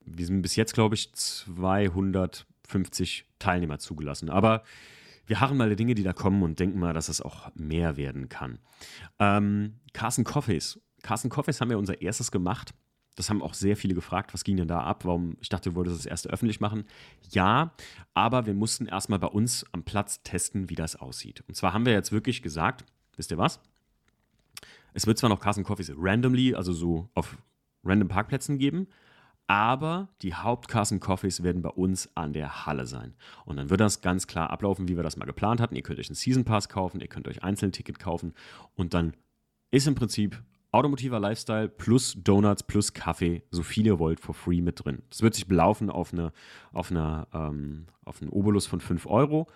Wir 0.05 0.27
sind 0.27 0.43
bis 0.43 0.57
jetzt, 0.57 0.75
glaube 0.75 0.95
ich, 0.95 1.11
250 1.12 3.25
Teilnehmer 3.39 3.79
zugelassen. 3.79 4.29
Aber 4.31 4.62
wir 5.27 5.39
harren 5.41 5.57
mal 5.57 5.69
die 5.71 5.77
Dinge, 5.77 5.95
die 5.95 6.03
da 6.03 6.12
kommen 6.12 6.43
und 6.43 6.59
denken 6.61 6.79
mal, 6.79 6.93
dass 6.95 7.09
es 7.09 7.16
das 7.19 7.27
auch 7.27 7.51
mehr 7.55 7.97
werden 7.97 8.29
kann. 8.29 8.59
Ähm, 9.19 9.77
Carsten 9.93 10.23
Coffees. 10.25 10.81
Carsten 11.03 11.29
Coffees 11.29 11.61
haben 11.61 11.71
wir 11.71 11.79
unser 11.79 12.01
erstes 12.01 12.31
gemacht. 12.33 12.73
Das 13.16 13.29
haben 13.31 13.43
auch 13.43 13.53
sehr 13.55 13.77
viele 13.77 13.95
gefragt, 13.95 14.33
was 14.33 14.45
ging 14.45 14.57
denn 14.57 14.69
da 14.69 14.81
ab? 14.83 15.05
Warum? 15.05 15.37
Ich 15.41 15.49
dachte, 15.49 15.71
du 15.71 15.77
wolltest 15.77 15.99
das 15.99 16.07
erste 16.07 16.31
öffentlich 16.31 16.61
machen. 16.61 16.85
Ja, 17.31 17.73
aber 18.14 18.47
wir 18.47 18.55
mussten 18.55 18.87
erstmal 18.87 19.19
bei 19.19 19.27
uns 19.27 19.66
am 19.73 19.83
Platz 19.83 20.23
testen, 20.23 20.71
wie 20.71 20.77
das 20.77 20.95
aussieht. 20.97 21.43
Und 21.49 21.57
zwar 21.57 21.73
haben 21.75 21.85
wir 21.85 21.93
jetzt 21.93 22.12
wirklich 22.12 22.43
gesagt, 22.43 22.85
wisst 23.16 23.33
ihr 23.33 23.39
was? 23.39 23.59
Es 24.95 25.07
wird 25.09 25.19
zwar 25.19 25.29
noch 25.31 25.41
Carsten 25.41 25.64
Coffees 25.64 25.91
randomly, 25.97 26.55
also 26.55 26.73
so 26.73 27.09
auf 27.14 27.37
random 27.89 28.09
Parkplätzen 28.09 28.59
geben. 28.59 28.86
Aber 29.47 30.09
die 30.20 30.34
Hauptkassen-Coffees 30.34 31.43
werden 31.43 31.62
bei 31.62 31.70
uns 31.70 32.14
an 32.14 32.34
der 32.34 32.66
Halle 32.66 32.86
sein. 32.86 33.14
Und 33.47 33.57
dann 33.57 33.70
wird 33.70 33.80
das 33.80 34.03
ganz 34.03 34.26
klar 34.26 34.51
ablaufen, 34.51 34.89
wie 34.89 34.97
wir 34.97 35.03
das 35.03 35.16
mal 35.16 35.24
geplant 35.24 35.62
hatten. 35.62 35.74
Ihr 35.74 35.82
könnt 35.82 35.99
euch 35.99 36.11
einen 36.11 36.16
Season 36.16 36.45
Pass 36.45 36.68
kaufen, 36.68 37.01
ihr 37.01 37.09
könnt 37.09 37.26
euch 37.28 37.43
einzeln 37.43 37.72
Ticket 37.72 37.99
kaufen. 37.99 38.34
Und 38.74 38.93
dann 38.93 39.14
ist 39.70 39.86
im 39.86 39.95
Prinzip 39.95 40.39
automotiver 40.70 41.18
Lifestyle 41.18 41.66
plus 41.70 42.14
Donuts 42.22 42.62
plus 42.62 42.93
Kaffee, 42.93 43.43
so 43.51 43.62
viel 43.62 43.86
ihr 43.86 43.99
wollt, 43.99 44.20
for 44.20 44.34
free 44.34 44.61
mit 44.61 44.84
drin. 44.84 45.03
Es 45.11 45.22
wird 45.22 45.34
sich 45.34 45.49
belaufen 45.49 45.89
auf, 45.89 46.12
eine, 46.12 46.30
auf, 46.74 46.91
eine, 46.91 47.26
ähm, 47.32 47.86
auf 48.05 48.20
einen 48.20 48.30
Obolus 48.30 48.66
von 48.66 48.80
5 48.80 49.07
Euro. 49.07 49.47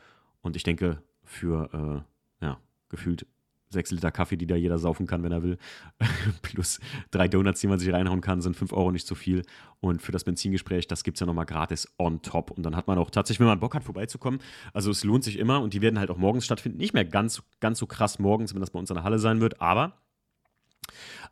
Und 0.40 0.56
ich 0.56 0.62
denke, 0.62 1.02
für 1.22 2.02
äh, 2.40 2.44
ja, 2.46 2.58
gefühlt 2.88 3.26
sechs 3.72 3.90
Liter 3.90 4.12
Kaffee, 4.12 4.36
die 4.36 4.46
da 4.46 4.54
jeder 4.56 4.78
saufen 4.78 5.06
kann, 5.06 5.22
wenn 5.22 5.32
er 5.32 5.42
will, 5.42 5.58
plus 6.42 6.78
drei 7.10 7.26
Donuts, 7.28 7.60
die 7.60 7.66
man 7.66 7.78
sich 7.78 7.92
reinhauen 7.92 8.20
kann, 8.20 8.40
sind 8.40 8.56
fünf 8.56 8.72
Euro 8.72 8.90
nicht 8.92 9.06
so 9.06 9.14
viel. 9.14 9.42
Und 9.80 10.02
für 10.02 10.12
das 10.12 10.24
Benzingespräch, 10.24 10.86
das 10.86 11.02
gibt 11.04 11.16
es 11.16 11.20
ja 11.20 11.26
nochmal 11.26 11.46
gratis 11.46 11.88
on 11.98 12.22
top. 12.22 12.50
Und 12.50 12.62
dann 12.62 12.76
hat 12.76 12.86
man 12.86 12.98
auch 12.98 13.10
tatsächlich, 13.10 13.40
wenn 13.40 13.46
man 13.46 13.60
Bock 13.60 13.74
hat, 13.74 13.82
vorbeizukommen. 13.84 14.40
Also 14.74 14.90
es 14.90 15.02
lohnt 15.04 15.24
sich 15.24 15.38
immer 15.38 15.60
und 15.60 15.74
die 15.74 15.80
werden 15.82 15.98
halt 15.98 16.10
auch 16.10 16.18
morgens 16.18 16.44
stattfinden. 16.44 16.78
Nicht 16.78 16.94
mehr 16.94 17.04
ganz, 17.04 17.42
ganz 17.60 17.78
so 17.78 17.86
krass 17.86 18.18
morgens, 18.18 18.54
wenn 18.54 18.60
das 18.60 18.70
bei 18.70 18.78
uns 18.78 18.90
in 18.90 18.94
der 18.94 19.04
Halle 19.04 19.18
sein 19.18 19.40
wird, 19.40 19.60
aber 19.60 19.98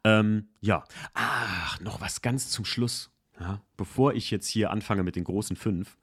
ähm, 0.04 0.48
ja. 0.60 0.84
Ach, 1.14 1.78
noch 1.80 2.00
was 2.00 2.22
ganz 2.22 2.48
zum 2.50 2.64
Schluss. 2.64 3.10
Ja, 3.38 3.62
bevor 3.76 4.14
ich 4.14 4.30
jetzt 4.30 4.46
hier 4.48 4.70
anfange 4.70 5.02
mit 5.02 5.16
den 5.16 5.24
großen 5.24 5.56
fünf, 5.56 5.96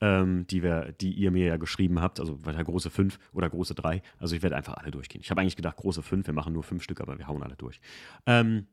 ähm, 0.00 0.46
die, 0.46 0.62
wir, 0.62 0.92
die 1.00 1.12
ihr 1.12 1.30
mir 1.30 1.46
ja 1.46 1.56
geschrieben 1.56 2.00
habt, 2.00 2.20
also 2.20 2.44
weiter 2.44 2.64
große 2.64 2.90
fünf 2.90 3.18
oder 3.32 3.48
große 3.50 3.74
drei. 3.74 4.02
Also 4.18 4.36
ich 4.36 4.42
werde 4.42 4.56
einfach 4.56 4.74
alle 4.74 4.90
durchgehen. 4.90 5.20
Ich 5.20 5.30
habe 5.30 5.40
eigentlich 5.40 5.56
gedacht, 5.56 5.76
große 5.76 6.02
fünf, 6.02 6.26
wir 6.26 6.34
machen 6.34 6.52
nur 6.52 6.62
fünf 6.62 6.82
Stück, 6.82 7.00
aber 7.00 7.18
wir 7.18 7.26
hauen 7.26 7.42
alle 7.42 7.56
durch. 7.56 7.80
Ähm, 8.26 8.66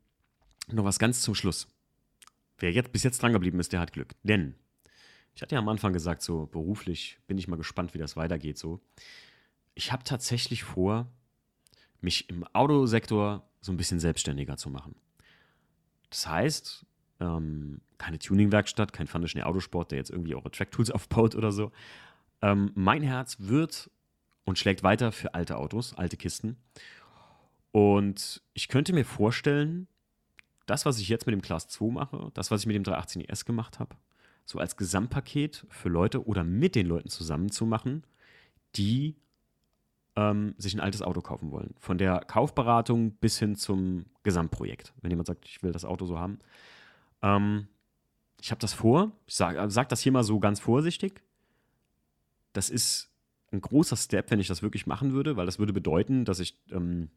noch 0.67 0.83
was 0.85 0.99
ganz 0.99 1.21
zum 1.21 1.35
Schluss. 1.35 1.67
Wer 2.57 2.71
jetzt, 2.71 2.91
bis 2.91 3.03
jetzt 3.03 3.21
dran 3.21 3.33
geblieben 3.33 3.59
ist, 3.59 3.73
der 3.73 3.79
hat 3.79 3.93
Glück. 3.93 4.13
Denn 4.23 4.55
ich 5.33 5.41
hatte 5.41 5.55
ja 5.55 5.59
am 5.59 5.69
Anfang 5.69 5.93
gesagt, 5.93 6.21
so 6.21 6.45
beruflich 6.45 7.19
bin 7.27 7.37
ich 7.37 7.47
mal 7.47 7.57
gespannt, 7.57 7.93
wie 7.93 7.97
das 7.99 8.15
weitergeht. 8.15 8.57
So, 8.57 8.79
ich 9.73 9.91
habe 9.91 10.03
tatsächlich 10.03 10.63
vor, 10.63 11.07
mich 12.01 12.29
im 12.29 12.45
Autosektor 12.53 13.49
so 13.61 13.71
ein 13.71 13.77
bisschen 13.77 13.99
selbstständiger 13.99 14.55
zu 14.57 14.69
machen. 14.69 14.95
Das 16.09 16.27
heißt, 16.27 16.85
ähm, 17.19 17.81
keine 17.97 18.19
Tuning-Werkstatt, 18.19 18.93
kein 18.93 19.07
Foundation 19.07 19.43
Autosport, 19.43 19.91
der 19.91 19.97
jetzt 19.97 20.09
irgendwie 20.09 20.35
eure 20.35 20.51
Track-Tools 20.51 20.91
aufbaut 20.91 21.35
oder 21.35 21.51
so. 21.51 21.71
Ähm, 22.41 22.71
mein 22.75 23.01
Herz 23.03 23.37
wird 23.39 23.89
und 24.43 24.59
schlägt 24.59 24.83
weiter 24.83 25.11
für 25.11 25.33
alte 25.33 25.57
Autos, 25.57 25.93
alte 25.95 26.17
Kisten. 26.17 26.57
Und 27.71 28.41
ich 28.53 28.67
könnte 28.67 28.93
mir 28.93 29.05
vorstellen, 29.05 29.87
das, 30.65 30.85
was 30.85 30.99
ich 30.99 31.09
jetzt 31.09 31.25
mit 31.25 31.33
dem 31.33 31.41
Class 31.41 31.67
2 31.67 31.91
mache, 31.91 32.31
das, 32.33 32.51
was 32.51 32.61
ich 32.61 32.67
mit 32.67 32.75
dem 32.75 32.83
318 32.83 33.21
ES 33.27 33.45
gemacht 33.45 33.79
habe, 33.79 33.95
so 34.45 34.59
als 34.59 34.77
Gesamtpaket 34.77 35.65
für 35.69 35.89
Leute 35.89 36.25
oder 36.25 36.43
mit 36.43 36.75
den 36.75 36.87
Leuten 36.87 37.09
zusammen 37.09 37.51
zu 37.51 37.65
machen, 37.65 38.03
die 38.75 39.15
ähm, 40.15 40.55
sich 40.57 40.73
ein 40.73 40.79
altes 40.79 41.01
Auto 41.01 41.21
kaufen 41.21 41.51
wollen. 41.51 41.73
Von 41.79 41.97
der 41.97 42.19
Kaufberatung 42.21 43.11
bis 43.11 43.37
hin 43.39 43.55
zum 43.55 44.05
Gesamtprojekt, 44.23 44.93
wenn 45.01 45.11
jemand 45.11 45.27
sagt, 45.27 45.45
ich 45.45 45.61
will 45.61 45.71
das 45.71 45.85
Auto 45.85 46.05
so 46.05 46.17
haben. 46.19 46.39
Ähm, 47.21 47.67
ich 48.41 48.51
habe 48.51 48.59
das 48.59 48.73
vor, 48.73 49.11
ich 49.27 49.35
sage 49.35 49.59
äh, 49.59 49.69
sag 49.69 49.89
das 49.89 50.01
hier 50.01 50.11
mal 50.11 50.23
so 50.23 50.39
ganz 50.39 50.59
vorsichtig. 50.59 51.21
Das 52.53 52.69
ist 52.69 53.11
ein 53.51 53.61
großer 53.61 53.95
Step, 53.95 54.31
wenn 54.31 54.39
ich 54.39 54.47
das 54.47 54.61
wirklich 54.61 54.87
machen 54.87 55.13
würde, 55.13 55.37
weil 55.37 55.45
das 55.45 55.59
würde 55.59 55.73
bedeuten, 55.73 56.25
dass 56.25 56.39
ich 56.39 56.57
ähm, 56.71 57.09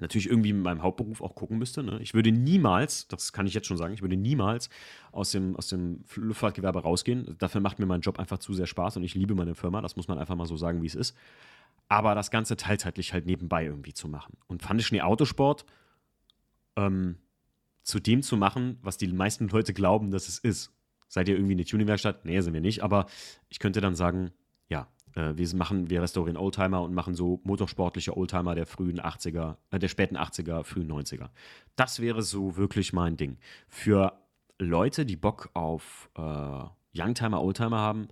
natürlich 0.00 0.28
irgendwie 0.28 0.50
in 0.50 0.60
meinem 0.60 0.82
Hauptberuf 0.82 1.20
auch 1.20 1.34
gucken 1.34 1.58
müsste. 1.58 1.82
Ne? 1.82 1.98
Ich 2.00 2.14
würde 2.14 2.30
niemals, 2.32 3.08
das 3.08 3.32
kann 3.32 3.46
ich 3.46 3.54
jetzt 3.54 3.66
schon 3.66 3.76
sagen, 3.76 3.94
ich 3.94 4.02
würde 4.02 4.16
niemals 4.16 4.68
aus 5.12 5.30
dem, 5.32 5.56
aus 5.56 5.68
dem 5.68 6.04
Luftfahrtgewerbe 6.14 6.82
rausgehen. 6.82 7.36
Dafür 7.38 7.60
macht 7.60 7.78
mir 7.78 7.86
mein 7.86 8.00
Job 8.00 8.18
einfach 8.18 8.38
zu 8.38 8.52
sehr 8.54 8.66
Spaß 8.66 8.96
und 8.96 9.04
ich 9.04 9.14
liebe 9.14 9.34
meine 9.34 9.54
Firma, 9.54 9.80
das 9.80 9.96
muss 9.96 10.08
man 10.08 10.18
einfach 10.18 10.36
mal 10.36 10.46
so 10.46 10.56
sagen, 10.56 10.82
wie 10.82 10.86
es 10.86 10.94
ist. 10.94 11.16
Aber 11.88 12.14
das 12.14 12.30
Ganze 12.30 12.56
teilzeitlich 12.56 13.12
halt 13.12 13.26
nebenbei 13.26 13.64
irgendwie 13.64 13.94
zu 13.94 14.08
machen. 14.08 14.36
Und 14.46 14.62
fand 14.62 14.80
ich 14.80 14.90
den 14.90 15.00
Autosport 15.00 15.64
ähm, 16.76 17.16
zu 17.88 18.00
dem 18.00 18.22
zu 18.22 18.36
machen, 18.36 18.76
was 18.82 18.98
die 18.98 19.08
meisten 19.08 19.48
Leute 19.48 19.72
glauben, 19.72 20.10
dass 20.10 20.28
es 20.28 20.38
ist. 20.38 20.70
Seid 21.08 21.26
ihr 21.26 21.36
irgendwie 21.36 21.54
eine 21.54 21.64
Tuning-Werkstatt? 21.64 22.26
Nee, 22.26 22.38
sind 22.42 22.52
wir 22.52 22.60
nicht, 22.60 22.82
aber 22.82 23.06
ich 23.48 23.58
könnte 23.60 23.80
dann 23.80 23.94
sagen, 23.94 24.30
ja, 24.68 24.88
äh, 25.14 25.32
wir 25.36 25.56
machen, 25.56 25.88
wir 25.88 26.02
restaurieren 26.02 26.36
Oldtimer 26.36 26.82
und 26.82 26.92
machen 26.92 27.14
so 27.14 27.40
motorsportliche 27.44 28.14
Oldtimer 28.14 28.54
der 28.54 28.66
frühen 28.66 29.00
80er, 29.00 29.56
äh, 29.70 29.78
der 29.78 29.88
späten 29.88 30.18
80er, 30.18 30.64
frühen 30.64 30.86
90er. 30.92 31.30
Das 31.76 32.00
wäre 32.00 32.20
so 32.22 32.58
wirklich 32.58 32.92
mein 32.92 33.16
Ding. 33.16 33.38
Für 33.68 34.20
Leute, 34.58 35.06
die 35.06 35.16
Bock 35.16 35.48
auf 35.54 36.10
äh, 36.14 36.20
Youngtimer, 36.92 37.40
Oldtimer 37.42 37.78
haben, 37.78 38.08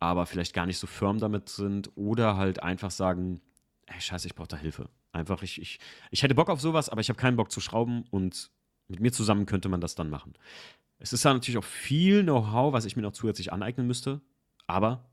aber 0.00 0.26
vielleicht 0.26 0.54
gar 0.54 0.66
nicht 0.66 0.78
so 0.78 0.88
firm 0.88 1.20
damit 1.20 1.48
sind 1.50 1.92
oder 1.96 2.36
halt 2.36 2.64
einfach 2.64 2.90
sagen, 2.90 3.40
ey, 3.86 4.00
scheiße, 4.00 4.26
ich 4.26 4.34
brauche 4.34 4.48
da 4.48 4.56
Hilfe. 4.56 4.88
Einfach, 5.12 5.44
ich, 5.44 5.60
ich, 5.62 5.78
ich 6.10 6.24
hätte 6.24 6.34
Bock 6.34 6.50
auf 6.50 6.60
sowas, 6.60 6.88
aber 6.88 7.00
ich 7.00 7.08
habe 7.10 7.16
keinen 7.16 7.36
Bock 7.36 7.52
zu 7.52 7.60
schrauben 7.60 8.02
und 8.10 8.50
mit 8.88 9.00
mir 9.00 9.12
zusammen 9.12 9.46
könnte 9.46 9.68
man 9.68 9.80
das 9.80 9.94
dann 9.94 10.10
machen. 10.10 10.34
Es 10.98 11.12
ist 11.12 11.24
ja 11.24 11.32
natürlich 11.32 11.58
auch 11.58 11.64
viel 11.64 12.22
Know-how, 12.22 12.72
was 12.72 12.84
ich 12.84 12.96
mir 12.96 13.02
noch 13.02 13.12
zusätzlich 13.12 13.52
aneignen 13.52 13.86
müsste. 13.86 14.20
Aber 14.66 15.04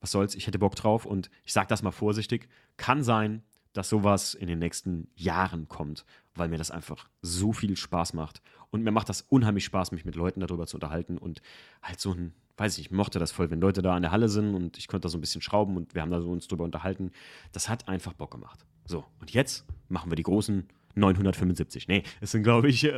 was 0.00 0.10
soll's, 0.10 0.34
ich 0.34 0.46
hätte 0.46 0.58
Bock 0.58 0.74
drauf 0.74 1.06
und 1.06 1.30
ich 1.44 1.52
sage 1.52 1.68
das 1.68 1.82
mal 1.82 1.90
vorsichtig. 1.92 2.48
Kann 2.76 3.02
sein, 3.02 3.42
dass 3.72 3.88
sowas 3.88 4.34
in 4.34 4.48
den 4.48 4.58
nächsten 4.58 5.08
Jahren 5.14 5.68
kommt, 5.68 6.04
weil 6.34 6.48
mir 6.48 6.58
das 6.58 6.70
einfach 6.70 7.08
so 7.22 7.52
viel 7.52 7.76
Spaß 7.76 8.12
macht. 8.14 8.42
Und 8.70 8.82
mir 8.82 8.90
macht 8.90 9.08
das 9.08 9.22
unheimlich 9.22 9.64
Spaß, 9.64 9.92
mich 9.92 10.04
mit 10.04 10.16
Leuten 10.16 10.40
darüber 10.40 10.66
zu 10.66 10.76
unterhalten 10.76 11.16
und 11.18 11.40
halt 11.82 12.00
so 12.00 12.12
ein, 12.12 12.34
weiß 12.56 12.72
ich, 12.74 12.78
nicht, 12.78 12.86
ich 12.86 12.90
mochte 12.96 13.18
das 13.18 13.30
voll, 13.32 13.50
wenn 13.50 13.60
Leute 13.60 13.80
da 13.80 13.94
an 13.94 14.02
der 14.02 14.10
Halle 14.10 14.28
sind 14.28 14.54
und 14.54 14.76
ich 14.78 14.88
konnte 14.88 15.06
da 15.06 15.08
so 15.08 15.16
ein 15.18 15.22
bisschen 15.22 15.40
schrauben 15.42 15.76
und 15.76 15.94
wir 15.94 16.02
haben 16.02 16.10
da 16.10 16.20
so 16.20 16.30
uns 16.30 16.48
drüber 16.48 16.64
unterhalten. 16.64 17.12
Das 17.52 17.68
hat 17.68 17.88
einfach 17.88 18.12
Bock 18.14 18.30
gemacht. 18.32 18.64
So, 18.84 19.04
und 19.20 19.30
jetzt 19.32 19.64
machen 19.88 20.10
wir 20.10 20.16
die 20.16 20.22
großen 20.24 20.68
975. 20.94 21.88
Nee, 21.88 22.02
es 22.20 22.30
sind, 22.32 22.42
glaube 22.42 22.68
ich, 22.68 22.84
äh, 22.84 22.90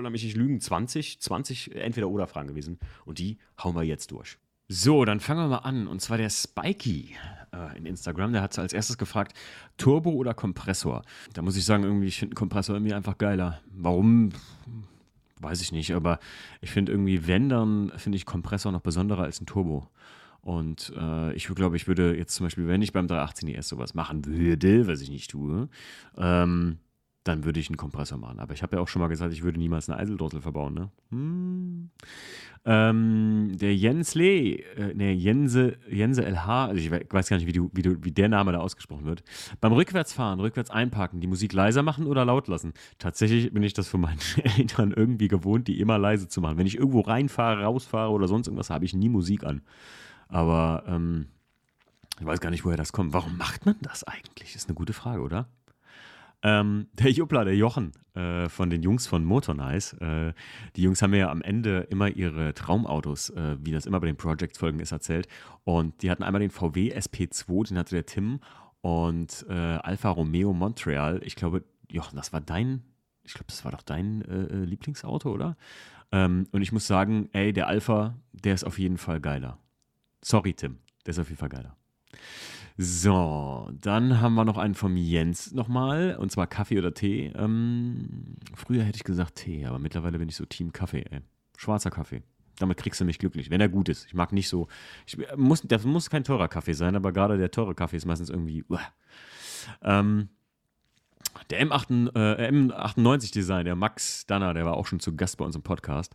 lass 0.00 0.12
mich 0.12 0.24
nicht 0.24 0.36
lügen, 0.36 0.60
20, 0.60 1.20
20 1.20 1.74
entweder 1.76 2.08
oder 2.08 2.26
Fragen 2.26 2.48
gewesen. 2.48 2.78
Und 3.04 3.18
die 3.18 3.38
hauen 3.62 3.74
wir 3.74 3.82
jetzt 3.82 4.10
durch. 4.10 4.38
So, 4.68 5.04
dann 5.04 5.20
fangen 5.20 5.40
wir 5.40 5.48
mal 5.48 5.58
an. 5.58 5.86
Und 5.86 6.00
zwar 6.00 6.18
der 6.18 6.30
Spikey 6.30 7.14
äh, 7.52 7.76
in 7.78 7.86
Instagram, 7.86 8.32
der 8.32 8.42
hat 8.42 8.58
als 8.58 8.72
erstes 8.72 8.96
gefragt, 8.98 9.34
Turbo 9.76 10.10
oder 10.10 10.34
Kompressor? 10.34 11.02
Da 11.34 11.42
muss 11.42 11.56
ich 11.56 11.64
sagen, 11.64 11.84
irgendwie, 11.84 12.06
ich 12.08 12.18
finde 12.20 12.34
Kompressor 12.34 12.76
irgendwie 12.76 12.94
einfach 12.94 13.18
geiler. 13.18 13.60
Warum? 13.70 14.30
Weiß 15.40 15.60
ich 15.60 15.72
nicht, 15.72 15.92
aber 15.94 16.20
ich 16.60 16.70
finde 16.70 16.92
irgendwie, 16.92 17.26
wenn, 17.26 17.48
dann 17.48 17.92
finde 17.96 18.14
ich 18.16 18.24
Kompressor 18.26 18.70
noch 18.72 18.80
besonderer 18.80 19.24
als 19.24 19.40
ein 19.40 19.46
Turbo. 19.46 19.88
Und 20.42 20.92
äh, 20.98 21.32
ich 21.34 21.46
glaube, 21.46 21.76
ich 21.76 21.86
würde 21.86 22.16
jetzt 22.16 22.34
zum 22.34 22.46
Beispiel, 22.46 22.66
wenn 22.66 22.82
ich 22.82 22.92
beim 22.92 23.06
318 23.06 23.48
ES 23.48 23.68
sowas 23.68 23.94
machen 23.94 24.24
würde, 24.26 24.88
was 24.88 25.00
ich 25.00 25.08
nicht 25.08 25.30
tue, 25.30 25.68
ähm, 26.18 26.78
dann 27.22 27.44
würde 27.44 27.60
ich 27.60 27.68
einen 27.68 27.76
Kompressor 27.76 28.18
machen. 28.18 28.40
Aber 28.40 28.52
ich 28.52 28.64
habe 28.64 28.74
ja 28.74 28.82
auch 28.82 28.88
schon 28.88 28.98
mal 29.00 29.06
gesagt, 29.06 29.32
ich 29.32 29.44
würde 29.44 29.60
niemals 29.60 29.88
eine 29.88 30.00
Eiseldrossel 30.00 30.40
verbauen, 30.40 30.74
ne? 30.74 30.90
Hm. 31.12 31.90
Ähm, 32.64 33.52
der 33.54 33.74
Jens 33.76 34.16
Lee, 34.16 34.64
äh, 34.76 34.92
ne, 34.94 35.12
Jense, 35.12 35.76
Jense 35.88 36.22
LH, 36.28 36.64
also 36.66 36.80
ich 36.80 36.90
weiß 36.90 37.28
gar 37.28 37.36
nicht, 37.36 37.46
wie, 37.46 37.52
du, 37.52 37.70
wie, 37.72 37.82
du, 37.82 38.02
wie 38.02 38.10
der 38.12 38.28
Name 38.28 38.50
da 38.50 38.58
ausgesprochen 38.58 39.04
wird. 39.04 39.22
Beim 39.60 39.72
Rückwärtsfahren, 39.72 40.40
rückwärts 40.40 40.70
einparken, 40.70 41.20
die 41.20 41.26
Musik 41.28 41.52
leiser 41.52 41.84
machen 41.84 42.06
oder 42.06 42.24
laut 42.24 42.48
lassen? 42.48 42.72
Tatsächlich 42.98 43.52
bin 43.52 43.62
ich 43.62 43.74
das 43.74 43.86
von 43.86 44.00
meinen 44.00 44.18
Eltern 44.58 44.92
irgendwie 44.92 45.28
gewohnt, 45.28 45.68
die 45.68 45.78
immer 45.80 45.98
leise 45.98 46.26
zu 46.28 46.40
machen. 46.40 46.58
Wenn 46.58 46.66
ich 46.66 46.78
irgendwo 46.78 47.00
reinfahre, 47.02 47.62
rausfahre 47.62 48.10
oder 48.10 48.26
sonst 48.26 48.48
irgendwas, 48.48 48.70
habe 48.70 48.84
ich 48.84 48.94
nie 48.94 49.08
Musik 49.08 49.44
an. 49.44 49.62
Aber 50.32 50.84
ähm, 50.86 51.26
ich 52.18 52.24
weiß 52.26 52.40
gar 52.40 52.50
nicht, 52.50 52.64
woher 52.64 52.76
das 52.78 52.92
kommt. 52.92 53.12
Warum 53.12 53.36
macht 53.36 53.66
man 53.66 53.76
das 53.82 54.02
eigentlich? 54.04 54.54
Ist 54.56 54.68
eine 54.68 54.74
gute 54.74 54.92
Frage, 54.94 55.20
oder? 55.20 55.48
Ähm, 56.42 56.88
der 56.94 57.12
Juppla, 57.12 57.44
der 57.44 57.54
Jochen 57.56 57.92
äh, 58.14 58.48
von 58.48 58.68
den 58.70 58.82
Jungs 58.82 59.06
von 59.06 59.24
Motornice. 59.24 59.92
Äh, 60.00 60.32
die 60.74 60.82
Jungs 60.82 61.00
haben 61.02 61.10
mir 61.10 61.18
ja 61.18 61.30
am 61.30 61.42
Ende 61.42 61.80
immer 61.90 62.08
ihre 62.08 62.54
Traumautos, 62.54 63.30
äh, 63.30 63.56
wie 63.60 63.70
das 63.72 63.84
immer 63.86 64.00
bei 64.00 64.06
den 64.06 64.16
Project-Folgen 64.16 64.80
ist, 64.80 64.90
erzählt. 64.90 65.28
Und 65.64 66.02
die 66.02 66.10
hatten 66.10 66.22
einmal 66.24 66.40
den 66.40 66.50
VW 66.50 66.92
SP2, 66.96 67.68
den 67.68 67.78
hatte 67.78 67.94
der 67.94 68.06
Tim 68.06 68.40
und 68.80 69.44
äh, 69.50 69.52
Alfa 69.52 70.08
Romeo 70.08 70.52
Montreal. 70.54 71.20
Ich 71.24 71.36
glaube, 71.36 71.62
Jochen, 71.90 72.16
das 72.16 72.32
war 72.32 72.40
dein, 72.40 72.82
ich 73.22 73.34
glaube, 73.34 73.44
das 73.48 73.64
war 73.66 73.70
doch 73.72 73.82
dein 73.82 74.22
äh, 74.22 74.46
äh, 74.46 74.64
Lieblingsauto, 74.64 75.30
oder? 75.32 75.56
Ähm, 76.10 76.46
und 76.52 76.62
ich 76.62 76.72
muss 76.72 76.86
sagen, 76.88 77.28
ey, 77.32 77.52
der 77.52 77.68
Alfa, 77.68 78.14
der 78.32 78.54
ist 78.54 78.64
auf 78.64 78.78
jeden 78.80 78.96
Fall 78.98 79.20
geiler. 79.20 79.58
Sorry, 80.24 80.54
Tim. 80.54 80.78
Der 81.04 81.10
ist 81.10 81.18
auf 81.18 81.28
jeden 81.28 81.38
Fall 81.38 81.48
geiler. 81.48 81.76
So, 82.78 83.68
dann 83.82 84.20
haben 84.20 84.34
wir 84.34 84.44
noch 84.44 84.56
einen 84.56 84.74
vom 84.74 84.96
Jens 84.96 85.52
nochmal, 85.52 86.16
und 86.18 86.30
zwar 86.32 86.46
Kaffee 86.46 86.78
oder 86.78 86.94
Tee. 86.94 87.32
Ähm, 87.36 88.36
früher 88.54 88.84
hätte 88.84 88.96
ich 88.96 89.04
gesagt 89.04 89.34
Tee, 89.36 89.66
aber 89.66 89.78
mittlerweile 89.78 90.18
bin 90.18 90.28
ich 90.28 90.36
so 90.36 90.46
Team 90.46 90.72
Kaffee, 90.72 91.04
ey. 91.10 91.20
Schwarzer 91.56 91.90
Kaffee. 91.90 92.22
Damit 92.58 92.78
kriegst 92.78 93.00
du 93.00 93.04
mich 93.04 93.18
glücklich, 93.18 93.50
wenn 93.50 93.60
er 93.60 93.68
gut 93.68 93.88
ist. 93.88 94.06
Ich 94.06 94.14
mag 94.14 94.32
nicht 94.32 94.48
so. 94.48 94.68
Ich 95.06 95.18
äh, 95.18 95.36
muss, 95.36 95.62
das 95.62 95.84
muss 95.84 96.08
kein 96.08 96.24
teurer 96.24 96.48
Kaffee 96.48 96.72
sein, 96.74 96.94
aber 96.96 97.12
gerade 97.12 97.36
der 97.36 97.50
teure 97.50 97.74
Kaffee 97.74 97.96
ist 97.96 98.06
meistens 98.06 98.30
irgendwie. 98.30 98.64
Uh. 98.70 98.78
Ähm, 99.82 100.28
der 101.50 101.62
M8, 101.66 102.14
äh, 102.16 102.48
M98-Design, 102.50 103.64
der 103.64 103.74
Max 103.76 104.26
Danner, 104.26 104.54
der 104.54 104.64
war 104.64 104.74
auch 104.76 104.86
schon 104.86 105.00
zu 105.00 105.14
Gast 105.16 105.36
bei 105.36 105.44
uns 105.44 105.56
im 105.56 105.62
Podcast 105.62 106.14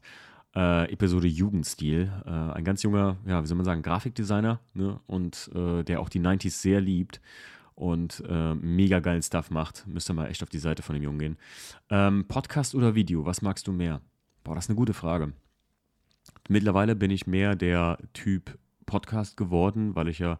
äh, 0.57 0.91
Episode 0.91 1.27
Jugendstil. 1.27 2.11
Äh, 2.25 2.29
ein 2.29 2.63
ganz 2.63 2.81
junger, 2.81 3.17
ja, 3.27 3.41
wie 3.43 3.47
soll 3.47 3.57
man 3.57 3.65
sagen, 3.65 3.83
Grafikdesigner 3.83 4.59
ne? 4.73 4.99
und 5.05 5.51
äh, 5.53 5.83
der 5.83 5.99
auch 6.01 6.09
die 6.09 6.19
90s 6.19 6.59
sehr 6.61 6.81
liebt 6.81 7.21
und 7.75 8.23
äh, 8.27 8.55
mega 8.55 8.99
geilen 8.99 9.21
Stuff 9.21 9.51
macht. 9.51 9.85
Müsste 9.87 10.13
mal 10.15 10.27
echt 10.27 10.41
auf 10.41 10.49
die 10.49 10.57
Seite 10.57 10.81
von 10.81 10.95
dem 10.95 11.03
Jungen 11.03 11.19
gehen. 11.19 11.37
Ähm, 11.91 12.25
Podcast 12.27 12.73
oder 12.73 12.95
Video, 12.95 13.25
was 13.25 13.43
magst 13.43 13.67
du 13.67 13.71
mehr? 13.71 14.01
Boah, 14.43 14.55
das 14.55 14.65
ist 14.65 14.69
eine 14.71 14.77
gute 14.77 14.93
Frage. 14.95 15.33
Mittlerweile 16.49 16.95
bin 16.95 17.11
ich 17.11 17.27
mehr 17.27 17.55
der 17.55 17.99
Typ 18.13 18.57
Podcast 18.87 19.37
geworden, 19.37 19.95
weil 19.95 20.07
ich 20.07 20.19
ja 20.19 20.39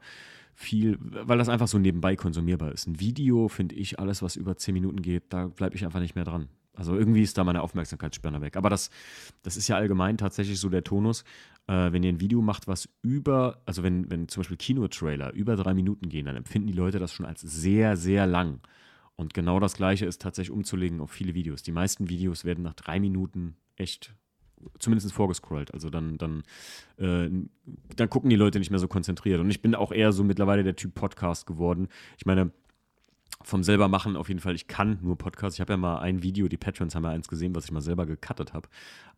viel, 0.55 0.97
weil 0.99 1.37
das 1.37 1.49
einfach 1.49 1.67
so 1.67 1.77
nebenbei 1.77 2.15
konsumierbar 2.15 2.71
ist. 2.71 2.87
Ein 2.87 2.99
Video 2.99 3.47
finde 3.49 3.75
ich 3.75 3.99
alles, 3.99 4.23
was 4.23 4.35
über 4.35 4.57
10 4.57 4.73
Minuten 4.73 5.03
geht, 5.03 5.25
da 5.31 5.45
bleibe 5.47 5.75
ich 5.75 5.85
einfach 5.85 5.99
nicht 5.99 6.15
mehr 6.15 6.23
dran. 6.23 6.47
Also 6.77 6.95
irgendwie 6.95 7.23
ist 7.23 7.37
da 7.37 7.43
meine 7.43 7.63
Aufmerksamkeitsspanne 7.63 8.39
weg. 8.41 8.55
Aber 8.55 8.69
das, 8.69 8.89
das 9.41 9.57
ist 9.57 9.67
ja 9.67 9.75
allgemein 9.75 10.17
tatsächlich 10.17 10.59
so 10.59 10.69
der 10.69 10.83
Tonus. 10.83 11.23
Äh, 11.65 11.91
wenn 11.91 12.03
ihr 12.03 12.09
ein 12.11 12.21
Video 12.21 12.41
macht, 12.41 12.67
was 12.67 12.87
über, 13.01 13.61
also 13.65 13.81
wenn, 13.83 14.09
wenn 14.11 14.27
zum 14.27 14.41
Beispiel 14.41 14.57
Kinotrailer 14.57 15.33
über 15.33 15.55
drei 15.55 15.73
Minuten 15.73 16.07
gehen, 16.07 16.27
dann 16.27 16.35
empfinden 16.37 16.67
die 16.67 16.73
Leute 16.73 16.99
das 16.99 17.11
schon 17.11 17.25
als 17.25 17.41
sehr, 17.41 17.97
sehr 17.97 18.27
lang. 18.27 18.59
Und 19.15 19.33
genau 19.33 19.59
das 19.59 19.75
Gleiche 19.75 20.05
ist 20.05 20.21
tatsächlich 20.21 20.51
umzulegen 20.55 21.01
auf 21.01 21.09
viele 21.11 21.33
Videos. 21.33 21.63
Die 21.63 21.71
meisten 21.71 22.09
Videos 22.09 22.45
werden 22.45 22.63
nach 22.63 22.75
drei 22.75 22.99
Minuten 22.99 23.55
echt 23.75 24.13
zumindest 24.77 25.11
vorgescrollt. 25.11 25.73
Also 25.73 25.89
dann, 25.89 26.19
dann, 26.19 26.43
äh, 26.97 27.27
dann 27.95 28.09
gucken 28.09 28.29
die 28.29 28.35
Leute 28.35 28.59
nicht 28.59 28.69
mehr 28.69 28.79
so 28.79 28.87
konzentriert. 28.87 29.39
Und 29.39 29.49
ich 29.49 29.63
bin 29.63 29.73
auch 29.73 29.91
eher 29.91 30.11
so 30.11 30.23
mittlerweile 30.23 30.63
der 30.63 30.75
Typ 30.75 30.93
Podcast 30.93 31.47
geworden. 31.47 31.87
Ich 32.19 32.27
meine, 32.27 32.51
vom 33.43 33.63
selber 33.63 33.87
machen 33.87 34.15
auf 34.17 34.27
jeden 34.27 34.39
Fall, 34.39 34.55
ich 34.55 34.67
kann 34.67 34.99
nur 35.01 35.17
Podcasts. 35.17 35.57
Ich 35.57 35.61
habe 35.61 35.73
ja 35.73 35.77
mal 35.77 35.99
ein 35.99 36.23
Video, 36.23 36.47
die 36.47 36.57
Patrons 36.57 36.95
haben 36.95 37.03
ja 37.03 37.09
eins 37.11 37.27
gesehen, 37.27 37.55
was 37.55 37.65
ich 37.65 37.71
mal 37.71 37.81
selber 37.81 38.05
gecuttet 38.05 38.53
habe. 38.53 38.67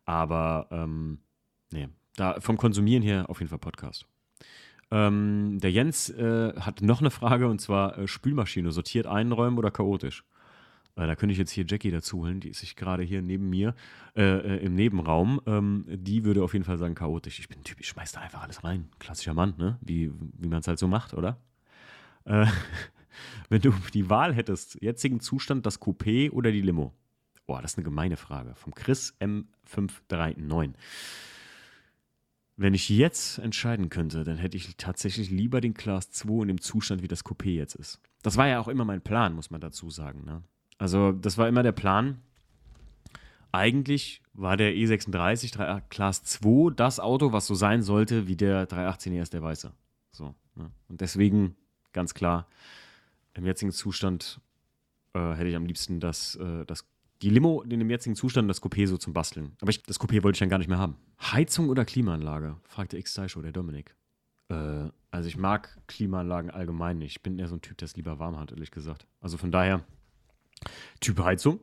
Aber 0.04 0.66
ähm, 0.70 1.18
nee, 1.72 1.88
da 2.16 2.40
vom 2.40 2.56
Konsumieren 2.56 3.02
her 3.02 3.28
auf 3.28 3.38
jeden 3.40 3.48
Fall 3.48 3.58
Podcast. 3.58 4.06
Ähm, 4.92 5.58
der 5.60 5.70
Jens 5.70 6.10
äh, 6.10 6.52
hat 6.58 6.82
noch 6.82 7.00
eine 7.00 7.10
Frage 7.10 7.48
und 7.48 7.60
zwar 7.60 7.96
äh, 7.98 8.08
Spülmaschine, 8.08 8.72
sortiert 8.72 9.06
einräumen 9.06 9.56
oder 9.58 9.70
chaotisch? 9.70 10.24
Äh, 10.96 11.06
da 11.06 11.14
könnte 11.14 11.32
ich 11.32 11.38
jetzt 11.38 11.52
hier 11.52 11.64
Jackie 11.66 11.92
dazu 11.92 12.18
holen, 12.18 12.40
die 12.40 12.48
ist 12.48 12.58
sich 12.58 12.74
gerade 12.74 13.04
hier 13.04 13.22
neben 13.22 13.48
mir 13.48 13.74
äh, 14.16 14.22
äh 14.22 14.56
im 14.64 14.74
Nebenraum. 14.74 15.40
Ähm, 15.46 15.84
die 15.88 16.24
würde 16.24 16.42
auf 16.42 16.52
jeden 16.54 16.64
Fall 16.64 16.76
sagen 16.78 16.96
chaotisch. 16.96 17.38
Ich 17.38 17.48
bin 17.48 17.62
typisch, 17.62 17.88
schmeiß 17.88 18.12
da 18.12 18.20
einfach 18.20 18.42
alles 18.42 18.64
rein. 18.64 18.88
Klassischer 18.98 19.32
Mann, 19.34 19.54
ne? 19.58 19.78
Wie, 19.80 20.10
wie 20.38 20.48
man 20.48 20.58
es 20.58 20.68
halt 20.68 20.80
so 20.80 20.88
macht, 20.88 21.14
oder? 21.14 21.38
Äh, 22.24 22.46
wenn 23.48 23.60
du 23.60 23.72
die 23.92 24.08
Wahl 24.10 24.34
hättest, 24.34 24.78
jetzigen 24.80 25.20
Zustand, 25.20 25.66
das 25.66 25.80
Coupé 25.80 26.30
oder 26.30 26.50
die 26.52 26.60
Limo? 26.60 26.92
Boah, 27.46 27.62
das 27.62 27.72
ist 27.72 27.78
eine 27.78 27.84
gemeine 27.84 28.16
Frage. 28.16 28.54
Vom 28.54 28.74
Chris 28.74 29.14
M539. 29.20 30.74
Wenn 32.56 32.74
ich 32.74 32.88
jetzt 32.90 33.38
entscheiden 33.38 33.88
könnte, 33.88 34.22
dann 34.22 34.36
hätte 34.36 34.56
ich 34.56 34.76
tatsächlich 34.76 35.30
lieber 35.30 35.60
den 35.60 35.74
Class 35.74 36.10
2 36.10 36.42
in 36.42 36.48
dem 36.48 36.60
Zustand, 36.60 37.02
wie 37.02 37.08
das 37.08 37.24
Coupé 37.24 37.50
jetzt 37.52 37.74
ist. 37.74 38.00
Das 38.22 38.36
war 38.36 38.46
ja 38.48 38.60
auch 38.60 38.68
immer 38.68 38.84
mein 38.84 39.00
Plan, 39.00 39.34
muss 39.34 39.50
man 39.50 39.60
dazu 39.62 39.88
sagen. 39.90 40.24
Ne? 40.24 40.42
Also, 40.78 41.12
das 41.12 41.38
war 41.38 41.48
immer 41.48 41.62
der 41.62 41.72
Plan. 41.72 42.20
Eigentlich 43.52 44.22
war 44.34 44.56
der 44.56 44.74
E36 44.74 45.52
3, 45.54 45.66
ah, 45.68 45.80
Class 45.80 46.22
2 46.24 46.72
das 46.76 47.00
Auto, 47.00 47.32
was 47.32 47.46
so 47.46 47.54
sein 47.54 47.82
sollte 47.82 48.28
wie 48.28 48.36
der 48.36 48.66
318 48.66 49.12
ES 49.14 49.30
der 49.30 49.42
Weiße. 49.42 49.72
So, 50.12 50.34
ne? 50.54 50.70
Und 50.88 51.00
deswegen 51.00 51.56
ganz 51.92 52.14
klar 52.14 52.46
im 53.34 53.46
jetzigen 53.46 53.72
Zustand 53.72 54.40
äh, 55.14 55.32
hätte 55.34 55.46
ich 55.48 55.56
am 55.56 55.66
liebsten 55.66 56.00
das, 56.00 56.34
äh, 56.36 56.64
das, 56.66 56.84
die 57.22 57.30
Limo 57.30 57.62
in 57.62 57.70
dem 57.70 57.90
jetzigen 57.90 58.16
Zustand 58.16 58.48
das 58.50 58.62
Coupé 58.62 58.86
so 58.86 58.96
zum 58.96 59.12
Basteln. 59.12 59.52
Aber 59.60 59.70
ich, 59.70 59.82
das 59.84 60.00
Coupé 60.00 60.22
wollte 60.22 60.36
ich 60.36 60.40
dann 60.40 60.48
gar 60.48 60.58
nicht 60.58 60.68
mehr 60.68 60.78
haben. 60.78 60.96
Heizung 61.20 61.68
oder 61.68 61.84
Klimaanlage? 61.84 62.56
fragte 62.64 62.98
x 62.98 63.20
show 63.28 63.40
der 63.42 63.52
Dominik. 63.52 63.94
Äh, 64.48 64.88
also 65.10 65.28
ich 65.28 65.36
mag 65.36 65.78
Klimaanlagen 65.86 66.50
allgemein 66.50 66.98
nicht. 66.98 67.16
Ich 67.16 67.22
bin 67.22 67.38
eher 67.38 67.48
so 67.48 67.56
ein 67.56 67.60
Typ, 67.62 67.78
der 67.78 67.86
es 67.86 67.96
lieber 67.96 68.18
warm 68.18 68.36
hat, 68.38 68.50
ehrlich 68.50 68.70
gesagt. 68.72 69.06
Also 69.20 69.36
von 69.36 69.52
daher, 69.52 69.84
Typ 71.00 71.20
Heizung. 71.20 71.60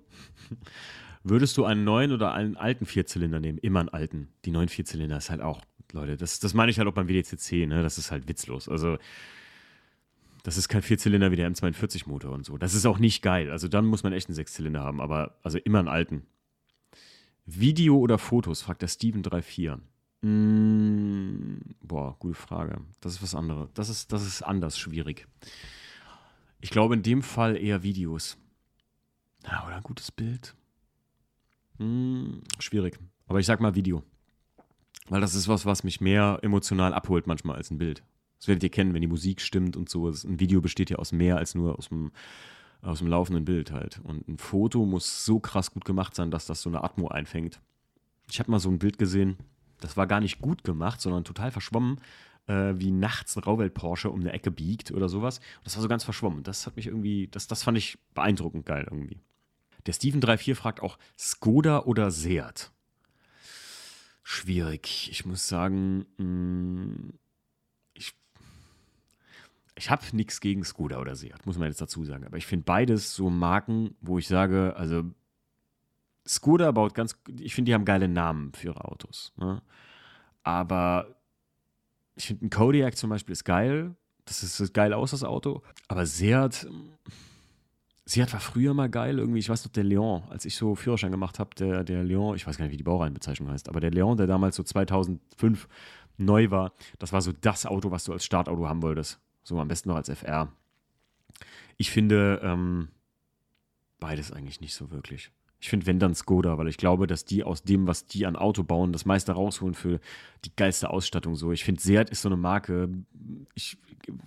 Würdest 1.24 1.57
du 1.57 1.65
einen 1.65 1.84
neuen 1.84 2.13
oder 2.13 2.32
einen 2.34 2.55
alten 2.55 2.86
Vierzylinder 2.86 3.41
nehmen? 3.41 3.57
Immer 3.57 3.82
einen 3.82 3.89
alten. 3.89 4.30
Die 4.45 4.51
neuen 4.51 4.70
Vierzylinder 4.70 5.18
ist 5.18 5.30
halt 5.30 5.41
auch, 5.41 5.61
Leute, 5.91 6.15
das, 6.15 6.39
das 6.39 6.53
meine 6.53 6.70
ich 6.72 6.78
halt 6.80 6.88
auch 6.88 6.93
beim 6.93 7.09
WDCC, 7.09 7.65
ne? 7.68 7.82
Das 7.84 7.97
ist 7.97 8.11
halt 8.11 8.30
witzlos. 8.30 8.70
Also 8.70 8.97
das 10.47 10.55
ist 10.55 10.69
kein 10.69 10.81
Vierzylinder 10.81 11.29
wie 11.29 11.35
der 11.35 11.51
M42-Motor 11.51 12.31
und 12.31 12.45
so. 12.45 12.57
Das 12.57 12.73
ist 12.73 12.85
auch 12.85 12.99
nicht 12.99 13.21
geil. 13.21 13.51
Also 13.51 13.67
dann 13.67 13.85
muss 13.85 14.03
man 14.03 14.13
echt 14.13 14.29
einen 14.29 14.35
Sechszylinder 14.35 14.79
haben, 14.79 15.01
aber 15.01 15.37
also 15.43 15.57
immer 15.57 15.79
einen 15.79 15.89
alten. 15.89 16.25
Video 17.45 17.97
oder 17.97 18.17
Fotos, 18.17 18.61
fragt 18.61 18.81
der 18.81 18.87
Steven34. 18.87 19.77
Mm, 20.21 21.55
boah, 21.81 22.15
gute 22.19 22.35
Frage. 22.35 22.79
Das 23.01 23.15
ist 23.15 23.21
was 23.21 23.35
anderes. 23.35 23.67
Das 23.73 23.89
ist, 23.89 24.13
das 24.13 24.25
ist 24.25 24.41
anders 24.41 24.79
schwierig. 24.79 25.27
Ich 26.61 26.69
glaube 26.69 26.93
in 26.93 27.03
dem 27.03 27.23
Fall 27.23 27.57
eher 27.57 27.83
Videos. 27.83 28.37
Ja, 29.45 29.65
oder 29.67 29.75
ein 29.75 29.83
gutes 29.83 30.13
Bild. 30.13 30.55
Mm, 31.77 32.35
schwierig. 32.59 32.97
Aber 33.27 33.41
ich 33.41 33.45
sag 33.45 33.59
mal 33.59 33.75
Video. 33.75 34.01
Weil 35.09 35.19
das 35.19 35.35
ist 35.35 35.49
was, 35.49 35.65
was 35.65 35.83
mich 35.83 35.99
mehr 35.99 36.39
emotional 36.41 36.93
abholt 36.93 37.27
manchmal 37.27 37.57
als 37.57 37.69
ein 37.69 37.77
Bild. 37.77 38.01
Das 38.39 38.47
werdet 38.47 38.63
ihr 38.63 38.69
kennen, 38.69 38.93
wenn 38.93 39.01
die 39.01 39.07
Musik 39.07 39.41
stimmt 39.41 39.75
und 39.75 39.89
so. 39.89 40.07
Ein 40.07 40.39
Video 40.39 40.61
besteht 40.61 40.89
ja 40.89 40.97
aus 40.97 41.11
mehr 41.11 41.38
als 41.38 41.55
nur 41.55 41.77
aus 41.77 41.89
dem, 41.89 42.11
aus 42.81 42.99
dem 42.99 43.07
laufenden 43.07 43.45
Bild 43.45 43.71
halt. 43.71 43.99
Und 44.03 44.27
ein 44.27 44.38
Foto 44.38 44.85
muss 44.85 45.25
so 45.25 45.39
krass 45.39 45.71
gut 45.71 45.85
gemacht 45.85 46.15
sein, 46.15 46.29
dass 46.29 46.45
das 46.45 46.61
so 46.61 46.69
eine 46.69 46.83
Atmo 46.83 47.07
einfängt. 47.07 47.59
Ich 48.29 48.39
habe 48.39 48.51
mal 48.51 48.59
so 48.59 48.69
ein 48.69 48.79
Bild 48.79 48.99
gesehen, 48.99 49.38
das 49.79 49.97
war 49.97 50.05
gar 50.07 50.19
nicht 50.19 50.39
gut 50.39 50.63
gemacht, 50.63 51.01
sondern 51.01 51.23
total 51.23 51.49
verschwommen, 51.51 51.99
äh, 52.47 52.73
wie 52.77 52.91
nachts 52.91 53.35
ein 53.38 53.43
Rauwelt-Porsche 53.43 54.09
um 54.09 54.19
eine 54.19 54.33
Ecke 54.33 54.51
biegt 54.51 54.91
oder 54.91 55.09
sowas. 55.09 55.38
Und 55.39 55.65
das 55.65 55.75
war 55.75 55.81
so 55.81 55.88
ganz 55.88 56.03
verschwommen. 56.03 56.43
Das 56.43 56.67
hat 56.67 56.75
mich 56.75 56.88
irgendwie, 56.88 57.27
das, 57.29 57.47
das 57.47 57.63
fand 57.63 57.77
ich 57.77 57.97
beeindruckend 58.13 58.65
geil 58.65 58.88
irgendwie. 58.89 59.19
Der 59.85 59.93
Steven34 59.93 60.55
fragt 60.55 60.81
auch, 60.81 60.99
Skoda 61.17 61.79
oder 61.83 62.11
Seat? 62.11 62.71
Schwierig. 64.23 65.07
Ich 65.11 65.25
muss 65.25 65.47
sagen, 65.47 66.05
mh, 66.17 66.23
mm, 66.25 67.13
ich 69.78 69.89
habe 69.91 70.01
nichts 70.13 70.41
gegen 70.41 70.63
Skoda 70.63 70.99
oder 70.99 71.15
Seat, 71.15 71.45
muss 71.45 71.57
man 71.57 71.67
jetzt 71.67 71.80
dazu 71.80 72.03
sagen. 72.03 72.25
Aber 72.25 72.38
ich 72.38 72.45
finde 72.47 72.65
beides 72.65 73.15
so 73.15 73.30
Marken, 73.30 73.95
wo 74.01 74.17
ich 74.17 74.28
sage, 74.28 74.75
also 74.75 75.03
Skoda 76.28 76.71
baut 76.71 76.93
ganz, 76.93 77.17
ich 77.39 77.53
finde, 77.55 77.69
die 77.69 77.73
haben 77.73 77.86
geile 77.86 78.07
Namen 78.07 78.51
für 78.53 78.67
ihre 78.69 78.86
Autos. 78.86 79.32
Ne? 79.38 79.61
Aber 80.43 81.15
ich 82.15 82.28
finde, 82.28 82.45
ein 82.47 82.49
Kodiak 82.49 82.97
zum 82.97 83.09
Beispiel 83.11 83.34
ist 83.34 83.43
geil. 83.45 83.95
Das 84.25 84.43
ist 84.43 84.73
geil 84.73 84.91
aus, 84.93 85.11
das 85.11 85.23
Auto. 85.23 85.61
Aber 85.88 86.05
Seat, 86.05 86.67
Seat 88.05 88.34
war 88.34 88.39
früher 88.39 88.73
mal 88.73 88.89
geil 88.89 89.19
irgendwie. 89.19 89.39
Ich 89.39 89.47
weiß 89.49 89.63
noch, 89.63 89.71
der 89.71 89.84
Leon, 89.86 90.23
als 90.30 90.43
ich 90.45 90.55
so 90.55 90.75
Führerschein 90.75 91.11
gemacht 91.11 91.39
habe, 91.39 91.55
der, 91.55 91.84
der 91.86 92.03
Leon, 92.03 92.36
ich 92.36 92.45
weiß 92.47 92.57
gar 92.57 92.65
nicht, 92.65 92.73
wie 92.73 92.78
die 92.78 92.84
Baureihenbezeichnung 92.84 93.49
heißt, 93.49 93.69
aber 93.69 93.80
der 93.80 93.91
Leon, 93.91 94.17
der 94.17 94.28
damals 94.28 94.55
so 94.57 94.63
2005 94.63 95.67
neu 96.17 96.49
war, 96.51 96.73
das 96.99 97.13
war 97.13 97.21
so 97.21 97.32
das 97.32 97.65
Auto, 97.67 97.91
was 97.91 98.03
du 98.05 98.11
als 98.13 98.25
Startauto 98.25 98.67
haben 98.67 98.82
wolltest. 98.82 99.19
So 99.47 99.59
am 99.61 99.69
besten 99.69 99.87
noch 99.89 99.95
als 99.95 100.09
FR. 100.09 100.49
Ich 101.77 101.89
finde 101.89 102.41
ähm, 102.43 102.89
beides 103.97 104.33
eigentlich 104.33 104.59
nicht 104.59 104.73
so 104.73 104.91
wirklich. 104.91 105.31
Ich 105.61 105.69
finde, 105.69 105.85
wenn 105.85 105.99
dann 105.99 106.13
Skoda, 106.15 106.57
weil 106.57 106.67
ich 106.67 106.75
glaube, 106.75 107.07
dass 107.07 107.23
die 107.23 107.45
aus 107.45 107.63
dem, 107.63 107.87
was 107.87 108.05
die 108.07 108.25
an 108.25 108.35
Auto 108.35 108.63
bauen, 108.63 108.91
das 108.91 109.05
meiste 109.05 109.31
rausholen 109.31 109.73
für 109.73 110.01
die 110.43 110.53
geilste 110.55 110.89
Ausstattung. 110.89 111.35
So, 111.37 111.51
ich 111.53 111.63
finde, 111.63 111.81
Seat 111.81 112.09
ist 112.09 112.23
so 112.23 112.27
eine 112.29 112.35
Marke. 112.35 112.89
Ich 113.55 113.77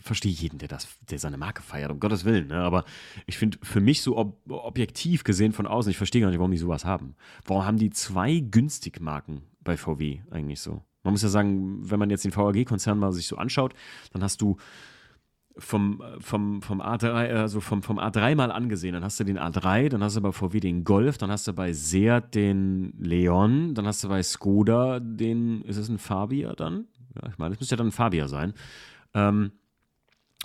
verstehe 0.01 0.33
jeden, 0.33 0.59
der 0.59 0.69
das, 0.69 0.89
der 1.11 1.19
seine 1.19 1.37
Marke 1.37 1.61
feiert, 1.63 1.91
um 1.91 2.01
Gottes 2.01 2.25
Willen. 2.25 2.47
Ne? 2.49 2.57
Aber 2.57 2.85
ich 3.27 3.37
finde, 3.37 3.59
für 3.63 3.81
mich 3.83 4.01
so 4.01 4.17
ob, 4.17 4.39
objektiv 4.51 5.23
gesehen 5.23 5.53
von 5.53 5.67
außen, 5.67 5.91
ich 5.91 5.99
verstehe 5.99 6.23
gar 6.23 6.31
nicht, 6.31 6.39
warum 6.39 6.51
die 6.51 6.57
sowas 6.57 6.87
haben. 6.87 7.15
Warum 7.45 7.65
haben 7.67 7.77
die 7.77 7.91
zwei 7.91 8.39
günstig 8.41 9.01
Marken 9.03 9.43
bei 9.63 9.77
VW 9.77 10.23
eigentlich 10.31 10.61
so? 10.61 10.83
Man 11.05 11.13
muss 11.13 11.23
ja 11.23 11.29
sagen, 11.29 11.91
wenn 11.91 11.99
man 11.99 12.09
jetzt 12.09 12.25
den 12.25 12.35
VAG-Konzern 12.35 12.99
mal 12.99 13.13
sich 13.13 13.27
so 13.27 13.37
anschaut, 13.37 13.75
dann 14.13 14.23
hast 14.23 14.41
du 14.41 14.57
äh, 15.55 15.61
vom, 15.61 16.03
vom, 16.21 16.63
vom 16.63 16.81
A3, 16.81 17.35
also 17.35 17.61
vom, 17.61 17.83
vom 17.83 17.99
A3 17.99 18.35
mal 18.35 18.51
angesehen. 18.51 18.95
Dann 18.95 19.05
hast 19.05 19.19
du 19.21 19.25
den 19.25 19.39
A3, 19.39 19.89
dann 19.89 20.03
hast 20.03 20.17
du 20.17 20.21
bei 20.21 20.33
VW 20.33 20.61
den 20.61 20.85
Golf, 20.85 21.19
dann 21.19 21.31
hast 21.31 21.47
du 21.49 21.53
bei 21.53 21.73
Seat 21.73 22.35
den 22.35 22.93
Leon, 22.99 23.75
dann 23.75 23.87
hast 23.87 24.03
du 24.05 24.09
bei 24.09 24.23
Skoda 24.23 25.01
den, 25.01 25.63
ist 25.63 25.77
es 25.77 25.89
ein 25.89 25.99
Fabia 25.99 26.55
dann? 26.55 26.87
Ja, 27.21 27.29
ich 27.29 27.39
meine, 27.39 27.55
es 27.55 27.61
müsste 27.61 27.75
ja 27.75 27.77
dann 27.77 27.89
ein 27.89 27.93
Fabia 27.93 28.29
sein. 28.29 28.55
Ähm, 29.15 29.53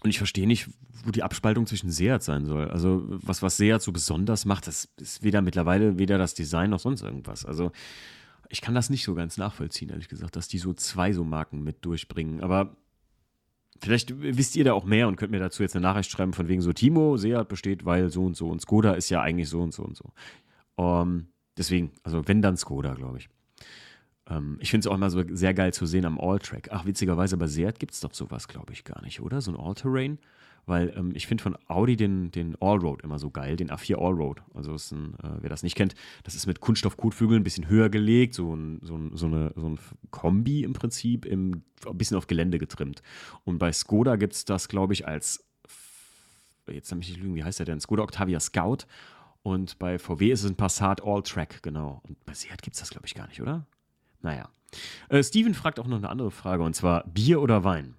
und 0.03 0.09
ich 0.09 0.17
verstehe 0.17 0.47
nicht, 0.47 0.67
wo 1.05 1.11
die 1.11 1.23
Abspaltung 1.23 1.65
zwischen 1.67 1.89
Seat 1.91 2.21
sein 2.23 2.45
soll. 2.45 2.67
Also, 2.69 3.05
was, 3.07 3.41
was 3.41 3.57
Seat 3.57 3.81
so 3.81 3.91
besonders 3.91 4.45
macht, 4.45 4.67
das 4.67 4.89
ist 4.97 5.23
weder 5.23 5.41
mittlerweile 5.41 5.97
weder 5.99 6.17
das 6.17 6.33
Design 6.33 6.71
noch 6.71 6.79
sonst 6.79 7.01
irgendwas. 7.03 7.45
Also, 7.45 7.71
ich 8.49 8.61
kann 8.61 8.75
das 8.75 8.89
nicht 8.89 9.03
so 9.03 9.13
ganz 9.15 9.37
nachvollziehen, 9.37 9.89
ehrlich 9.89 10.09
gesagt, 10.09 10.35
dass 10.35 10.47
die 10.47 10.57
so 10.59 10.73
zwei 10.73 11.13
so 11.13 11.23
Marken 11.23 11.63
mit 11.63 11.85
durchbringen. 11.85 12.41
Aber 12.41 12.75
Vielleicht 13.81 14.21
wisst 14.21 14.55
ihr 14.55 14.63
da 14.63 14.73
auch 14.73 14.85
mehr 14.85 15.07
und 15.07 15.15
könnt 15.17 15.31
mir 15.31 15.39
dazu 15.39 15.61
jetzt 15.61 15.75
eine 15.75 15.83
Nachricht 15.83 16.09
schreiben, 16.11 16.33
von 16.33 16.47
wegen 16.47 16.61
so 16.61 16.71
Timo, 16.71 17.17
Seat 17.17 17.47
besteht, 17.49 17.83
weil 17.85 18.09
so 18.09 18.25
und 18.25 18.37
so 18.37 18.47
und 18.47 18.61
Skoda 18.61 18.93
ist 18.93 19.09
ja 19.09 19.21
eigentlich 19.21 19.49
so 19.49 19.61
und 19.61 19.73
so 19.73 19.83
und 19.83 19.97
so. 19.97 20.05
Um, 20.75 20.85
ähm, 21.11 21.27
deswegen, 21.57 21.91
also 22.03 22.25
wenn 22.27 22.41
dann 22.41 22.57
Skoda, 22.57 22.93
glaube 22.93 23.17
ich. 23.17 23.29
Um, 24.29 24.37
ähm, 24.37 24.57
ich 24.61 24.69
finde 24.71 24.87
es 24.87 24.87
auch 24.91 24.95
immer 24.95 25.09
so 25.09 25.23
sehr 25.31 25.53
geil 25.53 25.73
zu 25.73 25.85
sehen 25.85 26.05
am 26.05 26.19
Alltrack. 26.19 26.69
Ach, 26.71 26.85
witzigerweise, 26.85 27.35
bei 27.37 27.47
Seat 27.47 27.79
gibt 27.79 27.93
es 27.93 27.99
doch 27.99 28.13
sowas, 28.13 28.47
glaube 28.47 28.71
ich, 28.73 28.83
gar 28.85 29.01
nicht, 29.01 29.19
oder? 29.21 29.41
So 29.41 29.51
ein 29.51 29.57
Allterrain? 29.57 30.17
terrain 30.17 30.17
weil 30.65 30.93
ähm, 30.97 31.11
ich 31.15 31.27
finde 31.27 31.43
von 31.43 31.57
Audi 31.67 31.95
den, 31.95 32.31
den 32.31 32.55
Allroad 32.61 33.03
immer 33.03 33.19
so 33.19 33.29
geil, 33.29 33.55
den 33.55 33.69
A4 33.69 33.95
Allroad. 33.97 34.41
Also 34.53 34.73
ist 34.73 34.91
ein, 34.91 35.13
äh, 35.23 35.37
wer 35.41 35.49
das 35.49 35.63
nicht 35.63 35.75
kennt, 35.75 35.95
das 36.23 36.35
ist 36.35 36.47
mit 36.47 36.59
Kunststoffkotflügeln 36.59 37.41
ein 37.41 37.43
bisschen 37.43 37.69
höher 37.69 37.89
gelegt, 37.89 38.33
so 38.33 38.53
ein, 38.55 38.79
so, 38.81 38.95
ein, 38.97 39.15
so, 39.15 39.27
eine, 39.27 39.53
so 39.55 39.67
ein 39.69 39.79
Kombi 40.11 40.63
im 40.63 40.73
Prinzip, 40.73 41.25
im, 41.25 41.63
ein 41.87 41.97
bisschen 41.97 42.17
auf 42.17 42.27
Gelände 42.27 42.57
getrimmt. 42.57 43.01
Und 43.43 43.59
bei 43.59 43.71
Skoda 43.71 44.15
gibt 44.15 44.33
es 44.33 44.45
das, 44.45 44.67
glaube 44.67 44.93
ich, 44.93 45.07
als, 45.07 45.45
jetzt 46.67 46.91
habe 46.91 47.01
ich 47.01 47.09
nicht 47.09 47.21
lügen, 47.21 47.35
wie 47.35 47.43
heißt 47.43 47.59
der 47.59 47.65
denn? 47.67 47.79
Skoda 47.79 48.03
Octavia 48.03 48.39
Scout. 48.39 48.85
Und 49.43 49.77
bei 49.77 49.99
VW 49.99 50.31
ist 50.31 50.43
es 50.43 50.49
ein 50.49 50.55
Passat 50.55 51.03
All-Track, 51.03 51.61
genau. 51.61 52.01
Und 52.07 52.23
bei 52.25 52.33
Seat 52.33 52.63
gibt 52.63 52.75
es 52.75 52.79
das, 52.79 52.89
glaube 52.89 53.05
ich, 53.05 53.13
gar 53.13 53.27
nicht, 53.27 53.39
oder? 53.39 53.67
Naja. 54.21 54.49
Äh, 55.09 55.21
Steven 55.21 55.53
fragt 55.53 55.79
auch 55.79 55.85
noch 55.85 55.97
eine 55.97 56.09
andere 56.09 56.31
Frage, 56.31 56.63
und 56.63 56.73
zwar 56.75 57.05
Bier 57.05 57.39
oder 57.39 57.63
Wein? 57.63 57.93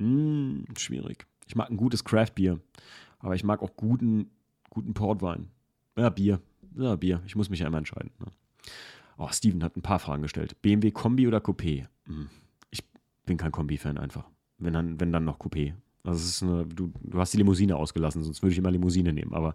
Hm, 0.00 0.64
schwierig. 0.76 1.24
Ich 1.46 1.54
mag 1.56 1.70
ein 1.70 1.76
gutes 1.76 2.04
Craft-Bier, 2.04 2.60
aber 3.20 3.34
ich 3.34 3.44
mag 3.44 3.62
auch 3.62 3.76
guten, 3.76 4.30
guten 4.68 4.94
Portwein. 4.94 5.48
Ja, 5.96 6.10
Bier. 6.10 6.40
Ja, 6.76 6.96
Bier. 6.96 7.22
Ich 7.26 7.36
muss 7.36 7.48
mich 7.48 7.60
ja 7.60 7.68
immer 7.68 7.78
entscheiden. 7.78 8.10
Ne? 8.18 8.26
Oh, 9.16 9.28
Steven 9.30 9.62
hat 9.62 9.76
ein 9.76 9.82
paar 9.82 9.98
Fragen 9.98 10.22
gestellt. 10.22 10.60
BMW 10.60 10.90
Kombi 10.90 11.26
oder 11.26 11.38
Coupé? 11.40 11.86
Hm. 12.04 12.28
Ich 12.70 12.82
bin 13.24 13.38
kein 13.38 13.52
Kombi-Fan 13.52 13.96
einfach. 13.96 14.24
Wenn 14.58 14.72
dann, 14.74 15.00
wenn 15.00 15.12
dann 15.12 15.24
noch 15.24 15.38
Coupé. 15.38 15.74
Also 16.02 16.18
ist 16.20 16.42
eine, 16.42 16.66
du, 16.66 16.92
du 17.02 17.18
hast 17.18 17.32
die 17.32 17.38
Limousine 17.38 17.76
ausgelassen, 17.76 18.22
sonst 18.22 18.42
würde 18.42 18.52
ich 18.52 18.58
immer 18.58 18.70
Limousine 18.70 19.12
nehmen. 19.12 19.32
Aber 19.32 19.54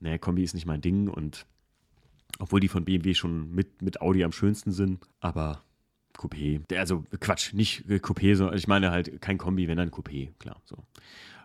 nee, 0.00 0.18
Kombi 0.18 0.42
ist 0.44 0.54
nicht 0.54 0.66
mein 0.66 0.80
Ding 0.80 1.08
und 1.08 1.46
obwohl 2.38 2.60
die 2.60 2.68
von 2.68 2.84
BMW 2.84 3.14
schon 3.14 3.50
mit, 3.52 3.82
mit 3.82 4.00
Audi 4.00 4.24
am 4.24 4.32
schönsten 4.32 4.72
sind, 4.72 5.06
aber 5.20 5.62
Coupé. 6.16 6.60
Also 6.76 7.04
Quatsch, 7.20 7.52
nicht 7.52 7.88
äh, 7.90 7.96
Coupé, 7.98 8.34
sondern 8.34 8.56
ich 8.56 8.66
meine 8.68 8.90
halt 8.90 9.20
kein 9.20 9.38
Kombi, 9.38 9.68
wenn 9.68 9.76
dann 9.76 9.90
Coupé, 9.90 10.30
klar. 10.38 10.60
So. 10.64 10.76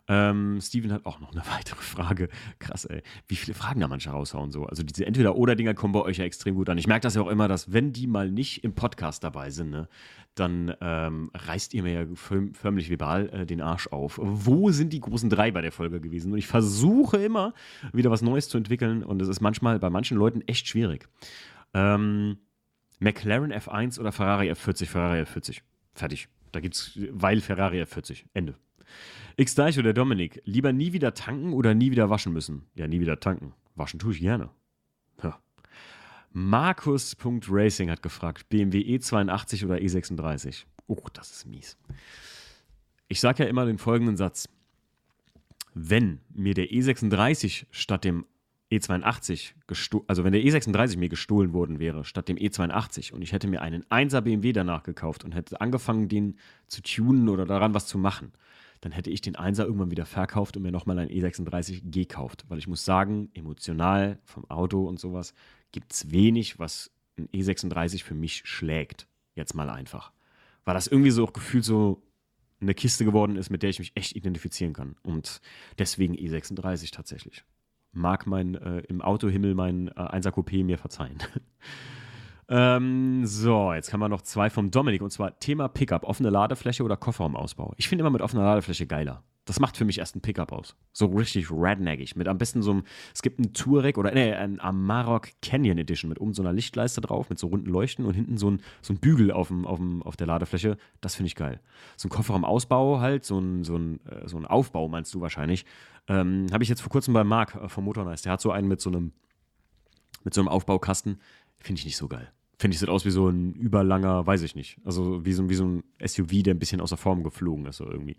Ähm, 0.08 0.60
Steven 0.62 0.92
hat 0.92 1.06
auch 1.06 1.20
noch 1.20 1.32
eine 1.32 1.42
weitere 1.58 1.82
Frage. 1.82 2.30
Krass, 2.60 2.86
ey. 2.86 3.04
Wie 3.28 3.36
viele 3.36 3.54
Fragen 3.54 3.80
da 3.80 3.88
manche 3.88 4.10
raushauen 4.10 4.52
so? 4.52 4.66
Also 4.66 4.84
diese 4.84 5.06
Entweder-Oder-Dinger 5.06 5.74
kommen 5.74 5.94
bei 5.94 6.02
euch 6.02 6.18
ja 6.18 6.26
extrem 6.26 6.56
gut 6.56 6.70
an. 6.70 6.78
Ich 6.78 6.88
merke 6.88 7.04
das 7.04 7.16
ja 7.16 7.22
auch 7.22 7.28
immer, 7.30 7.48
dass 7.48 7.72
wenn 7.72 7.94
die 7.94 8.08
mal 8.08 8.32
nicht 8.32 8.64
im 8.64 8.74
Podcast 8.74 9.24
dabei 9.24 9.52
sind, 9.52 9.70
ne, 9.70 9.88
dann 10.34 10.74
ähm, 10.82 11.30
reißt 11.34 11.74
ihr 11.74 11.84
mir 11.84 11.94
ja 11.94 12.06
förm 12.16 12.54
förmlich 12.54 12.90
verbal 12.90 13.30
äh, 13.32 13.46
den 13.46 13.62
Arsch 13.62 13.88
auf. 13.88 14.20
Wo 14.22 14.72
sind 14.72 14.92
die 14.94 15.02
großen 15.02 15.30
drei 15.30 15.52
bei 15.52 15.62
der 15.62 15.72
Folge 15.72 16.02
gewesen? 16.02 16.32
Und 16.32 16.38
ich 16.38 16.48
versuche 16.48 17.18
immer, 17.18 17.54
wieder 17.94 18.10
was 18.10 18.22
Neues 18.22 18.50
zu 18.50 18.58
entwickeln 18.58 19.04
und 19.04 19.22
es 19.22 19.28
ist 19.28 19.42
manchmal 19.42 19.78
bei 19.80 19.90
manchen 19.90 20.18
Leuten 20.18 20.42
echt 20.48 20.68
schwierig. 20.68 21.08
Ähm, 21.74 22.38
McLaren 23.02 23.52
F1 23.52 24.00
oder 24.00 24.12
Ferrari 24.12 24.50
F40, 24.52 24.86
Ferrari 24.88 25.22
F40. 25.22 25.62
Fertig. 25.96 26.30
Da 26.52 26.60
gibt 26.60 26.76
es, 26.76 27.00
weil 27.10 27.42
Ferrari 27.42 27.82
F40. 27.82 28.26
Ende. 28.34 28.56
X 29.38 29.56
Deich 29.56 29.80
oder 29.80 29.94
Dominik, 29.94 30.42
lieber 30.46 30.72
nie 30.72 30.94
wieder 30.94 31.14
tanken 31.16 31.54
oder 31.54 31.74
nie 31.74 31.90
wieder 31.92 32.10
waschen 32.12 32.32
müssen. 32.34 32.64
Ja, 32.76 32.88
nie 32.88 33.00
wieder 33.00 33.20
tanken. 33.20 33.54
Waschen 33.76 34.00
tue 34.00 34.14
ich 34.14 34.20
gerne. 34.20 34.50
Ja. 35.24 35.40
Markus.racing 36.32 37.90
hat 37.90 38.04
gefragt, 38.04 38.50
BMW 38.50 38.82
E82 38.96 39.66
oder 39.66 39.76
E36? 39.76 40.66
Oh, 40.88 40.98
das 41.14 41.32
ist 41.32 41.48
mies. 41.48 41.78
Ich 43.08 43.20
sage 43.20 43.44
ja 43.44 43.50
immer 43.50 43.66
den 43.66 43.78
folgenden 43.80 44.16
Satz. 44.18 44.48
Wenn 45.74 46.20
mir 46.34 46.54
der 46.54 46.68
E36 46.70 47.66
statt 47.72 48.04
dem 48.06 48.26
E82 48.72 49.52
gestohlen, 49.68 50.06
also 50.08 50.24
wenn 50.24 50.32
der 50.32 50.42
E36 50.42 50.98
mir 50.98 51.10
gestohlen 51.10 51.52
worden 51.54 51.80
wäre, 51.80 52.06
statt 52.06 52.30
dem 52.30 52.38
E82 52.38 53.12
und 53.12 53.22
ich 53.22 53.34
hätte 53.34 53.48
mir 53.48 53.62
einen 53.62 53.84
1er 53.84 54.22
BMW 54.22 54.54
danach 54.54 54.84
gekauft 54.84 55.26
und 55.26 55.36
hätte 55.36 55.60
angefangen, 55.60 56.08
den 56.08 56.38
zu 56.68 56.82
tunen 56.82 57.28
oder 57.28 57.46
daran 57.46 57.74
was 57.74 57.86
zu 57.88 57.98
machen, 57.98 58.32
dann 58.80 58.94
hätte 58.94 59.10
ich 59.12 59.20
den 59.20 59.36
1er 59.36 59.64
irgendwann 59.64 59.92
wieder 59.92 60.06
verkauft 60.06 60.56
und 60.56 60.64
mir 60.64 60.72
nochmal 60.72 60.98
einen 61.00 61.12
E36 61.12 61.92
gekauft. 61.92 62.46
Weil 62.48 62.60
ich 62.60 62.68
muss 62.68 62.84
sagen, 62.86 63.30
emotional 63.34 64.18
vom 64.24 64.50
Auto 64.50 64.88
und 64.88 65.00
sowas 65.00 65.34
gibt 65.72 65.92
es 65.94 66.10
wenig, 66.10 66.58
was 66.58 66.90
ein 67.18 67.28
E36 67.28 68.04
für 68.04 68.16
mich 68.16 68.42
schlägt. 68.46 69.08
Jetzt 69.36 69.54
mal 69.54 69.70
einfach. 69.70 70.12
Weil 70.66 70.74
das 70.74 70.88
irgendwie 70.88 71.12
so 71.12 71.26
auch 71.26 71.34
gefühlt 71.34 71.64
so 71.64 72.02
eine 72.60 72.74
Kiste 72.74 73.06
geworden 73.06 73.36
ist, 73.36 73.50
mit 73.50 73.62
der 73.64 73.70
ich 73.70 73.80
mich 73.80 73.92
echt 73.96 74.16
identifizieren 74.16 74.74
kann. 74.74 74.96
Und 75.04 75.42
deswegen 75.78 76.16
E36 76.16 76.92
tatsächlich 76.92 77.44
mag 77.94 78.26
mein 78.28 78.56
äh, 78.56 78.80
im 78.88 79.02
Autohimmel 79.02 79.54
mein 79.56 79.90
äh, 79.90 80.00
1 80.08 80.28
Coupé 80.28 80.64
mir 80.64 80.78
verzeihen. 80.78 81.18
ähm, 82.50 83.26
so, 83.26 83.74
jetzt 83.74 83.92
haben 83.94 84.00
wir 84.00 84.10
noch 84.10 84.22
zwei 84.22 84.50
vom 84.50 84.72
Dominik 84.72 85.02
und 85.02 85.12
zwar 85.12 85.38
Thema 85.40 85.68
Pickup, 85.68 86.04
offene 86.04 86.30
Ladefläche 86.30 86.84
oder 86.84 86.98
Kofferraumausbau. 86.98 87.74
Ich 87.78 87.90
finde 87.90 88.04
immer 88.04 88.10
mit 88.12 88.22
offener 88.22 88.44
Ladefläche 88.44 88.88
geiler. 88.88 89.24
Das 89.52 89.60
macht 89.60 89.76
für 89.76 89.84
mich 89.84 89.98
erst 90.00 90.16
ein 90.16 90.22
Pickup 90.22 90.54
aus. 90.54 90.78
So 90.94 91.08
richtig 91.08 91.52
redneckig. 91.52 92.16
Mit 92.16 92.30
am 92.30 92.38
besten 92.38 92.62
so 92.62 92.72
einem, 92.72 92.84
es 93.14 93.22
gibt 93.22 93.38
einen 93.38 93.52
Touareg 93.52 93.98
oder 93.98 94.14
nee, 94.14 94.32
ein 94.32 94.62
Amarok 94.62 95.28
Canyon 95.42 95.78
Edition 95.78 96.08
mit 96.08 96.22
oben 96.22 96.34
so 96.34 96.42
einer 96.42 96.54
Lichtleiste 96.54 97.02
drauf, 97.02 97.30
mit 97.30 97.38
so 97.38 97.48
runden 97.48 97.70
Leuchten 97.70 98.06
und 98.06 98.14
hinten 98.14 98.38
so 98.38 98.50
ein, 98.50 98.62
so 98.82 98.94
ein 98.94 98.98
Bügel 99.00 99.30
auf, 99.34 99.50
dem, 99.50 99.68
auf, 99.68 99.78
dem, 99.78 100.04
auf 100.04 100.16
der 100.16 100.28
Ladefläche. 100.28 100.78
Das 101.02 101.16
finde 101.16 101.28
ich 101.28 101.36
geil. 101.36 101.60
So 101.98 102.08
ein 102.08 102.12
Kofferraumausbau 102.12 103.02
halt, 103.02 103.26
so 103.26 103.40
ein, 103.40 103.66
so 103.66 103.76
ein, 103.76 104.00
äh, 104.08 104.26
so 104.26 104.38
ein 104.38 104.46
Aufbau 104.46 104.88
meinst 104.88 105.14
du 105.14 105.20
wahrscheinlich. 105.20 105.66
Ähm, 106.08 106.46
Habe 106.54 106.64
ich 106.64 106.70
jetzt 106.70 106.80
vor 106.82 106.90
kurzem 106.90 107.14
bei 107.14 107.26
Marc 107.26 107.56
äh, 107.56 107.68
vom 107.68 107.84
Motornice. 107.84 108.22
Der 108.24 108.32
hat 108.32 108.40
so 108.40 108.52
einen 108.52 108.70
mit 108.70 108.80
so 108.80 108.90
einem, 108.90 109.12
mit 110.24 110.34
so 110.34 110.40
einem 110.40 110.48
Aufbaukasten. 110.48 111.20
Finde 111.60 111.80
ich 111.80 111.84
nicht 111.86 111.98
so 111.98 112.08
geil 112.08 112.32
finde 112.58 112.76
ich, 112.76 112.80
sieht 112.80 112.90
aus 112.90 113.06
wie 113.06 113.10
so 113.10 113.28
ein 113.28 113.54
überlanger, 113.56 114.28
weiß 114.28 114.44
ich 114.44 114.54
nicht. 114.54 114.78
Also 114.86 115.26
wie 115.26 115.34
so, 115.34 115.50
wie 115.50 115.56
so 115.56 115.66
ein 115.66 115.84
SUV, 116.08 116.44
der 116.44 116.54
ein 116.54 116.60
bisschen 116.60 116.80
außer 116.80 116.96
Form 116.96 117.24
geflogen 117.24 117.66
ist, 117.66 117.78
so 117.78 117.90
irgendwie. 117.90 118.18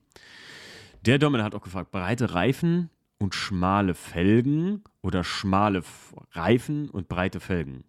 Der 1.05 1.19
Domin 1.19 1.43
hat 1.43 1.55
auch 1.55 1.63
gefragt, 1.63 1.91
breite 1.91 2.33
Reifen 2.35 2.89
und 3.19 3.35
schmale 3.35 3.95
Felgen 3.95 4.85
oder 5.01 5.25
schmale 5.25 5.83
Reifen 6.31 6.89
und 6.91 7.09
breite 7.09 7.41
Felgen? 7.41 7.85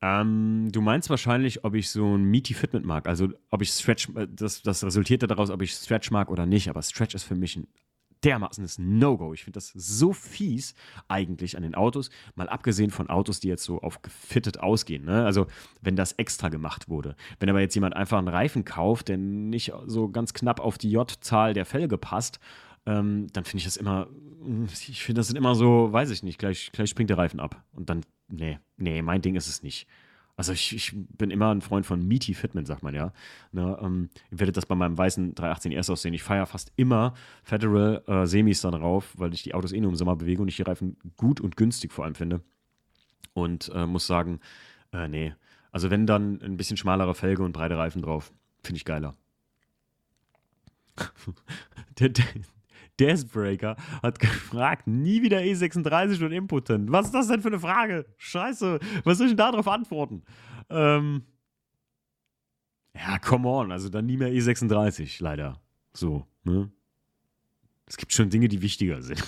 Ähm, 0.00 0.68
du 0.70 0.80
meinst 0.82 1.10
wahrscheinlich, 1.10 1.64
ob 1.64 1.74
ich 1.74 1.90
so 1.90 2.16
ein 2.16 2.24
Meaty 2.24 2.54
Fitment 2.54 2.84
mag, 2.86 3.08
also 3.08 3.28
ob 3.50 3.62
ich 3.62 3.70
Stretch, 3.70 4.08
äh, 4.14 4.28
das, 4.30 4.62
das 4.62 4.84
resultiert 4.84 5.22
daraus, 5.28 5.50
ob 5.50 5.62
ich 5.62 5.72
Stretch 5.72 6.10
mag 6.10 6.30
oder 6.30 6.46
nicht, 6.46 6.68
aber 6.68 6.82
Stretch 6.82 7.14
ist 7.14 7.24
für 7.24 7.34
mich 7.34 7.56
ein 7.56 7.66
dermaßen 8.24 8.64
das 8.64 8.78
No-Go. 8.78 9.34
Ich 9.34 9.44
finde 9.44 9.56
das 9.56 9.68
so 9.74 10.12
fies 10.12 10.74
eigentlich 11.08 11.56
an 11.56 11.62
den 11.62 11.74
Autos, 11.74 12.10
mal 12.34 12.48
abgesehen 12.48 12.90
von 12.90 13.08
Autos, 13.08 13.40
die 13.40 13.48
jetzt 13.48 13.64
so 13.64 13.80
auf 13.82 14.02
gefittet 14.02 14.58
ausgehen. 14.60 15.04
Ne? 15.04 15.24
Also 15.24 15.46
wenn 15.82 15.96
das 15.96 16.12
extra 16.12 16.48
gemacht 16.48 16.88
wurde. 16.88 17.16
Wenn 17.38 17.48
aber 17.50 17.60
jetzt 17.60 17.74
jemand 17.74 17.94
einfach 17.94 18.18
einen 18.18 18.28
Reifen 18.28 18.64
kauft, 18.64 19.08
der 19.08 19.16
nicht 19.18 19.72
so 19.86 20.08
ganz 20.08 20.34
knapp 20.34 20.60
auf 20.60 20.78
die 20.78 20.90
J-Zahl 20.90 21.54
der 21.54 21.66
Felge 21.66 21.98
passt, 21.98 22.40
ähm, 22.86 23.26
dann 23.32 23.44
finde 23.44 23.58
ich 23.58 23.64
das 23.64 23.76
immer, 23.76 24.06
hm, 24.42 24.66
ich 24.88 25.02
finde 25.02 25.20
das 25.20 25.26
sind 25.28 25.36
immer 25.36 25.54
so, 25.54 25.92
weiß 25.92 26.10
ich 26.10 26.22
nicht, 26.22 26.38
gleich, 26.38 26.70
gleich 26.72 26.90
springt 26.90 27.10
der 27.10 27.18
Reifen 27.18 27.40
ab. 27.40 27.64
Und 27.72 27.90
dann, 27.90 28.02
nee, 28.28 28.58
nee, 28.76 29.02
mein 29.02 29.22
Ding 29.22 29.34
ist 29.34 29.48
es 29.48 29.62
nicht. 29.62 29.86
Also 30.36 30.52
ich, 30.52 30.74
ich, 30.76 30.92
bin 30.94 31.30
immer 31.30 31.48
ein 31.50 31.62
Freund 31.62 31.86
von 31.86 32.06
Meaty 32.06 32.34
Fitment, 32.34 32.66
sagt 32.66 32.82
man 32.82 32.94
ja. 32.94 33.12
Ne, 33.52 33.78
ähm, 33.80 34.10
ihr 34.30 34.38
werdet 34.40 34.58
das 34.58 34.66
bei 34.66 34.74
meinem 34.74 34.98
weißen 34.98 35.34
318 35.34 35.72
erst 35.72 35.90
aussehen. 35.90 36.12
Ich 36.12 36.22
feiere 36.22 36.44
fast 36.44 36.72
immer 36.76 37.14
Federal 37.42 38.02
äh, 38.06 38.26
Semis 38.26 38.60
dann 38.60 38.74
rauf, 38.74 39.14
weil 39.16 39.32
ich 39.32 39.42
die 39.42 39.54
Autos 39.54 39.72
eh 39.72 39.80
nur 39.80 39.90
im 39.90 39.96
Sommer 39.96 40.14
bewege 40.14 40.42
und 40.42 40.48
ich 40.48 40.56
die 40.56 40.62
Reifen 40.62 40.98
gut 41.16 41.40
und 41.40 41.56
günstig 41.56 41.90
vor 41.90 42.04
allem 42.04 42.14
finde. 42.14 42.42
Und 43.32 43.70
äh, 43.74 43.86
muss 43.86 44.06
sagen, 44.06 44.40
äh, 44.92 45.08
nee. 45.08 45.34
Also 45.72 45.88
wenn 45.90 46.06
dann 46.06 46.40
ein 46.42 46.58
bisschen 46.58 46.76
schmalere 46.76 47.14
Felge 47.14 47.42
und 47.42 47.52
breite 47.52 47.78
Reifen 47.78 48.02
drauf, 48.02 48.30
finde 48.62 48.76
ich 48.76 48.84
geiler. 48.84 49.14
der, 51.98 52.10
der, 52.10 52.24
Deathbreaker 52.98 53.76
hat 54.02 54.18
gefragt, 54.18 54.86
nie 54.86 55.22
wieder 55.22 55.38
E36 55.38 56.24
und 56.24 56.32
impotent. 56.32 56.90
Was 56.90 57.06
ist 57.06 57.14
das 57.14 57.28
denn 57.28 57.40
für 57.42 57.48
eine 57.48 57.60
Frage? 57.60 58.06
Scheiße, 58.18 58.78
was 59.04 59.18
soll 59.18 59.26
ich 59.26 59.30
denn 59.32 59.36
darauf 59.38 59.68
antworten? 59.68 60.22
Ähm, 60.70 61.24
ja, 62.94 63.18
come 63.18 63.48
on, 63.48 63.72
also 63.72 63.88
dann 63.88 64.06
nie 64.06 64.16
mehr 64.16 64.30
E36, 64.30 65.22
leider. 65.22 65.60
So, 65.92 66.26
ne? 66.44 66.70
Es 67.86 67.96
gibt 67.96 68.12
schon 68.12 68.30
Dinge, 68.30 68.48
die 68.48 68.62
wichtiger 68.62 69.02
sind. 69.02 69.22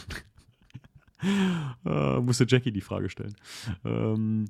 äh, 1.84 2.20
musste 2.20 2.46
Jackie 2.48 2.72
die 2.72 2.80
Frage 2.80 3.08
stellen. 3.08 3.36
Ähm, 3.84 4.46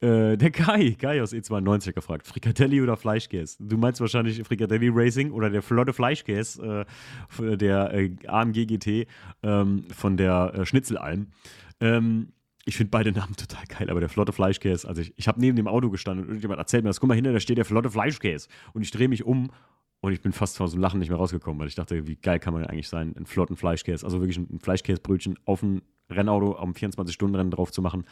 äh, 0.00 0.36
der 0.36 0.50
Kai, 0.50 0.96
Kai 0.98 1.22
aus 1.22 1.32
E92 1.32 1.92
gefragt, 1.92 2.26
Frikadelli 2.26 2.80
oder 2.82 2.96
Fleischkäse? 2.96 3.56
Du 3.60 3.78
meinst 3.78 4.00
wahrscheinlich 4.00 4.42
Frikadelli 4.42 4.88
Racing 4.92 5.32
oder 5.32 5.50
der 5.50 5.62
flotte 5.62 5.92
Fleischkäse 5.92 6.86
äh, 7.40 7.56
der 7.56 7.92
äh, 7.94 8.10
AMG 8.26 8.66
GT 8.66 9.06
ähm, 9.42 9.84
von 9.94 10.16
der 10.16 10.52
äh, 10.54 10.66
Schnitzelalm. 10.66 11.28
Ähm, 11.80 12.28
ich 12.64 12.76
finde 12.76 12.90
beide 12.90 13.12
Namen 13.12 13.34
total 13.36 13.64
geil, 13.66 13.90
aber 13.90 14.00
der 14.00 14.10
flotte 14.10 14.32
Fleischkäse, 14.32 14.86
also 14.86 15.00
ich, 15.00 15.14
ich 15.16 15.26
habe 15.26 15.40
neben 15.40 15.56
dem 15.56 15.66
Auto 15.66 15.88
gestanden 15.90 16.24
und 16.24 16.28
irgendjemand 16.30 16.58
erzählt 16.58 16.84
mir 16.84 16.90
das, 16.90 17.00
guck 17.00 17.08
mal 17.08 17.14
hinter, 17.14 17.32
da 17.32 17.40
steht 17.40 17.56
der 17.58 17.64
flotte 17.64 17.90
Fleischkäse. 17.90 18.48
Und 18.74 18.82
ich 18.82 18.90
drehe 18.90 19.08
mich 19.08 19.24
um 19.24 19.50
und 20.00 20.12
ich 20.12 20.20
bin 20.20 20.32
fast 20.32 20.58
vor 20.58 20.68
so 20.68 20.74
einem 20.74 20.82
Lachen 20.82 21.00
nicht 21.00 21.08
mehr 21.08 21.16
rausgekommen, 21.18 21.58
weil 21.58 21.66
ich 21.68 21.74
dachte, 21.76 22.06
wie 22.06 22.16
geil 22.16 22.38
kann 22.38 22.52
man 22.52 22.66
eigentlich 22.66 22.88
sein, 22.88 23.16
einen 23.16 23.24
flotten 23.26 23.56
Fleischkäse, 23.56 24.04
also 24.04 24.20
wirklich 24.20 24.36
ein 24.36 24.60
Fleischkäsebrötchen 24.62 25.38
auf 25.46 25.62
ein 25.62 25.80
Rennauto 26.10 26.56
am 26.56 26.72
24-Stunden-Rennen 26.72 27.50
drauf 27.50 27.72
zu 27.72 27.80
machen 27.80 28.04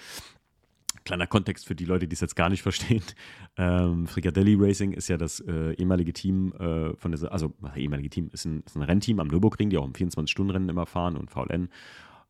kleiner 1.07 1.27
Kontext 1.27 1.67
für 1.67 1.75
die 1.75 1.87
Leute, 1.87 2.07
die 2.07 2.13
es 2.13 2.21
jetzt 2.21 2.37
gar 2.37 2.51
nicht 2.51 2.63
verstehen. 2.63 3.03
Ähm, 3.59 4.07
Frigadelli 4.07 4.55
Racing 4.55 4.93
ist 4.93 5.09
ja 5.09 5.17
das 5.17 5.41
äh, 5.41 5.73
ehemalige 5.81 6.13
Team 6.13 6.53
äh, 6.59 6.95
von 6.99 7.13
dieser, 7.13 7.33
also 7.33 7.55
äh, 7.75 7.81
ehemalige 7.83 8.11
Team 8.11 8.29
ist 8.35 8.45
ein, 8.45 8.63
ist 8.67 8.77
ein, 8.77 8.83
Rennteam 8.83 9.19
am 9.19 9.29
Nürburgring, 9.29 9.71
die 9.71 9.79
auch 9.79 9.87
im 9.87 9.95
24-Stunden-Rennen 9.95 10.69
immer 10.69 10.85
fahren 10.85 11.17
und 11.17 11.31
VLN 11.31 11.71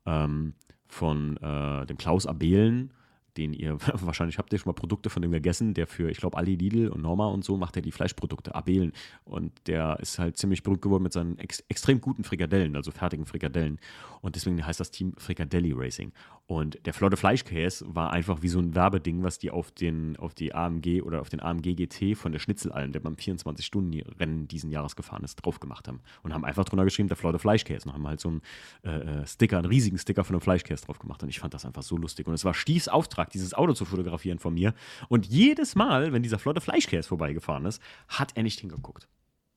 ähm, 0.05 0.53
von 0.87 1.35
äh, 1.35 1.85
dem 1.85 1.97
Klaus 1.97 2.25
Abelen 2.27 2.93
den 3.37 3.53
ihr 3.53 3.77
wahrscheinlich 3.93 4.37
habt 4.37 4.51
ihr 4.51 4.59
schon 4.59 4.69
mal 4.71 4.73
Produkte 4.73 5.09
von 5.09 5.21
dem 5.21 5.31
gegessen, 5.31 5.73
der 5.73 5.87
für, 5.87 6.09
ich 6.09 6.17
glaube, 6.17 6.37
Ali 6.37 6.55
Lidl 6.55 6.89
und 6.89 7.01
Norma 7.01 7.27
und 7.27 7.43
so 7.45 7.55
macht 7.57 7.75
er 7.75 7.81
die 7.81 7.91
Fleischprodukte, 7.91 8.55
Abelen. 8.55 8.91
Und 9.23 9.51
der 9.67 9.97
ist 9.99 10.19
halt 10.19 10.37
ziemlich 10.37 10.63
berühmt 10.63 10.81
geworden 10.81 11.03
mit 11.03 11.13
seinen 11.13 11.37
ex 11.37 11.59
extrem 11.69 12.01
guten 12.01 12.23
Frikadellen, 12.23 12.75
also 12.75 12.91
fertigen 12.91 13.25
Frikadellen. 13.25 13.79
Und 14.21 14.35
deswegen 14.35 14.65
heißt 14.65 14.79
das 14.79 14.91
Team 14.91 15.13
Frikadelli 15.17 15.71
Racing. 15.73 16.11
Und 16.47 16.83
der 16.85 16.93
Flotte 16.93 17.17
Fleischkäse 17.17 17.85
war 17.93 18.11
einfach 18.13 18.41
wie 18.41 18.47
so 18.47 18.59
ein 18.59 18.73
Werbeding, 18.73 19.21
was 19.23 19.37
die 19.37 19.51
auf 19.51 19.71
den 19.71 20.15
auf 20.17 20.33
die 20.33 20.55
AMG 20.55 21.01
oder 21.03 21.19
auf 21.21 21.29
den 21.29 21.39
AMG 21.41 21.75
GT 21.75 22.17
von 22.17 22.31
der 22.31 22.39
Schnitzelalm, 22.39 22.91
der 22.93 22.99
beim 23.01 23.13
24-Stunden-Rennen 23.15 24.47
diesen 24.47 24.71
Jahres 24.71 24.95
gefahren 24.95 25.23
ist, 25.23 25.35
drauf 25.37 25.59
gemacht 25.59 25.87
haben. 25.89 25.99
Und 26.23 26.33
haben 26.33 26.45
einfach 26.45 26.63
drunter 26.65 26.85
geschrieben, 26.85 27.09
der 27.09 27.17
Flotte 27.17 27.37
Fleischkäse. 27.39 27.89
Und 27.89 27.93
haben 27.95 28.07
halt 28.07 28.19
so 28.19 28.29
einen 28.29 28.41
äh, 28.83 29.19
äh 29.23 29.27
Sticker, 29.27 29.57
einen 29.57 29.67
riesigen 29.67 29.97
Sticker 29.97 30.23
von 30.23 30.35
einem 30.35 30.41
Fleischkäse 30.41 30.85
drauf 30.85 30.99
gemacht. 30.99 31.21
Und 31.21 31.29
ich 31.29 31.39
fand 31.39 31.53
das 31.53 31.65
einfach 31.65 31.83
so 31.83 31.97
lustig. 31.97 32.27
Und 32.27 32.33
es 32.33 32.45
war 32.45 32.53
Stiefs 32.53 32.87
Auftrag 32.87 33.26
Auftrag, 33.27 33.31
dieses 33.31 33.53
Auto 33.53 33.73
zu 33.73 33.85
fotografieren 33.85 34.39
von 34.39 34.53
mir. 34.53 34.73
Und 35.09 35.25
jedes 35.25 35.75
Mal, 35.75 36.13
wenn 36.13 36.23
dieser 36.23 36.39
flotte 36.39 36.61
Fleischkäse 36.61 37.07
vorbeigefahren 37.07 37.65
ist, 37.65 37.81
hat 38.07 38.31
er 38.35 38.43
nicht 38.43 38.59
hingeguckt. 38.59 39.07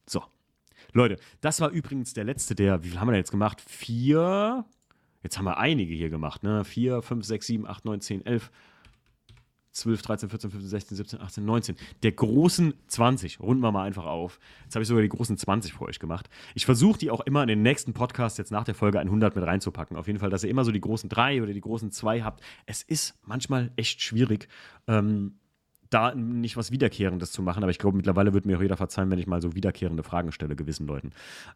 So. 0.06 0.22
Leute, 0.92 1.18
das 1.40 1.60
war 1.60 1.70
übrigens 1.70 2.14
der 2.14 2.24
letzte 2.24 2.54
der, 2.54 2.82
wie 2.82 2.88
viel 2.90 2.98
haben 3.00 3.06
wir 3.08 3.12
denn 3.12 3.20
jetzt 3.20 3.30
gemacht? 3.30 3.60
Vier. 3.60 4.64
Jetzt 5.22 5.38
haben 5.38 5.44
wir 5.44 5.58
einige 5.58 5.94
hier 5.94 6.08
gemacht, 6.10 6.42
ne? 6.42 6.64
Vier, 6.64 7.02
fünf, 7.02 7.24
sechs, 7.24 7.46
sieben, 7.46 7.66
acht, 7.66 7.84
neun, 7.84 8.00
zehn, 8.00 8.24
elf. 8.26 8.50
12, 9.72 10.02
13, 10.02 10.30
14, 10.30 10.50
15, 10.50 10.68
16, 10.68 10.96
17, 10.96 11.20
18, 11.20 11.44
19, 11.44 11.76
der 12.02 12.12
großen 12.12 12.74
20. 12.88 13.40
Runden 13.40 13.62
wir 13.62 13.70
mal 13.70 13.84
einfach 13.84 14.04
auf. 14.04 14.40
Jetzt 14.64 14.74
habe 14.74 14.82
ich 14.82 14.88
sogar 14.88 15.02
die 15.02 15.08
großen 15.08 15.36
20 15.36 15.74
für 15.74 15.82
euch 15.84 16.00
gemacht. 16.00 16.28
Ich 16.54 16.64
versuche 16.66 16.98
die 16.98 17.10
auch 17.10 17.20
immer 17.20 17.42
in 17.42 17.48
den 17.48 17.62
nächsten 17.62 17.92
Podcast 17.92 18.38
jetzt 18.38 18.50
nach 18.50 18.64
der 18.64 18.74
Folge 18.74 18.98
100 18.98 19.34
mit 19.36 19.44
reinzupacken. 19.46 19.96
Auf 19.96 20.08
jeden 20.08 20.18
Fall, 20.18 20.30
dass 20.30 20.42
ihr 20.42 20.50
immer 20.50 20.64
so 20.64 20.72
die 20.72 20.80
großen 20.80 21.08
3 21.08 21.42
oder 21.42 21.52
die 21.52 21.60
großen 21.60 21.92
2 21.92 22.22
habt. 22.22 22.42
Es 22.66 22.82
ist 22.82 23.14
manchmal 23.24 23.70
echt 23.76 24.02
schwierig, 24.02 24.48
ähm, 24.88 25.36
da 25.88 26.14
nicht 26.14 26.56
was 26.56 26.72
Wiederkehrendes 26.72 27.30
zu 27.30 27.40
machen. 27.42 27.62
Aber 27.62 27.70
ich 27.70 27.78
glaube, 27.78 27.96
mittlerweile 27.96 28.32
wird 28.34 28.46
mir 28.46 28.58
auch 28.58 28.62
jeder 28.62 28.76
verzeihen, 28.76 29.10
wenn 29.10 29.18
ich 29.18 29.26
mal 29.26 29.40
so 29.40 29.54
wiederkehrende 29.54 30.02
Fragen 30.02 30.32
stelle 30.32 30.56
gewissen 30.56 30.86
Leuten. 30.86 31.12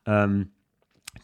Ähm, 0.06 0.50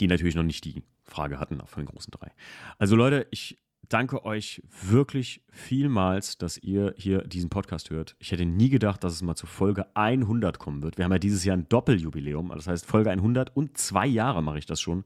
die 0.00 0.06
natürlich 0.06 0.36
noch 0.36 0.44
nicht 0.44 0.64
die 0.64 0.82
Frage 1.04 1.40
hatten 1.40 1.58
von 1.66 1.82
den 1.84 1.88
großen 1.92 2.12
drei. 2.12 2.30
Also 2.78 2.94
Leute, 2.94 3.26
ich 3.30 3.58
danke 3.88 4.24
euch 4.24 4.62
wirklich 4.82 5.42
vielmals, 5.50 6.38
dass 6.38 6.58
ihr 6.58 6.94
hier 6.96 7.22
diesen 7.22 7.50
Podcast 7.50 7.90
hört. 7.90 8.14
Ich 8.18 8.30
hätte 8.32 8.44
nie 8.44 8.68
gedacht, 8.68 9.02
dass 9.02 9.12
es 9.14 9.22
mal 9.22 9.34
zu 9.34 9.46
Folge 9.46 9.86
100 9.94 10.58
kommen 10.58 10.82
wird. 10.82 10.98
Wir 10.98 11.04
haben 11.04 11.12
ja 11.12 11.18
dieses 11.18 11.44
Jahr 11.44 11.56
ein 11.56 11.68
Doppeljubiläum, 11.68 12.50
also 12.50 12.60
das 12.60 12.68
heißt 12.82 12.86
Folge 12.86 13.10
100 13.10 13.56
und 13.56 13.76
zwei 13.78 14.06
Jahre 14.06 14.42
mache 14.42 14.58
ich 14.58 14.66
das 14.66 14.80
schon. 14.80 15.04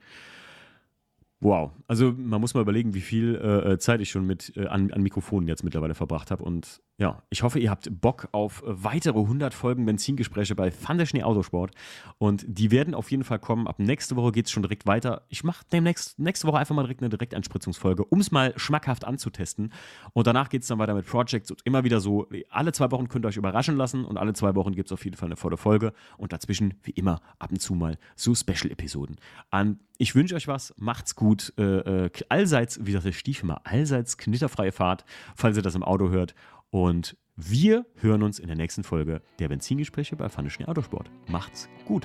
Wow, 1.40 1.72
also 1.88 2.12
man 2.16 2.40
muss 2.40 2.54
mal 2.54 2.60
überlegen, 2.62 2.94
wie 2.94 3.02
viel 3.02 3.34
äh, 3.36 3.72
äh 3.72 3.78
Zeit 3.78 4.00
ich 4.00 4.10
schon 4.10 4.26
mit 4.26 4.56
äh, 4.56 4.66
an, 4.66 4.90
an 4.92 5.02
Mikrofonen 5.02 5.46
jetzt 5.46 5.62
mittlerweile 5.62 5.94
verbracht 5.94 6.30
habe 6.30 6.42
und 6.42 6.80
ja, 6.96 7.24
ich 7.28 7.42
hoffe, 7.42 7.58
ihr 7.58 7.70
habt 7.72 7.88
Bock 8.00 8.28
auf 8.30 8.62
äh, 8.62 8.66
weitere 8.84 9.18
100 9.18 9.52
Folgen 9.52 9.84
Benzingespräche 9.84 10.54
bei 10.54 10.70
Thunderschnee 10.70 11.24
Autosport. 11.24 11.72
Und 12.18 12.44
die 12.48 12.70
werden 12.70 12.94
auf 12.94 13.10
jeden 13.10 13.24
Fall 13.24 13.40
kommen. 13.40 13.66
Ab 13.66 13.80
nächste 13.80 14.14
Woche 14.14 14.30
geht 14.30 14.46
es 14.46 14.52
schon 14.52 14.62
direkt 14.62 14.86
weiter. 14.86 15.22
Ich 15.28 15.42
mache 15.42 15.64
demnächst 15.72 16.16
nächste 16.20 16.46
Woche 16.46 16.58
einfach 16.58 16.74
mal 16.76 16.82
direkt 16.82 17.02
eine 17.02 17.08
Direktanspritzungsfolge, 17.08 18.04
um 18.04 18.20
es 18.20 18.30
mal 18.30 18.52
schmackhaft 18.56 19.04
anzutesten. 19.06 19.72
Und 20.12 20.28
danach 20.28 20.48
geht 20.50 20.62
es 20.62 20.68
dann 20.68 20.78
weiter 20.78 20.94
mit 20.94 21.04
Projects 21.04 21.50
und 21.50 21.60
immer 21.64 21.82
wieder 21.82 21.98
so. 22.00 22.28
Alle 22.50 22.70
zwei 22.70 22.88
Wochen 22.92 23.08
könnt 23.08 23.24
ihr 23.24 23.28
euch 23.28 23.36
überraschen 23.38 23.74
lassen 23.76 24.04
und 24.04 24.16
alle 24.16 24.32
zwei 24.32 24.54
Wochen 24.54 24.70
gibt 24.72 24.86
es 24.88 24.92
auf 24.92 25.04
jeden 25.04 25.16
Fall 25.16 25.26
eine 25.26 25.36
volle 25.36 25.56
Folge. 25.56 25.94
Und 26.16 26.32
dazwischen, 26.32 26.74
wie 26.84 26.92
immer, 26.92 27.20
ab 27.40 27.50
und 27.50 27.58
zu 27.58 27.74
mal 27.74 27.98
so 28.14 28.36
Special-Episoden. 28.36 29.16
An 29.50 29.80
ich 29.98 30.14
wünsche 30.14 30.34
euch 30.36 30.46
was, 30.46 30.72
macht's 30.78 31.16
gut. 31.16 31.52
Äh, 31.58 32.04
äh 32.06 32.10
allseits, 32.28 32.78
wie 32.84 32.92
sagt 32.92 33.04
der 33.04 33.12
Stiefel 33.12 33.46
mal, 33.46 33.60
allseits 33.64 34.16
knitterfreie 34.16 34.70
Fahrt, 34.70 35.04
falls 35.34 35.56
ihr 35.56 35.62
das 35.62 35.74
im 35.74 35.82
Auto 35.82 36.10
hört. 36.10 36.34
Und 36.74 37.16
wir 37.36 37.86
hören 38.00 38.24
uns 38.24 38.40
in 38.40 38.48
der 38.48 38.56
nächsten 38.56 38.82
Folge 38.82 39.22
der 39.38 39.46
Benzingespräche 39.48 40.16
bei 40.16 40.28
Pfannischen 40.28 40.64
Autosport. 40.64 41.08
Macht's 41.28 41.68
gut! 41.86 42.04